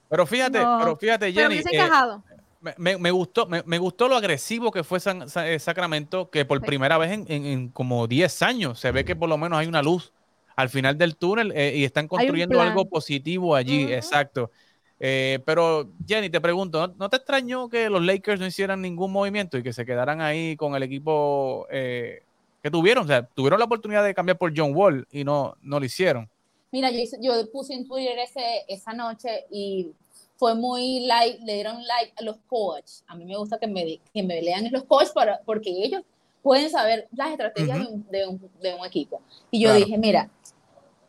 Pero 0.08 0.26
fíjate, 0.26 0.58
No. 0.60 0.78
pero 0.80 0.96
fíjate, 0.96 1.32
Pero 1.32 1.48
Jenny, 1.48 1.54
hubiese 1.62 1.76
eh, 1.76 1.80
encajado. 1.84 2.22
me, 2.60 2.74
me- 2.78 2.98
me 2.98 3.10
gustó, 3.10 3.46
me, 3.46 3.62
me 3.64 3.78
gustó 3.78 4.08
lo 4.08 4.16
agresivo 4.16 4.70
que 4.72 4.82
fue 4.84 4.98
San- 5.00 5.28
Sa- 5.28 5.48
eh, 5.48 5.58
Sacramento, 5.58 6.30
que 6.30 6.44
por 6.44 6.58
Sí. 6.60 6.66
primera 6.66 6.98
vez 6.98 7.12
en, 7.12 7.24
en- 7.28 7.46
en 7.46 7.68
como 7.68 8.06
10 8.08 8.42
años 8.42 8.80
se 8.80 8.90
ve 8.90 9.04
que 9.04 9.14
por 9.16 9.28
lo 9.28 9.38
menos 9.38 9.58
hay 9.58 9.66
una 9.68 9.82
luz 9.82 10.12
al 10.56 10.68
final 10.68 10.98
del 10.98 11.16
túnel 11.16 11.52
eh, 11.54 11.72
y 11.76 11.84
están 11.84 12.06
construyendo 12.08 12.60
algo 12.60 12.84
positivo 12.86 13.54
allí, 13.54 13.92
exacto. 13.92 14.50
Eh, 14.98 15.38
pero 15.46 15.88
Jenny, 16.06 16.28
te 16.28 16.40
pregunto, 16.42 16.86
¿no, 16.88 16.94
no 16.98 17.08
te 17.08 17.16
extrañó 17.16 17.70
que 17.70 17.88
los 17.88 18.04
Lakers 18.04 18.38
no 18.40 18.44
hicieran 18.46 18.82
ningún 18.82 19.10
movimiento 19.12 19.56
y 19.56 19.62
que 19.62 19.72
se 19.72 19.86
quedaran 19.86 20.20
ahí 20.20 20.56
con 20.56 20.74
el 20.74 20.82
equipo 20.82 21.66
eh, 21.70 22.24
que 22.62 22.70
tuvieron? 22.70 23.04
O 23.04 23.06
sea, 23.06 23.26
tuvieron 23.26 23.58
la 23.58 23.64
oportunidad 23.66 24.04
de 24.04 24.14
cambiar 24.14 24.38
por 24.38 24.52
John 24.56 24.74
Wall 24.74 25.06
y 25.10 25.24
no, 25.24 25.54
no 25.62 25.78
lo 25.78 25.84
hicieron. 25.86 26.28
Mira, 26.72 26.90
yo, 26.90 26.98
hice- 26.98 27.18
yo 27.20 27.32
puse 27.50 27.74
en 27.74 27.86
Twitter 27.86 28.18
ese, 28.18 28.64
esa 28.68 28.92
noche 28.92 29.46
y 29.50 29.92
fue 30.36 30.54
muy 30.54 31.00
like, 31.06 31.40
le 31.44 31.54
dieron 31.54 31.84
like 31.86 32.12
a 32.16 32.22
los 32.22 32.36
coaches. 32.46 33.04
A 33.08 33.14
mí 33.16 33.24
me 33.24 33.36
gusta 33.36 33.58
que 33.58 33.66
me, 33.66 34.00
que 34.14 34.22
me 34.22 34.40
lean 34.40 34.70
los 34.70 34.84
coaches 34.84 35.10
para, 35.12 35.40
porque 35.44 35.70
ellos 35.70 36.02
pueden 36.42 36.70
saber 36.70 37.08
las 37.12 37.30
estrategias 37.32 37.78
de, 37.78 37.86
un, 37.86 38.06
de 38.10 38.26
un- 38.26 38.50
de 38.62 38.74
un 38.74 38.86
equipo. 38.86 39.20
Y 39.50 39.60
yo 39.60 39.70
Claro. 39.70 39.84
dije, 39.84 39.98
mira, 39.98 40.30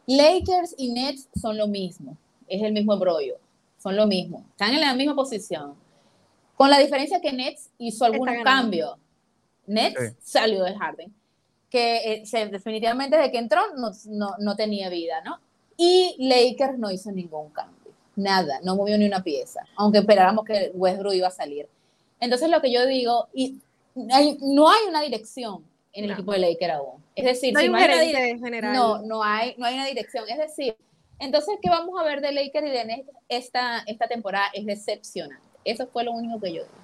Lakers 0.08 0.76
y 0.78 0.92
Nets 0.92 1.30
son 1.40 1.58
lo 1.58 1.68
mismo, 1.68 2.18
es 2.48 2.62
el 2.64 2.74
mismo 2.74 2.94
embrollo, 2.94 3.38
son 3.78 3.96
lo 3.96 4.08
mismo, 4.08 4.46
están 4.52 4.74
en 4.74 4.82
la 4.82 4.94
misma 4.94 5.16
posición. 5.16 5.76
Con 6.56 6.70
la 6.70 6.80
diferencia 6.80 7.22
que 7.22 7.32
Nets 7.32 7.70
hizo 7.78 8.06
algunos 8.06 8.36
cambios. 8.44 8.96
Nets 9.68 10.00
Sí. 10.00 10.16
salió 10.22 10.64
de 10.64 10.76
Harden, 10.76 11.14
que 11.72 12.22
eh, 12.22 12.48
definitivamente 12.52 13.18
desde 13.18 13.32
que 13.32 13.38
entró 13.40 13.62
no, 13.78 13.90
no, 14.08 14.36
no 14.38 14.56
tenía 14.56 14.90
vida, 14.90 15.22
¿no? 15.26 15.40
Y 15.78 16.16
Lakers 16.20 16.78
no 16.78 16.92
hizo 16.92 17.12
ningún 17.12 17.50
cambio, 17.50 17.92
nada, 18.16 18.60
no 18.64 18.76
movió 18.76 18.98
ni 18.98 19.06
una 19.08 19.24
pieza, 19.24 19.62
aunque 19.78 20.00
esperáramos 20.00 20.46
que 20.46 20.72
Westbrook 20.76 21.14
iba 21.16 21.30
a 21.30 21.32
salir. 21.32 21.68
Entonces 22.20 22.50
lo 22.50 22.62
que 22.62 22.72
yo 22.72 22.86
digo, 22.86 23.30
y 23.34 23.58
hay- 24.12 24.38
no 24.42 24.70
hay 24.70 24.82
una 24.88 25.02
dirección 25.02 25.64
en 25.94 26.04
el 26.04 26.10
No. 26.10 26.14
equipo 26.16 26.34
de 26.34 26.40
Lakers 26.40 26.74
aún. 26.74 27.04
Es 27.16 27.26
decir, 27.26 27.54
No 27.54 27.60
hay 27.60 27.66
si 27.66 27.70
un 27.70 27.74
no 27.74 27.80
hay 27.80 27.86
una 27.86 28.02
dirección, 28.02 28.74
no, 28.74 29.02
no 29.02 29.24
hay, 29.24 29.56
no 29.58 29.66
hay 29.66 29.74
una 29.76 29.86
dirección. 29.86 30.26
Es 30.30 30.38
decir, 30.38 30.76
entonces, 31.20 31.56
¿qué 31.62 31.70
vamos 31.70 32.00
a 32.00 32.04
ver 32.04 32.22
de 32.22 32.32
Lakers 32.32 32.68
y 32.68 32.70
de 32.70 32.86
Nets 32.86 33.10
esta, 33.30 33.80
esta 33.88 34.08
temporada? 34.08 34.48
Es 34.54 34.66
decepcionante. 34.66 35.46
Eso 35.64 35.88
fue 35.88 36.04
lo 36.04 36.12
único 36.12 36.40
que 36.40 36.54
yo 36.54 36.64
dije. 36.64 36.76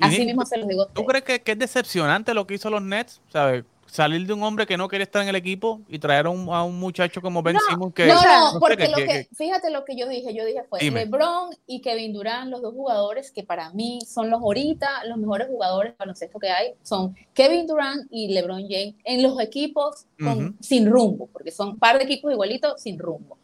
Así 0.00 0.24
mismo 0.24 0.44
se 0.44 0.56
los 0.58 0.68
digo 0.68 0.86
¿Tú 0.86 1.04
crees 1.04 1.24
que, 1.24 1.40
que 1.42 1.52
es 1.52 1.58
decepcionante 1.58 2.34
lo 2.34 2.46
que 2.46 2.54
hizo 2.54 2.68
los 2.70 2.82
Nets? 2.82 3.20
¿Sabes? 3.28 3.64
Salir 3.86 4.26
de 4.26 4.32
un 4.32 4.42
hombre 4.42 4.66
que 4.66 4.76
no 4.76 4.88
quería 4.88 5.04
estar 5.04 5.22
en 5.22 5.28
el 5.28 5.36
equipo 5.36 5.80
y 5.88 6.00
traer 6.00 6.26
a 6.26 6.30
un, 6.30 6.48
a 6.52 6.64
un 6.64 6.80
muchacho 6.80 7.20
como 7.22 7.42
Ben 7.44 7.54
No, 7.54 7.60
Simmons 7.68 7.94
que... 7.94 8.06
no, 8.06 8.18
sé, 8.18 8.26
no, 8.26 8.58
porque 8.58 8.88
lo 8.88 8.96
que- 8.96 9.06
que, 9.06 9.28
fíjate 9.36 9.70
lo 9.70 9.84
que 9.84 9.94
yo 9.96 10.08
dije, 10.08 10.34
yo 10.34 10.44
dije 10.44 10.64
fue 10.68 10.80
Dime. 10.80 11.04
LeBron 11.04 11.50
y 11.68 11.80
Kevin 11.80 12.12
Durant, 12.12 12.50
los 12.50 12.60
dos 12.60 12.74
jugadores 12.74 13.30
que 13.30 13.44
para 13.44 13.70
mí 13.70 14.00
son 14.04 14.30
los 14.30 14.40
ahorita, 14.40 15.04
los 15.04 15.16
mejores 15.18 15.46
jugadores 15.46 15.92
de 15.92 15.96
baloncesto 15.98 16.40
que 16.40 16.48
hay, 16.50 16.72
son 16.82 17.14
Kevin 17.34 17.68
Durant 17.68 18.08
y 18.10 18.32
LeBron 18.34 18.62
James 18.68 18.94
en 19.04 19.22
los 19.22 19.38
equipos 19.40 20.06
con- 20.18 20.56
sin 20.60 20.90
rumbo, 20.90 21.28
porque 21.32 21.52
son 21.52 21.68
un 21.68 21.78
par 21.78 21.98
de 21.98 22.04
equipos 22.04 22.32
igualitos 22.32 22.82
sin 22.82 22.98
rumbo. 22.98 23.38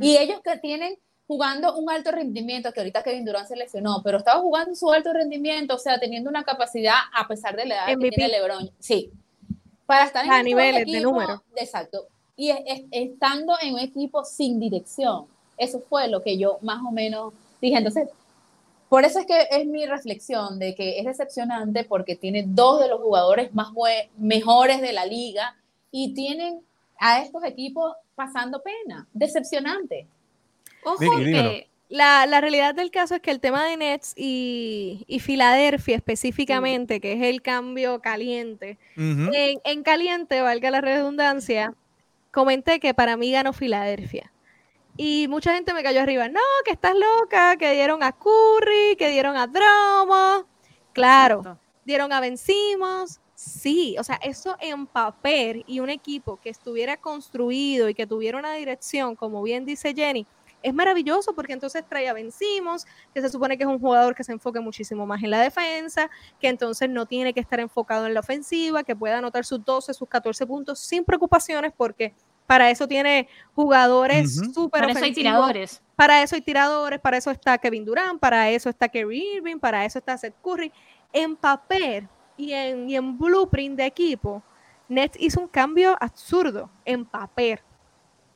Y 0.00 0.16
ellos 0.18 0.40
que 0.44 0.56
tienen 0.58 0.96
jugando 1.26 1.76
un 1.76 1.90
alto 1.90 2.12
rendimiento, 2.12 2.72
que 2.72 2.80
ahorita 2.80 3.02
Kevin 3.02 3.24
Durant 3.24 3.48
se 3.48 3.56
lesionó, 3.56 4.00
pero 4.04 4.18
estaba 4.18 4.40
jugando 4.40 4.74
su 4.74 4.90
alto 4.92 5.12
rendimiento, 5.12 5.74
o 5.74 5.78
sea, 5.78 5.98
teniendo 5.98 6.30
una 6.30 6.44
capacidad 6.44 6.94
a 7.12 7.26
pesar 7.26 7.56
de 7.56 7.66
la 7.66 7.74
edad 7.74 7.88
MVP. 7.96 8.10
que 8.10 8.16
tiene 8.16 8.32
LeBron. 8.32 8.70
Sí. 8.78 9.10
Para 9.86 10.04
estar 10.04 10.24
en 10.24 10.32
A 10.32 10.42
niveles 10.42 10.86
de 10.86 11.00
número. 11.00 11.42
Exacto. 11.56 12.06
Y 12.36 12.50
es- 12.50 12.60
es- 12.66 12.84
estando 12.90 13.54
en 13.60 13.74
un 13.74 13.80
equipo 13.80 14.24
sin 14.24 14.60
dirección. 14.60 15.26
Eso 15.56 15.80
fue 15.88 16.08
lo 16.08 16.22
que 16.22 16.36
yo 16.38 16.58
más 16.62 16.80
o 16.86 16.90
menos 16.92 17.32
dije. 17.60 17.76
Entonces, 17.78 18.08
por 18.88 19.04
eso 19.04 19.18
es 19.18 19.26
que 19.26 19.48
es 19.50 19.66
mi 19.66 19.84
reflexión 19.86 20.58
de 20.60 20.74
que 20.74 20.98
es 21.00 21.04
decepcionante 21.06 21.82
porque 21.84 22.14
tiene 22.14 22.44
dos 22.46 22.80
de 22.80 22.88
los 22.88 23.00
jugadores 23.00 23.52
más 23.54 23.68
mejores 24.16 24.80
de 24.80 24.92
la 24.92 25.06
liga 25.06 25.56
y 25.90 26.14
tienen 26.14 26.60
a 26.98 27.20
estos 27.20 27.42
equipos 27.44 27.94
pasando 28.14 28.62
pena. 28.62 29.08
Decepcionante. 29.12 30.06
Ojo 30.86 31.16
que 31.16 31.68
La, 31.88 32.26
la 32.26 32.40
realidad 32.40 32.74
del 32.74 32.90
caso 32.90 33.16
es 33.16 33.20
que 33.20 33.30
el 33.30 33.40
tema 33.40 33.64
de 33.64 33.76
Nets 33.76 34.12
y, 34.16 35.04
y 35.08 35.20
Filadelfia 35.20 35.96
específicamente, 35.96 37.00
que 37.00 37.12
es 37.12 37.22
el 37.22 37.42
cambio 37.42 38.00
caliente, 38.00 38.78
en, 38.96 39.60
en 39.64 39.82
caliente, 39.82 40.40
valga 40.40 40.70
la 40.70 40.80
redundancia, 40.80 41.74
comenté 42.30 42.80
que 42.80 42.94
para 42.94 43.16
mí 43.16 43.32
ganó 43.32 43.52
Filadelfia. 43.52 44.32
Y 44.96 45.28
mucha 45.28 45.52
gente 45.52 45.74
me 45.74 45.82
cayó 45.82 46.00
arriba, 46.00 46.28
no, 46.28 46.40
que 46.64 46.70
estás 46.72 46.94
loca, 46.94 47.56
que 47.56 47.72
dieron 47.72 48.02
a 48.02 48.12
Curry, 48.12 48.96
que 48.96 49.10
dieron 49.10 49.36
a 49.36 49.46
Drummond. 49.46 50.46
Claro, 50.92 51.38
Exacto. 51.40 51.60
dieron 51.84 52.12
a 52.12 52.20
Vencimos. 52.20 53.20
Sí, 53.34 53.96
o 53.98 54.04
sea, 54.04 54.16
eso 54.22 54.56
en 54.60 54.86
papel 54.86 55.62
y 55.66 55.80
un 55.80 55.90
equipo 55.90 56.38
que 56.40 56.48
estuviera 56.48 56.96
construido 56.96 57.88
y 57.90 57.94
que 57.94 58.06
tuviera 58.06 58.38
una 58.38 58.54
dirección, 58.54 59.14
como 59.14 59.42
bien 59.42 59.66
dice 59.66 59.92
Jenny, 59.94 60.26
es 60.62 60.74
maravilloso 60.74 61.34
porque 61.34 61.52
entonces 61.52 61.84
trae 61.88 62.08
a 62.08 62.12
Ben 62.12 62.32
Simmons, 62.32 62.86
que 63.14 63.20
se 63.20 63.28
supone 63.28 63.56
que 63.56 63.64
es 63.64 63.68
un 63.68 63.78
jugador 63.78 64.14
que 64.14 64.24
se 64.24 64.32
enfoque 64.32 64.60
muchísimo 64.60 65.06
más 65.06 65.22
en 65.22 65.30
la 65.30 65.40
defensa, 65.40 66.10
que 66.40 66.48
entonces 66.48 66.88
no 66.90 67.06
tiene 67.06 67.32
que 67.34 67.40
estar 67.40 67.60
enfocado 67.60 68.06
en 68.06 68.14
la 68.14 68.20
ofensiva, 68.20 68.82
que 68.82 68.96
pueda 68.96 69.18
anotar 69.18 69.44
sus 69.44 69.64
12, 69.64 69.94
sus 69.94 70.08
14 70.08 70.46
puntos 70.46 70.80
sin 70.80 71.04
preocupaciones 71.04 71.72
porque 71.76 72.14
para 72.46 72.70
eso 72.70 72.86
tiene 72.86 73.28
jugadores 73.54 74.38
Ujú. 74.40 74.52
súper 74.52 74.82
Para 74.82 74.92
eso 74.92 74.98
hay 74.98 75.10
ofensivos. 75.10 75.32
tiradores. 75.32 75.82
Para 75.96 76.22
eso 76.22 76.34
hay 76.36 76.40
tiradores, 76.42 77.00
para 77.00 77.16
eso 77.16 77.30
está 77.30 77.58
Kevin 77.58 77.84
Durant, 77.84 78.20
para 78.20 78.50
eso 78.50 78.68
está 78.68 78.88
Kerry 78.88 79.36
Irving, 79.36 79.58
para 79.58 79.84
eso 79.84 79.98
está 79.98 80.16
Seth 80.16 80.34
Curry. 80.42 80.72
En 81.12 81.36
papel 81.36 82.08
y 82.36 82.52
en, 82.52 82.88
y 82.88 82.96
en 82.96 83.16
blueprint 83.18 83.76
de 83.76 83.86
equipo, 83.86 84.42
Nets 84.88 85.16
hizo 85.18 85.40
un 85.40 85.48
cambio 85.48 85.96
absurdo 86.00 86.70
en 86.84 87.04
papel. 87.04 87.60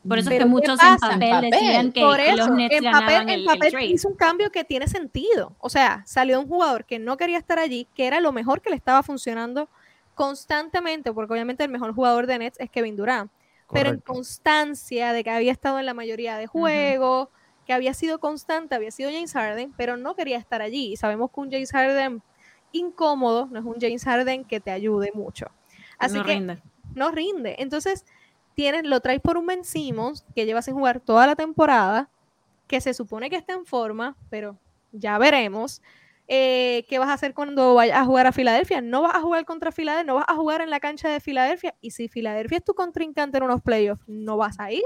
Por 0.06 0.18
eso 0.18 0.30
es 0.30 0.38
que 0.38 0.38
¿qué 0.38 0.44
muchos 0.46 0.82
en 0.82 0.98
papel, 0.98 1.22
En 1.22 1.30
papel. 1.30 1.50
decían 1.50 1.92
que 1.92 2.00
Por 2.00 2.16
que 2.16 2.28
eso, 2.30 2.36
los 2.36 2.50
Nets 2.50 2.74
en 2.76 2.84
ganaban 2.84 3.28
el, 3.28 3.34
en 3.34 3.40
el 3.40 3.44
papel 3.44 3.70
trade. 3.70 3.86
hizo 3.86 4.08
un 4.08 4.16
cambio 4.16 4.50
que 4.50 4.64
tiene 4.64 4.88
sentido. 4.88 5.56
O 5.60 5.68
sea, 5.68 6.02
salió 6.06 6.40
un 6.40 6.48
jugador 6.48 6.84
que 6.84 6.98
no 6.98 7.16
quería 7.16 7.38
estar 7.38 7.58
allí, 7.58 7.86
que 7.94 8.06
era 8.06 8.20
lo 8.20 8.32
mejor 8.32 8.62
que 8.62 8.70
le 8.70 8.76
estaba 8.76 9.02
funcionando 9.02 9.68
constantemente, 10.14 11.12
porque 11.12 11.32
obviamente 11.32 11.64
el 11.64 11.70
mejor 11.70 11.94
jugador 11.94 12.26
de 12.26 12.38
Nets 12.38 12.60
es 12.60 12.70
Kevin 12.70 12.96
Durant, 12.96 13.30
pero 13.72 13.90
en 13.90 14.00
constancia 14.00 15.12
de 15.12 15.22
que 15.24 15.30
había 15.30 15.52
estado 15.52 15.78
en 15.78 15.86
la 15.86 15.94
mayoría 15.94 16.36
de 16.36 16.46
juegos, 16.46 17.28
que 17.66 17.72
había 17.72 17.94
sido 17.94 18.18
constante, 18.20 18.74
había 18.74 18.90
sido 18.90 19.10
James 19.10 19.32
Harden, 19.32 19.72
pero 19.76 19.96
no 19.96 20.14
quería 20.16 20.38
estar 20.38 20.60
allí. 20.60 20.92
Y 20.92 20.96
sabemos 20.96 21.30
que 21.32 21.40
un 21.40 21.50
James 21.50 21.70
Harden 21.72 22.22
incómodo 22.72 23.46
no 23.50 23.58
es 23.60 23.64
un 23.64 23.76
James 23.80 24.04
Harden 24.04 24.44
que 24.44 24.60
te 24.60 24.70
ayude 24.72 25.10
mucho. 25.14 25.46
Así 25.98 26.18
no 26.18 26.24
que 26.24 26.32
rinde. 26.34 26.58
no 26.94 27.10
rinde. 27.12 27.56
Entonces, 27.58 28.04
tienes, 28.54 28.84
lo 28.84 29.00
traes 29.00 29.20
por 29.20 29.36
un 29.36 29.46
Ben 29.46 29.64
Simmons 29.64 30.24
que 30.34 30.46
lleva 30.46 30.62
sin 30.62 30.74
jugar 30.74 31.00
toda 31.00 31.26
la 31.26 31.36
temporada, 31.36 32.08
que 32.66 32.80
se 32.80 32.94
supone 32.94 33.30
que 33.30 33.36
está 33.36 33.54
en 33.54 33.66
forma, 33.66 34.16
pero 34.28 34.58
ya 34.92 35.18
veremos. 35.18 35.82
Eh, 36.32 36.84
¿Qué 36.88 37.00
vas 37.00 37.08
a 37.08 37.14
hacer 37.14 37.34
cuando 37.34 37.74
vayas 37.74 37.98
a 37.98 38.04
jugar 38.04 38.28
a 38.28 38.32
Filadelfia? 38.32 38.80
No 38.80 39.02
vas 39.02 39.16
a 39.16 39.20
jugar 39.20 39.44
contra 39.44 39.72
Filadelfia, 39.72 40.04
no 40.06 40.14
vas 40.14 40.26
a 40.28 40.34
jugar 40.36 40.60
en 40.60 40.70
la 40.70 40.78
cancha 40.78 41.08
de 41.08 41.18
Filadelfia. 41.18 41.74
Y 41.80 41.90
si 41.90 42.06
Filadelfia 42.08 42.58
es 42.58 42.64
tu 42.64 42.74
contrincante 42.74 43.38
en 43.38 43.44
unos 43.44 43.62
playoffs, 43.62 44.04
no 44.06 44.36
vas 44.36 44.60
a 44.60 44.70
ir. 44.70 44.84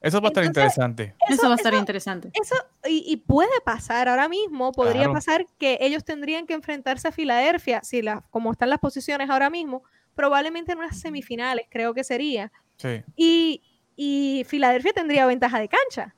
Eso 0.00 0.20
va 0.22 0.28
a 0.28 0.30
estar 0.30 0.44
interesante. 0.44 1.14
Eso, 1.28 1.46
va 1.48 1.54
a 1.54 1.56
estar 1.56 1.72
eso- 1.74 1.80
interesante. 1.80 2.30
Eso, 2.34 2.54
y, 2.86 3.04
y 3.06 3.16
puede 3.18 3.60
pasar 3.64 4.08
ahora 4.08 4.28
mismo, 4.28 4.72
podría 4.72 5.02
Claro. 5.02 5.12
pasar 5.14 5.46
que 5.58 5.78
ellos 5.80 6.04
tendrían 6.04 6.46
que 6.46 6.52
enfrentarse 6.54 7.08
a 7.08 7.12
Filadelfia, 7.12 7.82
si 7.82 8.00
la, 8.02 8.22
como 8.30 8.52
están 8.52 8.68
las 8.70 8.78
posiciones 8.80 9.28
ahora 9.30 9.48
mismo, 9.50 9.82
probablemente 10.14 10.72
en 10.72 10.78
unas 10.78 10.98
semifinales, 11.00 11.66
creo 11.70 11.92
que 11.94 12.04
sería. 12.04 12.52
Sí. 12.76 13.02
Y, 13.16 13.62
y 13.96 14.44
Filadelfia 14.46 14.92
tendría 14.92 15.26
ventaja 15.26 15.58
de 15.58 15.68
cancha, 15.68 16.14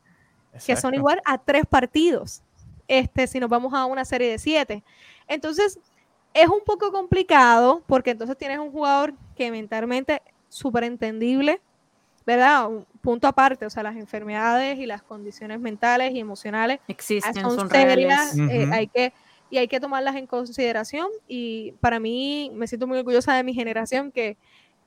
que 0.65 0.77
son 0.77 0.95
igual 0.95 1.21
a 1.25 1.39
tres 1.39 1.65
partidos, 1.67 2.43
este, 2.89 3.27
si 3.27 3.41
nos 3.41 3.51
vamos 3.51 3.75
a 3.75 3.85
una 3.85 4.05
serie 4.05 4.31
de 4.31 4.39
siete. 4.39 4.85
Entonces, 5.29 5.79
es 6.33 6.49
un 6.49 6.61
poco 6.65 6.93
complicado, 6.93 7.83
porque 7.87 8.11
entonces 8.11 8.37
tienes 8.37 8.59
un 8.59 8.71
jugador 8.71 9.15
que 9.35 9.51
mentalmente 9.51 10.23
súper 10.49 10.85
entendible, 10.85 11.61
¿verdad? 12.27 12.69
Un 12.69 12.87
punto 13.01 13.27
aparte, 13.29 13.67
o 13.67 13.71
sea, 13.71 13.83
las 13.83 13.97
enfermedades 13.97 14.79
y 14.79 14.87
las 14.87 15.03
condiciones 15.03 15.61
mentales 15.61 16.13
y 16.13 16.21
emocionales 16.21 16.81
Existen, 16.89 17.35
son, 17.35 17.55
son, 17.55 17.71
serias, 17.71 18.37
reales. 18.37 18.55
eh, 18.55 18.65
Ujú. 18.65 18.75
hay 18.75 18.89
que, 18.89 19.15
y 19.49 19.59
hay 19.59 19.69
que 19.69 19.81
tomarlas 19.81 20.17
en 20.17 20.27
consideración. 20.27 21.09
Y 21.29 21.73
para 21.81 22.01
mí, 22.01 22.51
me 22.53 22.67
siento 22.67 22.87
muy 22.87 22.99
orgullosa 22.99 23.35
de 23.35 23.45
mi 23.45 23.55
generación, 23.55 24.11
que, 24.11 24.37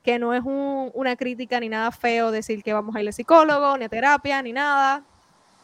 que 0.02 0.18
no 0.18 0.32
es 0.34 0.42
un- 0.44 0.90
una 0.94 1.16
crítica 1.16 1.60
ni 1.60 1.68
nada 1.68 1.90
feo 1.90 2.30
decir 2.30 2.62
que 2.62 2.72
vamos 2.72 2.96
a 2.96 3.00
ir 3.00 3.06
al 3.08 3.12
psicólogo, 3.12 3.76
ni 3.76 3.84
a 3.84 3.88
terapia, 3.88 4.40
ni 4.42 4.52
nada. 4.52 5.02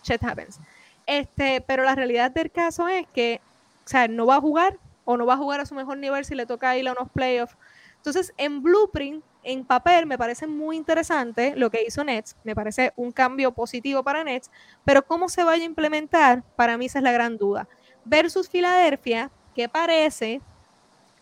Shit 0.02 0.22
happens. 0.22 0.58
Este, 1.06 1.60
pero 1.60 1.84
la 1.84 1.94
realidad 1.94 2.30
del 2.30 2.50
caso 2.50 2.88
es 2.88 3.06
que, 3.14 3.40
o 3.84 3.88
sea, 3.88 4.08
no 4.08 4.26
va 4.26 4.36
a 4.36 4.40
jugar 4.40 4.76
o 5.04 5.16
no 5.16 5.24
va 5.24 5.34
a 5.34 5.38
jugar 5.38 5.60
a 5.60 5.66
su 5.66 5.74
mejor 5.74 5.98
nivel 5.98 6.24
si 6.24 6.34
le 6.34 6.46
toca 6.46 6.76
ir 6.76 6.86
a 6.88 6.92
unos 6.92 7.10
playoffs. 7.10 7.56
Entonces, 7.96 8.32
en 8.36 8.62
Blueprint, 8.62 9.24
en 9.42 9.64
papel, 9.64 10.06
me 10.06 10.18
parece 10.18 10.46
muy 10.46 10.76
interesante 10.76 11.54
lo 11.56 11.70
que 11.70 11.84
hizo 11.84 12.02
Nets. 12.04 12.36
Me 12.44 12.54
parece 12.54 12.92
un 12.96 13.12
cambio 13.12 13.52
positivo 13.52 14.02
para 14.02 14.24
Nets, 14.24 14.50
pero 14.84 15.06
cómo 15.06 15.28
se 15.28 15.44
vaya 15.44 15.62
a 15.62 15.66
implementar, 15.66 16.42
para 16.56 16.76
mí 16.76 16.86
esa 16.86 16.98
es 16.98 17.04
la 17.04 17.12
gran 17.12 17.36
duda. 17.36 17.68
Versus 18.04 18.48
Filadelfia, 18.48 19.30
que 19.54 19.68
parece 19.68 20.40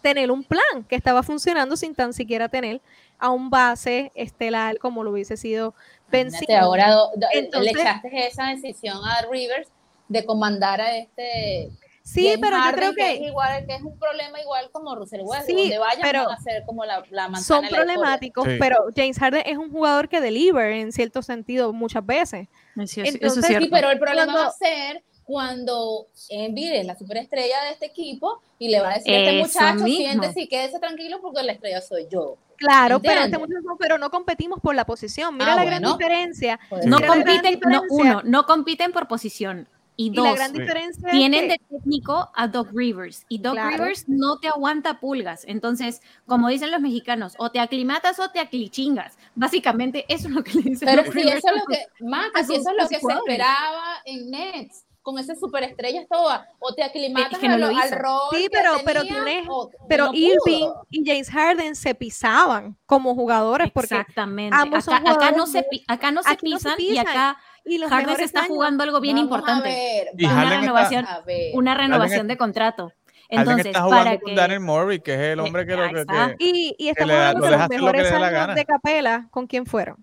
tener 0.02 0.30
un 0.30 0.44
plan 0.44 0.84
que 0.88 0.96
estaba 0.96 1.22
funcionando 1.22 1.76
sin 1.76 1.94
tan 1.94 2.12
siquiera 2.12 2.48
tener 2.48 2.80
a 3.18 3.30
un 3.30 3.50
base 3.50 4.12
estelar 4.14 4.78
como 4.78 5.04
lo 5.04 5.10
hubiese 5.12 5.36
sido 5.36 5.74
Ben 6.10 6.30
ahora 6.60 6.90
do- 6.90 7.10
do- 7.16 7.26
Entonces- 7.32 7.72
le 7.74 7.80
echaste 7.80 8.26
esa 8.26 8.46
decisión 8.48 8.98
a 9.04 9.22
Rivers 9.30 9.68
de 10.08 10.24
comandar 10.24 10.80
a 10.80 10.96
este 10.96 11.70
Sí, 12.06 12.24
James 12.26 12.38
pero 12.42 12.58
yo 12.58 12.72
creo 12.76 12.92
que 12.94 13.14
es 13.14 13.20
igual 13.22 13.64
que 13.66 13.76
es 13.76 13.82
un 13.82 13.98
problema 13.98 14.38
igual 14.38 14.68
como 14.70 14.94
Russell 14.94 15.22
Westbrook 15.22 15.46
Sí, 15.46 15.62
donde 15.62 15.78
vayan 15.78 16.00
pero 16.02 16.24
van 16.26 16.36
a 16.36 16.40
ser 16.42 16.62
como 16.66 16.84
la, 16.84 17.02
la 17.10 17.28
manzana 17.30 17.66
son 17.66 17.74
problemáticos, 17.74 18.44
Sí. 18.46 18.56
pero 18.60 18.76
James 18.94 19.18
Harden 19.18 19.42
es 19.46 19.56
un 19.56 19.70
jugador 19.72 20.10
que 20.10 20.20
deliver 20.20 20.72
en 20.72 20.92
cierto 20.92 21.22
sentido 21.22 21.72
muchas 21.72 22.04
veces. 22.04 22.48
Sí, 22.84 23.00
eso 23.00 23.10
Entonces, 23.14 23.38
es 23.44 23.46
cierto. 23.46 23.64
Sí, 23.64 23.70
pero 23.72 23.90
el 23.90 23.98
problema 23.98 24.24
Cuando- 24.32 24.42
va 24.42 24.48
a 24.48 24.52
ser 24.52 25.02
cuando 25.24 26.06
Embiid 26.28 26.72
es 26.72 26.86
la 26.86 26.96
superestrella 26.96 27.62
de 27.64 27.70
este 27.72 27.86
equipo 27.86 28.40
y 28.58 28.68
le 28.68 28.80
va 28.80 28.90
a 28.92 28.94
decir 28.98 29.12
a 29.14 29.18
este 29.18 29.38
muchacho, 29.40 29.84
mismo. 29.84 29.96
siéntese 29.96 30.40
y 30.42 30.48
quédese 30.48 30.78
tranquilo 30.78 31.20
porque 31.20 31.42
la 31.42 31.52
estrella 31.52 31.80
soy 31.80 32.06
yo. 32.10 32.36
Claro, 32.56 33.00
pero, 33.00 33.22
este 33.22 33.38
muchacho- 33.38 33.76
pero 33.78 33.98
no 33.98 34.10
competimos 34.10 34.60
por 34.60 34.74
la 34.74 34.84
posición. 34.86 35.34
Mira 35.36 35.54
Ah, 35.54 35.56
la 35.56 35.64
gran 35.64 35.82
bueno. 35.82 35.96
diferencia. 35.98 36.60
Pues, 36.68 36.86
no 36.86 36.98
gran 36.98 37.22
compiten, 37.24 37.60
no, 37.68 37.82
uno, 37.90 38.22
no 38.24 38.46
compiten 38.46 38.92
por 38.92 39.08
posición. 39.08 39.68
Y 39.96 40.06
Y 40.06 40.10
dos, 40.10 40.24
la 40.26 40.34
gran 40.34 40.52
diferencia 40.52 41.08
tienen 41.12 41.46
de 41.48 41.60
técnico 41.70 42.28
a 42.34 42.48
Doc 42.48 42.68
Rivers 42.74 43.24
y 43.28 43.38
Doc 43.38 43.52
Claro. 43.54 43.70
Rivers 43.84 44.08
no 44.08 44.38
te 44.40 44.48
aguanta 44.48 44.98
pulgas. 44.98 45.44
Entonces, 45.46 46.00
como 46.26 46.48
dicen 46.48 46.72
los 46.72 46.80
mexicanos, 46.80 47.34
o 47.38 47.50
te 47.52 47.60
aclimatas 47.60 48.18
o 48.18 48.28
te 48.30 48.40
aclichingas. 48.40 49.16
Básicamente, 49.36 50.04
eso 50.08 50.26
es 50.26 50.34
lo 50.34 50.42
que 50.42 50.54
le 50.54 50.62
dicen 50.62 50.86
Pero 50.88 51.04
Doc 51.04 51.12
si 51.12 51.18
Rivers 51.20 51.36
eso 51.38 51.48
es 51.48 51.54
lo 51.60 51.66
que, 51.66 52.04
Maca, 52.04 52.42
si 52.44 52.54
eso 52.56 52.70
es 52.70 52.76
lo 52.82 52.88
que 52.88 52.98
se 52.98 53.12
esperaba 53.12 53.84
en 54.04 54.30
Nets, 54.30 54.84
con 55.04 55.18
esas 55.18 55.38
superestrellas 55.38 56.06
todas, 56.10 56.48
o 56.58 56.74
te 56.74 56.82
aclimatas 56.82 57.34
Es 57.34 57.38
que 57.38 57.46
no 57.48 57.54
a 57.54 57.58
lo 57.58 57.70
lo- 57.70 57.78
al 57.78 57.90
rol 57.92 58.20
Sí, 58.32 58.42
que 58.44 58.48
pero- 58.50 58.72
pero 58.86 59.02
tenía, 59.02 59.22
tienes- 59.24 59.46
o- 59.50 59.70
Pero 59.86 60.06
no. 60.06 60.14
Irving 60.14 60.68
y 60.90 61.04
James 61.06 61.28
Harden 61.30 61.76
se 61.76 61.94
pisaban 61.94 62.76
como 62.86 63.14
jugadores 63.14 63.70
porque 63.70 63.94
Exactamente. 63.96 64.56
ambos 64.58 64.82
son 64.84 64.94
Acá, 64.94 65.12
acá 65.12 65.30
no 65.32 65.46
se, 65.46 65.64
acá 65.88 66.10
no 66.10 66.22
se 66.22 66.30
aquí 66.32 66.50
no 66.50 66.58
se 66.58 66.70
pisan 66.70 66.80
y 66.80 66.96
acá 66.98 67.36
y 67.66 67.76
los 67.78 67.90
Harden 67.90 68.16
se 68.16 68.24
está 68.24 68.40
años- 68.40 68.48
jugando 68.48 68.82
algo 68.82 69.00
bien 69.00 69.16
Vamos 69.16 69.30
a 69.30 69.36
importante. 69.36 69.68
ver, 69.68 70.08
Una 70.32 70.42
está- 70.44 70.60
renovación, 70.60 71.06
a 71.06 71.20
ver. 71.20 71.50
una 71.54 71.74
renovación 71.74 72.26
de 72.26 72.36
contrato. 72.38 72.92
Entonces, 73.28 73.66
está 73.66 73.82
jugando 73.82 74.04
para 74.04 74.20
con 74.20 74.30
que 74.30 74.34
Daniel 74.36 74.60
Murray, 74.60 75.00
que 75.00 75.14
es 75.14 75.20
el 75.20 75.40
hombre 75.40 75.66
que 75.66 75.76
lo 75.76 75.88
que, 75.90 76.00
está. 76.00 76.28
que- 76.28 76.44
Y, 76.44 76.76
y 76.78 76.88
estamos 76.88 77.08
le 77.08 77.14
da- 77.14 77.28
hablando 77.28 77.40
lo 77.40 77.44
de 77.46 77.50
deja 77.52 77.58
los 77.58 77.64
hacer 77.66 77.80
lo 77.80 77.86
que 77.86 77.92
mejores 77.92 78.02
le 78.02 78.14
dé 78.14 78.20
la 78.20 78.26
años 78.26 78.40
gana. 78.40 78.54
de 78.54 78.64
Capela. 78.64 79.28
¿Con 79.30 79.46
quién 79.46 79.66
fueron? 79.66 79.96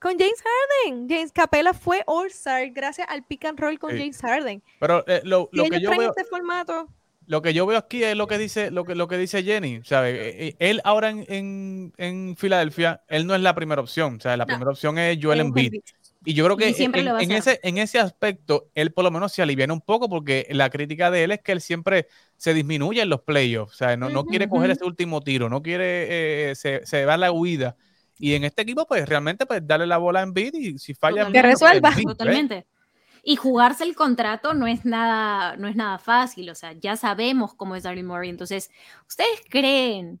Con 0.00 0.18
James 0.18 0.42
Harden. 0.42 1.08
James 1.08 1.30
Capela 1.32 1.74
fue 1.74 2.02
All-Star 2.06 2.70
gracias 2.70 3.06
al 3.10 3.22
pick 3.24 3.44
and 3.44 3.58
roll 3.60 3.78
con 3.78 3.90
Sí. 3.92 3.98
James 3.98 4.18
Harden. 4.20 4.62
pero 4.78 5.04
eh, 5.06 5.20
lo, 5.24 5.48
lo 5.52 5.64
que 5.64 5.80
yo 5.80 5.90
veo 5.90 6.10
este 6.10 6.24
formato, 6.24 6.88
lo 7.26 7.42
que 7.42 7.52
yo 7.54 7.66
veo 7.66 7.78
aquí 7.78 8.02
es 8.02 8.16
lo 8.16 8.26
que 8.26 8.38
dice 8.38 8.70
lo 8.70 8.84
que 8.84 8.94
lo 8.96 9.06
que 9.06 9.16
dice 9.18 9.42
Jenny 9.44 9.82
¿sabe? 9.84 10.56
él 10.58 10.80
ahora 10.84 11.10
en, 11.10 11.24
en, 11.28 11.92
en 11.96 12.36
Filadelfia 12.36 13.02
él 13.08 13.24
no 13.26 13.34
es 13.36 13.40
la 13.40 13.54
primera 13.54 13.80
opción 13.80 14.16
o 14.16 14.20
sea 14.20 14.36
la 14.36 14.44
No. 14.44 14.48
primera 14.48 14.70
opción 14.70 14.98
es 14.98 15.16
Joel 15.22 15.38
Embiid 15.40 15.74
y 16.24 16.34
yo 16.34 16.44
creo 16.44 16.56
que 16.56 16.68
en, 16.68 17.30
ese 17.30 17.60
en 17.62 17.78
ese 17.78 17.98
aspecto 18.00 18.66
él 18.74 18.92
por 18.92 19.04
lo 19.04 19.10
menos 19.12 19.32
se 19.32 19.42
aliviana 19.42 19.72
un 19.72 19.80
poco 19.80 20.08
porque 20.08 20.48
la 20.50 20.70
crítica 20.70 21.10
de 21.12 21.22
él 21.24 21.30
es 21.30 21.40
que 21.40 21.52
él 21.52 21.60
siempre 21.60 22.08
se 22.36 22.52
disminuye 22.52 23.00
en 23.02 23.08
los 23.10 23.20
playoffs 23.20 23.74
o 23.74 23.76
sea 23.76 23.96
no, 23.96 24.08
no 24.10 24.24
quiere 24.24 24.48
coger 24.48 24.70
ese 24.72 24.84
último 24.84 25.20
tiro 25.20 25.48
no 25.48 25.62
quiere 25.62 26.50
eh, 26.50 26.54
se, 26.56 26.84
se 26.84 27.04
va 27.04 27.14
a 27.14 27.18
la 27.18 27.30
huida 27.32 27.76
y 28.20 28.34
en 28.34 28.44
este 28.44 28.62
equipo 28.62 28.86
pues 28.86 29.08
realmente 29.08 29.46
pues 29.46 29.66
darle 29.66 29.86
la 29.86 29.96
bola 29.98 30.20
a 30.20 30.22
Embiid 30.22 30.54
y 30.54 30.78
si 30.78 30.94
falla 30.94 31.24
Totalmente. 31.24 31.38
Que 31.38 31.42
resuelva. 31.42 31.88
Embiid, 31.88 32.06
¿ves? 32.06 32.16
Totalmente. 32.16 32.66
Y 33.22 33.36
jugarse 33.36 33.84
el 33.84 33.94
contrato 33.94 34.54
no 34.54 34.66
es 34.66 34.84
nada, 34.84 35.56
no 35.56 35.68
es 35.68 35.76
nada 35.76 35.98
fácil. 35.98 36.48
O 36.50 36.54
sea, 36.54 36.72
ya 36.72 36.96
sabemos 36.96 37.54
cómo 37.54 37.76
es 37.76 37.82
Daryl 37.82 38.04
Morey. 38.04 38.30
Entonces, 38.30 38.70
¿ustedes 39.08 39.40
creen 39.48 40.20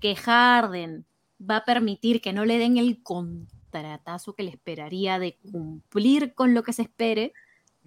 que 0.00 0.14
Harden 0.14 1.04
va 1.40 1.56
a 1.56 1.64
permitir 1.64 2.20
que 2.20 2.32
no 2.32 2.44
le 2.44 2.58
den 2.58 2.76
el 2.76 3.02
contratazo 3.02 4.34
que 4.34 4.42
le 4.44 4.50
esperaría 4.50 5.18
de 5.18 5.36
cumplir 5.50 6.34
con 6.34 6.54
lo 6.54 6.62
que 6.62 6.72
se 6.72 6.82
espere? 6.82 7.32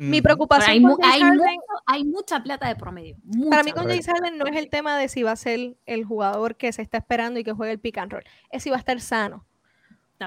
mi 0.01 0.21
preocupación 0.21 0.71
hay, 0.71 0.79
mu- 0.79 0.95
con 0.95 1.01
James 1.01 1.13
hay 1.15 1.21
Harden, 1.21 1.37
mucho- 1.39 1.83
hay 1.85 2.03
mucha 2.05 2.41
plata 2.41 2.69
de 2.69 2.75
promedio. 2.77 3.17
para 3.49 3.63
mí 3.63 3.71
con. 3.73 3.83
James 3.85 4.07
Harden 4.07 4.37
no 4.37 4.45
es 4.47 4.55
el 4.55 4.69
tema 4.69 4.97
de 4.97 5.09
si 5.09 5.23
va 5.23 5.31
a 5.31 5.35
ser 5.35 5.75
el 5.85 6.05
jugador 6.05 6.55
que 6.55 6.71
se 6.71 6.81
está 6.81 6.97
esperando 6.99 7.37
y 7.37 7.43
que 7.43 7.51
juegue 7.51 7.73
el 7.73 7.79
pick 7.81 7.97
and 7.97 8.13
roll, 8.13 8.23
es 8.49 8.63
si 8.63 8.69
va 8.69 8.77
a 8.77 8.79
estar 8.79 9.01
sano. 9.01 9.45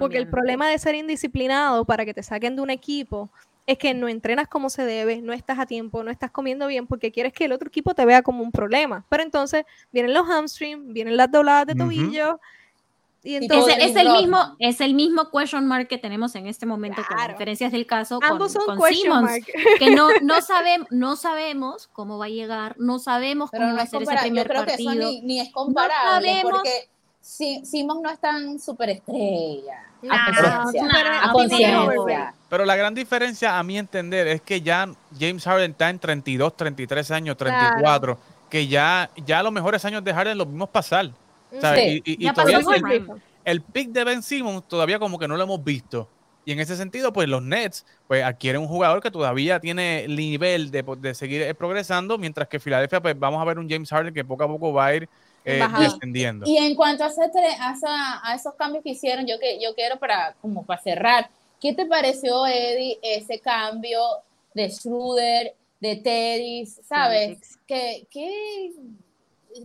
Porque 0.01 0.17
el 0.19 0.25
también. 0.25 0.31
problema 0.31 0.69
de 0.69 0.79
ser 0.79 0.95
indisciplinado 0.95 1.85
para 1.85 2.05
que 2.05 2.15
te 2.15 2.23
saquen 2.23 2.57
de 2.57 2.63
un 2.63 2.71
equipo 2.71 3.31
es 3.67 3.79
que 3.79 3.95
no 3.95 4.09
entrenas 4.09 4.49
como 4.49 4.71
se 4.71 4.85
debe, 4.85 5.23
no 5.23 5.33
estás 5.33 5.59
a 5.59 5.67
tiempo, 5.67 6.03
no 6.03 6.11
estás 6.11 6.31
comiendo 6.33 6.67
bien 6.67 6.87
porque 6.87 7.13
quieres 7.13 7.33
que 7.33 7.45
el 7.45 7.53
otro 7.53 7.69
equipo 7.69 7.95
te 7.95 8.05
vea 8.05 8.23
como 8.23 8.43
un 8.43 8.51
problema. 8.51 9.05
Pero 9.09 9.23
entonces 9.23 9.65
vienen 9.93 10.15
los 10.15 10.29
hamstrings, 10.29 10.93
vienen 10.93 11.17
las 11.17 11.31
dobladas 11.31 11.67
de 11.67 11.75
tobillo 11.77 12.41
Y 13.25 13.39
Tipo 13.39 13.55
entonces, 13.55 13.77
de 13.77 13.85
Ese- 13.85 14.01
es, 14.01 14.05
el 14.07 14.13
mismo, 14.13 14.57
es 14.59 14.81
el 14.81 14.95
mismo 14.95 15.31
question 15.31 15.65
mark 15.69 15.87
que 15.87 15.97
tenemos 15.97 16.35
en 16.35 16.49
este 16.49 16.67
momento 16.67 17.03
con 17.07 17.17
Claro. 17.17 17.35
diferencias 17.35 17.71
del 17.71 17.87
caso 17.87 18.19
con, 18.19 18.33
ambos 18.33 18.51
son 18.53 18.65
con 18.67 18.79
question 18.79 19.03
Simmons, 19.03 19.23
mark. 19.23 19.45
que 19.79 19.91
no, 19.95 20.09
no, 20.23 20.35
sabem- 20.41 20.89
no 20.91 21.15
sabemos 21.15 21.87
cómo 21.93 22.19
va 22.19 22.25
a 22.25 22.29
llegar, 22.31 22.75
no 22.81 22.99
sabemos 22.99 23.49
Pero 23.53 23.63
cómo 23.63 23.71
no 23.71 23.77
va 23.77 23.83
a 23.83 23.85
es 23.85 23.91
ser 23.91 24.03
ese 24.03 24.07
comparable. 24.11 24.29
Yo 24.29 24.35
primer 24.35 24.49
creo 24.49 24.65
que 24.65 24.75
eso 24.75 24.85
partido. 24.91 25.11
ni, 25.13 25.21
ni 25.23 25.39
es 25.41 25.53
comparable 25.53 26.29
sabemos. 26.29 26.51
porque 26.53 26.89
Si- 27.23 27.65
Simon 27.65 28.03
no 28.03 28.11
es 28.11 28.19
tan 28.19 28.59
superestrella. 28.59 29.87
No, 30.03 30.13
A 30.13 30.27
conciencia. 30.27 30.83
super- 30.91 31.07
A 31.07 31.27
no, 31.29 31.33
conciencia. 31.33 32.35
Pero 32.49 32.65
la 32.65 32.77
gran 32.77 32.95
diferencia, 32.95 33.59
a 33.59 33.63
mi 33.63 33.79
entender, 33.79 34.27
es 34.27 34.43
que 34.43 34.61
ya 34.61 34.89
James 35.19 35.45
Harden 35.45 35.71
está 35.71 35.89
en 35.89 35.99
32, 36.01 36.57
33 36.57 37.11
años, 37.13 37.37
34, 37.37 38.19
que 38.51 38.67
ya, 38.67 39.09
ya 39.25 39.43
los 39.43 39.53
mejores 39.53 39.85
años 39.85 40.03
de 40.05 40.13
Harden 40.13 40.37
los 40.37 40.49
vimos 40.49 40.69
pasar. 40.69 41.11
¿sabes? 41.61 41.81
Sí. 41.81 42.03
Y, 42.05 42.13
y- 42.13 42.15
y 42.15 42.25
Ya 42.25 42.33
todavía 42.35 42.59
pasó 42.59 42.73
el, 42.73 42.81
su 42.81 42.87
el, 42.87 43.05
prime. 43.05 43.21
el 43.45 43.61
pick 43.63 43.91
de 43.91 44.05
Ben 44.05 44.23
Simmons 44.23 44.67
todavía 44.67 44.99
como 44.99 45.19
que 45.19 45.29
no 45.29 45.37
lo 45.37 45.43
hemos 45.45 45.63
visto. 45.63 46.09
Y 46.45 46.51
en 46.53 46.59
ese 46.59 46.77
sentido, 46.77 47.13
pues 47.13 47.29
los 47.29 47.41
Nets 47.43 47.87
pues 48.09 48.25
adquieren 48.25 48.63
un 48.63 48.69
jugador 48.69 49.01
que 49.01 49.11
todavía 49.13 49.61
tiene 49.61 50.09
nivel 50.09 50.71
de, 50.73 50.83
de 50.99 51.15
seguir 51.15 51.43
eh, 51.43 51.55
progresando, 51.55 52.19
mientras 52.19 52.49
que 52.49 52.59
Filadelfia, 52.59 53.01
pues 53.01 53.17
vamos 53.19 53.41
a 53.41 53.45
ver 53.45 53.59
un 53.61 53.69
James 53.71 53.89
Harden 53.91 54.13
que 54.13 54.25
poco 54.25 54.43
a 54.43 54.49
poco 54.49 54.73
va 54.73 54.87
a 54.87 54.95
ir 54.97 55.09
eh, 55.45 55.67
descendiendo. 55.79 56.47
Y 56.47 56.57
en 56.59 56.75
cuanto 56.75 57.05
a, 57.05 57.09
ese 57.09 57.21
a, 57.61 57.73
esa- 57.73 58.21
a 58.29 58.35
esos 58.35 58.55
cambios 58.55 58.83
que 58.85 58.91
hicieron, 58.91 59.27
yo, 59.27 59.39
que, 59.39 59.61
yo 59.63 59.75
quiero 59.75 59.99
para, 59.99 60.35
como 60.41 60.65
para 60.65 60.81
cerrar, 60.81 61.29
¿qué 61.61 61.73
te 61.75 61.87
pareció, 61.87 62.47
Eddie, 62.47 62.99
ese 63.03 63.41
cambio 63.41 64.01
de 64.55 64.71
Schroeder, 64.71 65.55
de 65.81 65.97
Teddy, 65.97 66.67
sabes? 66.67 67.59
Que, 67.67 68.07
que 68.11 68.73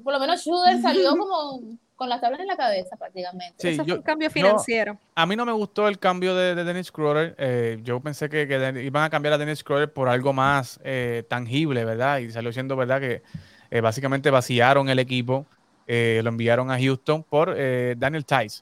por 0.03 0.13
lo 0.13 0.19
menos 0.19 0.41
Schroeder 0.41 0.81
salió 0.81 1.15
como 1.17 1.61
con 1.95 2.09
las 2.09 2.21
tablas 2.21 2.39
en 2.41 2.47
la 2.47 2.55
cabeza 2.57 2.95
prácticamente. 2.95 3.55
Sí, 3.57 3.69
Eso 3.69 3.83
fue 3.83 3.87
yo- 3.87 3.95
un 3.95 4.01
cambio 4.03 4.29
financiero. 4.29 4.97
A 5.15 5.25
mí 5.25 5.35
no 5.35 5.45
me 5.45 5.51
gustó 5.51 5.87
el 5.87 5.97
cambio 5.97 6.35
de, 6.35 6.53
de 6.53 6.63
Dennis 6.63 6.87
Schroeder. 6.87 7.35
eh, 7.39 7.79
yo 7.83 7.99
pensé 7.99 8.29
que, 8.29 8.43
iban 8.83 9.03
a 9.03 9.09
cambiar 9.09 9.33
a 9.33 9.37
Dennis 9.37 9.59
Schroeder 9.59 9.91
por 9.91 10.07
algo 10.07 10.31
más 10.33 10.79
eh, 10.83 11.23
tangible, 11.27 11.85
¿verdad? 11.85 12.19
Y 12.19 12.29
salió 12.31 12.51
siendo 12.53 12.75
verdad 12.75 12.99
que 12.99 13.23
eh, 13.71 13.81
básicamente 13.81 14.29
vaciaron 14.29 14.89
el 14.89 14.99
equipo, 14.99 15.45
eh, 15.87 16.19
lo 16.23 16.29
enviaron 16.29 16.69
a 16.69 16.77
Houston 16.79 17.23
por 17.23 17.53
eh, 17.57 17.95
Daniel 17.97 18.25
Tice. 18.25 18.61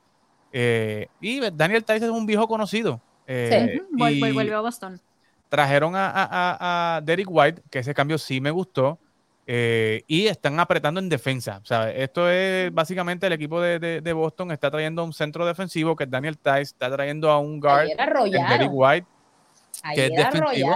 Eh, 0.54 1.08
y 1.20 1.40
Daniel 1.52 1.84
Tice 1.84 2.06
es 2.06 2.12
un 2.12 2.26
viejo 2.26 2.48
conocido. 2.48 3.02
eh, 3.28 3.80
Ujú, 3.82 3.98
vuel- 3.98 4.20
vuel- 4.20 4.30
y 4.30 4.34
Vuelve 4.34 4.54
a 4.54 4.60
Boston. 4.62 5.02
trajeron 5.50 5.96
a, 5.96 6.10
a, 6.10 6.24
a- 6.24 6.96
a 6.98 7.02
Derek 7.02 7.28
White, 7.30 7.62
que 7.72 7.80
ese 7.80 7.94
cambio 7.94 8.18
sí 8.18 8.40
me 8.40 8.52
gustó. 8.52 9.00
eh, 9.48 10.02
y 10.08 10.26
están 10.26 10.60
apretando 10.60 11.00
en 11.00 11.08
defensa. 11.08 11.60
O 11.62 11.66
sea, 11.66 11.92
esto 11.92 12.28
es 12.32 12.74
básicamente 12.74 13.28
el 13.28 13.34
equipo 13.34 13.62
de, 13.62 13.78
de- 13.78 14.02
de 14.02 14.14
Boston 14.14 14.52
está 14.52 14.72
trayendo 14.72 15.04
a 15.04 15.06
un 15.06 15.14
centro 15.14 15.46
defensivo 15.46 15.96
que 15.96 16.06
es 16.06 16.10
Daniel 16.10 16.36
Tice, 16.38 16.62
está 16.62 16.90
trayendo 16.92 17.30
a 17.30 17.38
un 17.38 17.60
guard, 17.60 17.84
que 17.88 17.96
Derek 17.96 18.00
arrollaron. 18.10 18.70
White. 18.72 19.08
Ayer 19.84 20.12
es 20.12 20.18
defensivo. 20.18 20.74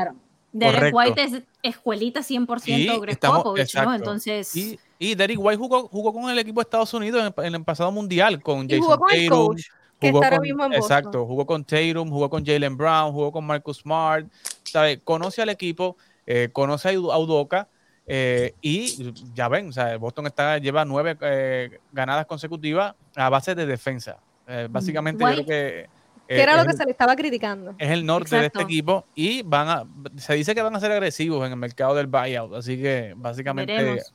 Derek. 0.52 0.94
White 0.96 1.24
es 1.24 1.44
escuelita 1.64 2.20
100% 2.22 2.62
Y 2.68 2.86
Greg 3.00 3.10
estamos- 3.14 3.38
Popovich, 3.40 3.62
exacto. 3.64 3.90
¿no? 3.90 3.96
Entonces, 3.96 4.56
Y, 4.56 4.80
y 5.00 5.16
Derek 5.16 5.40
White 5.40 5.58
jugó, 5.58 5.88
jugó 5.88 6.14
con 6.14 6.30
el 6.30 6.38
equipo 6.38 6.60
de 6.60 6.64
Estados 6.64 6.94
Unidos 6.94 7.22
en, 7.22 7.34
el- 7.36 7.46
en 7.48 7.56
el 7.56 7.64
pasado 7.64 7.92
mundial 7.92 8.42
con 8.42 8.66
Y 8.66 8.74
Jason 8.76 8.82
jugó 8.84 8.98
con 9.00 9.12
el 9.12 9.30
Tatum, 9.30 9.48
coach, 9.48 9.62
que 10.00 10.12
jugó 10.12 10.24
ahora 10.24 10.36
con- 10.38 10.44
mismo 10.44 10.64
en 10.66 10.72
Boston. 10.72 10.98
Exacto, 10.98 11.26
jugó 11.26 11.46
con 11.46 11.64
Tatum, 11.64 12.10
jugó 12.10 12.30
con 12.30 12.46
Jalen 12.46 12.78
Brown, 12.78 13.12
jugó 13.14 13.32
con 13.32 13.46
Marcus 13.46 13.78
Smart, 13.78 14.28
¿sabe? 14.64 15.00
Conoce 15.00 15.42
al 15.42 15.50
equipo, 15.50 15.96
eh, 16.28 16.50
conoce 16.52 16.90
a 16.90 16.92
Udo- 17.00 17.12
a 17.14 17.18
Udoka 17.18 17.68
eh, 18.06 18.54
y 18.62 19.14
ya 19.34 19.48
ven, 19.48 19.70
o 19.70 19.72
sea, 19.72 19.96
Boston 19.98 20.28
está, 20.28 20.58
lleva 20.58 20.84
nueve 20.84 21.16
eh, 21.22 21.80
ganadas 21.92 22.26
consecutivas 22.26 22.94
a 23.16 23.30
base 23.30 23.56
de 23.56 23.66
defensa. 23.66 24.18
Eh, 24.48 24.68
básicamente 24.70 25.24
yo 25.24 25.30
creo 25.30 25.46
que, 25.46 25.90
que 26.28 26.42
era 26.42 26.58
lo 26.58 26.64
que 26.64 26.72
el- 26.72 26.78
se 26.78 26.86
le 26.86 26.92
estaba 26.92 27.16
criticando. 27.16 27.76
es 27.78 27.90
el 27.92 28.04
norte 28.06 28.36
de 28.36 28.48
este 28.48 28.62
equipo 28.64 29.06
y 29.16 29.44
van 29.44 29.68
a, 29.70 29.84
se 30.18 30.34
dice 30.34 30.56
que 30.56 30.62
van 30.64 30.76
a 30.76 30.80
ser 30.80 30.92
agresivos 30.92 31.46
en 31.46 31.52
el 31.54 31.58
mercado 31.60 31.94
del 31.96 32.08
buyout, 32.08 32.54
así 32.56 32.78
que 32.82 33.14
básicamente 33.16 33.74
Veremos. 33.74 34.14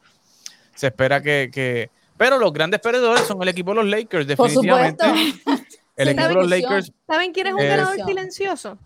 Se 0.75 0.87
espera 0.89 1.23
que, 1.23 1.51
que- 1.53 1.91
pero 2.17 2.39
los 2.39 2.53
grandes 2.53 2.81
perdedores 2.81 3.23
son 3.25 3.43
el 3.43 3.49
equipo 3.49 3.71
de 3.73 3.77
los 3.77 3.87
Lakers, 3.87 4.27
Por 4.37 4.49
definitivamente. 4.49 5.05
supuesto. 5.05 5.65
El 5.97 6.09
equipo 6.09 6.29
de 6.29 6.35
los. 6.35 6.49
Lakers, 6.49 6.93
¿Saben 7.07 7.33
quién 7.33 7.47
es 7.49 7.53
un 7.55 7.61
ganador 7.61 7.97
silencioso? 8.07 8.79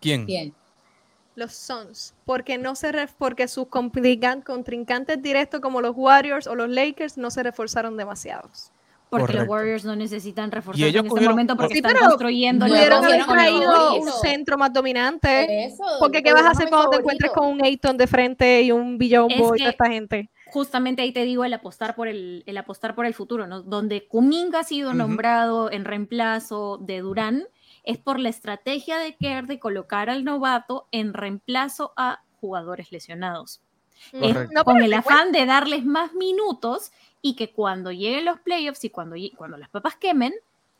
¿quién? 0.00 0.26
Bien. 0.26 0.54
Los 1.36 1.52
Suns, 1.54 2.14
porque 2.24 2.58
no 2.58 2.76
se 2.76 2.92
ref- 2.92 3.14
porque 3.18 3.48
sus 3.48 3.66
contrincantes 3.66 5.20
directos 5.20 5.60
como 5.60 5.80
los 5.80 5.92
Warriors 5.96 6.46
o 6.46 6.54
los 6.54 6.68
Lakers 6.68 7.18
no 7.18 7.30
se 7.30 7.42
reforzaron 7.42 7.96
demasiados. 7.96 8.70
porque 9.10 9.26
Correcto. 9.26 9.42
los 9.44 9.48
Warriors 9.50 9.84
no 9.84 9.94
necesitan 9.94 10.50
reforzar 10.50 10.88
ellos 10.88 11.04
en 11.04 11.06
este 11.06 11.28
momento 11.28 11.56
porque 11.56 11.74
Sí, 11.74 11.78
están 11.78 11.92
pero 11.94 12.06
construyendo 12.08 12.66
pudieron 12.66 13.04
haber 13.04 13.24
traído 13.26 13.94
un 14.00 14.10
centro 14.10 14.58
más 14.58 14.72
dominante. 14.72 15.66
Eso, 15.66 15.84
Porque 16.00 16.20
¿qué 16.22 16.32
vas 16.32 16.42
a 16.46 16.50
hacer 16.50 16.68
cuando 16.68 16.90
te 16.90 16.96
encuentres 16.96 17.30
con 17.30 17.46
un 17.46 17.64
Ayton 17.64 17.96
de 17.96 18.06
frente 18.08 18.62
y 18.62 18.72
un 18.72 18.98
Billion 18.98 19.30
Es 19.30 19.38
Boy 19.38 19.56
y 19.56 19.58
toda 19.60 19.70
esta 19.70 19.86
gente? 19.88 20.30
Justamente 20.54 21.02
ahí 21.02 21.12
te 21.12 21.24
digo 21.24 21.44
el 21.44 21.52
apostar 21.52 21.96
por 21.96 22.06
el, 22.06 22.44
el 22.46 22.56
apostar 22.56 22.94
por 22.94 23.06
el 23.06 23.12
futuro, 23.12 23.48
¿no? 23.48 23.60
Donde 23.62 24.06
Kuminga 24.06 24.60
ha 24.60 24.64
sido 24.64 24.94
nombrado 24.94 25.68
en 25.70 25.84
reemplazo 25.84 26.78
de 26.78 27.00
Durán 27.00 27.48
es 27.82 27.98
por 27.98 28.20
la 28.20 28.30
estrategia 28.30 28.98
de 28.98 29.16
Kerr 29.16 29.46
de 29.46 29.58
colocar 29.58 30.08
al 30.08 30.24
novato 30.24 30.86
en 30.92 31.12
reemplazo 31.12 31.92
a 31.96 32.22
jugadores 32.40 32.92
lesionados. 32.92 33.60
Es 34.12 34.32
Correcto. 34.32 34.54
No, 34.54 34.64
con 34.64 34.80
el 34.80 34.94
afán 34.94 35.32
de 35.32 35.44
darles 35.44 35.84
más 35.84 36.14
minutos 36.14 36.92
y 37.20 37.34
que 37.34 37.52
cuando 37.52 37.90
lleguen 37.90 38.24
los 38.24 38.38
playoffs 38.38 38.84
y 38.84 38.90
cuando, 38.90 39.16
cuando 39.36 39.56
las 39.56 39.68
papas 39.68 39.96
quemen, 39.96 40.32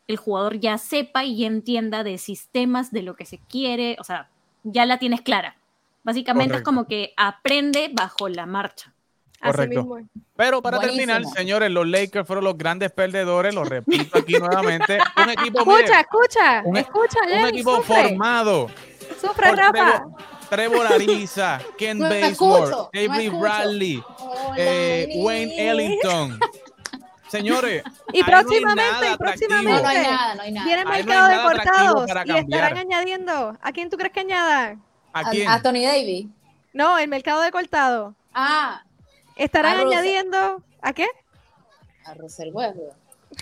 el 0.07 0.15
jugador 0.15 0.57
ya 0.57 0.77
sepa 0.77 1.25
y 1.25 1.37
ya 1.37 1.47
entienda 1.47 2.03
de 2.03 2.17
sistemas, 2.17 2.91
de 2.91 3.03
lo 3.03 3.15
que 3.15 3.25
se 3.25 3.39
quiere, 3.39 3.97
o 3.99 4.03
sea, 4.05 4.29
ya 4.63 4.85
la 4.85 4.97
tienes 4.97 5.21
clara. 5.21 5.57
Básicamente 6.03 6.53
Correcto. 6.53 6.69
es 6.69 6.75
como 6.75 6.87
que 6.87 7.13
aprende 7.17 7.89
bajo 7.93 8.29
la 8.29 8.45
marcha. 8.45 8.94
Así 9.41 9.51
Correcto. 9.51 9.97
Pero 10.35 10.61
para 10.61 10.77
Buenísimo. 10.77 11.07
terminar, 11.13 11.33
señores, 11.35 11.69
los 11.71 11.87
Lakers 11.87 12.25
fueron 12.25 12.43
los 12.45 12.57
grandes 12.57 12.91
perdedores, 12.91 13.53
lo 13.53 13.63
repito 13.63 14.17
aquí 14.17 14.33
nuevamente. 14.39 14.97
Un 15.23 15.29
equipo, 15.29 15.65
mire, 15.65 15.79
Escucha, 15.81 15.99
escucha, 15.99 16.61
un- 16.65 16.77
escucha, 16.77 17.19
un 17.23 17.29
Jenny, 17.29 17.47
equipo 17.49 17.75
sufre, 17.77 17.95
formado 18.09 18.69
sufre, 19.21 19.49
por 19.49 19.57
Rafa. 19.57 19.71
Trevor, 19.73 20.15
Trevor 20.49 20.87
Ariza, 20.87 21.59
Ken 21.77 21.99
No 21.99 22.05
Avery 22.07 22.23
escucho. 22.27 22.89
Bradley, 23.39 24.03
Hola, 24.19 24.55
eh. 24.57 25.09
Wayne 25.17 25.69
Ellington. 25.71 26.39
Señores, 27.27 27.83
Y 28.13 28.17
ahí 28.17 28.21
no 28.21 28.27
próximamente, 28.27 29.17
próximamente 29.17 29.71
No, 29.71 29.81
no 29.81 29.87
hay 29.89 29.97
nada, 30.03 30.35
no 30.35 30.41
hay 30.43 30.51
nada. 30.51 30.65
viene 30.65 30.85
mercado 30.85 31.27
de 31.27 31.35
cortados 31.55 32.09
y 32.25 32.31
estarán 32.37 32.77
añadiendo. 32.77 33.57
¿A 33.61 33.71
quién 33.71 33.89
tú 33.89 33.97
crees 33.97 34.13
que 34.13 34.21
añadan? 34.21 34.81
¿a 35.11 35.19
A, 35.19 35.29
quién? 35.31 35.49
a 35.49 35.61
Tony 35.61 35.83
Davis. 35.85 36.27
No, 36.71 36.97
el 36.97 37.07
mercado 37.09 37.41
de 37.41 37.51
cortados. 37.51 38.13
Ah, 38.33 38.83
Estarán 39.35 39.79
A 39.79 39.83
Russell. 39.83 39.97
añadiendo. 39.97 40.63
¿A 40.81 40.93
qué? 40.93 41.07
a 42.05 42.13
Russell 42.13 42.49
Westbrook. 42.53 42.93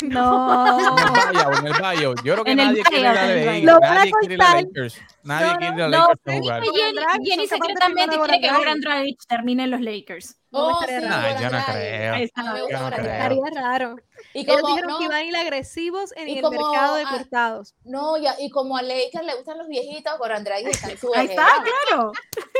No. 0.02 0.96
En 0.98 1.36
el 1.36 1.58
en 1.60 1.68
el 1.68 1.74
buyout. 1.82 2.24
Yo 2.24 2.34
creo 2.34 2.46
que 2.46 2.52
En 2.52 2.60
el 2.62 2.68
nadie 2.70 2.84
quiere 2.84 3.02
ir 3.02 3.08
a 3.08 3.24
en 3.26 3.30
el 3.30 3.46
la 3.46 3.52
buyout. 3.52 3.66
Lo 3.66 3.80
van 3.82 3.92
a 3.92 3.96
Nadie 3.96 4.12
quiere 4.22 4.34
ir 4.36 4.42
a. 4.42 4.56
Lakers. 4.62 5.02
Nadie 5.24 5.46
No, 5.52 5.58
quiere 5.60 5.76
ir 5.76 5.82
a 5.82 5.88
no, 5.90 5.98
Lakers 6.08 6.20
a 6.28 6.40
jugar. 6.40 6.64
Jenny, 6.64 7.30
Jenny 7.30 7.48
secretamente 7.48 8.18
quiere 8.18 8.40
que 8.42 8.52
Goran 8.54 8.80
Dragic 8.82 9.26
termine 9.28 9.64
en 9.66 9.72
los 9.72 9.82
Lakers. 9.82 10.38
No 10.52 10.68
Oh, 10.68 10.82
estaría 10.82 11.02
sí. 11.02 11.08
Nah, 11.08 11.42
yo 11.42 11.50
no 11.50 11.66
creo. 11.66 12.70
Yo 12.70 12.80
no 12.80 12.90
creo. 12.92 13.06
Estaría 13.14 13.62
raro. 13.62 13.96
Y 14.34 14.40
Ellos 14.42 14.62
como, 14.62 14.68
dijeron 14.76 14.92
no, 14.92 14.98
que 15.00 15.04
iban 15.06 15.18
a 15.18 15.24
ir 15.24 15.36
agresivos 15.36 16.14
en 16.16 16.30
Y 16.30 16.38
el 16.38 16.42
como, 16.44 16.72
mercado 16.72 16.96
de 16.96 17.04
cortados. 17.04 17.76
no, 17.84 18.18
ya, 18.18 18.36
y 18.40 18.50
como 18.50 18.78
a 18.78 18.82
Lakers 18.82 19.26
le 19.26 19.36
gustan 19.36 19.58
los 19.58 19.68
viejitos, 19.68 20.18
Goran 20.18 20.44
Dragic 20.46 20.70
está 20.70 20.90
en 20.92 20.98
su 20.98 21.14
Ahí 21.14 21.26
está, 21.28 21.48
claro. 21.90 22.12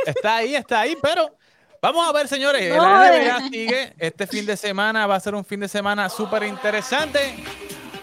Está 0.06 0.36
ahí, 0.36 0.54
está 0.54 0.80
ahí, 0.80 0.96
pero 1.02 1.34
vamos 1.92 2.08
a 2.08 2.12
ver, 2.12 2.28
señores. 2.28 2.74
No, 2.76 2.82
la. 2.82 3.10
NBA 3.40 3.48
sigue. 3.50 3.94
Este 3.98 4.26
fin 4.26 4.46
de 4.46 4.56
semana 4.56 5.06
va 5.06 5.16
a 5.16 5.20
ser 5.20 5.34
un 5.34 5.44
fin 5.44 5.60
de 5.60 5.68
semana 5.68 6.08
súper 6.08 6.44
interesante. 6.44 7.34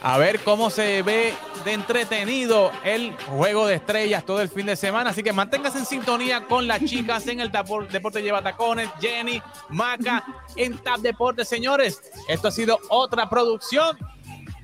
A 0.04 0.18
ver 0.18 0.40
cómo 0.40 0.70
se 0.72 1.02
ve 1.04 1.34
de 1.64 1.74
entretenido 1.74 2.72
el 2.84 3.16
juego 3.28 3.68
de 3.68 3.76
estrellas 3.76 4.26
todo 4.26 4.42
el 4.42 4.50
fin 4.50 4.66
de 4.66 4.76
semana. 4.76 5.12
Así 5.12 5.22
que 5.22 5.32
manténgase 5.32 5.78
en 5.80 5.86
sintonía 5.86 6.46
con 6.48 6.68
las 6.68 6.84
chicas 6.86 7.28
en 7.28 7.40
el 7.40 7.52
Tapor- 7.52 7.88
Deporte 7.88 8.22
Lleva 8.24 8.42
Tacones, 8.42 8.90
Jenny, 9.00 9.42
Maca, 9.70 10.24
en 10.56 10.78
Tap 10.80 11.00
Deportes, 11.02 11.48
señores. 11.48 12.02
Esto 12.28 12.48
ha 12.48 12.52
sido 12.52 12.80
otra 12.90 13.30
producción 13.30 13.96